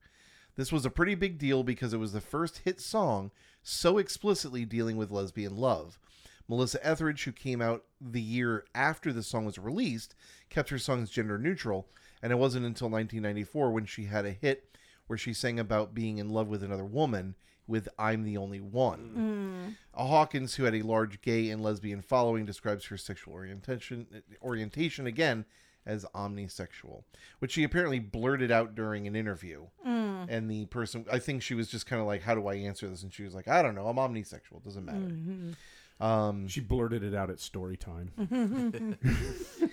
This 0.55 0.71
was 0.71 0.85
a 0.85 0.89
pretty 0.89 1.15
big 1.15 1.37
deal 1.37 1.63
because 1.63 1.93
it 1.93 1.97
was 1.97 2.13
the 2.13 2.21
first 2.21 2.59
hit 2.59 2.79
song 2.79 3.31
so 3.63 3.97
explicitly 3.97 4.65
dealing 4.65 4.97
with 4.97 5.11
lesbian 5.11 5.57
love. 5.57 5.99
Melissa 6.47 6.85
Etheridge, 6.85 7.23
who 7.23 7.31
came 7.31 7.61
out 7.61 7.85
the 7.99 8.21
year 8.21 8.65
after 8.75 9.13
the 9.13 9.23
song 9.23 9.45
was 9.45 9.57
released, 9.57 10.15
kept 10.49 10.69
her 10.69 10.77
songs 10.77 11.09
gender 11.09 11.37
neutral, 11.37 11.87
and 12.21 12.31
it 12.31 12.37
wasn't 12.37 12.65
until 12.65 12.89
1994 12.89 13.71
when 13.71 13.85
she 13.85 14.05
had 14.05 14.25
a 14.25 14.31
hit 14.31 14.75
where 15.07 15.17
she 15.17 15.33
sang 15.33 15.59
about 15.59 15.93
being 15.93 16.17
in 16.17 16.29
love 16.29 16.47
with 16.47 16.63
another 16.63 16.85
woman 16.85 17.35
with 17.67 17.87
I'm 17.97 18.23
the 18.23 18.37
Only 18.37 18.59
One. 18.59 19.75
Mm. 19.75 19.75
A 19.93 20.07
Hawkins, 20.07 20.55
who 20.55 20.63
had 20.63 20.75
a 20.75 20.81
large 20.81 21.21
gay 21.21 21.49
and 21.49 21.63
lesbian 21.63 22.01
following, 22.01 22.45
describes 22.45 22.85
her 22.85 22.97
sexual 22.97 23.33
orientation 23.33 24.07
orientation 24.41 25.07
again 25.07 25.45
as 25.85 26.05
omnisexual, 26.15 27.03
which 27.39 27.51
she 27.53 27.63
apparently 27.63 27.99
blurted 27.99 28.51
out 28.51 28.75
during 28.75 29.07
an 29.07 29.15
interview. 29.15 29.63
And 29.83 30.49
the 30.49 30.65
person, 30.67 31.05
I 31.11 31.17
think 31.19 31.41
she 31.41 31.55
was 31.55 31.67
just 31.67 31.87
kind 31.87 31.99
of 31.99 32.07
like, 32.07 32.21
"How 32.21 32.35
do 32.35 32.45
I 32.47 32.53
answer 32.55 32.87
this?" 32.87 33.01
And 33.01 33.11
she 33.11 33.23
was 33.23 33.33
like, 33.33 33.47
"I 33.47 33.61
don't 33.63 33.73
know. 33.73 33.87
I'm 33.87 33.95
omnisexual. 33.97 34.57
It 34.57 34.63
doesn't 34.63 34.85
matter." 34.85 35.55
Um, 35.99 36.47
She 36.47 36.59
blurted 36.61 37.03
it 37.03 37.13
out 37.15 37.29
at 37.29 37.39
story 37.39 37.77
time. 37.77 38.97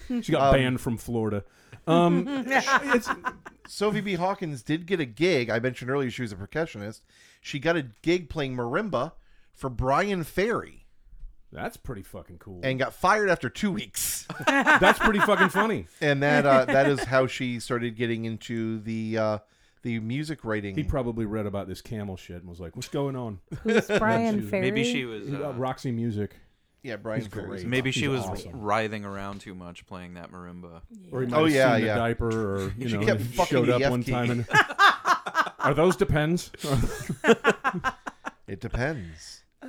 she 0.23 0.33
got 0.33 0.53
banned 0.53 0.81
from 0.81 0.97
Florida. 0.99 1.45
Um, 1.87 2.25
it's, 2.47 3.09
Sophie 3.67 4.01
B. 4.03 4.15
Hawkins 4.15 4.63
did 4.63 4.87
get 4.87 5.01
a 5.01 5.05
gig. 5.07 5.51
I 5.51 5.59
mentioned 5.59 5.91
earlier 5.91 6.11
she 6.11 6.23
was 6.23 6.33
a 6.33 6.37
percussionist. 6.37 7.01
She 7.41 7.59
got 7.59 7.77
a 7.77 7.87
gig 8.03 8.29
playing 8.29 8.57
marimba 8.57 9.13
for 9.55 9.71
Bryan 9.71 10.23
Ferry 10.25 10.78
that's 11.53 11.77
pretty 11.77 12.03
fucking 12.03 12.39
cool. 12.39 12.61
and 12.63 12.79
got 12.79 12.93
fired 12.95 13.31
after 13.31 13.49
two 13.49 13.71
weeks. 13.73 14.27
that's 14.47 14.99
pretty 14.99 15.21
fucking 15.21 15.49
funny. 15.49 15.87
and 16.01 16.23
that 16.23 16.45
uh, 16.47 16.65
that 16.67 16.89
is 16.89 17.03
how 17.05 17.27
she 17.27 17.59
started 17.61 17.97
getting 17.97 18.25
into 18.25 18.81
the 18.81 19.19
uh, 19.19 19.39
the 19.83 20.01
music 20.01 20.45
writing. 20.45 20.75
He 20.75 20.83
probably 20.85 21.25
read 21.25 21.47
about 21.47 21.69
this 21.69 21.81
camel 21.81 22.17
shit 22.17 22.37
and 22.37 22.49
was 22.49 22.61
like, 22.61 22.77
"What's 22.77 22.89
going 22.89 23.17
on?" 23.17 23.39
Who's 23.63 23.87
Bryan 23.87 24.43
Ferry? 24.51 24.63
Maybe 24.63 24.85
she 24.85 25.05
was. 25.05 25.33
Uh, 25.33 25.49
Uh, 25.49 25.53
Roxy 25.55 25.91
Music, 25.93 26.37
yeah, 26.83 26.97
Bryan 26.97 27.21
He's 27.23 27.33
Ferry. 27.33 27.47
great. 27.47 27.67
maybe 27.67 27.91
she 27.93 28.01
He's 28.01 28.09
was 28.11 28.25
awesome. 28.25 28.61
writhing 28.61 29.05
around 29.05 29.41
too 29.41 29.55
much 29.55 29.87
playing 29.87 30.15
that 30.15 30.31
marimba. 30.33 30.83
or 31.13 31.23
he 31.23 31.27
might 31.29 31.37
Oh, 31.39 31.45
have 31.45 31.55
yeah, 31.55 31.77
seen 31.77 31.87
yeah. 31.87 31.95
the 31.95 32.01
diaper, 32.01 32.57
or 32.57 32.73
you 32.79 32.89
She 32.89 32.97
know, 32.99 33.07
kept 33.07 33.21
he 33.21 33.27
fucking 33.29 33.57
showed 33.57 33.67
the 33.69 33.75
up 33.77 33.83
F 33.83 33.91
one 33.91 34.03
key. 34.03 34.11
time. 34.13 34.31
And, 34.31 34.47
are 35.61 35.75
those 35.75 35.97
depends? 35.97 36.51
It 38.47 38.61
depends. 38.61 39.45
Uh, 39.63 39.67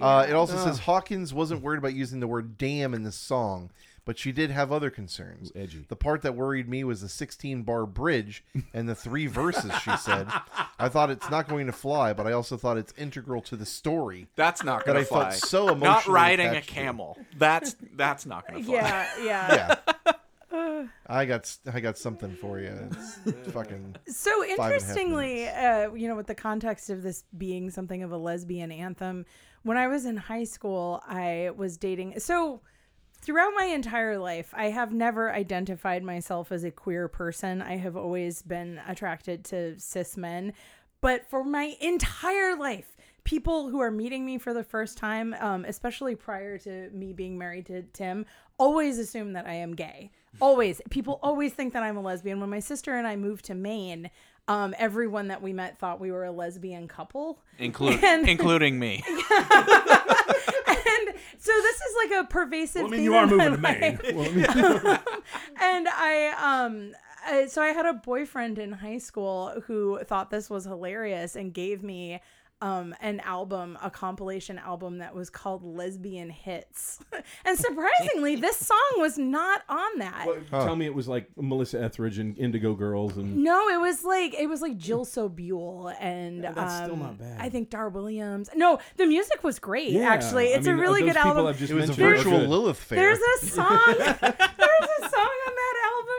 Uh, 0.00 0.26
it 0.28 0.32
also 0.34 0.56
says 0.56 0.80
Hawkins 0.80 1.32
wasn't 1.32 1.62
worried 1.62 1.78
about 1.78 1.94
using 1.94 2.20
the 2.20 2.26
word 2.26 2.58
damn 2.58 2.94
in 2.94 3.02
this 3.04 3.16
song, 3.16 3.70
but 4.04 4.18
she 4.18 4.32
did 4.32 4.50
have 4.50 4.72
other 4.72 4.90
concerns. 4.90 5.52
edgy. 5.54 5.84
The 5.88 5.96
part 5.96 6.22
that 6.22 6.34
worried 6.34 6.68
me 6.68 6.82
was 6.84 7.00
the 7.02 7.08
16 7.08 7.62
bar 7.62 7.86
bridge 7.86 8.42
and 8.74 8.88
the 8.88 8.94
three 8.94 9.26
verses, 9.26 9.72
she 9.82 9.96
said. 9.96 10.28
I 10.78 10.88
thought 10.88 11.10
it's 11.10 11.28
not 11.30 11.48
going 11.48 11.66
to 11.66 11.72
fly, 11.72 12.12
but 12.12 12.26
I 12.26 12.32
also 12.32 12.56
thought 12.56 12.78
it's 12.78 12.92
integral 12.96 13.42
to 13.42 13.56
the 13.56 13.66
story. 13.66 14.28
That's 14.36 14.62
not 14.64 14.80
That 14.84 14.86
gonna 14.92 15.00
I 15.00 15.04
felt 15.04 15.22
fly. 15.24 15.30
so 15.32 15.74
not 15.74 16.06
riding 16.06 16.46
a 16.46 16.50
attached 16.52 16.68
to. 16.68 16.74
camel. 16.74 17.18
That's 17.36 17.76
that's 17.96 18.26
not 18.26 18.46
gonna 18.46 18.62
fly. 18.62 18.74
yeah, 18.74 19.08
yeah. 19.22 19.76
Yeah. 20.06 20.12
I 21.06 21.24
got 21.24 21.56
I 21.72 21.80
got 21.80 21.98
something 21.98 22.34
for 22.36 22.58
you. 22.58 22.90
It's 23.26 23.50
fucking 23.52 23.96
So 24.06 24.42
and 24.42 24.58
a 24.58 24.62
half 24.62 24.72
interestingly, 24.72 25.48
uh, 25.48 25.92
you 25.94 26.08
know, 26.08 26.16
with 26.16 26.26
the 26.26 26.34
context 26.34 26.90
of 26.90 27.02
this 27.02 27.24
being 27.36 27.70
something 27.70 28.02
of 28.02 28.12
a 28.12 28.16
lesbian 28.16 28.70
anthem, 28.70 29.24
when 29.62 29.76
I 29.76 29.88
was 29.88 30.04
in 30.04 30.16
high 30.16 30.44
school, 30.44 31.02
I 31.06 31.50
was 31.56 31.76
dating. 31.76 32.20
So 32.20 32.60
throughout 33.20 33.52
my 33.56 33.64
entire 33.64 34.18
life, 34.18 34.52
I 34.56 34.66
have 34.66 34.92
never 34.92 35.32
identified 35.32 36.02
myself 36.02 36.52
as 36.52 36.64
a 36.64 36.70
queer 36.70 37.08
person. 37.08 37.62
I 37.62 37.76
have 37.76 37.96
always 37.96 38.42
been 38.42 38.80
attracted 38.86 39.44
to 39.46 39.78
cis 39.78 40.16
men. 40.16 40.52
But 41.00 41.28
for 41.28 41.44
my 41.44 41.76
entire 41.80 42.56
life, 42.56 42.96
people 43.24 43.68
who 43.68 43.80
are 43.80 43.90
meeting 43.90 44.24
me 44.24 44.38
for 44.38 44.52
the 44.52 44.64
first 44.64 44.98
time, 44.98 45.34
um, 45.34 45.64
especially 45.64 46.16
prior 46.16 46.58
to 46.58 46.90
me 46.90 47.12
being 47.12 47.38
married 47.38 47.66
to 47.66 47.82
Tim, 47.82 48.26
always 48.56 48.98
assume 48.98 49.34
that 49.34 49.46
I 49.46 49.54
am 49.54 49.74
gay. 49.74 50.10
Always. 50.40 50.80
People 50.90 51.18
always 51.22 51.52
think 51.52 51.72
that 51.72 51.82
I'm 51.82 51.96
a 51.96 52.00
lesbian. 52.02 52.40
When 52.40 52.50
my 52.50 52.60
sister 52.60 52.94
and 52.94 53.06
I 53.06 53.16
moved 53.16 53.46
to 53.46 53.54
Maine, 53.54 54.10
um, 54.46 54.74
everyone 54.78 55.28
that 55.28 55.42
we 55.42 55.52
met 55.52 55.78
thought 55.78 56.00
we 56.00 56.10
were 56.10 56.24
a 56.24 56.32
lesbian 56.32 56.88
couple. 56.88 57.40
Include, 57.58 58.02
And- 58.04 58.28
including 58.28 58.78
me. 58.78 59.04
and 59.06 59.16
so 61.38 61.52
this 61.52 61.76
is 61.76 62.10
like 62.10 62.24
a 62.24 62.26
pervasive. 62.28 62.82
Well, 62.82 62.94
I 62.94 62.96
mean, 62.96 63.04
you 63.04 63.14
are 63.14 63.26
moving 63.26 63.52
to 63.52 63.58
Maine. 63.58 63.98
Well, 64.14 64.26
I 64.26 64.30
mean, 64.32 64.46
and 65.60 65.88
I 65.88 66.64
um 66.66 66.92
uh, 67.28 67.46
so 67.46 67.60
I 67.62 67.68
had 67.68 67.84
a 67.84 67.92
boyfriend 67.94 68.58
in 68.58 68.72
high 68.72 68.98
school 68.98 69.60
who 69.66 69.98
thought 70.04 70.30
this 70.30 70.48
was 70.48 70.64
hilarious 70.64 71.36
and 71.36 71.52
gave 71.52 71.82
me 71.82 72.20
um 72.60 72.94
an 73.00 73.20
album, 73.20 73.78
a 73.82 73.90
compilation 73.90 74.58
album 74.58 74.98
that 74.98 75.14
was 75.14 75.30
called 75.30 75.62
Lesbian 75.64 76.30
Hits. 76.30 76.98
and 77.44 77.58
surprisingly, 77.58 78.36
this 78.36 78.56
song 78.56 78.94
was 78.96 79.18
not 79.18 79.62
on 79.68 79.98
that. 79.98 80.26
Tell 80.50 80.76
me 80.76 80.86
it 80.86 80.94
was 80.94 81.08
like 81.08 81.28
Melissa 81.36 81.82
Etheridge 81.82 82.18
and 82.18 82.36
Indigo 82.38 82.74
Girls 82.74 83.16
and 83.16 83.38
No, 83.38 83.68
it 83.68 83.80
was 83.80 84.04
like 84.04 84.34
it 84.34 84.48
was 84.48 84.60
like 84.60 84.76
Jill 84.76 85.04
Sobule 85.04 85.94
and 86.00 86.42
Yeah, 86.42 86.52
that's 86.52 86.74
um, 86.74 86.84
still 86.84 86.96
not 86.96 87.18
bad. 87.18 87.40
I 87.40 87.48
think 87.48 87.70
Dar 87.70 87.88
Williams. 87.88 88.50
No, 88.54 88.78
the 88.96 89.06
music 89.06 89.44
was 89.44 89.58
great. 89.58 89.90
Yeah, 89.90 90.08
actually, 90.08 90.52
I 90.52 90.56
it's 90.56 90.66
mean, 90.66 90.76
a 90.76 90.80
really 90.80 91.02
those 91.02 91.10
good 91.12 91.16
album. 91.18 91.54
Just 91.56 91.70
it 91.70 91.74
was 91.74 91.84
a 91.84 92.00
mentioned 92.00 92.06
are 92.06 92.16
virtual. 92.16 92.48
Lilith 92.48 92.78
fair. 92.78 92.98
There's 92.98 93.18
a 93.42 93.46
song. 93.46 93.94
there's 93.96 94.88
a 95.02 95.08
song 95.08 95.28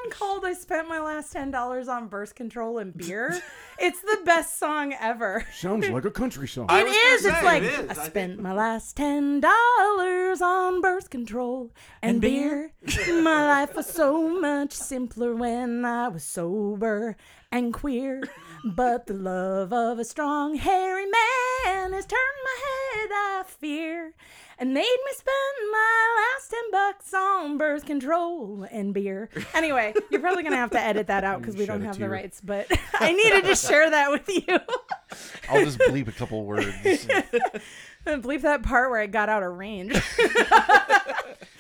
on 0.09 0.11
that 0.11 0.17
called 0.17 0.45
"I 0.45 0.53
Spent 0.53 0.87
My 0.87 0.99
Last 0.99 1.31
Ten 1.31 1.51
Dollars 1.51 1.87
on 1.87 2.07
Birth 2.07 2.35
Control 2.35 2.77
and 2.77 2.95
Beer." 2.95 3.41
it's 3.79 4.01
the 4.01 4.19
best 4.25 4.59
song 4.59 4.93
ever. 4.99 5.45
Sounds 5.53 5.89
like 5.89 6.05
a 6.05 6.11
country 6.11 6.47
song. 6.47 6.67
It 6.69 6.87
is. 6.87 7.25
It 7.25 7.33
was 7.33 7.33
gonna 7.33 7.37
is. 7.37 7.43
It's 7.43 7.43
like 7.43 7.63
it 7.63 7.91
is. 7.91 7.97
I 7.97 8.01
I 8.01 8.05
spent 8.07 8.39
my 8.39 8.53
last 8.53 8.97
ten 8.97 9.39
dollars 9.39 10.41
on 10.41 10.81
birth 10.81 11.09
control 11.09 11.71
and, 12.01 12.21
beer. 12.21 12.73
my 13.07 13.47
life 13.47 13.75
was 13.75 13.87
so 13.87 14.39
much 14.39 14.73
simpler 14.73 15.35
when 15.35 15.85
I 15.85 16.07
was 16.07 16.23
sober 16.23 17.15
and 17.51 17.73
queer. 17.73 18.23
But 18.63 19.07
the 19.07 19.13
love 19.13 19.71
of 19.71 19.99
a 19.99 20.05
strong, 20.05 20.55
hairy 20.55 21.05
man 21.05 21.93
has 21.93 22.05
turned 22.05 22.19
my 22.43 22.99
head, 22.99 23.09
I 23.11 23.43
fear, 23.45 24.13
and 24.59 24.73
made 24.73 24.81
me 24.81 25.11
spend 25.13 25.71
my 25.71 26.33
last 26.35 26.51
ten 26.51 26.71
bucks 26.71 27.13
on 27.13 27.57
birth 27.57 27.85
control 27.85 28.67
and 28.69 28.93
beer. 28.93 29.29
Anyway, 29.53 29.93
you're 30.11 30.21
probably 30.21 30.43
gonna 30.43 30.57
have 30.57 30.71
to 30.71 30.79
edit 30.79 31.07
that 31.07 31.23
out 31.23 31.41
because 31.41 31.55
we 31.55 31.65
don't 31.65 31.81
have 31.81 31.97
the 31.97 32.09
rights. 32.09 32.41
But 32.43 32.67
I 32.99 33.13
needed 33.13 33.45
to 33.45 33.55
share 33.55 33.89
that 33.89 34.11
with 34.11 34.27
you. 34.27 34.45
I'll 35.49 35.63
just 35.65 35.79
bleep 35.79 36.07
a 36.07 36.11
couple 36.11 36.45
words. 36.45 36.67
And 38.05 38.23
bleep 38.23 38.41
that 38.41 38.63
part 38.63 38.89
where 38.89 38.99
I 38.99 39.07
got 39.07 39.29
out 39.29 39.43
of 39.43 39.53
range. 39.57 39.93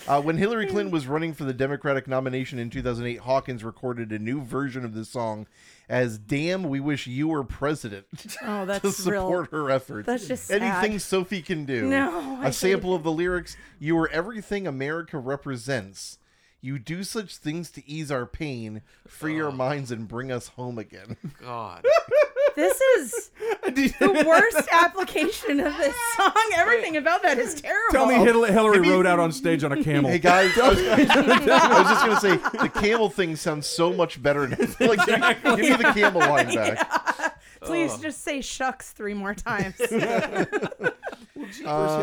Uh, 0.09 0.19
when 0.19 0.37
Hillary 0.37 0.65
Clinton 0.65 0.91
was 0.91 1.05
running 1.05 1.33
for 1.35 1.43
the 1.43 1.53
Democratic 1.53 2.07
nomination 2.07 2.57
in 2.57 2.71
2008, 2.71 3.19
Hawkins 3.19 3.63
recorded 3.63 4.11
a 4.11 4.17
new 4.17 4.41
version 4.41 4.83
of 4.83 4.95
this 4.95 5.07
song 5.09 5.45
as 5.87 6.17
"Damn, 6.17 6.63
we 6.63 6.79
wish 6.79 7.05
you 7.05 7.27
were 7.27 7.43
president" 7.43 8.07
Oh, 8.41 8.65
that's 8.65 8.81
to 8.81 8.91
support 8.91 9.51
real. 9.51 9.63
her 9.65 9.71
efforts. 9.71 10.07
That's 10.07 10.27
just 10.27 10.45
sad. 10.45 10.63
anything 10.63 10.97
Sophie 10.97 11.43
can 11.43 11.65
do. 11.65 11.85
No, 11.87 12.39
I 12.41 12.47
a 12.47 12.53
sample 12.53 12.95
of 12.95 13.03
the 13.03 13.11
lyrics: 13.11 13.55
"You 13.77 13.97
are 13.99 14.09
everything 14.09 14.65
America 14.65 15.17
represents." 15.19 16.17
You 16.61 16.77
do 16.77 17.03
such 17.03 17.37
things 17.37 17.71
to 17.71 17.89
ease 17.89 18.11
our 18.11 18.25
pain, 18.25 18.81
free 19.07 19.39
our 19.39 19.51
minds, 19.51 19.91
and 19.91 20.09
bring 20.09 20.29
us 20.29 20.49
home 20.49 20.77
again. 20.77 21.15
God. 21.41 21.85
This 22.59 22.81
is 22.97 23.31
the 23.99 24.23
worst 24.27 24.67
application 24.69 25.61
of 25.61 25.77
this 25.77 25.95
song. 26.17 26.33
Everything 26.57 26.97
about 26.97 27.21
that 27.23 27.39
is 27.39 27.61
terrible. 27.61 27.93
Tell 27.93 28.05
me 28.05 28.15
Hillary, 28.15 28.51
Hillary 28.51 28.79
rode 28.81 29.07
out 29.07 29.17
on 29.17 29.31
stage 29.31 29.63
on 29.63 29.71
a 29.71 29.81
camel. 29.81 30.11
Hey 30.11 30.19
guys, 30.19 30.51
I 30.61 30.67
was, 30.69 30.77
I 30.79 30.97
was 30.97 31.89
just 31.89 32.05
gonna 32.05 32.19
say 32.19 32.35
the 32.61 32.67
camel 32.69 33.09
thing 33.09 33.37
sounds 33.37 33.65
so 33.65 33.93
much 33.93 34.21
better. 34.21 34.45
Now. 34.47 34.57
Like, 34.79 35.05
give 35.05 35.19
me- 35.21 35.35
give 35.55 35.79
me 35.79 35.85
the 35.85 35.91
camel 35.93 36.19
line 36.19 36.53
back. 36.53 37.39
Please 37.61 37.97
just 37.99 38.23
say 38.23 38.41
shucks 38.41 38.91
three 38.91 39.13
more 39.13 39.33
times. 39.33 39.79
Uh, 39.79 40.45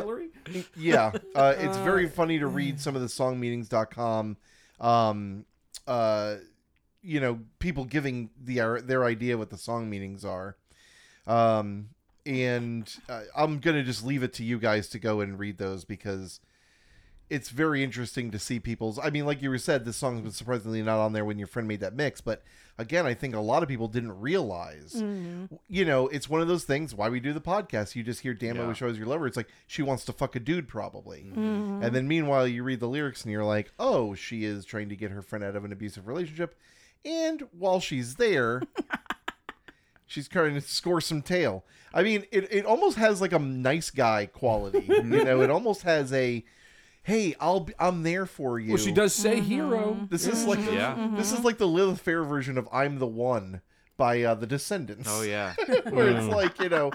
Hillary? 0.01 0.29
Yeah, 0.77 1.13
uh, 1.35 1.55
it's 1.59 1.77
very 1.79 2.09
funny 2.09 2.39
to 2.39 2.47
read 2.47 2.81
some 2.81 2.95
of 2.97 3.03
the 3.03 3.09
songmeanings.com. 3.09 4.37
Um, 4.81 5.45
uh, 5.87 6.37
you 7.07 7.21
know, 7.21 7.39
people 7.61 7.85
giving 7.85 8.31
the 8.43 8.83
their 8.85 9.05
idea 9.05 9.39
what 9.39 9.51
the 9.51 9.57
song 9.57 9.89
meanings 9.89 10.25
are. 10.25 10.57
Um, 11.27 11.91
and 12.25 12.93
uh, 13.09 13.23
I'm 13.37 13.59
gonna 13.61 13.85
just 13.85 14.05
leave 14.05 14.23
it 14.23 14.33
to 14.35 14.45
you 14.45 14.59
guys 14.59 14.89
to 14.89 14.99
go 14.99 15.21
and 15.21 15.39
read 15.39 15.59
those 15.59 15.85
because 15.85 16.41
it's 17.29 17.51
very 17.51 17.83
interesting 17.83 18.31
to 18.31 18.39
see 18.39 18.59
people's. 18.61 18.99
I 18.99 19.11
mean, 19.11 19.27
like 19.27 19.43
you 19.43 19.57
said, 19.59 19.85
this 19.85 19.97
song 19.97 20.23
was 20.23 20.37
surprisingly 20.37 20.83
not 20.83 20.99
on 20.99 21.13
there 21.13 21.25
when 21.25 21.39
your 21.39 21.49
friend 21.49 21.67
made 21.67 21.81
that 21.81 21.95
mix, 21.95 22.21
but 22.21 22.43
again, 22.79 23.05
I 23.07 23.15
think 23.15 23.35
a 23.35 23.41
lot 23.41 23.63
of 23.65 23.69
people 23.69 23.89
didn't 23.89 24.21
realize. 24.21 25.03
You 25.69 25.85
know, 25.85 26.07
it's 26.09 26.29
one 26.29 26.41
of 26.41 26.47
those 26.49 26.65
things. 26.65 26.95
Why 26.95 27.09
we 27.09 27.19
do 27.21 27.33
the 27.33 27.41
podcast? 27.41 27.95
You 27.97 28.03
just 28.05 28.21
hear 28.21 28.35
"Damn, 28.35 28.57
I 28.57 28.61
Yeah. 28.63 28.69
wish 28.69 28.83
I 28.83 28.87
was 28.87 28.99
your 28.99 29.07
lover." 29.09 29.27
It's 29.27 29.37
like 29.37 29.49
she 29.67 29.83
wants 29.83 30.05
to 30.07 30.13
fuck 30.13 30.35
a 30.37 30.41
dude, 30.41 30.69
probably. 30.69 31.31
And 31.35 31.95
then 31.95 32.07
meanwhile, 32.09 32.47
you 32.47 32.63
read 32.65 32.81
the 32.81 32.89
lyrics 32.89 33.23
and 33.25 33.31
you're 33.33 33.45
like, 33.45 33.73
"Oh, 33.79 34.15
she 34.15 34.45
is 34.45 34.65
trying 34.65 34.89
to 34.89 34.97
get 34.97 35.11
her 35.13 35.23
friend 35.23 35.45
out 35.45 35.55
of 35.57 35.65
an 35.65 35.73
abusive 35.73 36.07
relationship," 36.09 36.57
and 37.05 37.43
while 37.53 37.81
she's 37.81 38.15
there. 38.17 38.63
She's 40.09 40.29
trying 40.29 40.55
to 40.55 40.61
score 40.61 41.01
some 41.01 41.21
tail. 41.21 41.65
I 41.93 42.05
mean, 42.05 42.25
it, 42.31 42.47
it 42.53 42.65
almost 42.65 42.97
has 42.97 43.21
like 43.21 43.33
a 43.33 43.41
nice 43.41 43.91
guy 43.91 44.27
quality. 44.27 44.85
you 44.87 45.03
know, 45.25 45.43
it 45.43 45.51
almost 45.51 45.83
has 45.83 46.13
a, 46.13 46.45
hey, 47.03 47.35
I'll 47.41 47.61
be, 47.61 47.75
I'm 47.79 48.05
there 48.05 48.25
for 48.25 48.61
you. 48.61 48.75
Well, 48.75 48.83
she 48.83 48.93
does 48.93 49.13
say 49.15 49.41
hero. 49.41 50.07
This 50.09 50.27
is 50.29 50.45
like 50.45 50.61
Yeah. 50.71 51.11
this 51.17 51.33
is 51.33 51.41
like 51.45 51.59
the 51.59 51.67
Lilith 51.67 52.01
Fair 52.01 52.23
version 52.23 52.57
of 52.57 52.69
"I'm 52.73 53.01
the 53.01 53.07
One" 53.07 53.63
by 53.97 54.23
uh, 54.23 54.35
the 54.37 54.47
Descendents. 54.47 55.09
Oh 55.11 55.23
yeah. 55.23 55.55
where 55.91 56.09
it's 56.09 56.29
like 56.29 56.61
you 56.61 56.69
know, 56.69 56.93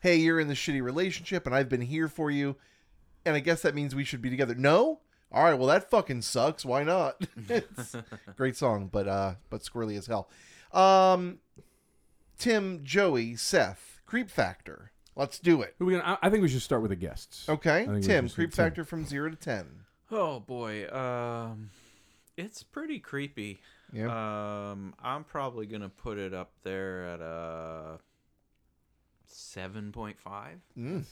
hey, 0.00 0.16
you're 0.16 0.40
in 0.40 0.48
this 0.48 0.58
shitty 0.58 0.82
relationship, 0.82 1.44
and 1.44 1.54
I've 1.54 1.68
been 1.68 1.82
here 1.82 2.08
for 2.08 2.30
you, 2.30 2.56
and 3.26 3.36
I 3.36 3.40
guess 3.40 3.60
that 3.62 3.74
means 3.74 3.94
we 3.94 4.04
should 4.04 4.22
be 4.22 4.30
together. 4.30 4.54
No, 4.54 5.00
all 5.32 5.44
right, 5.44 5.54
well 5.54 5.68
that 5.68 5.90
fucking 5.90 6.22
sucks. 6.22 6.64
Why 6.64 6.82
not? 6.82 7.26
it's 7.48 7.96
great 8.36 8.56
song, 8.56 8.88
but 8.90 9.08
uh, 9.08 9.34
but 9.50 9.62
squirrely 9.62 9.98
as 9.98 10.06
hell. 10.06 10.28
Um, 10.72 11.38
Tim, 12.38 12.80
Joee, 12.84 13.38
Seth, 13.38 14.00
Creep 14.06 14.30
Factor. 14.30 14.92
Let's 15.14 15.38
do 15.38 15.62
it. 15.62 15.74
Who 15.78 15.86
we 15.86 15.92
gonna, 15.94 16.18
I 16.22 16.26
I 16.26 16.30
think 16.30 16.42
we 16.42 16.48
should 16.48 16.62
start 16.62 16.82
with 16.82 16.90
the 16.90 16.96
guests. 16.96 17.48
Okay, 17.48 17.82
I 17.82 17.84
think 17.84 17.94
we 17.96 18.02
Tim, 18.02 18.24
should 18.26 18.30
say 18.30 18.34
Creep 18.34 18.50
Tim. 18.52 18.64
Factor 18.64 18.84
from 18.84 19.04
zero 19.06 19.30
to 19.30 19.36
ten. 19.36 19.66
Oh 20.10 20.40
boy. 20.40 20.88
Um, 20.88 21.70
it's 22.36 22.62
pretty 22.62 22.98
creepy. 22.98 23.60
Yeah. 23.92 24.70
Um, 24.70 24.94
I'm 25.02 25.24
probably 25.24 25.66
gonna 25.66 25.88
put 25.88 26.18
it 26.18 26.34
up 26.34 26.52
there 26.62 27.04
at 27.04 27.20
a 27.20 27.98
seven 29.26 29.92
point 29.92 30.18
five. 30.20 30.60
Mm. 30.78 31.04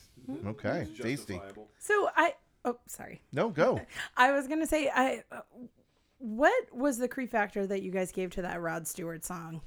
Okay, 0.46 0.86
tasty. 1.00 1.40
so 1.78 2.10
I. 2.16 2.34
Oh, 2.64 2.78
sorry. 2.86 3.20
No, 3.32 3.50
go. 3.50 3.80
I 4.16 4.32
was 4.32 4.48
gonna 4.48 4.66
say 4.66 4.90
I. 4.94 5.22
Uh, 5.30 5.40
what 6.18 6.74
was 6.74 6.96
the 6.96 7.08
creep 7.08 7.30
factor 7.30 7.66
that 7.66 7.82
you 7.82 7.90
guys 7.90 8.10
gave 8.10 8.30
to 8.30 8.42
that 8.42 8.60
Rod 8.62 8.86
Stewart 8.86 9.24
song? 9.24 9.60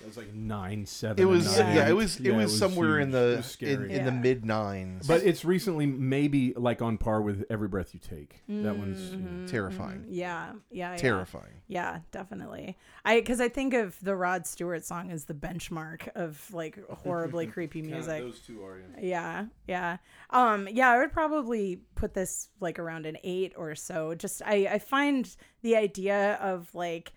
It 0.00 0.06
was 0.06 0.16
like 0.16 0.32
nine 0.34 0.84
seven. 0.86 1.20
It 1.22 1.26
was 1.26 1.58
nine, 1.58 1.74
yeah, 1.74 1.88
it 1.88 1.96
was 1.96 2.16
it 2.20 2.26
Yeah, 2.26 2.36
was 2.36 2.56
somewhere 2.56 2.98
in 3.00 3.10
the 3.10 3.38
It 3.38 3.44
scary. 3.44 3.72
in, 3.74 3.90
in 3.90 4.04
the 4.04 4.12
mid 4.12 4.44
nines. 4.44 5.06
But 5.06 5.22
it's 5.24 5.44
recently 5.44 5.86
maybe 5.86 6.52
like 6.56 6.82
on 6.82 6.98
par 6.98 7.22
with 7.22 7.44
Every 7.50 7.66
Breath 7.66 7.94
You 7.94 8.00
Take. 8.00 8.42
That 8.48 8.76
one's 8.76 9.00
you 9.12 9.16
Mm-hmm. 9.18 9.40
know, 9.42 9.46
terrifying. 9.46 10.04
Yeah, 10.08 10.52
yeah, 10.70 10.92
yeah. 10.92 10.96
Terrifying. 10.96 11.62
Yeah, 11.66 12.00
definitely. 12.12 12.76
I 13.04 13.20
because 13.20 13.40
I 13.40 13.48
think 13.48 13.72
of 13.74 13.98
the 14.00 14.14
Rod 14.14 14.46
Stewart 14.46 14.84
song 14.84 15.10
as 15.10 15.24
the 15.24 15.34
benchmark 15.34 16.08
of 16.14 16.52
like 16.52 16.78
horribly 16.90 17.46
creepy 17.54 17.82
music. 17.82 18.22
those 18.22 18.40
two 18.40 18.62
are. 18.64 18.80
Yeah, 19.00 19.46
yeah. 19.66 19.96
Um, 20.30 20.68
yeah, 20.70 20.90
I 20.90 20.98
would 20.98 21.12
probably 21.12 21.80
put 21.94 22.12
this 22.14 22.48
like 22.60 22.78
around 22.78 23.06
an 23.06 23.16
eight 23.24 23.54
or 23.56 23.74
so. 23.74 24.14
Just 24.14 24.42
I, 24.44 24.68
I 24.72 24.78
find 24.78 25.34
the 25.62 25.76
idea 25.76 26.34
of 26.34 26.72
like 26.74 27.12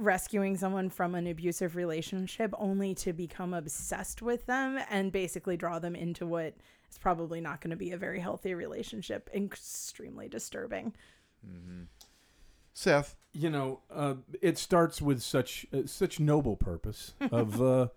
rescuing 0.00 0.56
someone 0.56 0.88
from 0.88 1.14
an 1.14 1.26
abusive 1.26 1.76
relationship 1.76 2.52
only 2.58 2.94
to 2.94 3.12
become 3.12 3.54
obsessed 3.54 4.22
with 4.22 4.46
them 4.46 4.78
and 4.90 5.12
basically 5.12 5.56
draw 5.56 5.78
them 5.78 5.94
into 5.94 6.26
what 6.26 6.54
is 6.90 6.98
probably 6.98 7.40
not 7.40 7.60
going 7.60 7.70
to 7.70 7.76
be 7.76 7.92
a 7.92 7.96
very 7.96 8.20
healthy 8.20 8.54
relationship 8.54 9.28
extremely 9.34 10.28
disturbing. 10.28 10.94
Seth, 12.72 13.16
You 13.32 13.50
know, 13.50 13.80
uh, 13.90 14.14
it 14.40 14.58
starts 14.58 15.02
with 15.02 15.22
such 15.22 15.66
uh, 15.72 15.86
such 15.86 16.18
noble 16.18 16.56
purpose 16.56 17.14
of 17.30 17.60
uh, 17.60 17.88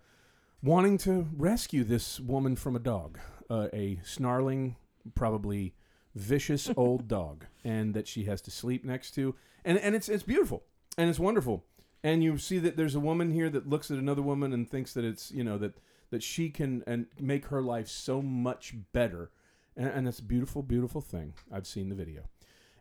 wanting 0.62 0.98
to 0.98 1.28
rescue 1.36 1.84
this 1.84 2.20
woman 2.20 2.56
from 2.56 2.76
a 2.76 2.80
dog, 2.80 3.18
uh, 3.48 3.68
a 3.72 4.00
snarling, 4.04 4.76
probably 5.14 5.74
vicious 6.14 6.70
old 6.76 7.08
dog, 7.08 7.46
and 7.64 7.94
that 7.94 8.06
she 8.06 8.24
has 8.24 8.40
to 8.42 8.50
sleep 8.50 8.84
next 8.84 9.12
to, 9.12 9.34
and 9.64 9.78
and 9.78 9.94
it's 9.94 10.08
it's 10.08 10.22
beautiful 10.22 10.64
and 10.96 11.10
it's 11.10 11.18
wonderful, 11.18 11.64
and 12.04 12.22
you 12.22 12.36
see 12.36 12.58
that 12.58 12.76
there's 12.76 12.94
a 12.94 13.00
woman 13.00 13.30
here 13.30 13.48
that 13.48 13.66
looks 13.68 13.90
at 13.90 13.96
another 13.96 14.20
woman 14.20 14.52
and 14.52 14.70
thinks 14.70 14.92
that 14.92 15.04
it's 15.04 15.32
you 15.32 15.42
know 15.42 15.58
that 15.58 15.78
that 16.10 16.22
she 16.22 16.50
can 16.50 16.84
and 16.86 17.06
make 17.18 17.46
her 17.46 17.62
life 17.62 17.88
so 17.88 18.22
much 18.22 18.74
better, 18.92 19.30
and, 19.76 19.88
and 19.88 20.06
it's 20.06 20.20
a 20.20 20.22
beautiful 20.22 20.62
beautiful 20.62 21.00
thing. 21.00 21.32
I've 21.50 21.66
seen 21.66 21.88
the 21.88 21.96
video. 21.96 22.24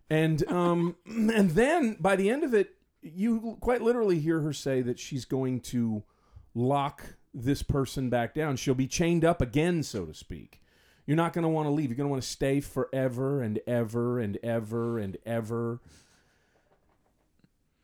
And 0.10 0.48
um 0.52 0.98
and 1.06 1.52
then 1.52 1.98
by 2.00 2.18
the 2.18 2.30
end 2.30 2.44
of 2.44 2.54
it 2.54 2.76
you 3.02 3.58
quite 3.60 3.82
literally 3.82 4.20
hear 4.20 4.42
her 4.42 4.54
say 4.54 4.82
that 4.82 5.00
she's 5.00 5.26
going 5.26 5.60
to 5.60 6.04
lock 6.54 7.16
this 7.34 7.64
person 7.64 8.10
back 8.10 8.34
down. 8.34 8.58
She'll 8.58 8.76
be 8.76 8.88
chained 8.88 9.26
up 9.26 9.42
again 9.42 9.84
so 9.84 10.06
to 10.06 10.14
speak. 10.14 10.60
You're 11.06 11.18
not 11.18 11.34
going 11.34 11.44
to 11.44 11.50
want 11.50 11.68
to 11.68 11.72
leave. 11.72 11.90
You're 11.90 11.98
going 11.98 12.08
to 12.08 12.12
want 12.12 12.24
to 12.24 12.30
stay 12.30 12.62
forever 12.62 13.42
and 13.42 13.60
ever 13.68 14.20
and 14.20 14.38
ever 14.44 15.00
and 15.00 15.18
ever 15.26 15.82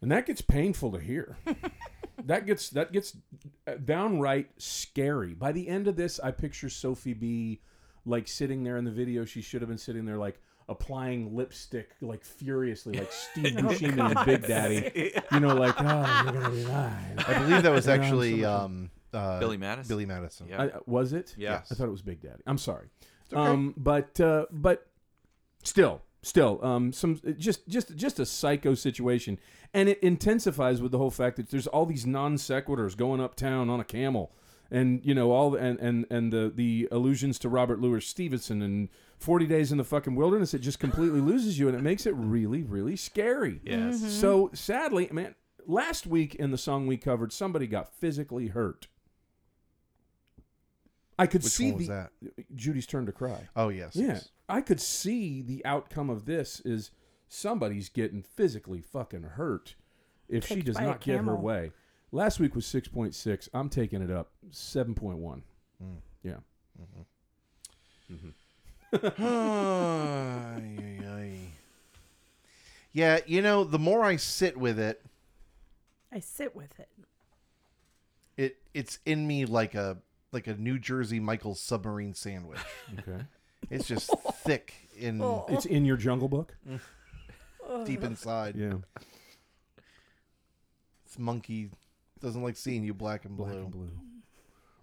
and 0.02 0.12
that 0.12 0.26
gets 0.26 0.42
painful 0.42 0.92
to 0.92 1.00
hear 1.00 1.38
that 2.26 2.46
gets 2.46 2.70
that 2.70 2.92
gets 2.92 3.16
uh, 3.68 3.74
downright 3.86 4.50
scary 4.58 5.34
by 5.34 5.52
the 5.52 5.68
end 5.68 5.88
of 5.88 5.96
this 5.96 6.20
i 6.20 6.32
picture 6.32 6.70
sophie 6.70 7.14
b 7.14 7.62
like 8.06 8.28
sitting 8.28 8.64
there 8.64 8.78
in 8.78 8.86
the 8.86 8.92
video 8.92 9.26
she 9.26 9.42
should 9.42 9.62
have 9.62 9.70
been 9.70 9.78
sitting 9.78 10.06
there 10.06 10.18
like 10.18 10.40
applying 10.68 11.36
lipstick 11.36 11.92
like 12.02 12.24
furiously 12.24 12.94
like 12.94 13.12
steve 13.12 13.54
buscemi 13.56 14.16
and 14.16 14.26
big 14.26 14.48
daddy 14.48 15.14
you 15.32 15.40
know 15.40 15.56
like 15.56 15.74
oh 15.80 16.24
you're 16.24 16.34
gonna 16.34 16.50
be 16.52 16.64
mine 16.66 17.16
I 17.28 17.40
believe 17.40 17.64
that 17.64 17.72
was 17.72 17.88
Yeah, 17.88 17.94
I'm 17.94 18.02
actually 18.02 18.42
so 18.42 18.54
um, 18.56 18.92
uh, 19.12 19.40
Billy 19.40 19.58
Madison. 19.58 19.90
Billy 19.90 20.06
Madison. 20.06 20.48
Yeah. 20.48 20.62
I, 20.62 20.72
was 20.86 21.14
it 21.14 21.34
Yes. 21.38 21.72
i 21.72 21.76
thought 21.76 21.88
it 21.88 21.92
was 21.92 22.04
big 22.04 22.22
daddy 22.22 22.44
i'm 22.46 22.60
sorry 22.60 22.88
okay. 23.34 23.42
um 23.42 23.74
but 23.78 24.20
uh 24.20 24.46
but 24.52 24.86
still 25.64 26.04
still 26.22 26.60
um 26.64 26.92
some 26.92 27.20
just 27.38 27.68
just 27.68 27.96
just 27.96 28.20
a 28.20 28.26
psycho 28.26 28.74
situation. 28.74 29.40
And 29.74 29.88
it 29.88 30.00
intensifies 30.00 30.82
with 30.82 30.92
the 30.92 30.98
whole 30.98 31.12
fact 31.12 31.38
that 31.38 31.50
there's 31.50 31.68
all 31.68 31.86
these 31.86 32.06
non 32.06 32.36
sequiturs 32.36 32.98
going 32.98 33.22
uptown 33.22 33.70
on 33.70 33.80
a 33.80 33.84
camel. 33.86 34.32
And 34.72 35.04
you 35.04 35.16
know 35.16 35.32
all 35.32 35.56
and 35.56 35.80
and 35.80 36.06
and 36.12 36.32
the 36.32 36.52
the 36.54 36.88
allusions 36.92 37.40
to 37.40 37.50
Robert 37.50 37.80
Louis 37.80 38.06
Stevenson 38.06 38.62
and 38.62 38.90
40 39.18 39.48
days 39.48 39.72
in 39.72 39.78
the 39.78 39.84
fucking 39.84 40.16
wilderness 40.16 40.54
it 40.54 40.60
just 40.60 40.80
completely 40.80 41.20
loses 41.20 41.60
you 41.60 41.68
and 41.68 41.78
it 41.78 41.82
makes 41.82 42.06
it 42.06 42.14
really 42.16 42.64
really 42.64 42.96
scary. 42.96 43.62
Yes. 43.64 44.00
so 44.14 44.52
sadly 44.54 45.10
man 45.12 45.36
last 45.66 46.06
week 46.06 46.36
in 46.36 46.52
the 46.52 46.58
song 46.58 46.86
we 46.88 46.98
covered 46.98 47.34
somebody 47.34 47.66
got 47.68 47.94
physically 47.94 48.48
hurt 48.48 48.88
I 51.20 51.28
could 51.28 51.44
Which 51.44 51.52
see 51.54 51.72
one 51.72 51.78
was 51.80 51.88
the 51.88 51.94
that? 51.94 52.56
Judy's 52.56 52.86
turn 52.88 53.06
to 53.06 53.12
cry 53.12 53.48
Oh 53.56 53.70
yes. 53.70 53.96
yeah, 53.96 54.08
yes. 54.08 54.30
I 54.48 54.62
could 54.62 54.80
see 54.80 55.42
the 55.42 55.64
outcome 55.66 56.10
of 56.10 56.26
this 56.26 56.60
is 56.62 56.92
somebody's 57.28 57.90
getting 57.90 58.24
physically 58.24 58.82
fucking 58.82 59.24
hurt 59.24 59.76
if 60.28 60.48
she 60.48 60.62
does 60.62 60.76
by 60.76 60.84
a 60.84 60.86
not 60.88 61.02
get 61.02 61.14
her 61.14 61.18
camel. 61.20 61.42
way. 61.42 61.72
Last 62.12 62.40
week 62.40 62.56
was 62.56 62.66
6.6. 62.66 63.50
I'm 63.54 63.70
taking 63.70 64.02
it 64.02 64.10
up 64.10 64.32
7.1. 64.52 65.42
Hmm. 65.80 65.86
Yeah. 66.24 66.34
Mm-hmm. 66.82 68.14
Mm-hmm. 68.16 68.30
Ay, 69.24 70.78
ay, 70.80 71.06
ay. 71.08 71.38
Yeah, 72.92 73.20
you 73.28 73.42
know, 73.44 73.64
the 73.64 73.78
more 73.78 74.04
I 74.04 74.16
sit 74.16 74.58
with 74.58 74.80
it, 74.80 75.04
I 76.12 76.20
sit 76.20 76.56
with 76.56 76.80
it. 76.80 76.90
it 78.36 78.58
it's 78.74 78.98
in 79.06 79.28
me 79.28 79.46
like 79.46 79.76
a 79.76 79.98
like 80.32 80.48
a 80.48 80.56
New 80.56 80.80
Jersey 80.80 81.20
Michael's 81.20 81.60
submarine 81.60 82.14
sandwich. 82.14 82.60
Okay. 83.00 83.24
It's 83.70 83.88
just 83.88 84.10
thick 84.44 84.74
in 84.98 85.22
Oh. 85.22 85.46
It's 85.50 85.66
in 85.66 85.86
your 85.86 85.98
Jungle 85.98 86.28
Book. 86.28 86.56
deep 87.86 88.04
inside. 88.04 88.56
Yeah. 88.56 88.76
This 91.06 91.18
monkey 91.18 91.70
doesn't 92.22 92.42
like 92.42 92.58
seeing 92.58 92.84
you 92.84 92.94
black 92.94 93.26
and 93.26 93.36
blue. 93.36 93.48
Black 93.48 93.58
and 93.58 93.72
blue. 93.72 93.92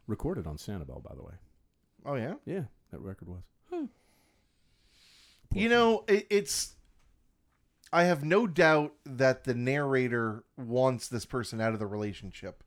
Recorded 0.06 0.47
on 0.47 0.56
Sanibel, 0.56 1.02
by 1.02 1.14
the 1.14 1.23
way. 1.23 1.35
Oh 2.05 2.14
yeah. 2.14 2.35
Yeah, 2.44 2.64
that 2.93 3.01
record 3.01 3.28
was. 3.28 3.43
Hmm. 3.73 3.86
You 5.52 5.68
know, 5.68 6.05
it, 6.09 6.27
it's. 6.31 6.74
I 7.93 8.05
have 8.05 8.24
no 8.24 8.47
doubt 8.47 8.94
that 9.05 9.44
the 9.44 9.55
narrator 9.55 10.44
wants 10.56 11.09
this 11.09 11.24
person 11.24 11.60
out 11.60 11.73
of 11.73 11.78
the 11.78 11.86
relationship, 11.86 12.62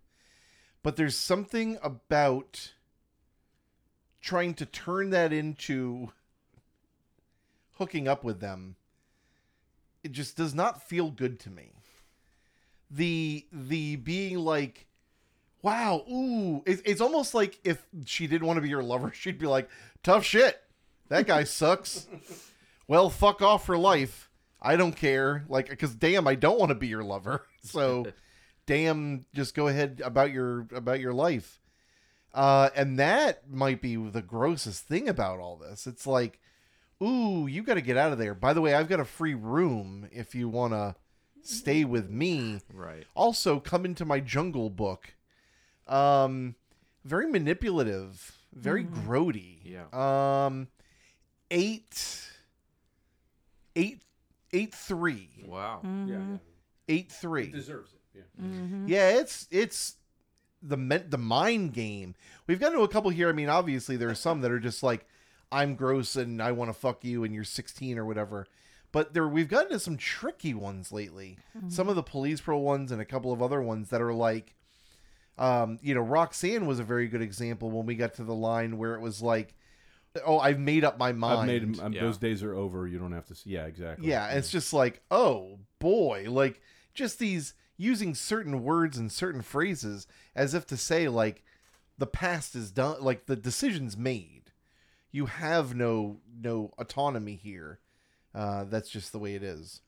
but 0.84 0.96
there's 0.96 1.18
something 1.18 1.78
about 1.82 2.74
trying 4.22 4.54
to 4.56 4.66
turn 4.66 5.10
that 5.12 5.32
into 5.32 6.12
hooking 7.78 8.08
up 8.08 8.24
with 8.24 8.40
them. 8.40 8.76
It 10.04 10.12
just 10.12 10.38
does 10.38 10.54
not 10.54 10.88
feel 10.88 11.12
good 11.12 11.40
to 11.42 11.50
me. 11.50 11.74
The 12.92 13.46
the 13.52 13.98
being 13.98 14.40
like, 14.40 14.88
wow, 15.62 16.04
ooh, 16.12 16.64
it's 16.66 16.82
it's 16.86 17.02
almost 17.02 17.34
like 17.34 17.60
if 17.64 17.86
she 18.06 18.28
didn't 18.28 18.48
want 18.48 18.58
to 18.58 18.62
be 18.62 18.70
your 18.70 18.84
lover, 18.84 19.12
she'd 19.16 19.40
be 19.40 19.48
like, 19.48 19.70
tough 20.04 20.24
shit. 20.24 20.62
That 21.10 21.28
guy 21.28 21.44
sucks 21.46 22.08
well, 22.90 23.12
fuck 23.12 23.44
off 23.44 23.68
for 23.68 23.78
life. 23.78 24.32
I 24.60 24.76
don't 24.76 24.96
care. 24.96 25.46
Like, 25.48 25.70
because 25.70 25.94
damn, 25.94 26.28
I 26.28 26.34
don't 26.34 26.60
want 26.60 26.70
to 26.70 26.76
be 26.76 26.88
your 26.88 27.04
lover. 27.04 27.46
So, 27.62 28.06
damn, 28.70 29.26
just 29.34 29.56
go 29.56 29.68
ahead 29.68 30.00
about 30.06 30.32
your 30.32 30.68
about 30.76 31.00
your 31.00 31.12
life. 31.12 31.60
Uh, 32.36 32.70
and 32.76 33.00
that 33.00 33.50
might 33.50 33.82
be 33.82 33.96
the 33.96 34.22
grossest 34.22 34.84
thing 34.88 35.10
about 35.10 35.40
all 35.40 35.58
this. 35.58 35.88
It's 35.88 36.06
like, 36.06 36.40
ooh, 37.04 37.48
you 37.48 37.64
got 37.64 37.74
to 37.74 37.82
get 37.82 37.98
out 37.98 38.12
of 38.12 38.20
there. 38.20 38.36
By 38.36 38.54
the 38.54 38.62
way, 38.62 38.76
I've 38.76 38.88
got 38.88 39.00
a 39.00 39.06
free 39.06 39.34
room 39.34 40.08
if 40.12 40.36
you 40.36 40.48
want 40.48 40.74
to 40.74 40.94
stay 41.42 41.84
with 41.84 42.12
me. 42.12 42.60
Right. 42.72 43.06
Also, 43.16 43.60
come 43.60 43.84
into 43.86 44.06
my 44.06 44.20
jungle 44.20 44.70
book. 44.70 45.16
Um, 45.88 46.54
very 47.04 47.26
manipulative, 47.28 48.38
very 48.54 48.86
grody. 48.86 49.58
Yeah. 49.64 49.88
Um, 50.46 50.68
eight, 51.50 52.30
eight, 53.76 54.04
eight 54.54 54.76
three, 54.76 55.46
Wow. 55.48 55.82
Mm-hmm. 55.84 56.36
eight 56.88 57.12
three. 57.12 57.48
deserves 57.48 57.92
it. 57.94 57.99
Yeah. 58.38 58.46
Mm-hmm. 58.46 58.88
Yeah, 58.88 59.10
it's 59.20 59.48
it's 59.52 59.96
the 60.62 60.78
men- 60.78 61.06
the 61.10 61.18
mind 61.18 61.74
game. 61.74 62.16
We've 62.48 62.60
gotten 62.60 62.78
to 62.78 62.84
a 62.84 62.88
couple 62.90 63.10
here. 63.12 63.30
I 63.30 63.34
mean, 63.34 63.50
obviously 63.50 63.96
there 63.98 64.10
are 64.10 64.16
some 64.16 64.42
that 64.42 64.52
are 64.52 64.60
just 64.60 64.84
like, 64.84 65.06
I'm 65.52 65.76
gross 65.76 66.16
and 66.16 66.42
I 66.42 66.52
want 66.52 66.70
to 66.70 66.74
fuck 66.80 67.04
you 67.06 67.24
and 67.24 67.34
you're 67.34 67.44
16 67.44 67.98
or 67.98 68.06
whatever. 68.06 68.46
But 68.92 69.14
there 69.14 69.28
we've 69.28 69.48
gotten 69.48 69.72
to 69.72 69.80
some 69.80 69.98
tricky 69.98 70.54
ones 70.54 70.92
lately. 70.92 71.38
Some 71.70 71.88
of 71.90 71.96
the 71.96 72.04
police 72.04 72.42
pro 72.42 72.58
ones 72.58 72.92
and 72.92 73.00
a 73.02 73.06
couple 73.06 73.32
of 73.32 73.42
other 73.42 73.62
ones 73.62 73.90
that 73.90 74.02
are 74.02 74.14
like, 74.14 74.56
um, 75.38 75.80
you 75.82 75.96
know, 75.96 76.02
Roxanne 76.02 76.66
was 76.66 76.80
a 76.80 76.84
very 76.84 77.08
good 77.08 77.22
example 77.22 77.70
when 77.72 77.86
we 77.86 77.96
got 77.96 78.16
to 78.16 78.24
the 78.24 78.34
line 78.36 78.78
where 78.78 78.96
it 78.96 79.00
was 79.02 79.22
like, 79.22 79.54
oh, 80.26 80.40
I've 80.40 80.60
made 80.60 80.84
up 80.84 80.98
my 80.98 81.12
mind. 81.14 81.40
I've 81.42 81.48
made 81.48 81.80
um, 81.80 81.94
Yeah. 81.94 82.02
those 82.02 82.18
days 82.18 82.44
are 82.44 82.54
over. 82.56 82.88
You 82.88 83.00
don't 83.00 83.12
have 83.14 83.26
to. 83.28 83.36
See. 83.36 83.52
Yeah, 83.52 83.66
exactly. 83.66 84.10
Yeah, 84.10 84.28
it's 84.32 84.50
just 84.52 84.74
like, 84.74 85.02
oh 85.12 85.60
boy, 85.80 86.26
like 86.28 86.60
just 86.94 87.20
these 87.20 87.54
using 87.80 88.14
certain 88.14 88.62
words 88.62 88.98
and 88.98 89.10
certain 89.12 89.42
phrases 89.42 90.06
as 90.36 90.54
if 90.54 90.68
to 90.68 90.78
say 90.78 91.08
like 91.08 91.44
the 91.98 92.06
past 92.06 92.56
is 92.56 92.70
done, 92.72 92.98
like 93.02 93.26
the 93.26 93.36
decision's 93.36 93.98
made. 93.98 94.52
You 95.12 95.26
have 95.26 95.74
no 95.74 96.18
no 96.40 96.72
autonomy 96.78 97.36
here. 97.36 97.80
Uh, 98.36 98.66
that's 98.66 98.90
just 98.90 99.12
the 99.12 99.18
way 99.18 99.34
it 99.34 99.42
is. 99.42 99.82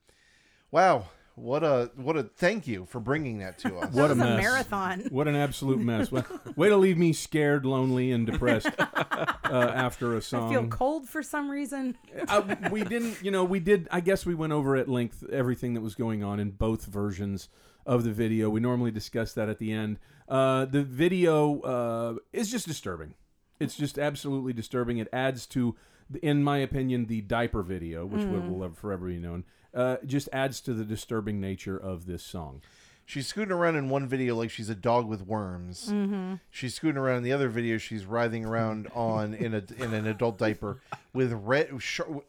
Wow, 0.72 1.10
what 1.36 1.64
a 1.64 1.92
what 1.96 2.18
a 2.18 2.24
thank 2.24 2.66
you 2.66 2.86
for 2.86 3.00
bringing 3.00 3.40
that 3.40 3.60
to 3.60 3.78
us. 3.78 3.90
What 3.94 4.06
a 4.06 4.10
was 4.10 4.12
a 4.14 4.16
mess. 4.16 4.42
marathon. 4.42 5.02
What 5.12 5.28
an 5.28 5.36
absolute 5.36 5.80
mess. 5.80 6.12
Way, 6.12 6.24
way 6.56 6.70
to 6.70 6.78
leave 6.78 6.98
me 6.98 7.14
scared, 7.14 7.66
lonely, 7.66 8.12
and 8.14 8.26
depressed 8.26 8.70
uh, 8.80 9.26
after 9.50 10.16
a 10.16 10.22
song. 10.22 10.48
I 10.50 10.54
feel 10.54 10.68
cold 10.68 11.08
for 11.08 11.22
some 11.22 11.52
reason. 11.52 11.98
uh, 12.28 12.56
we 12.72 12.84
didn't, 12.84 13.22
you 13.22 13.32
know, 13.32 13.44
we 13.44 13.60
did. 13.60 13.88
I 13.92 14.00
guess 14.00 14.26
we 14.26 14.34
went 14.34 14.54
over 14.54 14.76
at 14.76 14.88
length 14.88 15.24
everything 15.32 15.74
that 15.76 15.82
was 15.82 15.94
going 15.94 16.24
on 16.24 16.40
in 16.40 16.52
both 16.52 16.86
versions 16.86 17.50
of 17.86 18.04
the 18.04 18.12
video. 18.12 18.50
We 18.50 18.60
normally 18.60 18.92
discuss 18.92 19.34
that 19.34 19.50
at 19.50 19.60
the 19.60 19.72
end. 19.72 20.00
Uh, 20.28 20.66
the 20.66 20.84
video 20.84 21.60
uh, 21.62 22.16
is 22.32 22.52
just 22.52 22.68
disturbing. 22.68 23.16
It's 23.60 23.76
just 23.76 24.00
absolutely 24.00 24.54
disturbing. 24.54 24.98
It 24.98 25.08
adds 25.14 25.46
to, 25.48 25.76
in 26.22 26.44
my 26.44 26.58
opinion, 26.58 27.06
the 27.06 27.22
diaper 27.22 27.62
video, 27.62 28.06
which 28.06 28.26
will, 28.26 28.42
will 28.42 28.70
forever 28.72 29.08
be 29.08 29.18
known. 29.18 29.44
Uh, 29.74 29.98
just 30.06 30.28
adds 30.34 30.62
to 30.62 30.74
the 30.74 30.84
disturbing 30.84 31.40
nature 31.40 31.78
of 31.78 32.06
this 32.06 32.24
song. 32.24 32.62
She's 33.06 33.28
scooting 33.28 33.52
around 33.52 33.76
in 33.76 33.90
one 33.90 34.08
video 34.08 34.36
like 34.36 34.50
she's 34.52 34.70
a 34.70 34.76
dog 34.76 35.06
with 35.06 35.28
worms. 35.28 35.90
Mm-hmm. 35.90 36.36
She's 36.50 36.76
scooting 36.76 36.98
around 36.98 37.18
in 37.18 37.24
the 37.24 37.34
other 37.34 37.50
video. 37.50 37.78
She's 37.78 38.06
writhing 38.06 38.46
around 38.46 38.88
on 38.96 39.34
in 39.34 39.54
a 39.54 39.64
in 39.78 39.94
an 39.94 40.08
adult 40.08 40.38
diaper 40.38 40.80
with 41.14 41.34
red, 41.34 41.72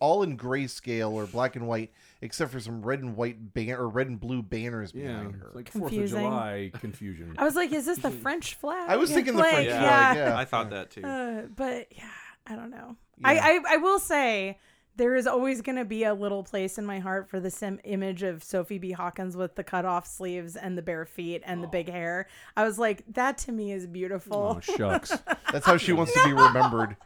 all 0.01 0.25
in 0.25 0.37
grayscale 0.37 1.13
or 1.13 1.27
black 1.27 1.55
and 1.55 1.69
white, 1.69 1.93
except 2.23 2.51
for 2.53 2.61
some 2.61 2.83
red 2.83 3.01
and 3.01 3.17
white 3.17 3.53
ban- 3.53 3.73
or 3.73 3.89
red 3.89 4.07
and 4.07 4.19
blue 4.19 4.43
banners 4.43 4.93
Yeah, 4.95 5.09
behind 5.09 5.35
her. 5.37 5.47
it's 5.49 5.55
like 5.57 5.71
Fourth 5.73 5.85
of 5.85 5.91
Confusing. 5.91 6.19
July 6.23 6.71
confusion. 6.81 7.35
I 7.37 7.45
was 7.45 7.55
like, 7.57 7.73
is 7.73 7.85
this 7.85 7.99
the 7.99 8.11
French 8.23 8.55
flag? 8.55 8.89
I 8.89 8.97
was 8.97 9.11
thinking 9.13 9.35
the 9.35 9.41
Like, 9.41 9.53
French 9.53 9.69
yeah. 9.69 9.81
flag. 10.13 10.17
Yeah, 10.17 10.39
I 10.39 10.45
thought 10.47 10.71
that 10.71 10.91
too. 10.91 11.05
Uh, 11.05 11.43
but 11.55 11.89
yeah, 11.91 12.09
I 12.47 12.57
don't 12.57 12.71
know. 12.71 12.97
Yeah. 13.19 13.29
I, 13.29 13.35
I 13.35 13.61
I 13.73 13.77
will 13.77 13.99
say 13.99 14.59
there 14.97 15.15
is 15.17 15.27
always 15.27 15.63
going 15.63 15.77
to 15.77 15.87
be 15.87 16.05
a 16.05 16.13
little 16.13 16.43
place 16.43 16.77
in 16.77 16.85
my 16.85 16.99
heart 16.99 17.27
for 17.31 17.41
this 17.41 17.63
Im- 17.63 17.81
image 17.85 18.23
of 18.23 18.45
Sophie 18.45 18.77
B. 18.77 18.93
Hawkins 18.93 19.35
with 19.39 19.55
the 19.55 19.65
cut 19.65 19.87
off 19.87 20.07
sleeves 20.07 20.55
and 20.55 20.77
the 20.77 20.83
bare 20.83 21.07
feet 21.07 21.43
and 21.47 21.63
the 21.65 21.67
big 21.67 21.89
hair. 21.89 22.27
I 22.59 22.65
was 22.65 22.79
like, 22.79 23.03
that 23.15 23.39
to 23.39 23.53
me 23.53 23.73
is 23.73 23.87
beautiful. 23.87 24.59
oh 24.59 24.61
shucks. 24.77 25.17
That's 25.51 25.65
how 25.65 25.79
she 25.79 25.95
wants 25.95 26.13
to 26.13 26.23
be 26.25 26.33
remembered. 26.35 26.97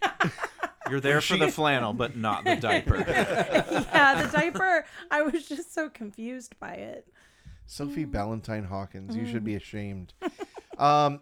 You're 0.90 1.00
there 1.00 1.20
for 1.20 1.36
the 1.36 1.50
flannel, 1.50 1.92
but 1.92 2.16
not 2.16 2.44
the 2.44 2.56
diaper. 2.56 2.96
yeah, 3.08 4.22
the 4.22 4.28
diaper. 4.32 4.84
I 5.10 5.22
was 5.22 5.46
just 5.46 5.72
so 5.74 5.88
confused 5.88 6.58
by 6.60 6.72
it. 6.74 7.08
Sophie 7.66 8.04
Ballantine 8.04 8.64
Hawkins, 8.64 9.16
you 9.16 9.26
should 9.26 9.44
be 9.44 9.54
ashamed. 9.54 10.12
Um, 10.78 11.20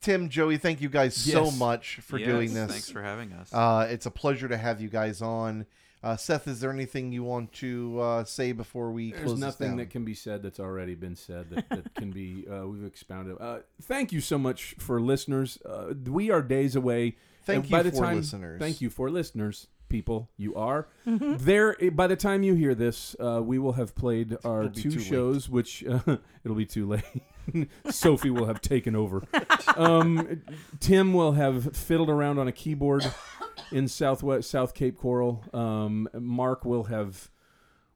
Tim, 0.00 0.28
Joee, 0.30 0.58
thank 0.60 0.80
you 0.80 0.88
guys 0.88 1.14
so 1.14 1.44
Yes. 1.44 1.58
much 1.58 1.96
for 2.02 2.18
Yes, 2.18 2.26
doing 2.28 2.54
this. 2.54 2.70
Thanks 2.70 2.90
for 2.90 3.02
having 3.02 3.32
us. 3.32 3.52
Uh, 3.52 3.86
it's 3.90 4.06
a 4.06 4.10
pleasure 4.10 4.48
to 4.48 4.56
have 4.56 4.80
you 4.80 4.88
guys 4.88 5.22
on. 5.22 5.66
Uh, 6.02 6.16
Seth, 6.16 6.48
is 6.48 6.58
there 6.60 6.72
anything 6.72 7.12
you 7.12 7.22
want 7.22 7.52
to 7.52 8.00
uh, 8.00 8.24
say 8.24 8.50
before 8.50 8.90
we 8.90 9.12
There's 9.12 9.22
close 9.22 9.34
this 9.34 9.40
nothing 9.40 9.68
down? 9.68 9.76
that 9.76 9.90
can 9.90 10.04
be 10.04 10.14
said 10.14 10.42
that's 10.42 10.58
already 10.58 10.96
been 10.96 11.14
said 11.14 11.50
that, 11.50 11.68
that 11.68 11.94
can 11.94 12.10
be 12.10 12.44
uh, 12.48 12.66
we've 12.66 12.84
expounded. 12.84 13.36
Uh, 13.40 13.58
thank 13.82 14.10
you 14.10 14.20
so 14.20 14.36
much 14.38 14.74
for 14.80 15.00
listeners. 15.00 15.58
Uh, 15.64 15.92
we 16.08 16.28
are 16.30 16.42
days 16.42 16.74
away. 16.74 17.14
Thank 17.44 17.64
And 17.64 17.70
you 17.70 17.76
by 17.76 17.82
the 17.82 17.90
for 17.90 17.98
time, 17.98 18.16
listeners. 18.16 18.60
Thank 18.60 18.80
you 18.80 18.90
for 18.90 19.10
listeners, 19.10 19.66
people. 19.88 20.30
You 20.36 20.54
are 20.54 20.86
there. 21.06 21.76
By 21.92 22.06
the 22.06 22.16
time 22.16 22.42
you 22.42 22.54
hear 22.54 22.74
this, 22.74 23.16
uh, 23.18 23.40
we 23.42 23.58
will 23.58 23.72
have 23.72 23.94
played 23.94 24.36
our 24.44 24.64
It'll 24.64 24.74
be 24.74 24.82
two 24.82 24.90
too 24.92 25.00
shows, 25.00 25.48
which 25.48 25.84
uh, 25.84 26.00
it'll 26.44 26.56
be 26.56 26.66
too 26.66 26.86
late. 26.86 27.04
Sophie 27.90 28.30
will 28.30 28.46
have 28.46 28.60
taken 28.60 28.96
over. 28.96 29.22
Um, 29.74 30.42
Tim 30.80 31.14
will 31.14 31.32
have 31.32 31.74
fiddled 31.74 32.10
around 32.10 32.38
on 32.38 32.46
a 32.46 32.52
keyboard 32.52 33.10
in 33.70 33.88
Southwest 33.88 34.50
South 34.50 34.74
Cape 34.74 34.98
Coral. 34.98 35.42
Um, 35.54 36.10
Marc 36.12 36.66
will 36.66 36.84
have 36.84 37.30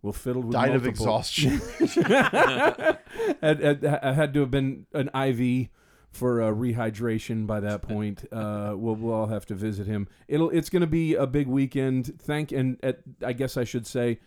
will 0.00 0.14
fiddled 0.14 0.46
with 0.46 0.52
Died 0.54 0.74
of 0.74 0.86
exhaustion. 0.86 1.60
had, 2.06 2.98
had, 3.42 3.82
had 3.82 4.32
to 4.32 4.40
have 4.40 4.50
been 4.50 4.86
an 4.94 5.10
IV 5.14 5.68
for 6.16 6.42
uh, 6.42 6.50
rehydration 6.50 7.46
by 7.46 7.60
that 7.60 7.82
point. 7.82 8.24
Uh, 8.32 8.72
we'll, 8.74 8.96
we'll 8.96 9.14
all 9.14 9.26
have 9.26 9.46
to 9.46 9.54
visit 9.54 9.86
him. 9.86 10.08
It'll 10.26 10.50
it's 10.50 10.70
going 10.70 10.80
to 10.80 10.86
be 10.86 11.14
a 11.14 11.26
big 11.26 11.46
weekend. 11.46 12.18
Thank 12.20 12.52
and 12.52 12.78
at, 12.82 13.00
I 13.24 13.32
guess 13.32 13.56
I 13.56 13.64
should 13.64 13.86
say, 13.86 14.18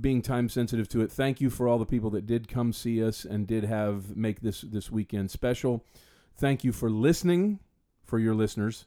being 0.00 0.22
time 0.22 0.48
sensitive 0.48 0.88
to 0.88 1.00
it. 1.00 1.10
Thank 1.10 1.40
you 1.40 1.50
for 1.50 1.66
all 1.66 1.78
the 1.78 1.86
people 1.86 2.10
that 2.10 2.26
did 2.26 2.48
come 2.48 2.72
see 2.72 3.02
us 3.02 3.24
and 3.24 3.46
did 3.46 3.64
have 3.64 4.16
make 4.16 4.40
this 4.40 4.60
this 4.60 4.90
weekend 4.90 5.30
special. 5.30 5.84
Thank 6.36 6.64
you 6.64 6.72
for 6.72 6.90
listening, 6.90 7.60
for 8.04 8.18
your 8.18 8.34
listeners, 8.34 8.86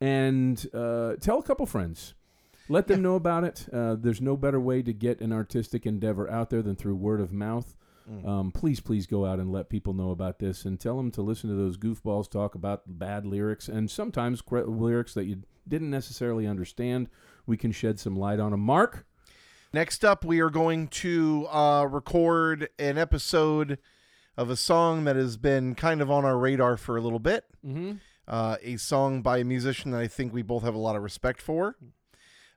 and 0.00 0.66
uh, 0.72 1.16
tell 1.20 1.38
a 1.38 1.42
couple 1.42 1.66
friends. 1.66 2.14
Let 2.68 2.86
them 2.86 3.02
know 3.02 3.14
about 3.14 3.44
it. 3.44 3.66
Uh, 3.70 3.94
there's 3.94 4.22
no 4.22 4.38
better 4.38 4.58
way 4.58 4.80
to 4.82 4.92
get 4.94 5.20
an 5.20 5.32
artistic 5.32 5.84
endeavor 5.84 6.30
out 6.30 6.48
there 6.48 6.62
than 6.62 6.76
through 6.76 6.94
word 6.94 7.20
of 7.20 7.30
mouth. 7.30 7.76
Mm. 8.10 8.26
Um, 8.26 8.52
please, 8.52 8.80
please 8.80 9.06
go 9.06 9.24
out 9.24 9.38
and 9.38 9.50
let 9.50 9.68
people 9.68 9.94
know 9.94 10.10
about 10.10 10.38
this 10.38 10.64
and 10.64 10.78
tell 10.78 10.96
them 10.96 11.10
to 11.12 11.22
listen 11.22 11.48
to 11.50 11.56
those 11.56 11.76
goofballs 11.76 12.30
talk 12.30 12.54
about 12.54 12.82
bad 12.86 13.24
lyrics 13.24 13.68
and 13.68 13.90
sometimes 13.90 14.42
cre- 14.42 14.60
lyrics 14.60 15.14
that 15.14 15.24
you 15.24 15.42
didn't 15.66 15.90
necessarily 15.90 16.46
understand. 16.46 17.08
We 17.46 17.56
can 17.56 17.72
shed 17.72 17.98
some 17.98 18.16
light 18.16 18.40
on 18.40 18.50
them. 18.50 18.60
Marc, 18.60 19.06
Next 19.74 20.04
up, 20.04 20.24
we 20.24 20.38
are 20.38 20.50
going 20.50 20.86
to 20.86 21.48
uh, 21.48 21.88
record 21.90 22.68
an 22.78 22.96
episode 22.96 23.78
of 24.36 24.48
a 24.48 24.54
song 24.54 25.02
that 25.02 25.16
has 25.16 25.36
been 25.36 25.74
kind 25.74 26.00
of 26.00 26.12
on 26.12 26.24
our 26.24 26.38
radar 26.38 26.76
for 26.76 26.96
a 26.96 27.00
little 27.00 27.18
bit. 27.18 27.44
Mm-hmm. 27.66 27.94
Uh, 28.28 28.54
a 28.62 28.76
song 28.76 29.20
by 29.20 29.38
a 29.38 29.44
musician 29.44 29.90
that 29.90 30.00
I 30.00 30.06
think 30.06 30.32
we 30.32 30.42
both 30.42 30.62
have 30.62 30.76
a 30.76 30.78
lot 30.78 30.94
of 30.94 31.02
respect 31.02 31.42
for. 31.42 31.74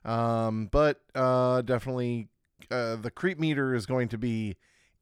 Um, 0.04 0.68
but 0.70 1.00
uh, 1.16 1.62
definitely, 1.62 2.28
uh, 2.70 2.94
the 2.94 3.10
creep 3.10 3.40
meter 3.40 3.74
is 3.74 3.84
going 3.84 4.06
to 4.10 4.18
be 4.18 4.54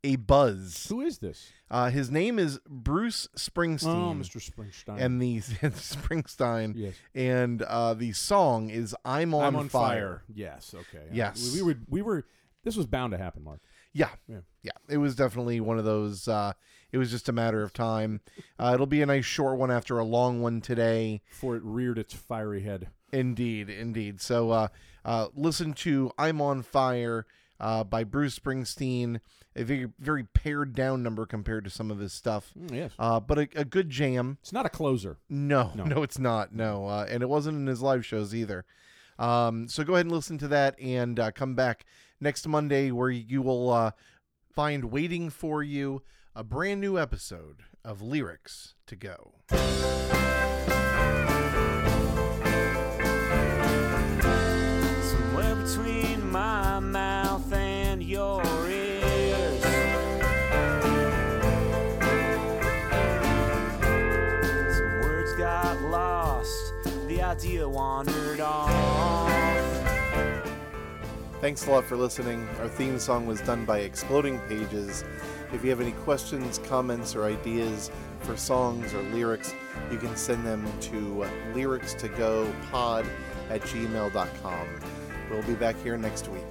a 0.06 0.16
buzz. 0.16 0.86
Who 0.88 1.00
is 1.00 1.18
this? 1.18 1.52
Uh, 1.70 1.90
his 1.90 2.10
name 2.10 2.38
is 2.38 2.60
Bruce 2.68 3.28
Springsteen. 3.36 3.86
Oh, 3.86 4.14
Mr. 4.14 4.38
Springsteen. 4.40 5.00
And 5.00 5.20
the 5.20 5.40
Springsteen. 5.40 6.74
yes, 6.76 6.94
And 7.14 7.62
uh, 7.62 7.94
the 7.94 8.12
song 8.12 8.70
is 8.70 8.94
"I'm 9.04 9.34
on, 9.34 9.44
I'm 9.44 9.56
on 9.56 9.68
fire. 9.68 9.90
fire. 9.90 10.22
Yes. 10.32 10.74
Okay. 10.74 11.06
Yes. 11.12 11.52
We, 11.54 11.62
we 11.62 11.72
were. 11.74 11.78
We 11.88 12.02
were. 12.02 12.26
This 12.64 12.76
was 12.76 12.86
bound 12.86 13.12
to 13.12 13.18
happen, 13.18 13.42
Marc. 13.44 13.60
Yeah. 13.92 14.10
Yeah. 14.28 14.38
Yeah. 14.62 14.72
It 14.88 14.98
was 14.98 15.14
definitely 15.16 15.60
one 15.60 15.78
of 15.78 15.84
those. 15.84 16.28
Uh, 16.28 16.52
it 16.92 16.98
was 16.98 17.10
just 17.10 17.28
a 17.28 17.32
matter 17.32 17.62
of 17.62 17.72
time. 17.72 18.20
Uh, 18.58 18.72
it'll 18.74 18.86
be 18.86 19.02
a 19.02 19.06
nice 19.06 19.24
short 19.24 19.58
one 19.58 19.70
after 19.70 19.98
a 19.98 20.04
long 20.04 20.40
one 20.42 20.60
today. 20.60 21.22
Before 21.30 21.56
it 21.56 21.62
reared 21.64 21.98
its 21.98 22.14
fiery 22.14 22.62
head. 22.62 22.88
Indeed. 23.12 23.70
Indeed. 23.70 24.20
So 24.20 24.50
uh, 24.50 24.68
uh, 25.04 25.28
listen 25.34 25.72
to 25.74 26.12
I'm 26.18 26.40
on 26.40 26.62
Fire 26.62 27.26
uh, 27.60 27.84
by 27.84 28.04
Bruce 28.04 28.38
Springsteen. 28.38 29.20
A 29.58 29.64
very, 29.64 29.88
very 29.98 30.22
pared 30.24 30.74
down 30.74 31.02
number 31.02 31.24
compared 31.24 31.64
to 31.64 31.70
some 31.70 31.90
of 31.90 31.98
his 31.98 32.12
stuff. 32.12 32.52
Mm, 32.58 32.72
yes. 32.74 32.92
Uh, 32.98 33.18
but 33.20 33.38
a, 33.38 33.48
a 33.56 33.64
good 33.64 33.88
jam. 33.88 34.36
It's 34.42 34.52
not 34.52 34.66
a 34.66 34.68
closer. 34.68 35.16
No, 35.30 35.72
No. 35.74 35.84
no, 35.84 36.02
it's 36.02 36.18
not. 36.18 36.54
No, 36.54 36.86
uh, 36.86 37.06
and 37.08 37.22
it 37.22 37.28
wasn't 37.28 37.56
in 37.56 37.66
his 37.66 37.80
live 37.80 38.04
shows 38.04 38.34
either. 38.34 38.64
Um, 39.18 39.66
so 39.66 39.82
go 39.82 39.94
ahead 39.94 40.04
and 40.06 40.12
listen 40.14 40.36
to 40.38 40.48
that, 40.48 40.78
and 40.78 41.18
uh, 41.18 41.30
come 41.30 41.54
back 41.54 41.86
next 42.20 42.46
Monday 42.46 42.90
where 42.90 43.08
you 43.10 43.40
will 43.40 43.70
uh, 43.70 43.90
find 44.54 44.86
waiting 44.92 45.30
for 45.30 45.62
you 45.62 46.02
a 46.34 46.44
brand 46.44 46.82
new 46.82 46.98
episode 46.98 47.62
of 47.82 48.02
Lyrics 48.02 48.74
to 48.86 48.94
Go. 48.96 49.32
Thanks 71.46 71.68
a 71.68 71.70
lot 71.70 71.84
for 71.84 71.96
listening. 71.96 72.48
Our 72.58 72.66
theme 72.66 72.98
song 72.98 73.24
was 73.24 73.40
done 73.40 73.64
by 73.64 73.78
Exploding 73.78 74.40
Pages. 74.48 75.04
If 75.52 75.62
you 75.62 75.70
have 75.70 75.80
any 75.80 75.92
questions, 75.92 76.58
comments, 76.58 77.14
or 77.14 77.24
ideas 77.24 77.88
for 78.22 78.36
songs 78.36 78.92
or 78.92 79.00
lyrics, 79.14 79.54
you 79.88 79.96
can 79.96 80.16
send 80.16 80.44
them 80.44 80.66
to 80.80 81.24
lyrics 81.54 81.94
to 81.94 82.08
go 82.08 82.52
pod 82.72 83.06
at 83.48 83.60
gmail.com. 83.60 84.66
We'll 85.30 85.42
be 85.44 85.54
back 85.54 85.80
here 85.84 85.96
next 85.96 86.26
week. 86.26 86.42